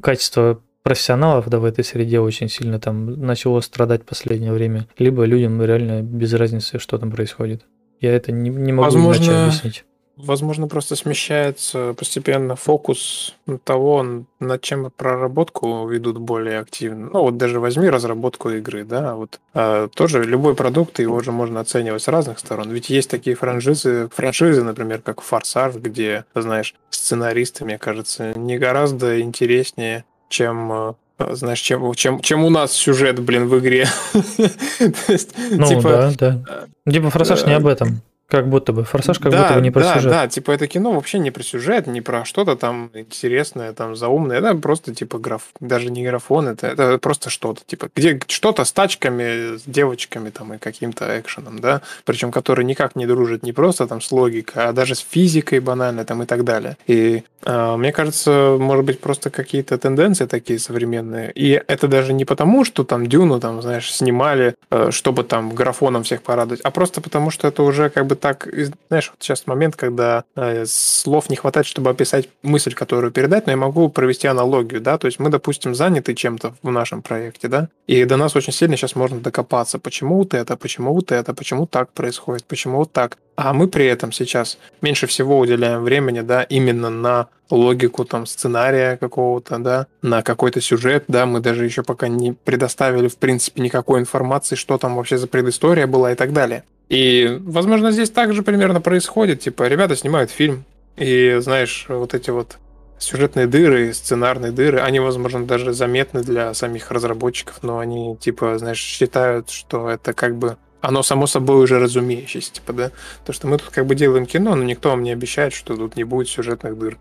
качество 0.00 0.60
профессионалов 0.84 1.48
да, 1.48 1.58
в 1.58 1.64
этой 1.64 1.82
среде 1.84 2.20
очень 2.20 2.48
сильно 2.48 2.78
там 2.78 3.20
начало 3.20 3.60
страдать 3.60 4.02
в 4.02 4.06
последнее 4.06 4.52
время, 4.52 4.86
либо 4.98 5.24
людям 5.24 5.60
реально 5.62 6.02
без 6.02 6.32
разницы, 6.32 6.78
что 6.78 6.96
там 6.98 7.10
происходит. 7.10 7.64
Я 8.00 8.14
это 8.14 8.32
не, 8.32 8.50
не 8.50 8.72
могу 8.72 8.84
возможно, 8.84 9.24
иначе 9.24 9.32
объяснить. 9.32 9.84
Возможно, 10.18 10.66
просто 10.66 10.96
смещается 10.96 11.94
постепенно 11.96 12.56
фокус 12.56 13.36
того, 13.62 14.24
над 14.40 14.60
чем 14.62 14.90
проработку 14.96 15.86
ведут 15.86 16.18
более 16.18 16.58
активно. 16.58 17.08
Ну, 17.12 17.22
вот 17.22 17.36
даже 17.36 17.60
возьми 17.60 17.88
разработку 17.88 18.50
игры, 18.50 18.84
да, 18.84 19.14
вот 19.14 19.38
а, 19.54 19.86
тоже 19.86 20.24
любой 20.24 20.56
продукт, 20.56 20.98
его 20.98 21.20
же 21.20 21.30
можно 21.30 21.60
оценивать 21.60 22.02
с 22.02 22.08
разных 22.08 22.40
сторон. 22.40 22.68
Ведь 22.70 22.90
есть 22.90 23.08
такие 23.08 23.36
франшизы, 23.36 24.08
франшизы, 24.12 24.64
например, 24.64 25.02
как 25.02 25.20
Форсаж, 25.20 25.76
где, 25.76 26.24
знаешь, 26.34 26.74
сценаристы, 26.90 27.64
мне 27.64 27.78
кажется, 27.78 28.36
не 28.36 28.58
гораздо 28.58 29.20
интереснее, 29.20 30.04
чем 30.28 30.72
а, 30.72 30.94
знаешь, 31.32 31.60
чем, 31.60 31.94
чем, 31.94 32.20
чем 32.20 32.44
у 32.44 32.50
нас 32.50 32.72
сюжет, 32.72 33.18
блин, 33.20 33.48
в 33.48 33.58
игре. 33.58 33.86
ну, 34.14 35.66
типа, 35.66 35.82
да, 35.82 36.12
да. 36.18 36.92
Типа 36.92 37.10
Форсаж 37.10 37.44
не 37.44 37.54
об 37.54 37.66
этом. 37.66 38.00
Как 38.28 38.46
будто 38.46 38.74
бы. 38.74 38.84
Форсаж 38.84 39.18
как 39.18 39.32
да, 39.32 39.42
будто 39.42 39.54
бы 39.54 39.60
не 39.62 39.70
про 39.70 39.80
да, 39.80 39.94
сюжет. 39.94 40.10
Да, 40.10 40.28
типа 40.28 40.50
это 40.50 40.66
кино 40.66 40.92
вообще 40.92 41.18
не 41.18 41.30
про 41.30 41.42
сюжет, 41.42 41.86
не 41.86 42.02
про 42.02 42.26
что-то 42.26 42.56
там 42.56 42.90
интересное, 42.92 43.72
там 43.72 43.96
заумное. 43.96 44.38
Это 44.38 44.54
просто 44.54 44.94
типа 44.94 45.18
граф, 45.18 45.44
даже 45.60 45.90
не 45.90 46.04
графон, 46.04 46.48
это, 46.48 46.66
это 46.66 46.98
просто 46.98 47.30
что-то. 47.30 47.62
Типа 47.66 47.88
где 47.96 48.20
что-то 48.26 48.64
с 48.64 48.72
тачками, 48.72 49.56
с 49.56 49.62
девочками 49.64 50.28
там 50.28 50.52
и 50.52 50.58
каким-то 50.58 51.18
экшеном, 51.18 51.60
да. 51.60 51.80
Причем 52.04 52.30
который 52.30 52.66
никак 52.66 52.96
не 52.96 53.06
дружит 53.06 53.42
не 53.44 53.54
просто 53.54 53.86
там 53.86 54.02
с 54.02 54.12
логикой, 54.12 54.66
а 54.66 54.72
даже 54.72 54.94
с 54.94 55.00
физикой 55.00 55.60
банально 55.60 56.04
там 56.04 56.22
и 56.22 56.26
так 56.26 56.44
далее. 56.44 56.76
И 56.86 57.22
э, 57.46 57.76
мне 57.76 57.92
кажется, 57.92 58.58
может 58.60 58.84
быть 58.84 59.00
просто 59.00 59.30
какие-то 59.30 59.78
тенденции 59.78 60.26
такие 60.26 60.58
современные. 60.58 61.32
И 61.32 61.62
это 61.66 61.88
даже 61.88 62.12
не 62.12 62.26
потому, 62.26 62.66
что 62.66 62.84
там 62.84 63.06
Дюну 63.06 63.40
там, 63.40 63.62
знаешь, 63.62 63.90
снимали, 63.90 64.54
э, 64.70 64.90
чтобы 64.90 65.24
там 65.24 65.54
графоном 65.54 66.02
всех 66.02 66.20
порадовать, 66.20 66.60
а 66.60 66.70
просто 66.70 67.00
потому, 67.00 67.30
что 67.30 67.48
это 67.48 67.62
уже 67.62 67.88
как 67.88 68.06
бы 68.06 68.17
так, 68.18 68.48
знаешь, 68.88 69.10
вот 69.10 69.22
сейчас 69.22 69.46
момент, 69.46 69.76
когда 69.76 70.24
э, 70.36 70.64
слов 70.66 71.30
не 71.30 71.36
хватает, 71.36 71.66
чтобы 71.66 71.90
описать 71.90 72.28
мысль, 72.42 72.74
которую 72.74 73.12
передать, 73.12 73.46
но 73.46 73.52
я 73.52 73.56
могу 73.56 73.88
провести 73.88 74.26
аналогию, 74.26 74.80
да, 74.80 74.98
то 74.98 75.06
есть 75.06 75.18
мы, 75.18 75.30
допустим, 75.30 75.74
заняты 75.74 76.14
чем-то 76.14 76.54
в 76.62 76.70
нашем 76.70 77.02
проекте, 77.02 77.48
да, 77.48 77.68
и 77.86 78.04
до 78.04 78.16
нас 78.16 78.36
очень 78.36 78.52
сильно 78.52 78.76
сейчас 78.76 78.94
можно 78.94 79.20
докопаться, 79.20 79.78
почему 79.78 80.18
вот 80.18 80.34
это, 80.34 80.56
почему 80.56 80.92
вот 80.94 81.12
это, 81.12 81.34
почему 81.34 81.66
так 81.66 81.92
происходит, 81.92 82.44
почему 82.44 82.78
вот 82.78 82.92
так. 82.92 83.18
А 83.36 83.52
мы 83.52 83.68
при 83.68 83.86
этом 83.86 84.10
сейчас 84.10 84.58
меньше 84.82 85.06
всего 85.06 85.38
уделяем 85.38 85.84
времени, 85.84 86.20
да, 86.20 86.42
именно 86.42 86.90
на 86.90 87.28
логику 87.50 88.04
там 88.04 88.26
сценария 88.26 88.96
какого-то, 88.96 89.58
да, 89.58 89.86
на 90.02 90.22
какой-то 90.22 90.60
сюжет, 90.60 91.04
да, 91.08 91.26
мы 91.26 91.40
даже 91.40 91.64
еще 91.64 91.82
пока 91.82 92.08
не 92.08 92.32
предоставили, 92.32 93.08
в 93.08 93.16
принципе, 93.16 93.62
никакой 93.62 94.00
информации, 94.00 94.56
что 94.56 94.78
там 94.78 94.96
вообще 94.96 95.18
за 95.18 95.28
предыстория 95.28 95.86
была 95.86 96.12
и 96.12 96.14
так 96.14 96.32
далее. 96.32 96.64
И, 96.88 97.38
возможно, 97.40 97.90
здесь 97.90 98.10
также 98.10 98.42
примерно 98.42 98.80
происходит. 98.80 99.40
Типа, 99.40 99.68
ребята 99.68 99.94
снимают 99.94 100.30
фильм, 100.30 100.64
и, 100.96 101.36
знаешь, 101.40 101.86
вот 101.88 102.14
эти 102.14 102.30
вот 102.30 102.58
сюжетные 102.98 103.46
дыры, 103.46 103.92
сценарные 103.94 104.52
дыры, 104.52 104.80
они, 104.80 104.98
возможно, 104.98 105.46
даже 105.46 105.72
заметны 105.72 106.22
для 106.22 106.52
самих 106.54 106.90
разработчиков, 106.90 107.62
но 107.62 107.78
они, 107.78 108.16
типа, 108.16 108.58
знаешь, 108.58 108.80
считают, 108.80 109.50
что 109.50 109.88
это 109.88 110.12
как 110.12 110.36
бы 110.36 110.56
оно 110.80 111.02
само 111.02 111.26
собой 111.26 111.62
уже 111.62 111.78
разумеющееся, 111.78 112.52
типа, 112.52 112.72
да? 112.72 112.90
То, 113.24 113.32
что 113.32 113.48
мы 113.48 113.58
тут 113.58 113.68
как 113.70 113.86
бы 113.86 113.94
делаем 113.94 114.26
кино, 114.26 114.54
но 114.54 114.62
никто 114.62 114.90
вам 114.90 115.02
не 115.02 115.10
обещает, 115.10 115.52
что 115.52 115.76
тут 115.76 115.96
не 115.96 116.04
будет 116.04 116.28
сюжетных 116.28 116.78
дыр. 116.78 116.98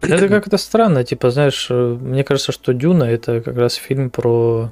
Это 0.00 0.28
как-то 0.28 0.58
странно, 0.58 1.04
типа, 1.04 1.30
знаешь, 1.30 1.68
э, 1.70 1.74
мне 1.74 2.24
кажется, 2.24 2.52
что 2.52 2.74
Дюна 2.74 3.04
это 3.04 3.40
как 3.40 3.56
раз 3.56 3.74
фильм 3.74 4.10
про 4.10 4.70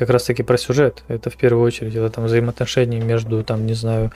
как 0.00 0.10
раз 0.10 0.24
таки 0.24 0.42
про 0.42 0.56
сюжет. 0.56 1.02
Это 1.08 1.28
в 1.28 1.36
первую 1.36 1.62
очередь, 1.64 1.94
это 1.94 2.08
там 2.08 2.24
взаимоотношения 2.24 3.00
между, 3.00 3.44
там, 3.44 3.66
не 3.66 3.74
знаю, 3.74 4.10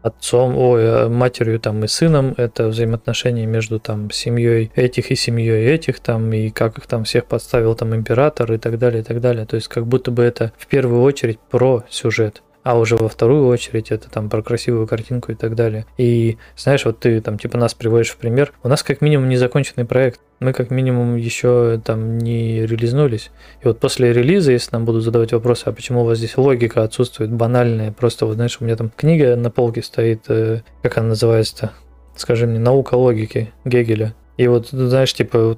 отцом, 0.00 0.56
ой, 0.56 0.82
э, 0.82 1.08
матерью 1.08 1.60
там 1.60 1.84
и 1.84 1.88
сыном, 1.88 2.32
это 2.38 2.68
взаимоотношения 2.68 3.44
между 3.44 3.78
там 3.78 4.10
семьей 4.10 4.70
этих 4.74 5.10
и 5.10 5.14
семьей 5.16 5.66
этих 5.66 6.00
там, 6.00 6.32
и 6.32 6.48
как 6.50 6.78
их 6.78 6.86
там 6.86 7.04
всех 7.04 7.26
подставил 7.26 7.74
там 7.74 7.94
император 7.94 8.52
и 8.52 8.58
так 8.58 8.78
далее, 8.78 9.02
и 9.02 9.04
так 9.04 9.20
далее. 9.20 9.44
То 9.44 9.56
есть 9.56 9.68
как 9.68 9.86
будто 9.86 10.10
бы 10.10 10.22
это 10.22 10.52
в 10.56 10.66
первую 10.68 11.02
очередь 11.02 11.38
про 11.38 11.84
сюжет. 11.90 12.42
А 12.66 12.76
уже 12.76 12.96
во 12.96 13.08
вторую 13.08 13.46
очередь 13.46 13.92
это 13.92 14.10
там 14.10 14.28
про 14.28 14.42
красивую 14.42 14.88
картинку 14.88 15.30
и 15.30 15.36
так 15.36 15.54
далее. 15.54 15.86
И 15.98 16.36
знаешь, 16.56 16.84
вот 16.84 16.98
ты 16.98 17.20
там 17.20 17.38
типа 17.38 17.56
нас 17.56 17.74
приводишь 17.74 18.10
в 18.10 18.16
пример, 18.16 18.52
у 18.64 18.68
нас 18.68 18.82
как 18.82 19.00
минимум 19.00 19.28
незаконченный 19.28 19.84
проект, 19.84 20.20
мы 20.40 20.52
как 20.52 20.72
минимум 20.72 21.14
еще 21.14 21.80
там 21.84 22.18
не 22.18 22.66
релизнулись. 22.66 23.30
И 23.62 23.68
вот 23.68 23.78
после 23.78 24.12
релиза, 24.12 24.50
если 24.50 24.70
нам 24.72 24.84
будут 24.84 25.04
задавать 25.04 25.32
вопросы, 25.32 25.62
а 25.66 25.72
почему 25.72 26.02
у 26.02 26.06
вас 26.06 26.18
здесь 26.18 26.36
логика 26.36 26.82
отсутствует, 26.82 27.32
банальная, 27.32 27.92
просто 27.92 28.26
вот 28.26 28.34
знаешь, 28.34 28.56
у 28.60 28.64
меня 28.64 28.74
там 28.74 28.90
книга 28.96 29.36
на 29.36 29.48
полке 29.52 29.80
стоит, 29.80 30.24
э, 30.26 30.62
как 30.82 30.98
она 30.98 31.10
называется-то? 31.10 31.70
Скажи 32.16 32.48
мне, 32.48 32.58
наука 32.58 32.96
логики 32.96 33.52
Гегеля. 33.64 34.12
И 34.38 34.48
вот, 34.48 34.70
знаешь, 34.70 35.14
типа, 35.14 35.56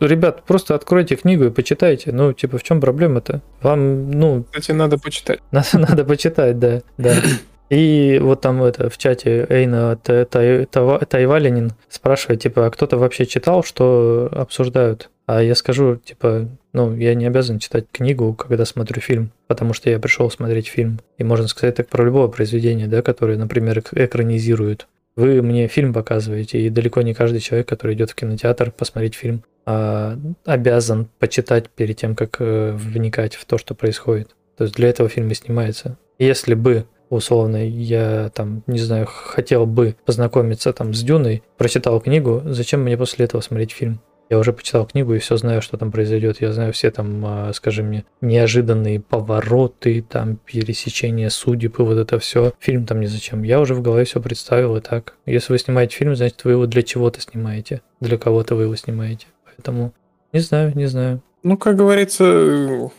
ребят, 0.00 0.44
просто 0.44 0.74
откройте 0.74 1.16
книгу 1.16 1.44
и 1.44 1.50
почитайте. 1.50 2.12
Ну, 2.12 2.32
типа, 2.32 2.58
в 2.58 2.62
чем 2.62 2.80
проблема-то? 2.80 3.40
Вам, 3.62 4.10
ну... 4.10 4.44
Кстати, 4.44 4.72
надо 4.72 4.98
почитать. 4.98 5.40
Надо, 5.50 5.78
надо 5.78 6.04
почитать, 6.04 6.58
да, 6.58 6.82
да. 6.98 7.14
И 7.70 8.18
вот 8.20 8.40
там 8.40 8.62
это 8.64 8.90
в 8.90 8.98
чате 8.98 9.46
Эйна 9.48 9.96
Тайвалинин 9.96 11.72
спрашивает, 11.88 12.42
типа, 12.42 12.66
а 12.66 12.70
кто-то 12.70 12.98
вообще 12.98 13.26
читал, 13.26 13.62
что 13.62 14.28
обсуждают? 14.32 15.08
А 15.26 15.40
я 15.40 15.54
скажу, 15.54 15.94
типа, 15.94 16.48
ну, 16.72 16.92
я 16.96 17.14
не 17.14 17.26
обязан 17.26 17.60
читать 17.60 17.86
книгу, 17.92 18.34
когда 18.34 18.64
смотрю 18.64 19.00
фильм, 19.00 19.30
потому 19.46 19.72
что 19.72 19.88
я 19.88 20.00
пришел 20.00 20.28
смотреть 20.28 20.66
фильм. 20.66 20.98
И 21.18 21.22
можно 21.22 21.46
сказать 21.46 21.76
так 21.76 21.88
про 21.88 22.04
любое 22.04 22.26
произведение, 22.26 22.88
да, 22.88 23.02
которое, 23.02 23.38
например, 23.38 23.84
экранизируют. 23.92 24.88
Вы 25.16 25.42
мне 25.42 25.68
фильм 25.68 25.92
показываете, 25.92 26.60
и 26.60 26.70
далеко 26.70 27.02
не 27.02 27.14
каждый 27.14 27.40
человек, 27.40 27.68
который 27.68 27.94
идет 27.94 28.10
в 28.10 28.14
кинотеатр 28.14 28.70
посмотреть 28.70 29.14
фильм, 29.14 29.44
а, 29.66 30.18
обязан 30.44 31.08
почитать 31.18 31.68
перед 31.70 31.96
тем, 31.96 32.16
как 32.16 32.36
э, 32.40 32.72
вникать 32.72 33.34
в 33.34 33.44
то, 33.44 33.58
что 33.58 33.74
происходит. 33.74 34.34
То 34.56 34.64
есть 34.64 34.76
для 34.76 34.88
этого 34.88 35.08
фильм 35.08 35.30
и 35.30 35.34
снимается. 35.34 35.98
Если 36.18 36.54
бы 36.54 36.86
условно, 37.10 37.68
я 37.68 38.30
там, 38.34 38.62
не 38.66 38.78
знаю, 38.78 39.06
хотел 39.06 39.66
бы 39.66 39.96
познакомиться 40.06 40.72
там 40.72 40.94
с 40.94 41.02
Дюной, 41.02 41.42
прочитал 41.58 42.00
книгу, 42.00 42.42
зачем 42.46 42.82
мне 42.82 42.96
после 42.96 43.24
этого 43.26 43.40
смотреть 43.40 43.72
фильм? 43.72 44.00
Я 44.30 44.38
уже 44.38 44.52
почитал 44.52 44.86
книгу 44.86 45.12
и 45.12 45.18
все 45.18 45.36
знаю, 45.36 45.60
что 45.60 45.76
там 45.76 45.90
произойдет. 45.90 46.40
Я 46.40 46.52
знаю 46.52 46.72
все 46.72 46.92
там, 46.92 47.22
а, 47.26 47.52
скажем 47.52 47.86
мне, 47.86 48.04
неожиданные 48.20 49.00
повороты, 49.00 50.02
там 50.08 50.36
пересечение 50.36 51.30
судеб 51.30 51.80
и 51.80 51.82
вот 51.82 51.98
это 51.98 52.20
все. 52.20 52.52
Фильм 52.60 52.86
там 52.86 53.00
не 53.00 53.08
зачем. 53.08 53.42
Я 53.42 53.60
уже 53.60 53.74
в 53.74 53.82
голове 53.82 54.04
все 54.04 54.22
представил 54.22 54.76
и 54.76 54.80
так. 54.80 55.16
Если 55.26 55.52
вы 55.52 55.58
снимаете 55.58 55.96
фильм, 55.96 56.14
значит 56.14 56.44
вы 56.44 56.52
его 56.52 56.66
для 56.66 56.84
чего-то 56.84 57.20
снимаете. 57.20 57.82
Для 57.98 58.18
кого-то 58.18 58.54
вы 58.54 58.62
его 58.62 58.76
снимаете. 58.76 59.26
Поэтому 59.44 59.92
не 60.32 60.38
знаю, 60.38 60.72
не 60.76 60.86
знаю. 60.86 61.20
Ну, 61.42 61.58
как 61.58 61.74
говорится, 61.74 62.90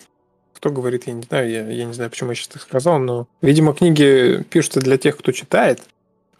кто 0.53 0.69
говорит, 0.69 1.07
я 1.07 1.13
не 1.13 1.23
знаю, 1.23 1.49
я, 1.49 1.65
я 1.67 1.85
не 1.85 1.93
знаю, 1.93 2.09
почему 2.09 2.31
я 2.31 2.35
сейчас 2.35 2.49
так 2.49 2.61
сказал, 2.61 2.99
но, 2.99 3.27
видимо, 3.41 3.73
книги 3.73 4.43
пишутся 4.49 4.81
для 4.81 4.97
тех, 4.97 5.17
кто 5.17 5.31
читает, 5.31 5.79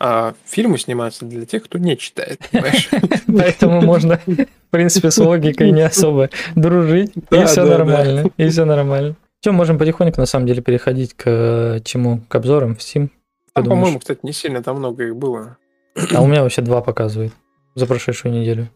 а 0.04 0.34
фильмы 0.46 0.80
снимаются 0.80 1.26
для 1.26 1.46
тех, 1.46 1.64
кто 1.64 1.78
не 1.78 1.96
читает, 1.96 2.42
Поэтому 3.28 3.82
можно, 3.82 4.20
в 4.26 4.48
принципе, 4.72 5.12
с 5.12 5.18
логикой 5.20 5.72
не 5.72 5.84
особо 5.84 6.32
дружить, 6.56 7.14
и 7.30 7.46
все 7.46 7.64
нормально, 7.64 8.32
и 8.36 8.50
все 8.50 8.66
нормально. 8.66 9.16
Чем 9.42 9.56
можем 9.56 9.78
потихоньку, 9.78 10.20
на 10.20 10.26
самом 10.26 10.48
деле, 10.48 10.64
переходить 10.64 11.14
к 11.14 11.82
чему? 11.84 12.22
К 12.28 12.36
обзорам 12.36 12.76
в 12.76 12.80
Steam? 12.80 13.10
Там, 13.54 13.66
по-моему, 13.66 14.00
кстати, 14.00 14.22
не 14.24 14.34
сильно 14.34 14.64
там 14.64 14.78
много 14.78 15.06
их 15.06 15.16
было. 15.16 15.58
А 16.16 16.22
у 16.22 16.26
меня 16.26 16.42
вообще 16.42 16.64
два 16.64 16.82
показывает 16.82 17.34
за 17.76 17.86
прошедшую 17.86 18.34
неделю. 18.34 18.70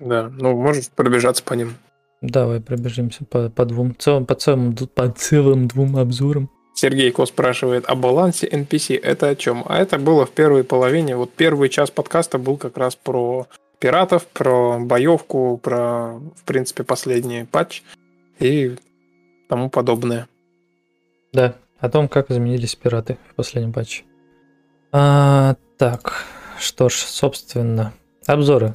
Да, 0.00 0.32
ну 0.36 0.56
можешь 0.56 0.88
пробежаться 0.88 1.44
по 1.44 1.54
ним. 1.54 1.74
Давай 2.22 2.60
пробежимся 2.60 3.24
по, 3.24 3.50
по 3.50 3.64
двум, 3.64 3.94
целым, 3.96 4.26
по, 4.26 4.34
целым, 4.34 4.74
по 4.74 5.08
целым 5.10 5.68
двум 5.68 5.96
обзорам. 5.96 6.50
Сергей 6.74 7.12
Ко 7.12 7.24
спрашивает 7.24 7.86
о 7.86 7.94
балансе 7.94 8.48
NPC. 8.48 8.98
Это 9.00 9.28
о 9.28 9.36
чем? 9.36 9.64
А 9.66 9.78
это 9.78 9.98
было 9.98 10.26
в 10.26 10.32
первой 10.32 10.64
половине. 10.64 11.16
Вот 11.16 11.32
первый 11.32 11.68
час 11.68 11.90
подкаста 11.90 12.38
был 12.38 12.56
как 12.56 12.76
раз 12.76 12.96
про 12.96 13.46
пиратов, 13.78 14.26
про 14.26 14.78
боевку, 14.80 15.58
про, 15.62 16.18
в 16.36 16.44
принципе, 16.44 16.82
последний 16.82 17.44
патч 17.44 17.82
и 18.40 18.76
тому 19.48 19.70
подобное. 19.70 20.26
Да, 21.32 21.54
о 21.78 21.88
том, 21.88 22.08
как 22.08 22.30
изменились 22.30 22.74
пираты 22.74 23.18
в 23.30 23.34
последнем 23.34 23.72
патче. 23.72 24.04
А, 24.90 25.56
так, 25.76 26.24
что 26.58 26.88
ж, 26.88 26.94
собственно, 26.94 27.92
обзоры. 28.26 28.74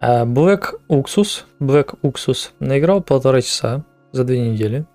А, 0.00 0.24
Black 0.24 0.78
Уксус, 0.88 1.46
Black 1.60 1.98
Уксус 2.02 2.52
наиграл 2.60 3.02
полтора 3.02 3.42
часа 3.42 3.84
за 4.12 4.24
две 4.24 4.40
недели. 4.40 4.86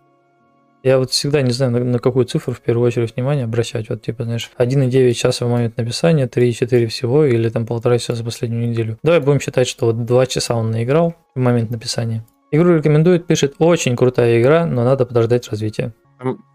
Я 0.84 0.99
вот 0.99 1.11
всегда 1.11 1.41
не 1.41 1.51
знаю, 1.51 1.72
на, 1.72 1.80
на 1.80 1.99
какую 1.99 2.26
цифру 2.26 2.53
в 2.53 2.60
первую 2.60 2.85
очередь 2.88 3.15
внимание 3.15 3.45
обращать. 3.45 3.89
Вот 3.89 4.01
типа, 4.01 4.26
знаешь, 4.26 4.51
1,9 4.57 5.14
часа 5.14 5.45
в 5.45 5.49
момент 5.49 5.77
написания, 5.77 6.27
3,4 6.27 6.88
всего, 6.88 7.23
или 7.23 7.47
там 7.47 7.65
полтора 7.65 7.97
часа 7.97 8.15
за 8.15 8.26
последнюю 8.26 8.69
неделю. 8.69 8.99
Давай 9.01 9.22
будем 9.22 9.39
считать, 9.39 9.68
что 9.68 9.85
вот 9.85 10.03
2 10.05 10.26
часа 10.26 10.55
он 10.55 10.72
наиграл 10.72 11.15
в 11.35 11.39
момент 11.39 11.72
написания. 11.72 12.26
Игру 12.51 12.76
рекомендует, 12.76 13.26
пишет, 13.26 13.55
очень 13.60 13.95
крутая 13.95 14.41
игра, 14.41 14.65
но 14.65 14.84
надо 14.84 15.05
подождать 15.05 15.49
развития. 15.49 15.93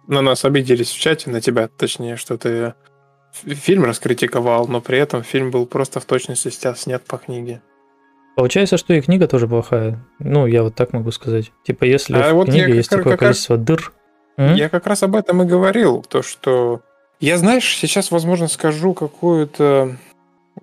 На 0.07 0.21
нас 0.21 0.45
обиделись 0.45 0.91
в 0.91 1.01
чате, 1.01 1.31
на 1.31 1.41
тебя, 1.41 1.69
точнее, 1.69 2.17
что 2.17 2.37
ты 2.37 2.75
фильм 3.33 3.85
раскритиковал, 3.85 4.69
но 4.69 4.81
при 4.81 4.99
этом 4.99 5.23
фильм 5.23 5.51
был 5.51 5.67
просто 5.67 6.01
в 6.01 6.05
точности 6.05 6.51
снят 6.51 7.03
по 7.03 7.17
книге. 7.17 7.63
Получается, 8.37 8.77
что 8.77 8.95
и 8.95 9.01
книга 9.01 9.27
тоже 9.27 9.49
плохая. 9.49 10.07
Ну, 10.21 10.47
я 10.47 10.63
вот 10.63 10.77
так 10.77 10.93
могу 10.93 11.11
сказать. 11.11 11.51
Типа, 11.65 11.85
если 11.85 12.15
а 12.15 12.33
в 12.33 12.37
вот 12.37 12.49
книге 12.49 12.77
есть 12.77 12.89
как, 12.89 13.01
такое 13.01 13.15
как 13.15 13.21
количество 13.21 13.57
раз... 13.57 13.65
дыр, 14.39 14.57
я 14.57 14.69
как 14.69 14.87
раз 14.87 15.03
об 15.03 15.17
этом 15.17 15.43
и 15.43 15.47
говорил, 15.47 16.05
то 16.09 16.23
что 16.23 16.81
я, 17.21 17.37
знаешь, 17.37 17.77
сейчас, 17.77 18.11
возможно, 18.13 18.47
скажу 18.47 18.95
какую-то 18.95 19.97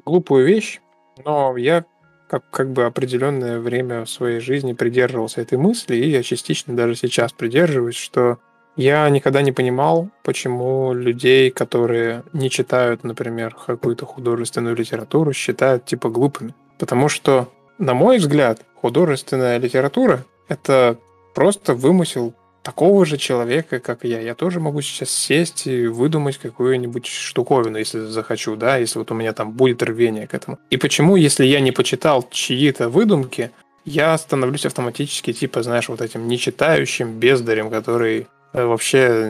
глупую 0.05 0.45
вещь, 0.45 0.79
но 1.23 1.57
я 1.57 1.83
как, 2.29 2.49
как 2.49 2.71
бы 2.71 2.85
определенное 2.85 3.59
время 3.59 4.05
в 4.05 4.09
своей 4.09 4.39
жизни 4.39 4.73
придерживался 4.73 5.41
этой 5.41 5.57
мысли, 5.57 5.95
и 5.95 6.09
я 6.09 6.23
частично 6.23 6.75
даже 6.75 6.95
сейчас 6.95 7.33
придерживаюсь, 7.33 7.95
что 7.95 8.39
я 8.77 9.09
никогда 9.09 9.41
не 9.41 9.51
понимал, 9.51 10.09
почему 10.23 10.93
людей, 10.93 11.49
которые 11.49 12.23
не 12.33 12.49
читают, 12.49 13.03
например, 13.03 13.55
какую-то 13.55 14.05
художественную 14.05 14.75
литературу, 14.75 15.33
считают 15.33 15.85
типа 15.85 16.09
глупыми. 16.09 16.53
Потому 16.77 17.07
что, 17.07 17.49
на 17.77 17.93
мой 17.93 18.17
взгляд, 18.17 18.61
художественная 18.81 19.57
литература— 19.57 20.25
это 20.49 20.97
просто 21.33 21.73
вымысел 21.73 22.33
такого 22.65 23.05
же 23.05 23.17
человека, 23.17 23.79
как 23.79 24.03
я. 24.03 24.19
Я 24.19 24.33
тоже 24.33 24.59
могу 24.59 24.81
сейчас 24.81 25.11
сесть 25.11 25.67
и 25.67 25.85
выдумать 25.85 26.39
какую-нибудь 26.39 27.05
штуковину, 27.05 27.77
если 27.77 27.99
захочу, 27.99 28.55
да, 28.55 28.77
если 28.77 28.97
вот 28.97 29.11
у 29.11 29.13
меня 29.13 29.33
там 29.33 29.51
будет 29.51 29.83
рвение 29.83 30.25
к 30.25 30.33
этому. 30.33 30.57
И 30.71 30.77
почему, 30.77 31.15
если 31.15 31.45
я 31.45 31.59
не 31.59 31.71
почитал 31.71 32.27
чьи-то 32.31 32.89
выдумки, 32.89 33.51
я 33.85 34.17
становлюсь 34.17 34.65
автоматически, 34.65 35.31
типа, 35.31 35.61
знаешь, 35.61 35.89
вот 35.89 36.01
этим 36.01 36.27
нечитающим 36.27 37.19
бездарем, 37.19 37.69
который 37.69 38.27
э, 38.53 38.65
вообще 38.65 39.29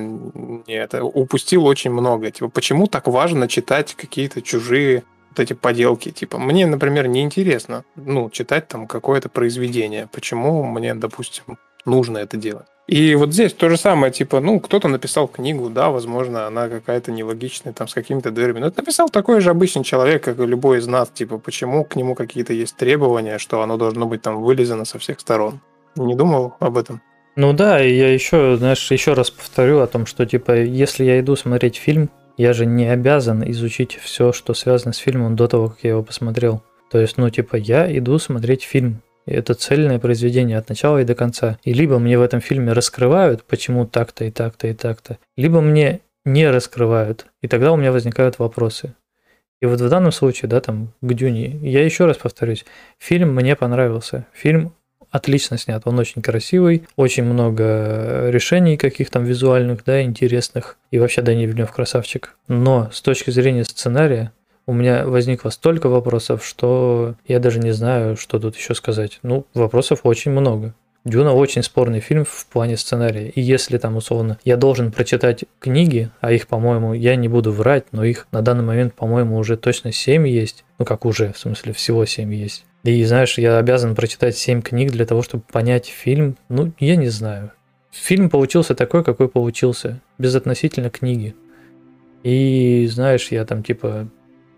нет, 0.66 0.94
упустил 1.02 1.66
очень 1.66 1.92
много. 1.92 2.32
Типа, 2.32 2.48
почему 2.48 2.88
так 2.88 3.08
важно 3.08 3.50
читать 3.50 3.96
какие-то 3.96 4.42
чужие 4.42 5.04
вот 5.32 5.42
эти 5.42 5.52
поделки? 5.52 6.12
Типа, 6.12 6.38
мне, 6.38 6.66
например, 6.66 7.08
неинтересно, 7.08 7.84
ну, 7.98 8.30
читать 8.30 8.70
там 8.70 8.88
какое-то 8.88 9.28
произведение. 9.28 10.08
Почему 10.14 10.64
мне, 10.64 10.96
допустим, 10.96 11.58
нужно 11.86 12.20
это 12.20 12.38
делать? 12.38 12.68
И 12.88 13.16
вот 13.16 13.34
здесь 13.34 13.52
то 13.54 13.68
же 13.68 13.78
самое, 13.78 14.14
типа, 14.14 14.40
ну, 14.42 14.60
кто-то 14.60 14.88
написал 14.88 15.28
книгу, 15.28 15.70
да, 15.72 15.90
возможно, 15.90 16.46
она 16.46 16.70
какая-то 16.70 17.12
нелогичная, 17.12 17.74
там, 17.74 17.88
с 17.88 17.96
какими-то 17.96 18.30
дверями. 18.30 18.60
Но 18.60 18.68
это 18.68 18.82
написал 18.82 19.10
такой 19.10 19.42
же 19.42 19.50
обычный 19.50 19.84
человек, 19.84 20.24
как 20.24 20.40
и 20.40 20.46
любой 20.46 20.78
из 20.78 20.86
нас, 20.88 21.10
типа, 21.10 21.40
почему 21.40 21.84
к 21.84 21.96
нему 21.96 22.14
какие-то 22.14 22.54
есть 22.54 22.76
требования, 22.76 23.40
что 23.40 23.64
оно 23.64 23.78
должно 23.78 24.06
быть 24.06 24.22
там 24.22 24.44
вылезано 24.44 24.86
со 24.86 25.00
всех 25.00 25.20
сторон. 25.20 25.62
Не 25.96 26.16
думал 26.16 26.56
об 26.60 26.78
этом? 26.78 27.02
Ну 27.36 27.54
да, 27.54 27.84
и 27.84 27.92
я 27.94 28.14
еще, 28.14 28.56
знаешь, 28.56 28.92
еще 28.92 29.14
раз 29.14 29.32
повторю 29.32 29.80
о 29.80 29.88
том, 29.88 30.06
что, 30.06 30.26
типа, 30.26 30.56
если 30.56 31.04
я 31.04 31.20
иду 31.20 31.36
смотреть 31.36 31.78
фильм, 31.78 32.12
я 32.38 32.54
же 32.54 32.66
не 32.66 32.86
обязан 32.86 33.50
изучить 33.52 33.96
все, 33.96 34.32
что 34.32 34.54
связано 34.54 34.94
с 34.94 34.98
фильмом 34.98 35.36
до 35.36 35.48
того, 35.48 35.70
как 35.70 35.80
я 35.82 35.92
его 35.92 36.04
посмотрел. 36.04 36.62
То 36.92 37.00
есть, 37.00 37.18
ну, 37.18 37.30
типа, 37.30 37.56
я 37.56 37.98
иду 37.98 38.20
смотреть 38.20 38.64
фильм. 38.64 39.02
Это 39.26 39.54
цельное 39.54 40.00
произведение 40.00 40.58
от 40.58 40.70
начала 40.70 41.00
и 41.00 41.06
до 41.06 41.16
конца. 41.16 41.58
И 41.64 41.74
либо 41.74 42.00
мне 42.00 42.18
в 42.18 42.22
этом 42.22 42.42
фильме 42.42 42.74
раскрывают, 42.74 43.44
почему 43.44 43.86
так-то 43.86 44.26
и 44.26 44.32
так-то 44.32 44.68
и 44.68 44.74
так-то, 44.74 45.18
либо 45.36 45.62
мне 45.62 46.02
не 46.26 46.50
раскрывают, 46.50 47.28
и 47.42 47.48
тогда 47.48 47.72
у 47.72 47.78
меня 47.78 47.92
возникают 47.92 48.40
вопросы. 48.40 48.96
И 49.62 49.66
вот 49.66 49.80
в 49.80 49.90
данном 49.90 50.12
случае, 50.12 50.50
да, 50.50 50.60
там, 50.60 50.94
к 51.02 51.14
Дюне, 51.14 51.58
я 51.62 51.84
еще 51.84 52.06
раз 52.06 52.18
повторюсь, 52.18 52.66
фильм 52.98 53.34
мне 53.34 53.56
понравился. 53.56 54.26
Фильм 54.34 54.74
отлично 55.12 55.58
снят, 55.58 55.82
он 55.86 55.98
очень 55.98 56.22
красивый, 56.22 56.84
очень 56.98 57.24
много 57.24 58.30
решений 58.30 58.76
каких 58.76 59.10
там 59.10 59.24
визуальных, 59.24 59.84
да, 59.86 60.02
интересных, 60.02 60.78
и 60.92 61.00
вообще 61.00 61.22
Данил 61.22 61.50
Вильнев 61.50 61.72
красавчик. 61.72 62.36
Но 62.48 62.90
с 62.92 63.02
точки 63.02 63.30
зрения 63.30 63.64
сценария, 63.64 64.34
у 64.68 64.74
меня 64.74 65.06
возникло 65.06 65.50
столько 65.50 65.90
вопросов, 65.90 66.46
что 66.46 67.16
я 67.28 67.40
даже 67.40 67.60
не 67.60 67.72
знаю, 67.72 68.18
что 68.18 68.40
тут 68.40 68.56
еще 68.56 68.76
сказать. 68.76 69.20
Ну, 69.24 69.46
вопросов 69.54 70.02
очень 70.04 70.32
много. 70.32 70.74
Дюна 71.04 71.34
очень 71.34 71.62
спорный 71.62 72.00
фильм 72.00 72.26
в 72.26 72.48
плане 72.48 72.78
сценария. 72.78 73.30
И 73.30 73.40
если 73.40 73.78
там, 73.78 73.96
условно, 73.96 74.40
я 74.44 74.58
должен 74.58 74.92
прочитать 74.92 75.44
книги, 75.60 76.10
а 76.20 76.32
их, 76.32 76.48
по-моему, 76.48 76.94
я 76.94 77.16
не 77.16 77.28
буду 77.28 77.52
врать, 77.52 77.86
но 77.92 78.04
их 78.04 78.28
на 78.32 78.42
данный 78.42 78.64
момент, 78.64 78.96
по-моему, 78.96 79.38
уже 79.38 79.56
точно 79.56 79.92
7 79.92 80.28
есть. 80.28 80.66
Ну, 80.80 80.86
как 80.86 81.06
уже, 81.06 81.32
в 81.32 81.38
смысле, 81.38 81.74
всего 81.74 82.06
7 82.06 82.34
есть. 82.34 82.66
И, 82.84 83.04
знаешь, 83.04 83.38
я 83.38 83.60
обязан 83.60 83.94
прочитать 83.94 84.36
7 84.36 84.64
книг 84.64 84.92
для 84.92 85.06
того, 85.06 85.22
чтобы 85.22 85.44
понять 85.44 85.86
фильм. 85.86 86.38
Ну, 86.50 86.72
я 86.80 86.96
не 86.96 87.10
знаю. 87.10 87.52
Фильм 87.92 88.32
получился 88.32 88.74
такой, 88.74 89.04
какой 89.04 89.30
получился, 89.30 90.02
безотносительно 90.18 90.90
книги. 90.90 91.36
И, 92.24 92.88
знаешь, 92.92 93.28
я 93.32 93.46
там, 93.46 93.62
типа, 93.62 94.08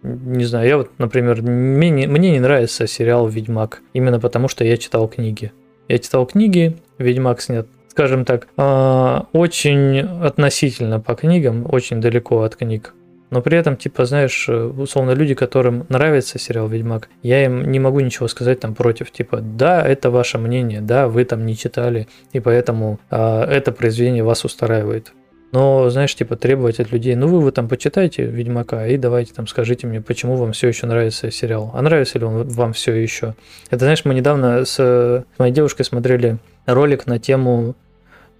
не 0.07 0.45
знаю, 0.45 0.67
я 0.67 0.77
вот, 0.77 0.91
например, 0.97 1.41
мне 1.41 1.89
не, 1.89 2.07
мне 2.07 2.31
не 2.31 2.39
нравится 2.39 2.87
сериал 2.87 3.27
«Ведьмак», 3.27 3.81
именно 3.93 4.19
потому 4.19 4.47
что 4.47 4.63
я 4.63 4.77
читал 4.77 5.07
книги. 5.07 5.51
Я 5.87 5.99
читал 5.99 6.25
книги, 6.25 6.77
«Ведьмак» 6.97 7.41
снят, 7.41 7.67
скажем 7.89 8.25
так, 8.25 8.47
а, 8.57 9.27
очень 9.33 9.99
относительно 9.99 10.99
по 10.99 11.15
книгам, 11.15 11.65
очень 11.69 12.01
далеко 12.01 12.41
от 12.41 12.55
книг. 12.55 12.93
Но 13.29 13.41
при 13.41 13.57
этом, 13.57 13.75
типа, 13.75 14.05
знаешь, 14.05 14.47
условно, 14.47 15.11
люди, 15.11 15.33
которым 15.33 15.85
нравится 15.89 16.39
сериал 16.39 16.67
«Ведьмак», 16.67 17.09
я 17.23 17.43
им 17.43 17.69
не 17.71 17.79
могу 17.79 17.99
ничего 17.99 18.27
сказать 18.27 18.61
там 18.61 18.73
против. 18.73 19.11
Типа, 19.11 19.41
да, 19.41 19.85
это 19.85 20.09
ваше 20.09 20.37
мнение, 20.37 20.81
да, 20.81 21.07
вы 21.07 21.25
там 21.25 21.45
не 21.45 21.57
читали, 21.57 22.07
и 22.31 22.39
поэтому 22.39 22.99
а, 23.09 23.45
это 23.45 23.71
произведение 23.71 24.23
вас 24.23 24.45
устраивает. 24.45 25.11
Но, 25.51 25.89
знаешь, 25.89 26.13
типа 26.13 26.35
требовать 26.35 26.79
от 26.79 26.91
людей, 26.91 27.15
ну 27.15 27.27
вы, 27.27 27.39
вы 27.39 27.51
там 27.51 27.69
почитайте 27.69 28.25
Ведьмака 28.25 28.85
и 28.87 28.97
давайте 28.97 29.33
там 29.33 29.47
скажите 29.47 29.87
мне, 29.87 30.01
почему 30.01 30.35
вам 30.35 30.51
все 30.51 30.67
еще 30.67 30.87
нравится 30.87 31.31
сериал. 31.31 31.71
А 31.73 31.81
нравится 31.81 32.19
ли 32.19 32.25
он 32.25 32.47
вам 32.47 32.73
все 32.73 32.93
еще? 32.93 33.33
Это, 33.69 33.85
знаешь, 33.85 34.03
мы 34.03 34.13
недавно 34.13 34.65
с 34.65 35.25
моей 35.37 35.53
девушкой 35.53 35.83
смотрели 35.83 36.37
ролик 36.65 37.07
на 37.07 37.17
тему 37.17 37.75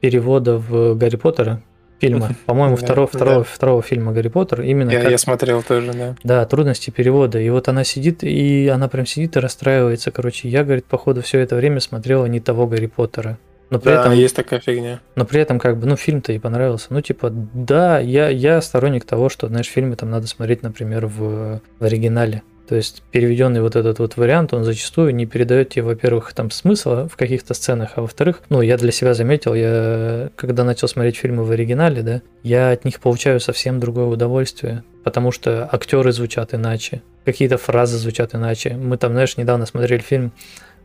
перевода 0.02 0.58
в 0.58 0.96
Гарри 0.96 1.16
Поттера, 1.16 1.62
фильма. 2.00 2.36
По-моему, 2.46 2.76
да, 2.76 2.84
второго, 2.84 3.10
да. 3.12 3.18
второго, 3.18 3.44
второго 3.44 3.82
фильма 3.82 4.12
Гарри 4.12 4.28
Поттер. 4.28 4.62
Именно 4.62 4.92
я, 4.92 5.02
как... 5.02 5.12
я 5.12 5.18
смотрел 5.18 5.64
тоже, 5.64 5.94
да. 5.94 6.16
Да, 6.24 6.46
трудности 6.46 6.90
перевода. 6.90 7.40
И 7.40 7.50
вот 7.50 7.68
она 7.68 7.84
сидит, 7.84 8.24
и 8.24 8.68
она 8.68 8.88
прям 8.88 9.06
сидит 9.06 9.38
и 9.38 9.40
расстраивается. 9.40 10.12
Короче, 10.12 10.50
я, 10.50 10.64
говорит, 10.64 10.86
походу, 10.86 11.22
все 11.22 11.40
это 11.40 11.56
время 11.56 11.80
смотрела 11.80 12.26
не 12.26 12.40
того 12.40 12.68
Гарри 12.68 12.88
Поттера. 12.88 13.38
Но 13.70 13.80
при 13.80 13.90
да, 13.90 14.02
этом 14.02 14.14
есть 14.14 14.36
такая 14.36 14.60
фигня. 14.60 15.02
Но 15.16 15.26
при 15.26 15.42
этом, 15.42 15.60
как 15.60 15.78
бы, 15.78 15.88
ну, 15.88 15.96
фильм-то 15.96 16.32
и 16.32 16.40
понравился. 16.40 16.88
Ну, 16.90 17.02
типа, 17.02 17.30
да, 17.32 18.00
я, 18.00 18.30
я 18.30 18.62
сторонник 18.62 19.06
того, 19.06 19.30
что, 19.30 19.48
знаешь, 19.48 19.68
фильмы 19.68 19.96
там 19.96 20.10
надо 20.10 20.28
смотреть, 20.28 20.64
например, 20.64 21.08
в, 21.08 21.62
в 21.80 21.84
оригинале. 21.84 22.44
То 22.68 22.76
есть 22.76 23.02
переведенный 23.12 23.62
вот 23.62 23.78
этот 23.78 24.00
вот 24.00 24.18
вариант, 24.18 24.54
он 24.54 24.66
зачастую 24.66 25.16
не 25.16 25.26
передает 25.26 25.70
тебе, 25.70 25.84
во-первых, 25.84 26.34
там 26.34 26.52
смысла 26.52 27.08
в 27.08 27.16
каких-то 27.16 27.54
сценах, 27.54 27.94
а 27.96 28.02
во-вторых, 28.02 28.42
ну, 28.50 28.62
я 28.62 28.78
для 28.78 28.92
себя 28.92 29.14
заметил, 29.14 29.54
я 29.54 30.30
когда 30.36 30.66
начал 30.66 30.90
смотреть 30.90 31.16
фильмы 31.16 31.46
в 31.46 31.52
оригинале, 31.52 32.02
да, 32.02 32.22
я 32.44 32.72
от 32.72 32.84
них 32.84 33.00
получаю 33.00 33.40
совсем 33.40 33.80
другое 33.80 34.06
удовольствие, 34.06 34.84
потому 35.06 35.32
что 35.32 35.70
актеры 35.72 36.12
звучат 36.12 36.54
иначе, 36.54 37.02
какие-то 37.24 37.58
фразы 37.58 37.98
звучат 37.98 38.36
иначе. 38.36 38.76
Мы 38.76 38.98
там, 38.98 39.14
знаешь, 39.14 39.38
недавно 39.38 39.66
смотрели 39.66 40.02
фильм, 40.02 40.34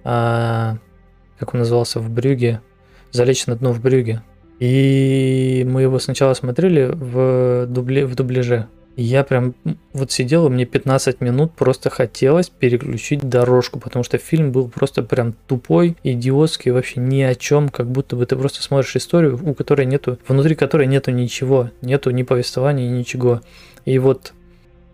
а, 0.05 0.77
как 1.39 1.53
он 1.53 1.61
назывался, 1.61 1.99
в 1.99 2.09
Брюге, 2.09 2.61
«Залечь 3.13 3.47
на 3.47 3.55
дно 3.55 3.73
в 3.73 3.81
Брюге». 3.81 4.23
И 4.59 5.67
мы 5.69 5.83
его 5.83 5.99
сначала 5.99 6.35
смотрели 6.35 6.91
в, 6.93 7.67
дубле, 7.67 8.07
в 8.07 8.15
дубляже. 8.15 8.69
Я 8.97 9.25
прям 9.25 9.55
вот 9.93 10.13
сидел, 10.13 10.47
и 10.47 10.51
мне 10.51 10.67
15 10.67 11.21
минут 11.21 11.53
просто 11.53 11.89
хотелось 11.89 12.51
переключить 12.51 13.23
дорожку, 13.23 13.81
потому 13.81 14.05
что 14.05 14.19
фильм 14.19 14.53
был 14.53 14.69
просто 14.69 15.03
прям 15.03 15.35
тупой, 15.49 15.97
идиотский, 16.05 16.71
вообще 16.73 17.01
ни 17.01 17.23
о 17.23 17.35
чем, 17.35 17.71
как 17.71 17.91
будто 17.91 18.17
бы 18.17 18.27
ты 18.27 18.37
просто 18.37 18.63
смотришь 18.63 18.95
историю, 18.97 19.41
у 19.43 19.55
которой 19.55 19.87
нету, 19.87 20.19
внутри 20.29 20.55
которой 20.55 20.87
нету 20.87 21.11
ничего, 21.11 21.71
нету 21.81 22.11
ни 22.11 22.23
повествования, 22.23 22.91
ничего. 22.91 23.41
И 23.87 23.99
вот 23.99 24.35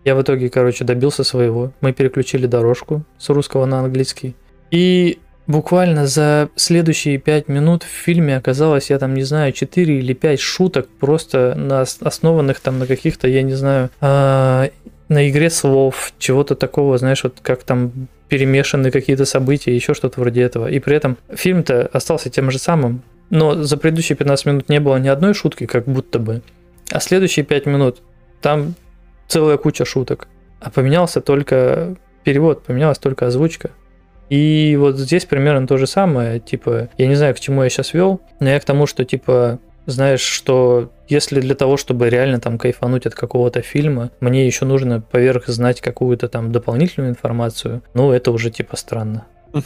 я 0.05 0.15
в 0.15 0.21
итоге, 0.21 0.49
короче, 0.49 0.85
добился 0.85 1.23
своего. 1.23 1.73
Мы 1.81 1.91
переключили 1.91 2.47
дорожку 2.47 3.03
с 3.17 3.29
русского 3.29 3.65
на 3.65 3.81
английский. 3.81 4.35
И 4.71 5.19
Буквально 5.49 6.05
за 6.05 6.49
следующие 6.55 7.17
пять 7.17 7.47
минут 7.47 7.81
в 7.81 7.87
фильме 7.87 8.37
оказалось, 8.37 8.91
я 8.91 8.99
там 8.99 9.15
не 9.15 9.23
знаю, 9.23 9.51
4 9.51 9.97
или 9.97 10.13
5 10.13 10.39
шуток, 10.39 10.87
просто 10.99 11.55
на 11.55 11.81
основанных 11.81 12.59
там 12.59 12.77
на 12.77 12.85
каких-то, 12.85 13.27
я 13.27 13.41
не 13.41 13.55
знаю, 13.55 13.89
э, 13.99 14.69
на 15.07 15.27
игре 15.27 15.49
слов, 15.49 16.13
чего-то 16.19 16.53
такого, 16.53 16.99
знаешь, 16.99 17.23
вот 17.23 17.39
как 17.41 17.63
там 17.63 17.91
перемешаны 18.27 18.91
какие-то 18.91 19.25
события, 19.25 19.73
еще 19.73 19.95
что-то 19.95 20.21
вроде 20.21 20.43
этого. 20.43 20.67
И 20.67 20.77
при 20.77 20.95
этом 20.95 21.17
фильм-то 21.33 21.89
остался 21.91 22.29
тем 22.29 22.51
же 22.51 22.59
самым, 22.59 23.01
но 23.31 23.55
за 23.63 23.75
предыдущие 23.77 24.17
15 24.17 24.45
минут 24.45 24.69
не 24.69 24.79
было 24.79 24.97
ни 24.97 25.07
одной 25.07 25.33
шутки, 25.33 25.65
как 25.65 25.85
будто 25.85 26.19
бы. 26.19 26.43
А 26.91 26.99
следующие 26.99 27.43
5 27.43 27.65
минут 27.65 28.03
там 28.39 28.75
целая 29.27 29.57
куча 29.57 29.83
шуток. 29.83 30.27
А 30.59 30.69
поменялся 30.69 31.21
только 31.21 31.95
перевод, 32.23 32.61
поменялась 32.61 32.99
только 32.99 33.25
озвучка. 33.25 33.71
И 34.29 34.77
вот 34.79 34.97
здесь 34.97 35.25
примерно 35.25 35.65
то 35.67 35.77
же 35.77 35.87
самое, 35.87 36.39
типа, 36.39 36.89
я 36.97 37.07
не 37.07 37.15
знаю, 37.15 37.33
к 37.33 37.39
чему 37.39 37.63
я 37.63 37.69
сейчас 37.69 37.93
вел, 37.93 38.21
но 38.39 38.49
я 38.49 38.59
к 38.59 38.65
тому, 38.65 38.85
что, 38.85 39.03
типа, 39.03 39.59
знаешь, 39.87 40.21
что 40.21 40.91
если 41.07 41.41
для 41.41 41.55
того, 41.55 41.77
чтобы 41.77 42.09
реально 42.09 42.39
там 42.39 42.59
кайфануть 42.59 43.07
от 43.07 43.15
какого-то 43.15 43.61
фильма, 43.61 44.11
мне 44.19 44.45
еще 44.45 44.65
нужно 44.65 45.01
поверх 45.01 45.47
знать 45.47 45.81
какую-то 45.81 46.27
там 46.29 46.51
дополнительную 46.51 47.11
информацию, 47.11 47.81
ну, 47.95 48.11
это 48.11 48.31
уже, 48.31 48.51
типа, 48.51 48.77
странно. 48.77 49.25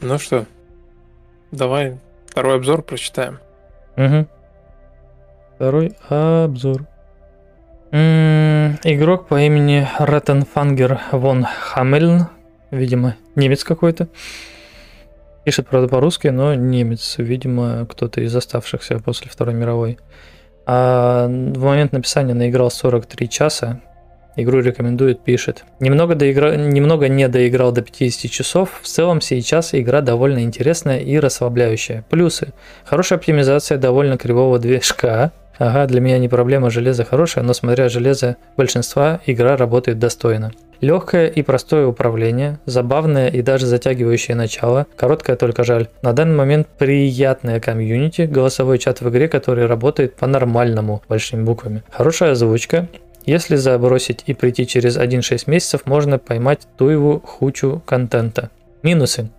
Ну 0.00 0.18
что, 0.18 0.44
давай 1.50 1.98
второй 2.26 2.56
обзор 2.56 2.82
прочитаем. 2.82 3.38
Угу. 3.96 4.26
Второй 5.54 5.96
обзор. 6.08 6.86
М-м, 7.92 8.78
игрок 8.82 9.28
по 9.28 9.40
имени 9.40 9.86
Раттенфангер 9.98 11.00
вон 11.12 11.44
Хамельн 11.44 12.26
видимо, 12.74 13.16
немец 13.34 13.64
какой-то. 13.64 14.08
Пишет, 15.44 15.68
правда, 15.68 15.88
по-русски, 15.88 16.28
но 16.28 16.54
немец, 16.54 17.16
видимо, 17.18 17.86
кто-то 17.86 18.20
из 18.22 18.34
оставшихся 18.34 18.98
после 18.98 19.30
Второй 19.30 19.54
мировой. 19.54 19.98
А 20.66 21.26
в 21.26 21.62
момент 21.62 21.92
написания 21.92 22.34
наиграл 22.34 22.70
43 22.70 23.28
часа. 23.28 23.80
Игру 24.36 24.60
рекомендует, 24.60 25.22
пишет. 25.22 25.64
Немного, 25.78 26.14
доигра... 26.14 26.56
Немного 26.56 27.08
не 27.08 27.28
доиграл 27.28 27.70
до 27.70 27.82
50 27.82 28.30
часов. 28.30 28.80
В 28.82 28.86
целом 28.86 29.20
сейчас 29.20 29.74
игра 29.74 30.00
довольно 30.00 30.42
интересная 30.42 30.98
и 30.98 31.18
расслабляющая. 31.18 32.04
Плюсы. 32.10 32.52
Хорошая 32.84 33.18
оптимизация 33.18 33.78
довольно 33.78 34.18
кривого 34.18 34.58
движка. 34.58 35.32
Ага, 35.56 35.86
для 35.86 36.00
меня 36.00 36.18
не 36.18 36.28
проблема, 36.28 36.68
железо 36.68 37.04
хорошее, 37.04 37.46
но 37.46 37.52
смотря 37.52 37.88
железо 37.88 38.36
большинства, 38.56 39.20
игра 39.24 39.56
работает 39.56 40.00
достойно. 40.00 40.50
Легкое 40.80 41.28
и 41.28 41.42
простое 41.42 41.86
управление, 41.86 42.58
забавное 42.66 43.28
и 43.28 43.42
даже 43.42 43.66
затягивающее 43.66 44.36
начало, 44.36 44.86
короткое 44.96 45.36
только 45.36 45.64
жаль. 45.64 45.88
На 46.02 46.12
данный 46.12 46.36
момент 46.36 46.66
приятная 46.78 47.60
комьюнити, 47.60 48.22
голосовой 48.22 48.78
чат 48.78 49.00
в 49.00 49.08
игре, 49.08 49.28
который 49.28 49.66
работает 49.66 50.16
по-нормальному, 50.16 51.02
большими 51.08 51.42
буквами. 51.42 51.82
Хорошая 51.90 52.32
озвучка, 52.32 52.88
если 53.26 53.56
забросить 53.56 54.22
и 54.26 54.34
прийти 54.34 54.66
через 54.66 54.98
1-6 54.98 55.44
месяцев, 55.46 55.86
можно 55.86 56.18
поймать 56.18 56.66
туеву 56.76 57.20
хучу 57.24 57.82
контента. 57.86 58.50
Минусы. 58.82 59.30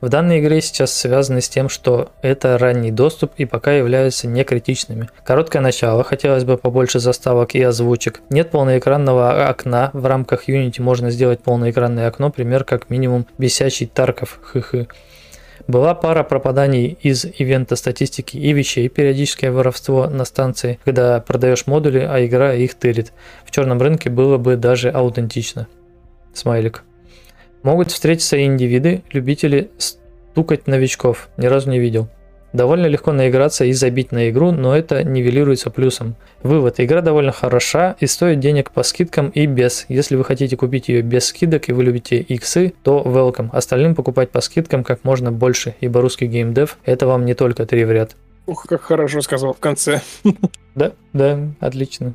В 0.00 0.08
данной 0.08 0.38
игре 0.38 0.60
сейчас 0.60 0.92
связаны 0.92 1.40
с 1.40 1.48
тем, 1.48 1.68
что 1.68 2.12
это 2.22 2.56
ранний 2.56 2.92
доступ 2.92 3.32
и 3.36 3.44
пока 3.44 3.72
являются 3.72 4.28
не 4.28 4.44
критичными. 4.44 5.08
Короткое 5.24 5.60
начало, 5.60 6.04
хотелось 6.04 6.44
бы 6.44 6.56
побольше 6.56 7.00
заставок 7.00 7.56
и 7.56 7.62
озвучек. 7.62 8.20
Нет 8.30 8.50
полноэкранного 8.50 9.48
окна, 9.48 9.90
в 9.92 10.06
рамках 10.06 10.48
Unity 10.48 10.80
можно 10.80 11.10
сделать 11.10 11.42
полноэкранное 11.42 12.06
окно, 12.06 12.30
пример 12.30 12.62
как 12.62 12.90
минимум 12.90 13.26
бесячий 13.38 13.86
Тарков, 13.86 14.38
хы-хы. 14.42 14.86
Была 15.66 15.94
пара 15.94 16.22
пропаданий 16.22 16.96
из 17.02 17.24
ивента 17.24 17.74
статистики 17.74 18.36
и 18.36 18.52
вещей, 18.52 18.88
периодическое 18.88 19.50
воровство 19.50 20.06
на 20.06 20.24
станции, 20.24 20.78
когда 20.84 21.20
продаешь 21.20 21.66
модули, 21.66 21.98
а 21.98 22.24
игра 22.24 22.54
их 22.54 22.74
тырит. 22.74 23.12
В 23.44 23.50
черном 23.50 23.82
рынке 23.82 24.10
было 24.10 24.38
бы 24.38 24.56
даже 24.56 24.90
аутентично. 24.90 25.66
Смайлик. 26.32 26.84
Могут 27.62 27.90
встретиться 27.90 28.42
индивиды, 28.44 29.02
любители 29.12 29.70
стукать 29.78 30.66
новичков. 30.66 31.28
Ни 31.36 31.46
разу 31.46 31.70
не 31.70 31.78
видел. 31.78 32.08
Довольно 32.52 32.86
легко 32.86 33.12
наиграться 33.12 33.64
и 33.64 33.72
забить 33.72 34.10
на 34.10 34.30
игру, 34.30 34.52
но 34.52 34.74
это 34.74 35.04
нивелируется 35.04 35.68
плюсом. 35.70 36.16
Вывод. 36.42 36.80
Игра 36.80 37.02
довольно 37.02 37.30
хороша 37.30 37.96
и 38.00 38.06
стоит 38.06 38.40
денег 38.40 38.70
по 38.70 38.82
скидкам 38.82 39.28
и 39.28 39.44
без. 39.46 39.84
Если 39.88 40.16
вы 40.16 40.24
хотите 40.24 40.56
купить 40.56 40.88
ее 40.88 41.02
без 41.02 41.26
скидок 41.26 41.68
и 41.68 41.72
вы 41.72 41.84
любите 41.84 42.18
иксы, 42.20 42.72
то 42.82 43.02
welcome. 43.04 43.50
Остальным 43.52 43.94
покупать 43.94 44.30
по 44.30 44.40
скидкам 44.40 44.82
как 44.82 45.04
можно 45.04 45.30
больше, 45.30 45.74
ибо 45.80 46.00
русский 46.00 46.26
геймдев 46.26 46.78
это 46.86 47.06
вам 47.06 47.26
не 47.26 47.34
только 47.34 47.66
три 47.66 47.84
в 47.84 47.92
ряд. 47.92 48.16
Ух, 48.46 48.64
как 48.66 48.80
хорошо 48.80 49.20
сказал 49.20 49.52
в 49.52 49.58
конце. 49.58 50.00
Да, 50.74 50.92
да, 51.12 51.40
отлично. 51.58 52.14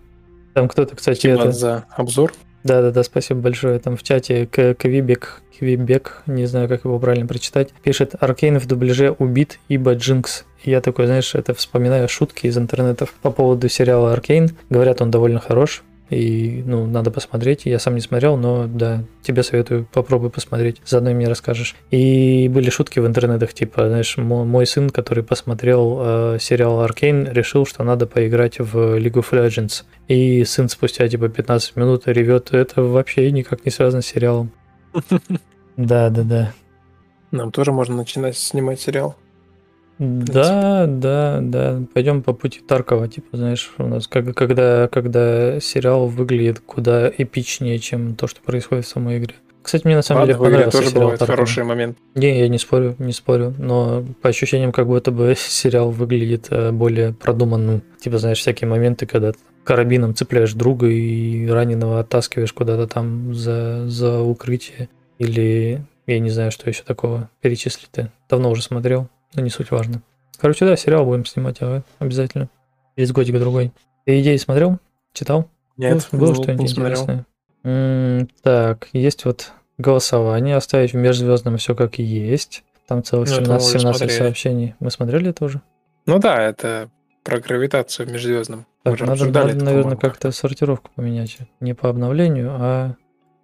Там 0.53 0.69
кто-то, 0.69 0.95
кстати, 0.95 1.19
Спасибо 1.19 1.41
это... 1.41 1.51
за 1.51 1.85
обзор. 1.97 2.33
Да-да-да, 2.63 3.03
спасибо 3.03 3.41
большое. 3.41 3.79
Там 3.79 3.97
в 3.97 4.03
чате 4.03 4.45
Квибек, 4.45 5.41
Квибек, 5.57 6.23
не 6.27 6.45
знаю, 6.45 6.69
как 6.69 6.85
его 6.85 6.97
правильно 6.99 7.27
прочитать, 7.27 7.73
пишет 7.83 8.15
«Аркейн 8.19 8.59
в 8.59 8.65
дубляже 8.65 9.11
убит, 9.11 9.59
ибо 9.67 9.93
Джинкс». 9.93 10.45
Я 10.63 10.79
такой, 10.79 11.07
знаешь, 11.07 11.35
это 11.35 11.53
вспоминаю 11.53 12.07
шутки 12.07 12.47
из 12.47 12.57
интернетов 12.57 13.13
по 13.21 13.31
поводу 13.31 13.67
сериала 13.67 14.13
«Аркейн». 14.13 14.51
Говорят, 14.69 15.01
он 15.01 15.11
довольно 15.11 15.39
хорош, 15.39 15.83
и, 16.13 16.63
ну, 16.63 16.85
надо 16.85 17.11
посмотреть. 17.11 17.65
Я 17.65 17.79
сам 17.79 17.95
не 17.95 18.01
смотрел, 18.01 18.37
но, 18.37 18.67
да, 18.67 19.03
тебе 19.21 19.43
советую, 19.43 19.87
попробуй 19.91 20.29
посмотреть, 20.29 20.81
заодно 20.85 21.11
мне 21.11 21.27
расскажешь. 21.27 21.75
И 21.91 22.47
были 22.49 22.69
шутки 22.69 22.99
в 22.99 23.07
интернетах, 23.07 23.53
типа, 23.53 23.87
знаешь, 23.87 24.17
мой 24.17 24.65
сын, 24.65 24.89
который 24.89 25.23
посмотрел 25.23 25.99
э, 26.01 26.37
сериал 26.39 26.81
«Аркейн», 26.81 27.27
решил, 27.31 27.65
что 27.65 27.83
надо 27.83 28.07
поиграть 28.07 28.59
в 28.59 28.97
League 28.97 29.13
of 29.13 29.31
Legends. 29.31 29.83
И 30.07 30.43
сын 30.45 30.69
спустя, 30.69 31.07
типа, 31.07 31.29
15 31.29 31.75
минут 31.75 32.03
ревет, 32.07 32.53
это 32.53 32.81
вообще 32.81 33.31
никак 33.31 33.65
не 33.65 33.71
связано 33.71 34.01
с 34.01 34.07
сериалом. 34.07 34.51
Да, 35.75 36.11
да, 36.11 36.21
да. 36.21 36.53
Нам 37.31 37.51
тоже 37.51 37.71
можно 37.71 37.95
начинать 37.95 38.37
снимать 38.37 38.79
сериал. 38.79 39.15
Да, 39.99 40.85
да, 40.87 41.39
да. 41.41 41.81
Пойдем 41.93 42.23
по 42.23 42.33
пути 42.33 42.61
Таркова, 42.61 43.07
типа, 43.07 43.37
знаешь, 43.37 43.71
у 43.77 43.83
нас 43.87 44.07
как, 44.07 44.35
когда, 44.35 44.87
когда 44.87 45.59
сериал 45.59 46.07
выглядит 46.07 46.59
куда 46.59 47.09
эпичнее, 47.09 47.79
чем 47.79 48.15
то, 48.15 48.27
что 48.27 48.41
происходит 48.41 48.85
в 48.85 48.89
самой 48.89 49.19
игре. 49.19 49.35
Кстати, 49.61 49.85
мне 49.85 49.95
на 49.95 50.01
самом 50.01 50.21
Ладно, 50.21 50.33
деле 50.33 50.43
понравился 50.43 50.77
тоже 50.77 50.89
сериал 50.89 51.09
Таркова. 51.11 51.27
хороший 51.27 51.63
момент. 51.63 51.97
Не, 52.15 52.39
я 52.39 52.49
не 52.49 52.57
спорю, 52.57 52.95
не 52.99 53.13
спорю, 53.13 53.53
но 53.57 54.03
по 54.21 54.29
ощущениям, 54.29 54.73
как 54.73 54.87
будто 54.87 55.11
бы 55.11 55.35
сериал 55.37 55.89
выглядит 55.89 56.47
э, 56.49 56.71
более 56.71 57.13
продуманным. 57.13 57.81
Типа, 57.99 58.17
знаешь, 58.17 58.39
всякие 58.39 58.67
моменты, 58.67 59.05
когда 59.05 59.31
карабином 59.63 60.15
цепляешь 60.15 60.53
друга 60.53 60.87
и 60.87 61.47
раненого 61.47 62.01
оттаскиваешь 62.01 62.51
куда-то 62.51 62.87
там 62.87 63.33
за, 63.33 63.87
за 63.87 64.19
укрытие. 64.19 64.89
Или 65.17 65.81
я 66.07 66.19
не 66.19 66.29
знаю, 66.29 66.51
что 66.51 66.69
еще 66.69 66.83
такого 66.83 67.29
перечислить 67.39 67.89
ты. 67.91 68.11
Давно 68.29 68.51
уже 68.51 68.61
смотрел. 68.61 69.07
Но 69.33 69.41
не 69.41 69.49
суть 69.49 69.71
важно. 69.71 70.01
Короче, 70.37 70.65
да, 70.65 70.75
сериал 70.75 71.05
будем 71.05 71.25
снимать, 71.25 71.61
ага, 71.61 71.83
обязательно. 71.99 72.49
Через 72.95 73.11
годик-другой. 73.11 73.71
Ты 74.05 74.19
идеи 74.21 74.37
смотрел? 74.37 74.79
Читал? 75.13 75.49
Нет, 75.77 76.07
было, 76.11 76.19
было 76.19 76.35
что-нибудь 76.35 76.71
интересное? 76.71 77.25
М-м, 77.63 78.27
так, 78.41 78.89
есть 78.93 79.25
вот 79.25 79.53
голосование, 79.77 80.55
оставить 80.55 80.93
в 80.93 80.97
межзвездном 80.97 81.57
все 81.57 81.75
как 81.75 81.97
есть. 81.99 82.63
Там 82.87 83.03
целых 83.03 83.29
17, 83.29 83.73
ну, 83.73 83.79
17 83.79 84.11
сообщений. 84.11 84.75
Мы 84.79 84.91
смотрели 84.91 85.29
это 85.29 85.45
уже? 85.45 85.61
Ну 86.05 86.19
да, 86.19 86.41
это 86.41 86.89
про 87.23 87.39
гравитацию 87.39 88.07
в 88.07 88.11
межзвездном. 88.11 88.65
Так, 88.83 88.99
надо, 88.99 89.25
надо 89.25 89.55
наверное, 89.55 89.95
как-то 89.95 90.31
сортировку 90.31 90.89
поменять. 90.93 91.37
Не 91.61 91.73
по 91.73 91.89
обновлению, 91.89 92.51
а 92.51 92.95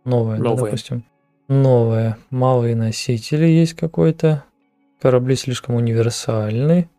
новое, 0.03 0.37
новое. 0.37 0.57
Да, 0.57 0.65
допустим. 0.65 1.05
Новое. 1.47 2.17
Малые 2.29 2.75
носители 2.75 3.45
есть 3.45 3.73
какой-то. 3.73 4.43
Корабли 5.01 5.35
слишком 5.35 5.75
универсальны. 5.75 6.89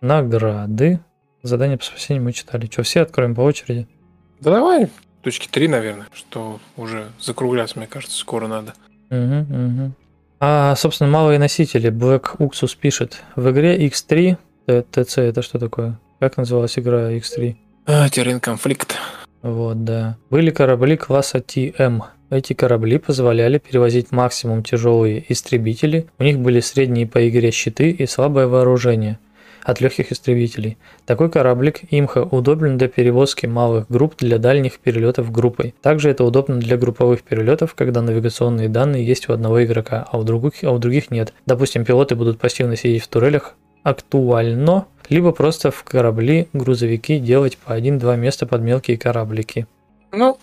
Награды. 0.00 1.00
Задание 1.42 1.78
по 1.78 1.84
спасению 1.84 2.24
мы 2.24 2.32
читали. 2.32 2.68
Что, 2.70 2.82
все 2.82 3.02
откроем 3.02 3.34
по 3.34 3.40
очереди? 3.40 3.88
Да 4.40 4.50
давай, 4.50 4.90
точки 5.22 5.48
3, 5.48 5.68
наверное, 5.68 6.06
что 6.12 6.60
уже 6.76 7.06
закругляться, 7.20 7.78
мне 7.78 7.86
кажется, 7.86 8.18
скоро 8.18 8.48
надо. 8.48 8.74
Угу, 9.10 9.18
угу. 9.18 9.92
А, 10.40 10.74
собственно, 10.76 11.08
малые 11.08 11.38
носители. 11.38 11.90
Black 11.90 12.36
Uxus 12.38 12.76
пишет. 12.78 13.22
В 13.36 13.50
игре 13.50 13.86
X3, 13.86 14.36
ТЦ 14.90 15.18
это 15.18 15.42
что 15.42 15.58
такое? 15.58 15.98
Как 16.18 16.36
называлась 16.36 16.78
игра 16.78 17.12
X3? 17.12 17.56
А, 17.86 18.08
Террин 18.08 18.40
конфликт. 18.40 18.96
Вот, 19.42 19.84
да. 19.84 20.16
Были 20.30 20.50
корабли 20.50 20.96
класса 20.96 21.38
TM. 21.38 22.02
Эти 22.32 22.54
корабли 22.54 22.96
позволяли 22.96 23.58
перевозить 23.58 24.10
максимум 24.10 24.62
тяжелые 24.62 25.22
истребители, 25.30 26.06
у 26.18 26.22
них 26.22 26.38
были 26.38 26.60
средние 26.60 27.06
по 27.06 27.28
игре 27.28 27.50
щиты 27.50 27.90
и 27.90 28.06
слабое 28.06 28.46
вооружение 28.46 29.18
от 29.62 29.82
легких 29.82 30.10
истребителей. 30.10 30.78
Такой 31.04 31.30
кораблик 31.30 31.80
Имха 31.90 32.22
удобен 32.22 32.78
для 32.78 32.88
перевозки 32.88 33.44
малых 33.44 33.84
групп 33.90 34.14
для 34.16 34.38
дальних 34.38 34.78
перелетов 34.78 35.30
группой. 35.30 35.74
Также 35.82 36.08
это 36.08 36.24
удобно 36.24 36.56
для 36.56 36.78
групповых 36.78 37.22
перелетов, 37.22 37.74
когда 37.74 38.00
навигационные 38.00 38.70
данные 38.70 39.04
есть 39.04 39.28
у 39.28 39.34
одного 39.34 39.62
игрока, 39.62 40.08
а 40.10 40.18
у 40.18 40.22
других, 40.22 40.54
а 40.62 40.70
у 40.70 40.78
других 40.78 41.10
нет. 41.10 41.34
Допустим, 41.44 41.84
пилоты 41.84 42.14
будут 42.14 42.38
пассивно 42.38 42.76
сидеть 42.76 43.02
в 43.02 43.08
турелях, 43.08 43.56
актуально, 43.82 44.86
либо 45.10 45.32
просто 45.32 45.70
в 45.70 45.84
корабли, 45.84 46.48
грузовики 46.54 47.18
делать 47.18 47.58
по 47.58 47.74
один-два 47.74 48.16
места 48.16 48.46
под 48.46 48.62
мелкие 48.62 48.96
кораблики. 48.96 49.66
Ну, 50.12 50.38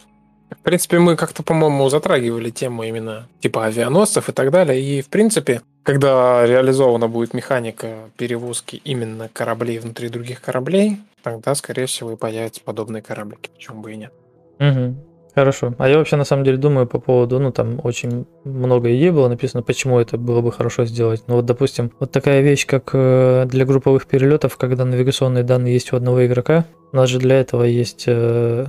в 0.50 0.64
принципе, 0.64 1.00
мы 1.00 1.16
как-то, 1.16 1.44
по-моему, 1.44 1.90
затрагивали 1.90 2.50
тему 2.50 2.84
именно 2.84 3.28
типа 3.40 3.66
авианосцев 3.66 4.30
и 4.30 4.32
так 4.32 4.52
далее. 4.52 4.82
И, 4.82 5.02
в 5.02 5.10
принципе, 5.10 5.62
когда 5.84 6.46
реализована 6.46 7.08
будет 7.08 7.34
механика 7.34 8.10
перевозки 8.18 8.82
именно 8.84 9.30
кораблей 9.32 9.80
внутри 9.80 10.10
других 10.10 10.42
кораблей, 10.42 10.98
тогда, 11.24 11.56
скорее 11.56 11.86
всего, 11.86 12.14
и 12.14 12.16
появятся 12.16 12.62
подобные 12.64 13.02
кораблики. 13.02 13.50
Почему 13.54 13.82
бы 13.82 13.94
и 13.94 13.98
нет. 13.98 14.14
Угу. 14.60 14.96
Хорошо. 15.36 15.74
А 15.78 15.88
я 15.88 15.98
вообще 15.98 16.16
на 16.16 16.26
самом 16.26 16.44
деле 16.44 16.58
думаю 16.58 16.88
по 16.88 17.00
поводу, 17.00 17.40
ну 17.40 17.52
там 17.52 17.80
очень 17.84 18.26
много 18.44 18.94
идей 18.96 19.12
было 19.12 19.28
написано, 19.30 19.62
почему 19.64 20.00
это 20.00 20.18
было 20.18 20.42
бы 20.42 20.52
хорошо 20.52 20.86
сделать. 20.86 21.24
Ну 21.28 21.36
вот, 21.36 21.46
допустим, 21.46 21.92
вот 22.00 22.12
такая 22.12 22.42
вещь, 22.42 22.66
как 22.66 22.90
э, 22.94 23.46
для 23.46 23.66
групповых 23.66 24.06
перелетов, 24.06 24.58
когда 24.58 24.86
навигационные 24.86 25.44
данные 25.44 25.74
есть 25.74 25.94
у 25.94 25.96
одного 25.96 26.26
игрока, 26.26 26.66
у 26.92 26.96
нас 26.98 27.10
же 27.10 27.20
для 27.20 27.40
этого 27.40 27.64
есть 27.64 28.06
э, 28.08 28.66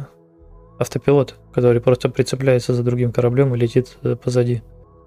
автопилот, 0.81 1.37
который 1.53 1.81
просто 1.81 2.09
прицепляется 2.09 2.75
за 2.75 2.83
другим 2.83 3.13
кораблем 3.13 3.55
и 3.55 3.59
летит 3.59 3.99
э, 4.03 4.17
позади. 4.17 4.63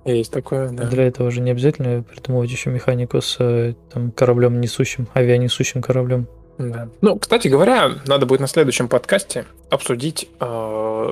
Есть 0.05 0.31
такое, 0.31 0.69
да. 0.69 0.85
Для 0.85 1.05
этого 1.05 1.31
же 1.31 1.41
не 1.41 1.51
обязательно 1.51 2.03
придумывать 2.03 2.51
еще 2.51 2.69
механику 2.69 3.21
с 3.21 3.37
э, 3.39 3.73
там, 3.91 4.11
кораблем 4.11 4.61
несущим, 4.61 5.07
авианесущим 5.13 5.81
кораблем. 5.81 6.27
Да. 6.57 6.89
Ну, 7.01 7.17
кстати 7.17 7.47
говоря, 7.47 7.91
надо 8.05 8.25
будет 8.25 8.39
на 8.39 8.47
следующем 8.47 8.87
подкасте 8.87 9.45
обсудить 9.71 10.29
э, 10.39 10.45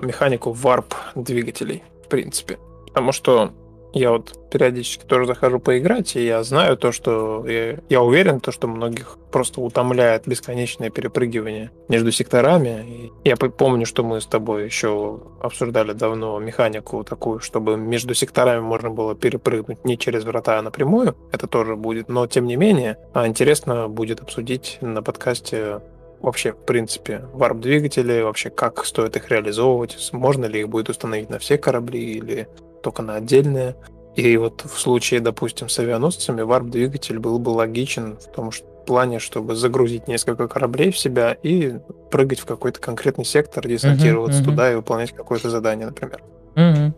механику 0.03 0.51
варп 0.51 0.93
двигателей, 1.15 1.83
в 2.05 2.09
принципе. 2.09 2.59
Потому 2.87 3.11
что 3.11 3.51
я 3.93 4.11
вот 4.11 4.49
периодически 4.49 5.05
тоже 5.05 5.25
захожу 5.25 5.59
поиграть, 5.59 6.15
и 6.15 6.25
я 6.25 6.43
знаю 6.43 6.77
то, 6.77 6.91
что... 6.91 7.45
Я, 7.47 7.77
я 7.89 8.01
уверен, 8.01 8.39
то, 8.39 8.51
что 8.51 8.67
многих 8.67 9.17
просто 9.31 9.61
утомляет 9.61 10.27
бесконечное 10.27 10.89
перепрыгивание 10.89 11.71
между 11.89 12.11
секторами. 12.11 13.11
И 13.25 13.29
я 13.29 13.35
помню, 13.35 13.85
что 13.85 14.03
мы 14.03 14.21
с 14.21 14.25
тобой 14.25 14.65
еще 14.65 15.19
обсуждали 15.41 15.93
давно 15.93 16.39
механику 16.39 17.03
такую, 17.03 17.39
чтобы 17.39 17.77
между 17.77 18.13
секторами 18.13 18.61
можно 18.61 18.89
было 18.89 19.15
перепрыгнуть 19.15 19.83
не 19.85 19.97
через 19.97 20.23
врата, 20.23 20.59
а 20.59 20.61
напрямую. 20.61 21.15
Это 21.31 21.47
тоже 21.47 21.75
будет. 21.75 22.09
Но, 22.09 22.27
тем 22.27 22.45
не 22.45 22.55
менее, 22.55 22.97
а 23.13 23.27
интересно 23.27 23.87
будет 23.87 24.21
обсудить 24.21 24.77
на 24.81 25.01
подкасте 25.01 25.81
вообще, 26.21 26.53
в 26.53 26.57
принципе, 26.65 27.25
варп-двигатели, 27.33 28.21
вообще 28.21 28.49
как 28.49 28.85
стоит 28.85 29.15
их 29.15 29.29
реализовывать, 29.29 30.09
можно 30.11 30.45
ли 30.45 30.61
их 30.61 30.69
будет 30.69 30.89
установить 30.89 31.29
на 31.29 31.39
все 31.39 31.57
корабли 31.57 32.13
или 32.13 32.47
только 32.81 33.01
на 33.01 33.15
отдельные. 33.15 33.75
И 34.15 34.35
вот 34.37 34.63
в 34.65 34.79
случае, 34.79 35.21
допустим, 35.21 35.69
с 35.69 35.79
авианосцами 35.79 36.41
варп-двигатель 36.41 37.19
был 37.19 37.39
бы 37.39 37.49
логичен 37.49 38.17
в 38.17 38.27
том 38.27 38.51
что, 38.51 38.65
в 38.81 38.85
плане, 38.85 39.19
чтобы 39.19 39.55
загрузить 39.55 40.07
несколько 40.07 40.47
кораблей 40.47 40.91
в 40.91 40.97
себя 40.97 41.37
и 41.43 41.75
прыгать 42.09 42.39
в 42.39 42.45
какой-то 42.45 42.79
конкретный 42.79 43.25
сектор, 43.25 43.67
десантироваться 43.67 44.41
uh-huh, 44.41 44.43
uh-huh. 44.43 44.49
туда 44.49 44.71
и 44.71 44.75
выполнять 44.75 45.11
какое-то 45.11 45.49
задание, 45.49 45.85
например. 45.85 46.23
Uh-huh. 46.55 46.91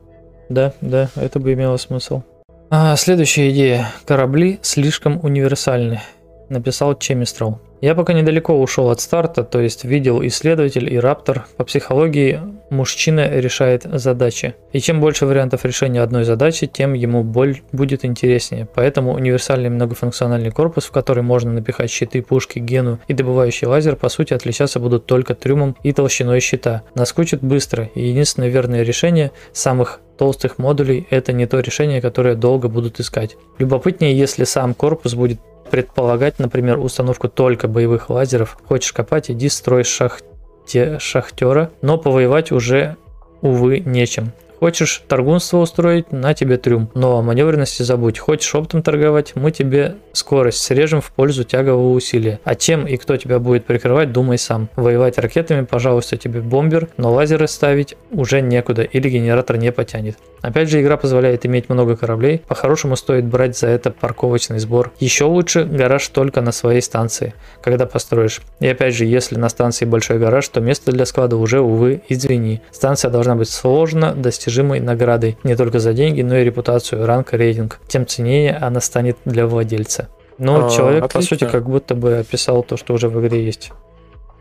Да, 0.49 0.73
да, 0.81 1.10
это 1.15 1.39
бы 1.39 1.53
имело 1.53 1.77
смысл. 1.77 2.22
А, 2.69 2.95
следующая 2.95 3.51
идея. 3.51 3.91
Корабли 4.05 4.60
слишком 4.61 5.19
универсальны, 5.23 6.01
написал 6.49 6.97
Чемистрал. 6.97 7.60
Я 7.84 7.95
пока 7.95 8.14
недалеко 8.14 8.53
ушел 8.61 8.89
от 8.91 9.01
старта, 9.01 9.43
то 9.43 9.60
есть 9.60 9.84
видел 9.84 10.26
исследователь 10.26 10.89
и 10.89 10.97
раптор. 10.97 11.47
По 11.57 11.65
психологии 11.65 12.39
мужчина 12.69 13.30
решает 13.30 13.84
задачи. 13.84 14.55
И 14.72 14.80
чем 14.80 15.01
больше 15.01 15.26
вариантов 15.26 15.65
решения 15.65 16.01
одной 16.01 16.23
задачи, 16.23 16.65
тем 16.65 16.93
ему 16.93 17.26
боль 17.26 17.60
будет 17.73 18.05
интереснее. 18.05 18.69
Поэтому 18.73 19.14
универсальный 19.14 19.69
многофункциональный 19.69 20.51
корпус, 20.51 20.85
в 20.85 20.91
который 20.91 21.23
можно 21.23 21.51
напихать 21.51 21.91
щиты, 21.91 22.22
пушки, 22.22 22.60
гену 22.60 22.99
и 23.10 23.14
добывающий 23.14 23.68
лазер, 23.68 23.97
по 23.97 24.07
сути 24.07 24.34
отличаться 24.34 24.80
будут 24.80 25.05
только 25.05 25.35
трюмом 25.35 25.76
и 25.84 25.91
толщиной 25.91 26.39
щита. 26.39 26.84
Наскучит 26.95 27.41
быстро, 27.41 27.89
и 27.95 28.07
единственное 28.07 28.47
верное 28.47 28.84
решение 28.84 29.31
самых 29.51 29.99
толстых 30.18 30.57
модулей 30.57 31.05
это 31.10 31.34
не 31.34 31.47
то 31.47 31.60
решение, 31.60 31.99
которое 31.99 32.35
долго 32.35 32.69
будут 32.69 33.01
искать. 33.01 33.35
Любопытнее, 33.57 34.18
если 34.18 34.45
сам 34.45 34.73
корпус 34.73 35.15
будет 35.15 35.41
предполагать, 35.69 36.40
например, 36.40 36.80
установку 36.80 37.27
только 37.30 37.68
боевых 37.68 38.10
лазеров. 38.10 38.57
Хочешь 38.68 38.94
копать, 38.94 39.31
иди 39.31 39.49
строй 39.49 39.84
шахте, 39.84 40.99
шахтера, 40.99 41.72
но 41.81 41.98
повоевать 41.98 42.52
уже, 42.52 42.98
увы, 43.41 43.80
нечем. 43.80 44.31
Хочешь 44.64 45.03
торгунство 45.10 45.57
устроить, 45.57 46.14
на 46.14 46.34
тебе 46.34 46.56
трюм. 46.56 46.90
Но 46.94 47.18
о 47.18 47.22
маневренности 47.22 47.84
забудь. 47.84 48.18
Хочешь 48.18 48.56
оптом 48.56 48.81
торговать, 48.81 49.35
мы 49.35 49.52
тебе 49.52 49.98
скорость 50.14 50.60
срежем 50.60 51.02
в 51.02 51.11
пользу 51.11 51.44
тягового 51.44 51.91
усилия. 51.91 52.40
А 52.45 52.56
чем 52.56 52.88
и 52.88 52.95
кто 52.95 53.18
тебя 53.18 53.40
будет 53.40 53.65
прикрывать, 53.65 54.14
думай 54.14 54.38
сам. 54.38 54.69
Воевать 54.77 55.18
ракетами, 55.18 55.65
пожалуйста, 55.65 56.15
тебе 56.15 56.40
бомбер, 56.40 56.88
но 56.95 57.11
лазеры 57.11 57.49
ставить 57.49 57.98
уже 58.10 58.40
некуда 58.40 58.84
или 58.84 59.10
генератор 59.10 59.57
не 59.57 59.73
потянет. 59.73 60.15
Опять 60.41 60.69
же, 60.69 60.81
игра 60.81 60.95
позволяет 60.95 61.45
иметь 61.45 61.68
много 61.68 61.98
кораблей. 61.98 62.41
По-хорошему 62.48 62.95
стоит 62.95 63.26
брать 63.26 63.57
за 63.57 63.68
это 63.68 63.91
парковочный 63.91 64.60
сбор. 64.60 64.94
Еще 64.99 65.26
лучше 65.26 65.65
гараж 65.65 66.07
только 66.07 66.40
на 66.40 66.53
своей 66.53 66.81
станции, 66.81 67.34
когда 67.61 67.85
построишь. 67.85 68.41
И 68.61 68.68
опять 68.68 68.95
же, 68.95 69.03
если 69.03 69.38
на 69.38 69.49
станции 69.49 69.84
большой 69.84 70.19
гараж, 70.19 70.48
то 70.48 70.61
место 70.61 70.94
для 70.94 71.06
склада 71.06 71.35
уже, 71.35 71.60
увы, 71.60 72.02
извини. 72.07 72.61
Станция 72.72 73.11
должна 73.11 73.35
быть 73.35 73.49
сложно 73.49 74.14
достижима 74.14 74.52
недостижимой 74.53 74.80
наградой 74.80 75.38
не 75.43 75.55
только 75.55 75.80
за 75.80 75.93
деньги, 75.93 76.21
но 76.21 76.38
и 76.38 76.43
репутацию, 76.43 77.05
ранг, 77.05 77.34
рейтинг. 77.34 77.80
Тем 77.88 78.05
ценнее 78.05 78.55
она 78.55 78.81
станет 78.81 79.17
для 79.25 79.47
владельца. 79.47 80.09
Но 80.38 80.67
а, 80.67 80.69
человек, 80.69 81.05
отлично. 81.05 81.19
по 81.19 81.41
сути, 81.41 81.51
как 81.51 81.69
будто 81.69 81.95
бы 81.95 82.17
описал 82.17 82.63
то, 82.63 82.77
что 82.77 82.93
уже 82.93 83.09
в 83.09 83.19
игре 83.19 83.43
есть. 83.45 83.71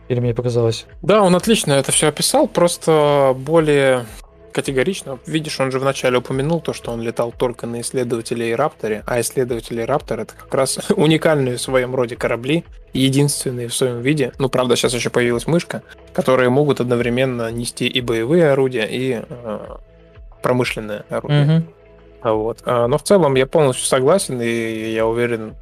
Или 0.09 0.21
мне 0.21 0.35
показалось? 0.35 0.87
Да, 1.03 1.23
он 1.23 1.35
отлично 1.35 1.73
это 1.73 1.93
все 1.93 2.09
описал, 2.09 2.49
просто 2.49 3.35
более 3.39 4.05
категорично. 4.53 5.19
Видишь, 5.27 5.59
он 5.61 5.73
же 5.73 5.79
вначале 5.79 6.19
упомянул 6.19 6.61
то, 6.61 6.73
что 6.73 6.93
он 6.93 7.01
летал 7.01 7.33
только 7.37 7.67
на 7.67 7.81
исследователей 7.81 8.55
Рапторе, 8.55 9.03
а 9.07 9.21
исследователи 9.21 9.81
Раптор 9.81 10.21
это 10.21 10.35
как 10.35 10.53
раз 10.55 10.79
уникальные 10.97 11.57
в 11.57 11.61
своем 11.61 11.95
роде 11.95 12.17
корабли, 12.17 12.65
единственные 12.93 13.69
в 13.69 13.75
своем 13.75 14.03
виде. 14.03 14.33
Ну, 14.39 14.49
правда, 14.49 14.77
сейчас 14.77 14.95
еще 14.95 15.11
появилась 15.11 15.47
мышка, 15.47 15.83
которые 16.13 16.51
могут 16.51 16.81
одновременно 16.81 17.51
нести 17.51 17.87
и 17.87 18.01
боевые 18.01 18.51
орудия, 18.51 18.87
и 18.89 19.23
э, 19.29 19.59
промышленное 20.43 21.05
оружие. 21.09 21.59
Угу. 21.59 22.33
Вот. 22.35 22.59
А, 22.65 22.87
но 22.87 22.99
в 22.99 23.03
целом 23.03 23.35
я 23.35 23.47
полностью 23.47 23.87
согласен, 23.87 24.41
и 24.41 24.93
я 24.93 25.07
уверен, 25.07 25.55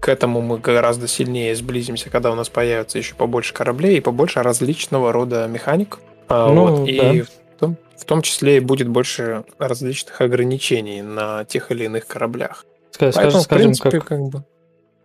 к 0.00 0.08
этому 0.08 0.40
мы 0.40 0.58
гораздо 0.58 1.08
сильнее 1.08 1.54
сблизимся, 1.56 2.10
когда 2.10 2.30
у 2.30 2.34
нас 2.34 2.48
появится 2.48 2.98
еще 2.98 3.14
побольше 3.14 3.54
кораблей 3.54 3.96
и 3.96 4.00
побольше 4.00 4.42
различного 4.42 5.12
рода 5.12 5.46
механик. 5.46 5.98
А, 6.28 6.52
ну, 6.52 6.66
вот. 6.66 6.88
И 6.88 6.98
да. 6.98 7.24
в, 7.24 7.58
том, 7.58 7.76
в 7.96 8.04
том 8.04 8.22
числе 8.22 8.60
будет 8.60 8.88
больше 8.88 9.44
различных 9.58 10.20
ограничений 10.20 11.02
на 11.02 11.44
тех 11.44 11.70
или 11.70 11.84
иных 11.84 12.06
кораблях. 12.06 12.64
Скажем, 12.90 13.14
Поэтому, 13.22 13.42
скажем, 13.42 13.72
в 13.72 13.80
принципе, 13.80 13.90
как, 13.98 14.04
как 14.04 14.20
бы... 14.20 14.44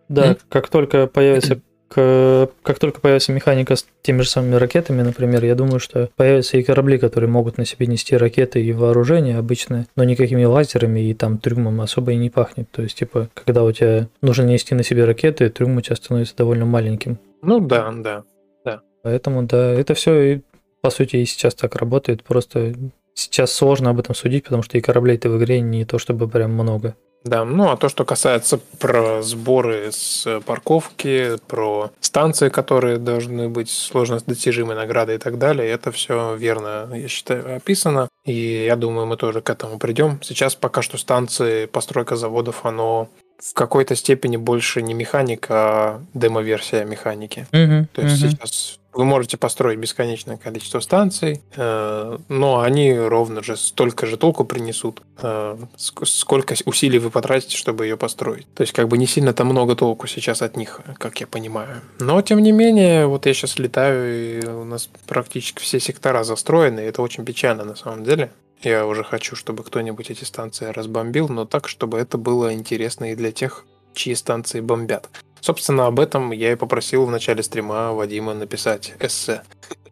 Да, 0.08 0.32
mm? 0.32 0.40
как 0.48 0.68
только 0.68 1.06
появится 1.06 1.60
как 1.92 2.78
только 2.78 3.00
появится 3.00 3.32
механика 3.32 3.74
с 3.74 3.84
теми 4.02 4.22
же 4.22 4.28
самыми 4.28 4.54
ракетами, 4.54 5.02
например, 5.02 5.44
я 5.44 5.56
думаю, 5.56 5.80
что 5.80 6.08
появятся 6.16 6.56
и 6.56 6.62
корабли, 6.62 6.98
которые 6.98 7.28
могут 7.28 7.58
на 7.58 7.64
себе 7.64 7.86
нести 7.86 8.16
ракеты 8.16 8.62
и 8.62 8.72
вооружение 8.72 9.38
обычное, 9.38 9.88
но 9.96 10.04
никакими 10.04 10.44
лазерами 10.44 11.00
и 11.00 11.14
там 11.14 11.38
трюмом 11.38 11.80
особо 11.80 12.12
и 12.12 12.16
не 12.16 12.30
пахнет. 12.30 12.70
То 12.70 12.82
есть, 12.82 12.96
типа, 12.96 13.28
когда 13.34 13.64
у 13.64 13.72
тебя 13.72 14.08
нужно 14.22 14.44
нести 14.44 14.74
на 14.74 14.84
себе 14.84 15.04
ракеты, 15.04 15.50
трюм 15.50 15.76
у 15.76 15.80
тебя 15.80 15.96
становится 15.96 16.36
довольно 16.36 16.64
маленьким. 16.64 17.18
Ну 17.42 17.58
да, 17.58 17.90
да, 17.92 18.22
да. 18.64 18.82
Поэтому, 19.02 19.42
да, 19.42 19.72
это 19.72 19.94
все, 19.94 20.42
по 20.82 20.90
сути, 20.90 21.16
и 21.16 21.24
сейчас 21.24 21.54
так 21.54 21.74
работает. 21.74 22.22
Просто 22.22 22.72
сейчас 23.14 23.52
сложно 23.52 23.90
об 23.90 23.98
этом 23.98 24.14
судить, 24.14 24.44
потому 24.44 24.62
что 24.62 24.78
и 24.78 24.80
кораблей-то 24.80 25.28
в 25.28 25.38
игре 25.38 25.60
не 25.60 25.84
то 25.84 25.98
чтобы 25.98 26.28
прям 26.28 26.52
много. 26.52 26.94
Да, 27.24 27.44
ну 27.44 27.70
а 27.70 27.76
то, 27.76 27.88
что 27.88 28.04
касается 28.04 28.58
про 28.78 29.22
сборы 29.22 29.90
с 29.92 30.40
парковки, 30.46 31.36
про 31.46 31.90
станции, 32.00 32.48
которые 32.48 32.98
должны 32.98 33.48
быть 33.48 33.70
сложно 33.70 34.20
достижимой 34.24 34.74
наградой 34.74 35.16
и 35.16 35.18
так 35.18 35.38
далее, 35.38 35.68
это 35.68 35.92
все 35.92 36.34
верно, 36.36 36.88
я 36.94 37.08
считаю, 37.08 37.56
описано. 37.56 38.08
И 38.24 38.64
я 38.64 38.76
думаю, 38.76 39.06
мы 39.06 39.16
тоже 39.16 39.42
к 39.42 39.50
этому 39.50 39.78
придем. 39.78 40.18
Сейчас 40.22 40.54
пока 40.54 40.82
что 40.82 40.96
станции, 40.98 41.66
постройка 41.66 42.16
заводов, 42.16 42.64
оно 42.64 43.08
в 43.38 43.54
какой-то 43.54 43.96
степени 43.96 44.36
больше 44.36 44.82
не 44.82 44.94
механика, 44.94 45.54
а 45.54 46.02
демо-версия 46.14 46.84
механики. 46.84 47.46
Угу, 47.52 47.88
То 47.92 48.02
есть 48.02 48.22
угу. 48.22 48.30
сейчас 48.30 48.79
вы 48.92 49.04
можете 49.04 49.36
построить 49.36 49.78
бесконечное 49.78 50.36
количество 50.36 50.80
станций, 50.80 51.42
э, 51.54 52.18
но 52.28 52.60
они 52.60 52.92
ровно 52.94 53.42
же 53.42 53.56
столько 53.56 54.06
же 54.06 54.16
толку 54.16 54.44
принесут, 54.44 55.02
э, 55.22 55.56
сколько 55.76 56.54
усилий 56.64 56.98
вы 56.98 57.10
потратите, 57.10 57.56
чтобы 57.56 57.86
ее 57.86 57.96
построить. 57.96 58.46
То 58.54 58.62
есть 58.62 58.72
как 58.72 58.88
бы 58.88 58.98
не 58.98 59.06
сильно 59.06 59.32
там 59.32 59.48
много 59.48 59.76
толку 59.76 60.06
сейчас 60.06 60.42
от 60.42 60.56
них, 60.56 60.80
как 60.98 61.20
я 61.20 61.26
понимаю. 61.26 61.82
Но 62.00 62.20
тем 62.22 62.40
не 62.40 62.52
менее, 62.52 63.06
вот 63.06 63.26
я 63.26 63.34
сейчас 63.34 63.58
летаю, 63.58 64.40
и 64.40 64.46
у 64.46 64.64
нас 64.64 64.88
практически 65.06 65.60
все 65.62 65.78
сектора 65.78 66.24
застроены, 66.24 66.80
и 66.80 66.84
это 66.84 67.02
очень 67.02 67.24
печально 67.24 67.64
на 67.64 67.76
самом 67.76 68.04
деле. 68.04 68.32
Я 68.62 68.86
уже 68.86 69.04
хочу, 69.04 69.36
чтобы 69.36 69.62
кто-нибудь 69.62 70.10
эти 70.10 70.24
станции 70.24 70.66
разбомбил, 70.66 71.28
но 71.28 71.46
так, 71.46 71.66
чтобы 71.66 71.98
это 71.98 72.18
было 72.18 72.52
интересно 72.52 73.12
и 73.12 73.14
для 73.14 73.32
тех, 73.32 73.64
чьи 73.94 74.14
станции 74.14 74.60
бомбят. 74.60 75.08
Собственно, 75.40 75.86
об 75.86 76.00
этом 76.00 76.32
я 76.32 76.52
и 76.52 76.56
попросил 76.56 77.04
в 77.06 77.10
начале 77.10 77.42
стрима 77.42 77.92
Вадима 77.92 78.34
написать 78.34 78.94
эссе. 79.00 79.42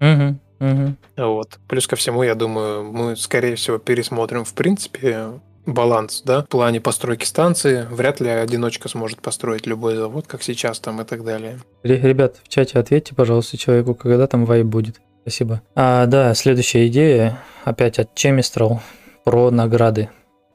Угу, 0.00 0.38
угу. 0.60 0.94
Вот. 1.16 1.58
Плюс 1.68 1.86
ко 1.86 1.96
всему, 1.96 2.22
я 2.22 2.34
думаю, 2.34 2.84
мы, 2.84 3.16
скорее 3.16 3.56
всего, 3.56 3.78
пересмотрим, 3.78 4.44
в 4.44 4.54
принципе, 4.54 5.40
баланс, 5.66 6.22
да, 6.24 6.42
в 6.42 6.48
плане 6.48 6.80
постройки 6.80 7.24
станции. 7.24 7.86
Вряд 7.90 8.20
ли 8.20 8.28
одиночка 8.28 8.88
сможет 8.88 9.20
построить 9.20 9.66
любой 9.66 9.96
завод, 9.96 10.26
как 10.26 10.42
сейчас 10.42 10.80
там 10.80 11.00
и 11.00 11.04
так 11.04 11.24
далее. 11.24 11.58
Ребят, 11.82 12.36
в 12.42 12.48
чате 12.48 12.78
ответьте, 12.78 13.14
пожалуйста, 13.14 13.56
человеку, 13.56 13.94
когда 13.94 14.26
там 14.26 14.44
вайп 14.44 14.66
будет. 14.66 15.00
Спасибо. 15.22 15.60
А, 15.74 16.06
да, 16.06 16.34
следующая 16.34 16.86
идея, 16.86 17.38
опять 17.64 17.98
от 17.98 18.14
Чемистрал, 18.14 18.80
про 19.24 19.50
награды. 19.50 20.08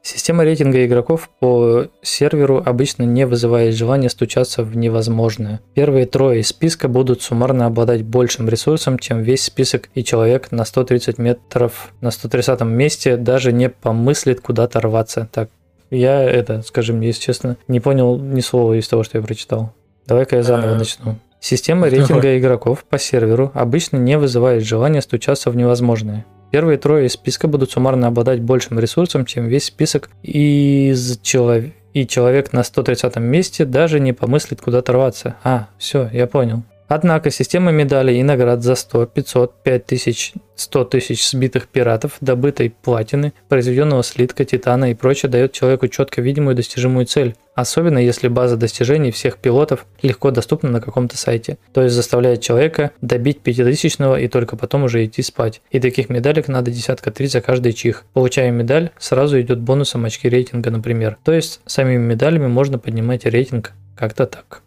Система 0.06 0.44
рейтинга 0.44 0.84
игроков 0.84 1.30
по 1.40 1.86
серверу 2.02 2.62
обычно 2.62 3.04
не 3.04 3.24
вызывает 3.24 3.74
желания 3.74 4.10
стучаться 4.10 4.62
в 4.62 4.76
невозможное. 4.76 5.62
Первые 5.72 6.04
трое 6.04 6.40
из 6.40 6.48
списка 6.48 6.88
будут 6.88 7.22
суммарно 7.22 7.64
обладать 7.64 8.02
большим 8.02 8.46
ресурсом, 8.46 8.98
чем 8.98 9.22
весь 9.22 9.44
список, 9.44 9.88
и 9.94 10.04
человек 10.04 10.52
на 10.52 10.66
130 10.66 11.16
метров 11.16 11.94
на 12.02 12.10
130 12.10 12.60
месте 12.60 13.16
даже 13.16 13.50
не 13.50 13.70
помыслит 13.70 14.42
куда-то 14.42 14.82
рваться. 14.82 15.26
Так, 15.32 15.48
я 15.90 16.22
это, 16.22 16.60
скажем, 16.60 17.00
если 17.00 17.22
честно, 17.22 17.56
не 17.66 17.80
понял 17.80 18.18
ни 18.18 18.40
слова 18.40 18.74
из 18.74 18.86
того, 18.86 19.04
что 19.04 19.16
я 19.16 19.24
прочитал. 19.24 19.72
Давай-ка 20.06 20.36
я 20.36 20.42
заново 20.42 20.74
начну. 20.74 21.16
Система 21.40 21.88
рейтинга 21.88 22.38
игроков 22.38 22.84
по 22.84 22.98
серверу 22.98 23.52
обычно 23.54 23.96
не 23.96 24.18
вызывает 24.18 24.64
желания 24.64 25.00
стучаться 25.00 25.50
в 25.50 25.56
невозможное. 25.56 26.26
Первые 26.54 26.78
трое 26.78 27.06
из 27.06 27.14
списка 27.14 27.48
будут 27.48 27.72
суммарно 27.72 28.06
обладать 28.06 28.40
большим 28.40 28.78
ресурсом, 28.78 29.24
чем 29.26 29.48
весь 29.48 29.64
список 29.64 30.08
из 30.22 31.18
человек 31.18 31.74
и 31.94 32.06
человек 32.06 32.52
на 32.52 32.62
130 32.62 33.16
месте 33.16 33.64
даже 33.64 33.98
не 33.98 34.12
помыслит 34.12 34.60
куда-то 34.60 34.92
рваться. 34.92 35.34
А, 35.42 35.66
все, 35.78 36.08
я 36.12 36.28
понял. 36.28 36.62
Однако 36.88 37.30
система 37.30 37.70
медалей 37.70 38.20
и 38.20 38.22
наград 38.22 38.62
за 38.62 38.74
100, 38.74 39.06
500, 39.06 39.62
5000, 39.62 40.34
100 40.56 40.84
тысяч 40.84 41.28
сбитых 41.28 41.68
пиратов, 41.68 42.16
добытой 42.20 42.70
платины, 42.70 43.32
произведенного 43.48 44.02
слитка, 44.02 44.44
титана 44.44 44.90
и 44.90 44.94
прочее 44.94 45.30
дает 45.30 45.52
человеку 45.52 45.88
четко 45.88 46.20
видимую 46.20 46.54
достижимую 46.54 47.06
цель. 47.06 47.34
Особенно 47.54 47.98
если 47.98 48.28
база 48.28 48.56
достижений 48.56 49.12
всех 49.12 49.38
пилотов 49.38 49.86
легко 50.02 50.30
доступна 50.30 50.70
на 50.70 50.80
каком-то 50.80 51.16
сайте. 51.16 51.56
То 51.72 51.82
есть 51.82 51.94
заставляет 51.94 52.40
человека 52.40 52.90
добить 53.00 53.40
5000 53.40 54.20
и 54.20 54.28
только 54.28 54.56
потом 54.56 54.84
уже 54.84 55.04
идти 55.04 55.22
спать. 55.22 55.62
И 55.70 55.80
таких 55.80 56.08
медалек 56.08 56.48
надо 56.48 56.70
десятка 56.70 57.10
три 57.10 57.28
за 57.28 57.40
каждый 57.40 57.72
чих. 57.72 58.04
Получая 58.12 58.50
медаль, 58.50 58.90
сразу 58.98 59.40
идет 59.40 59.60
бонусом 59.60 60.04
очки 60.04 60.28
рейтинга, 60.28 60.70
например. 60.70 61.16
То 61.24 61.32
есть 61.32 61.60
самими 61.64 62.02
медалями 62.02 62.48
можно 62.48 62.78
поднимать 62.78 63.24
рейтинг 63.24 63.72
как-то 63.96 64.26
так. 64.26 64.63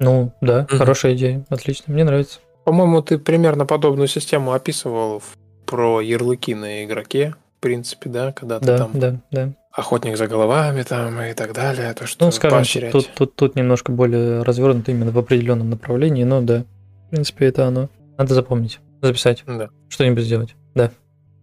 Ну, 0.00 0.32
да, 0.40 0.66
угу. 0.68 0.78
хорошая 0.78 1.14
идея. 1.14 1.44
Отлично, 1.50 1.92
мне 1.92 2.04
нравится. 2.04 2.40
По-моему, 2.64 3.02
ты 3.02 3.18
примерно 3.18 3.66
подобную 3.66 4.08
систему 4.08 4.52
описывал 4.52 5.22
про 5.66 6.00
ярлыки 6.00 6.54
на 6.54 6.84
игроке, 6.84 7.34
в 7.58 7.60
принципе, 7.60 8.10
да, 8.10 8.32
когда 8.32 8.58
да, 8.58 8.72
ты 8.72 8.78
там 8.78 8.90
да, 8.94 9.20
да. 9.30 9.52
охотник 9.72 10.16
за 10.16 10.26
головами 10.26 10.82
там 10.82 11.20
и 11.20 11.32
так 11.34 11.52
далее, 11.52 11.92
то 11.94 12.06
что 12.06 12.24
Ну, 12.24 12.32
скажем, 12.32 12.90
тут, 12.90 13.10
тут, 13.14 13.34
тут 13.36 13.56
немножко 13.56 13.92
более 13.92 14.42
развернуто 14.42 14.90
именно 14.90 15.10
в 15.10 15.18
определенном 15.18 15.70
направлении, 15.70 16.24
но 16.24 16.40
да, 16.40 16.64
в 17.06 17.10
принципе, 17.10 17.46
это 17.46 17.66
оно. 17.66 17.88
Надо 18.18 18.34
запомнить, 18.34 18.80
записать, 19.02 19.44
да. 19.46 19.68
что-нибудь 19.88 20.24
сделать, 20.24 20.56
да. 20.74 20.90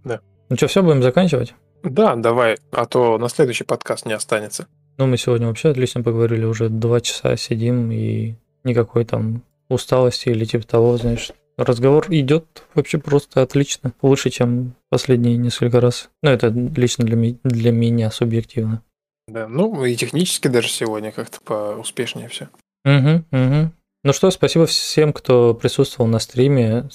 Да. 0.04 0.20
Ну 0.50 0.56
что, 0.56 0.68
все, 0.68 0.84
будем 0.84 1.04
заканчивать? 1.04 1.54
Да, 1.84 2.16
давай, 2.16 2.58
а 2.72 2.86
то 2.86 3.18
на 3.18 3.30
следующий 3.30 3.64
подкаст 3.64 4.06
не 4.06 4.14
останется. 4.14 4.68
Ну, 4.98 5.06
мы 5.06 5.18
сегодня 5.18 5.48
вообще 5.48 5.70
отлично 5.70 6.04
поговорили, 6.04 6.44
уже 6.44 6.70
два 6.70 7.02
часа 7.02 7.38
сидим 7.38 7.92
и 7.92 8.36
никакой 8.68 9.06
там 9.06 9.42
усталости 9.70 10.30
или 10.30 10.46
типа 10.46 10.66
того, 10.66 10.98
знаешь. 10.98 11.32
Разговор 11.58 12.06
идет 12.10 12.46
вообще 12.76 13.00
просто 13.00 13.42
отлично, 13.42 13.92
лучше, 14.04 14.30
чем 14.30 14.76
последние 14.90 15.38
несколько 15.38 15.82
раз. 15.82 16.10
Ну, 16.22 16.30
это 16.30 16.50
лично 16.50 17.04
для, 17.04 17.16
ми- 17.16 17.40
для 17.44 17.72
меня 17.72 18.12
субъективно. 18.12 18.84
Да, 19.28 19.48
ну 19.48 19.84
и 19.84 19.96
технически 19.96 20.48
даже 20.48 20.70
сегодня 20.70 21.12
как-то 21.12 21.40
поуспешнее 21.42 22.30
все. 22.30 22.50
Угу, 22.86 23.24
угу. 23.32 23.72
Ну 24.04 24.14
что, 24.14 24.30
спасибо 24.30 24.68
всем, 24.68 25.12
кто 25.12 25.56
присутствовал 25.56 26.10
на 26.10 26.20
стриме. 26.20 26.88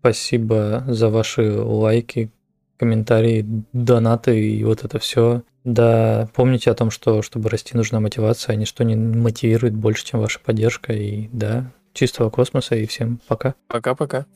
Спасибо 0.00 0.84
за 0.88 1.08
ваши 1.08 1.52
лайки, 1.52 2.30
комментарии, 2.78 3.44
донаты 3.72 4.40
и 4.40 4.64
вот 4.64 4.84
это 4.84 4.98
все. 4.98 5.42
Да, 5.64 6.28
помните 6.34 6.70
о 6.70 6.74
том, 6.74 6.90
что 6.90 7.20
чтобы 7.22 7.50
расти, 7.50 7.76
нужна 7.76 8.00
мотивация, 8.00 8.54
а 8.54 8.56
ничто 8.56 8.84
не 8.84 8.96
мотивирует 8.96 9.74
больше, 9.74 10.06
чем 10.06 10.20
ваша 10.20 10.40
поддержка. 10.40 10.92
И 10.92 11.28
да, 11.32 11.70
чистого 11.92 12.30
космоса 12.30 12.76
и 12.76 12.86
всем 12.86 13.20
пока. 13.26 13.54
Пока-пока. 13.66 14.26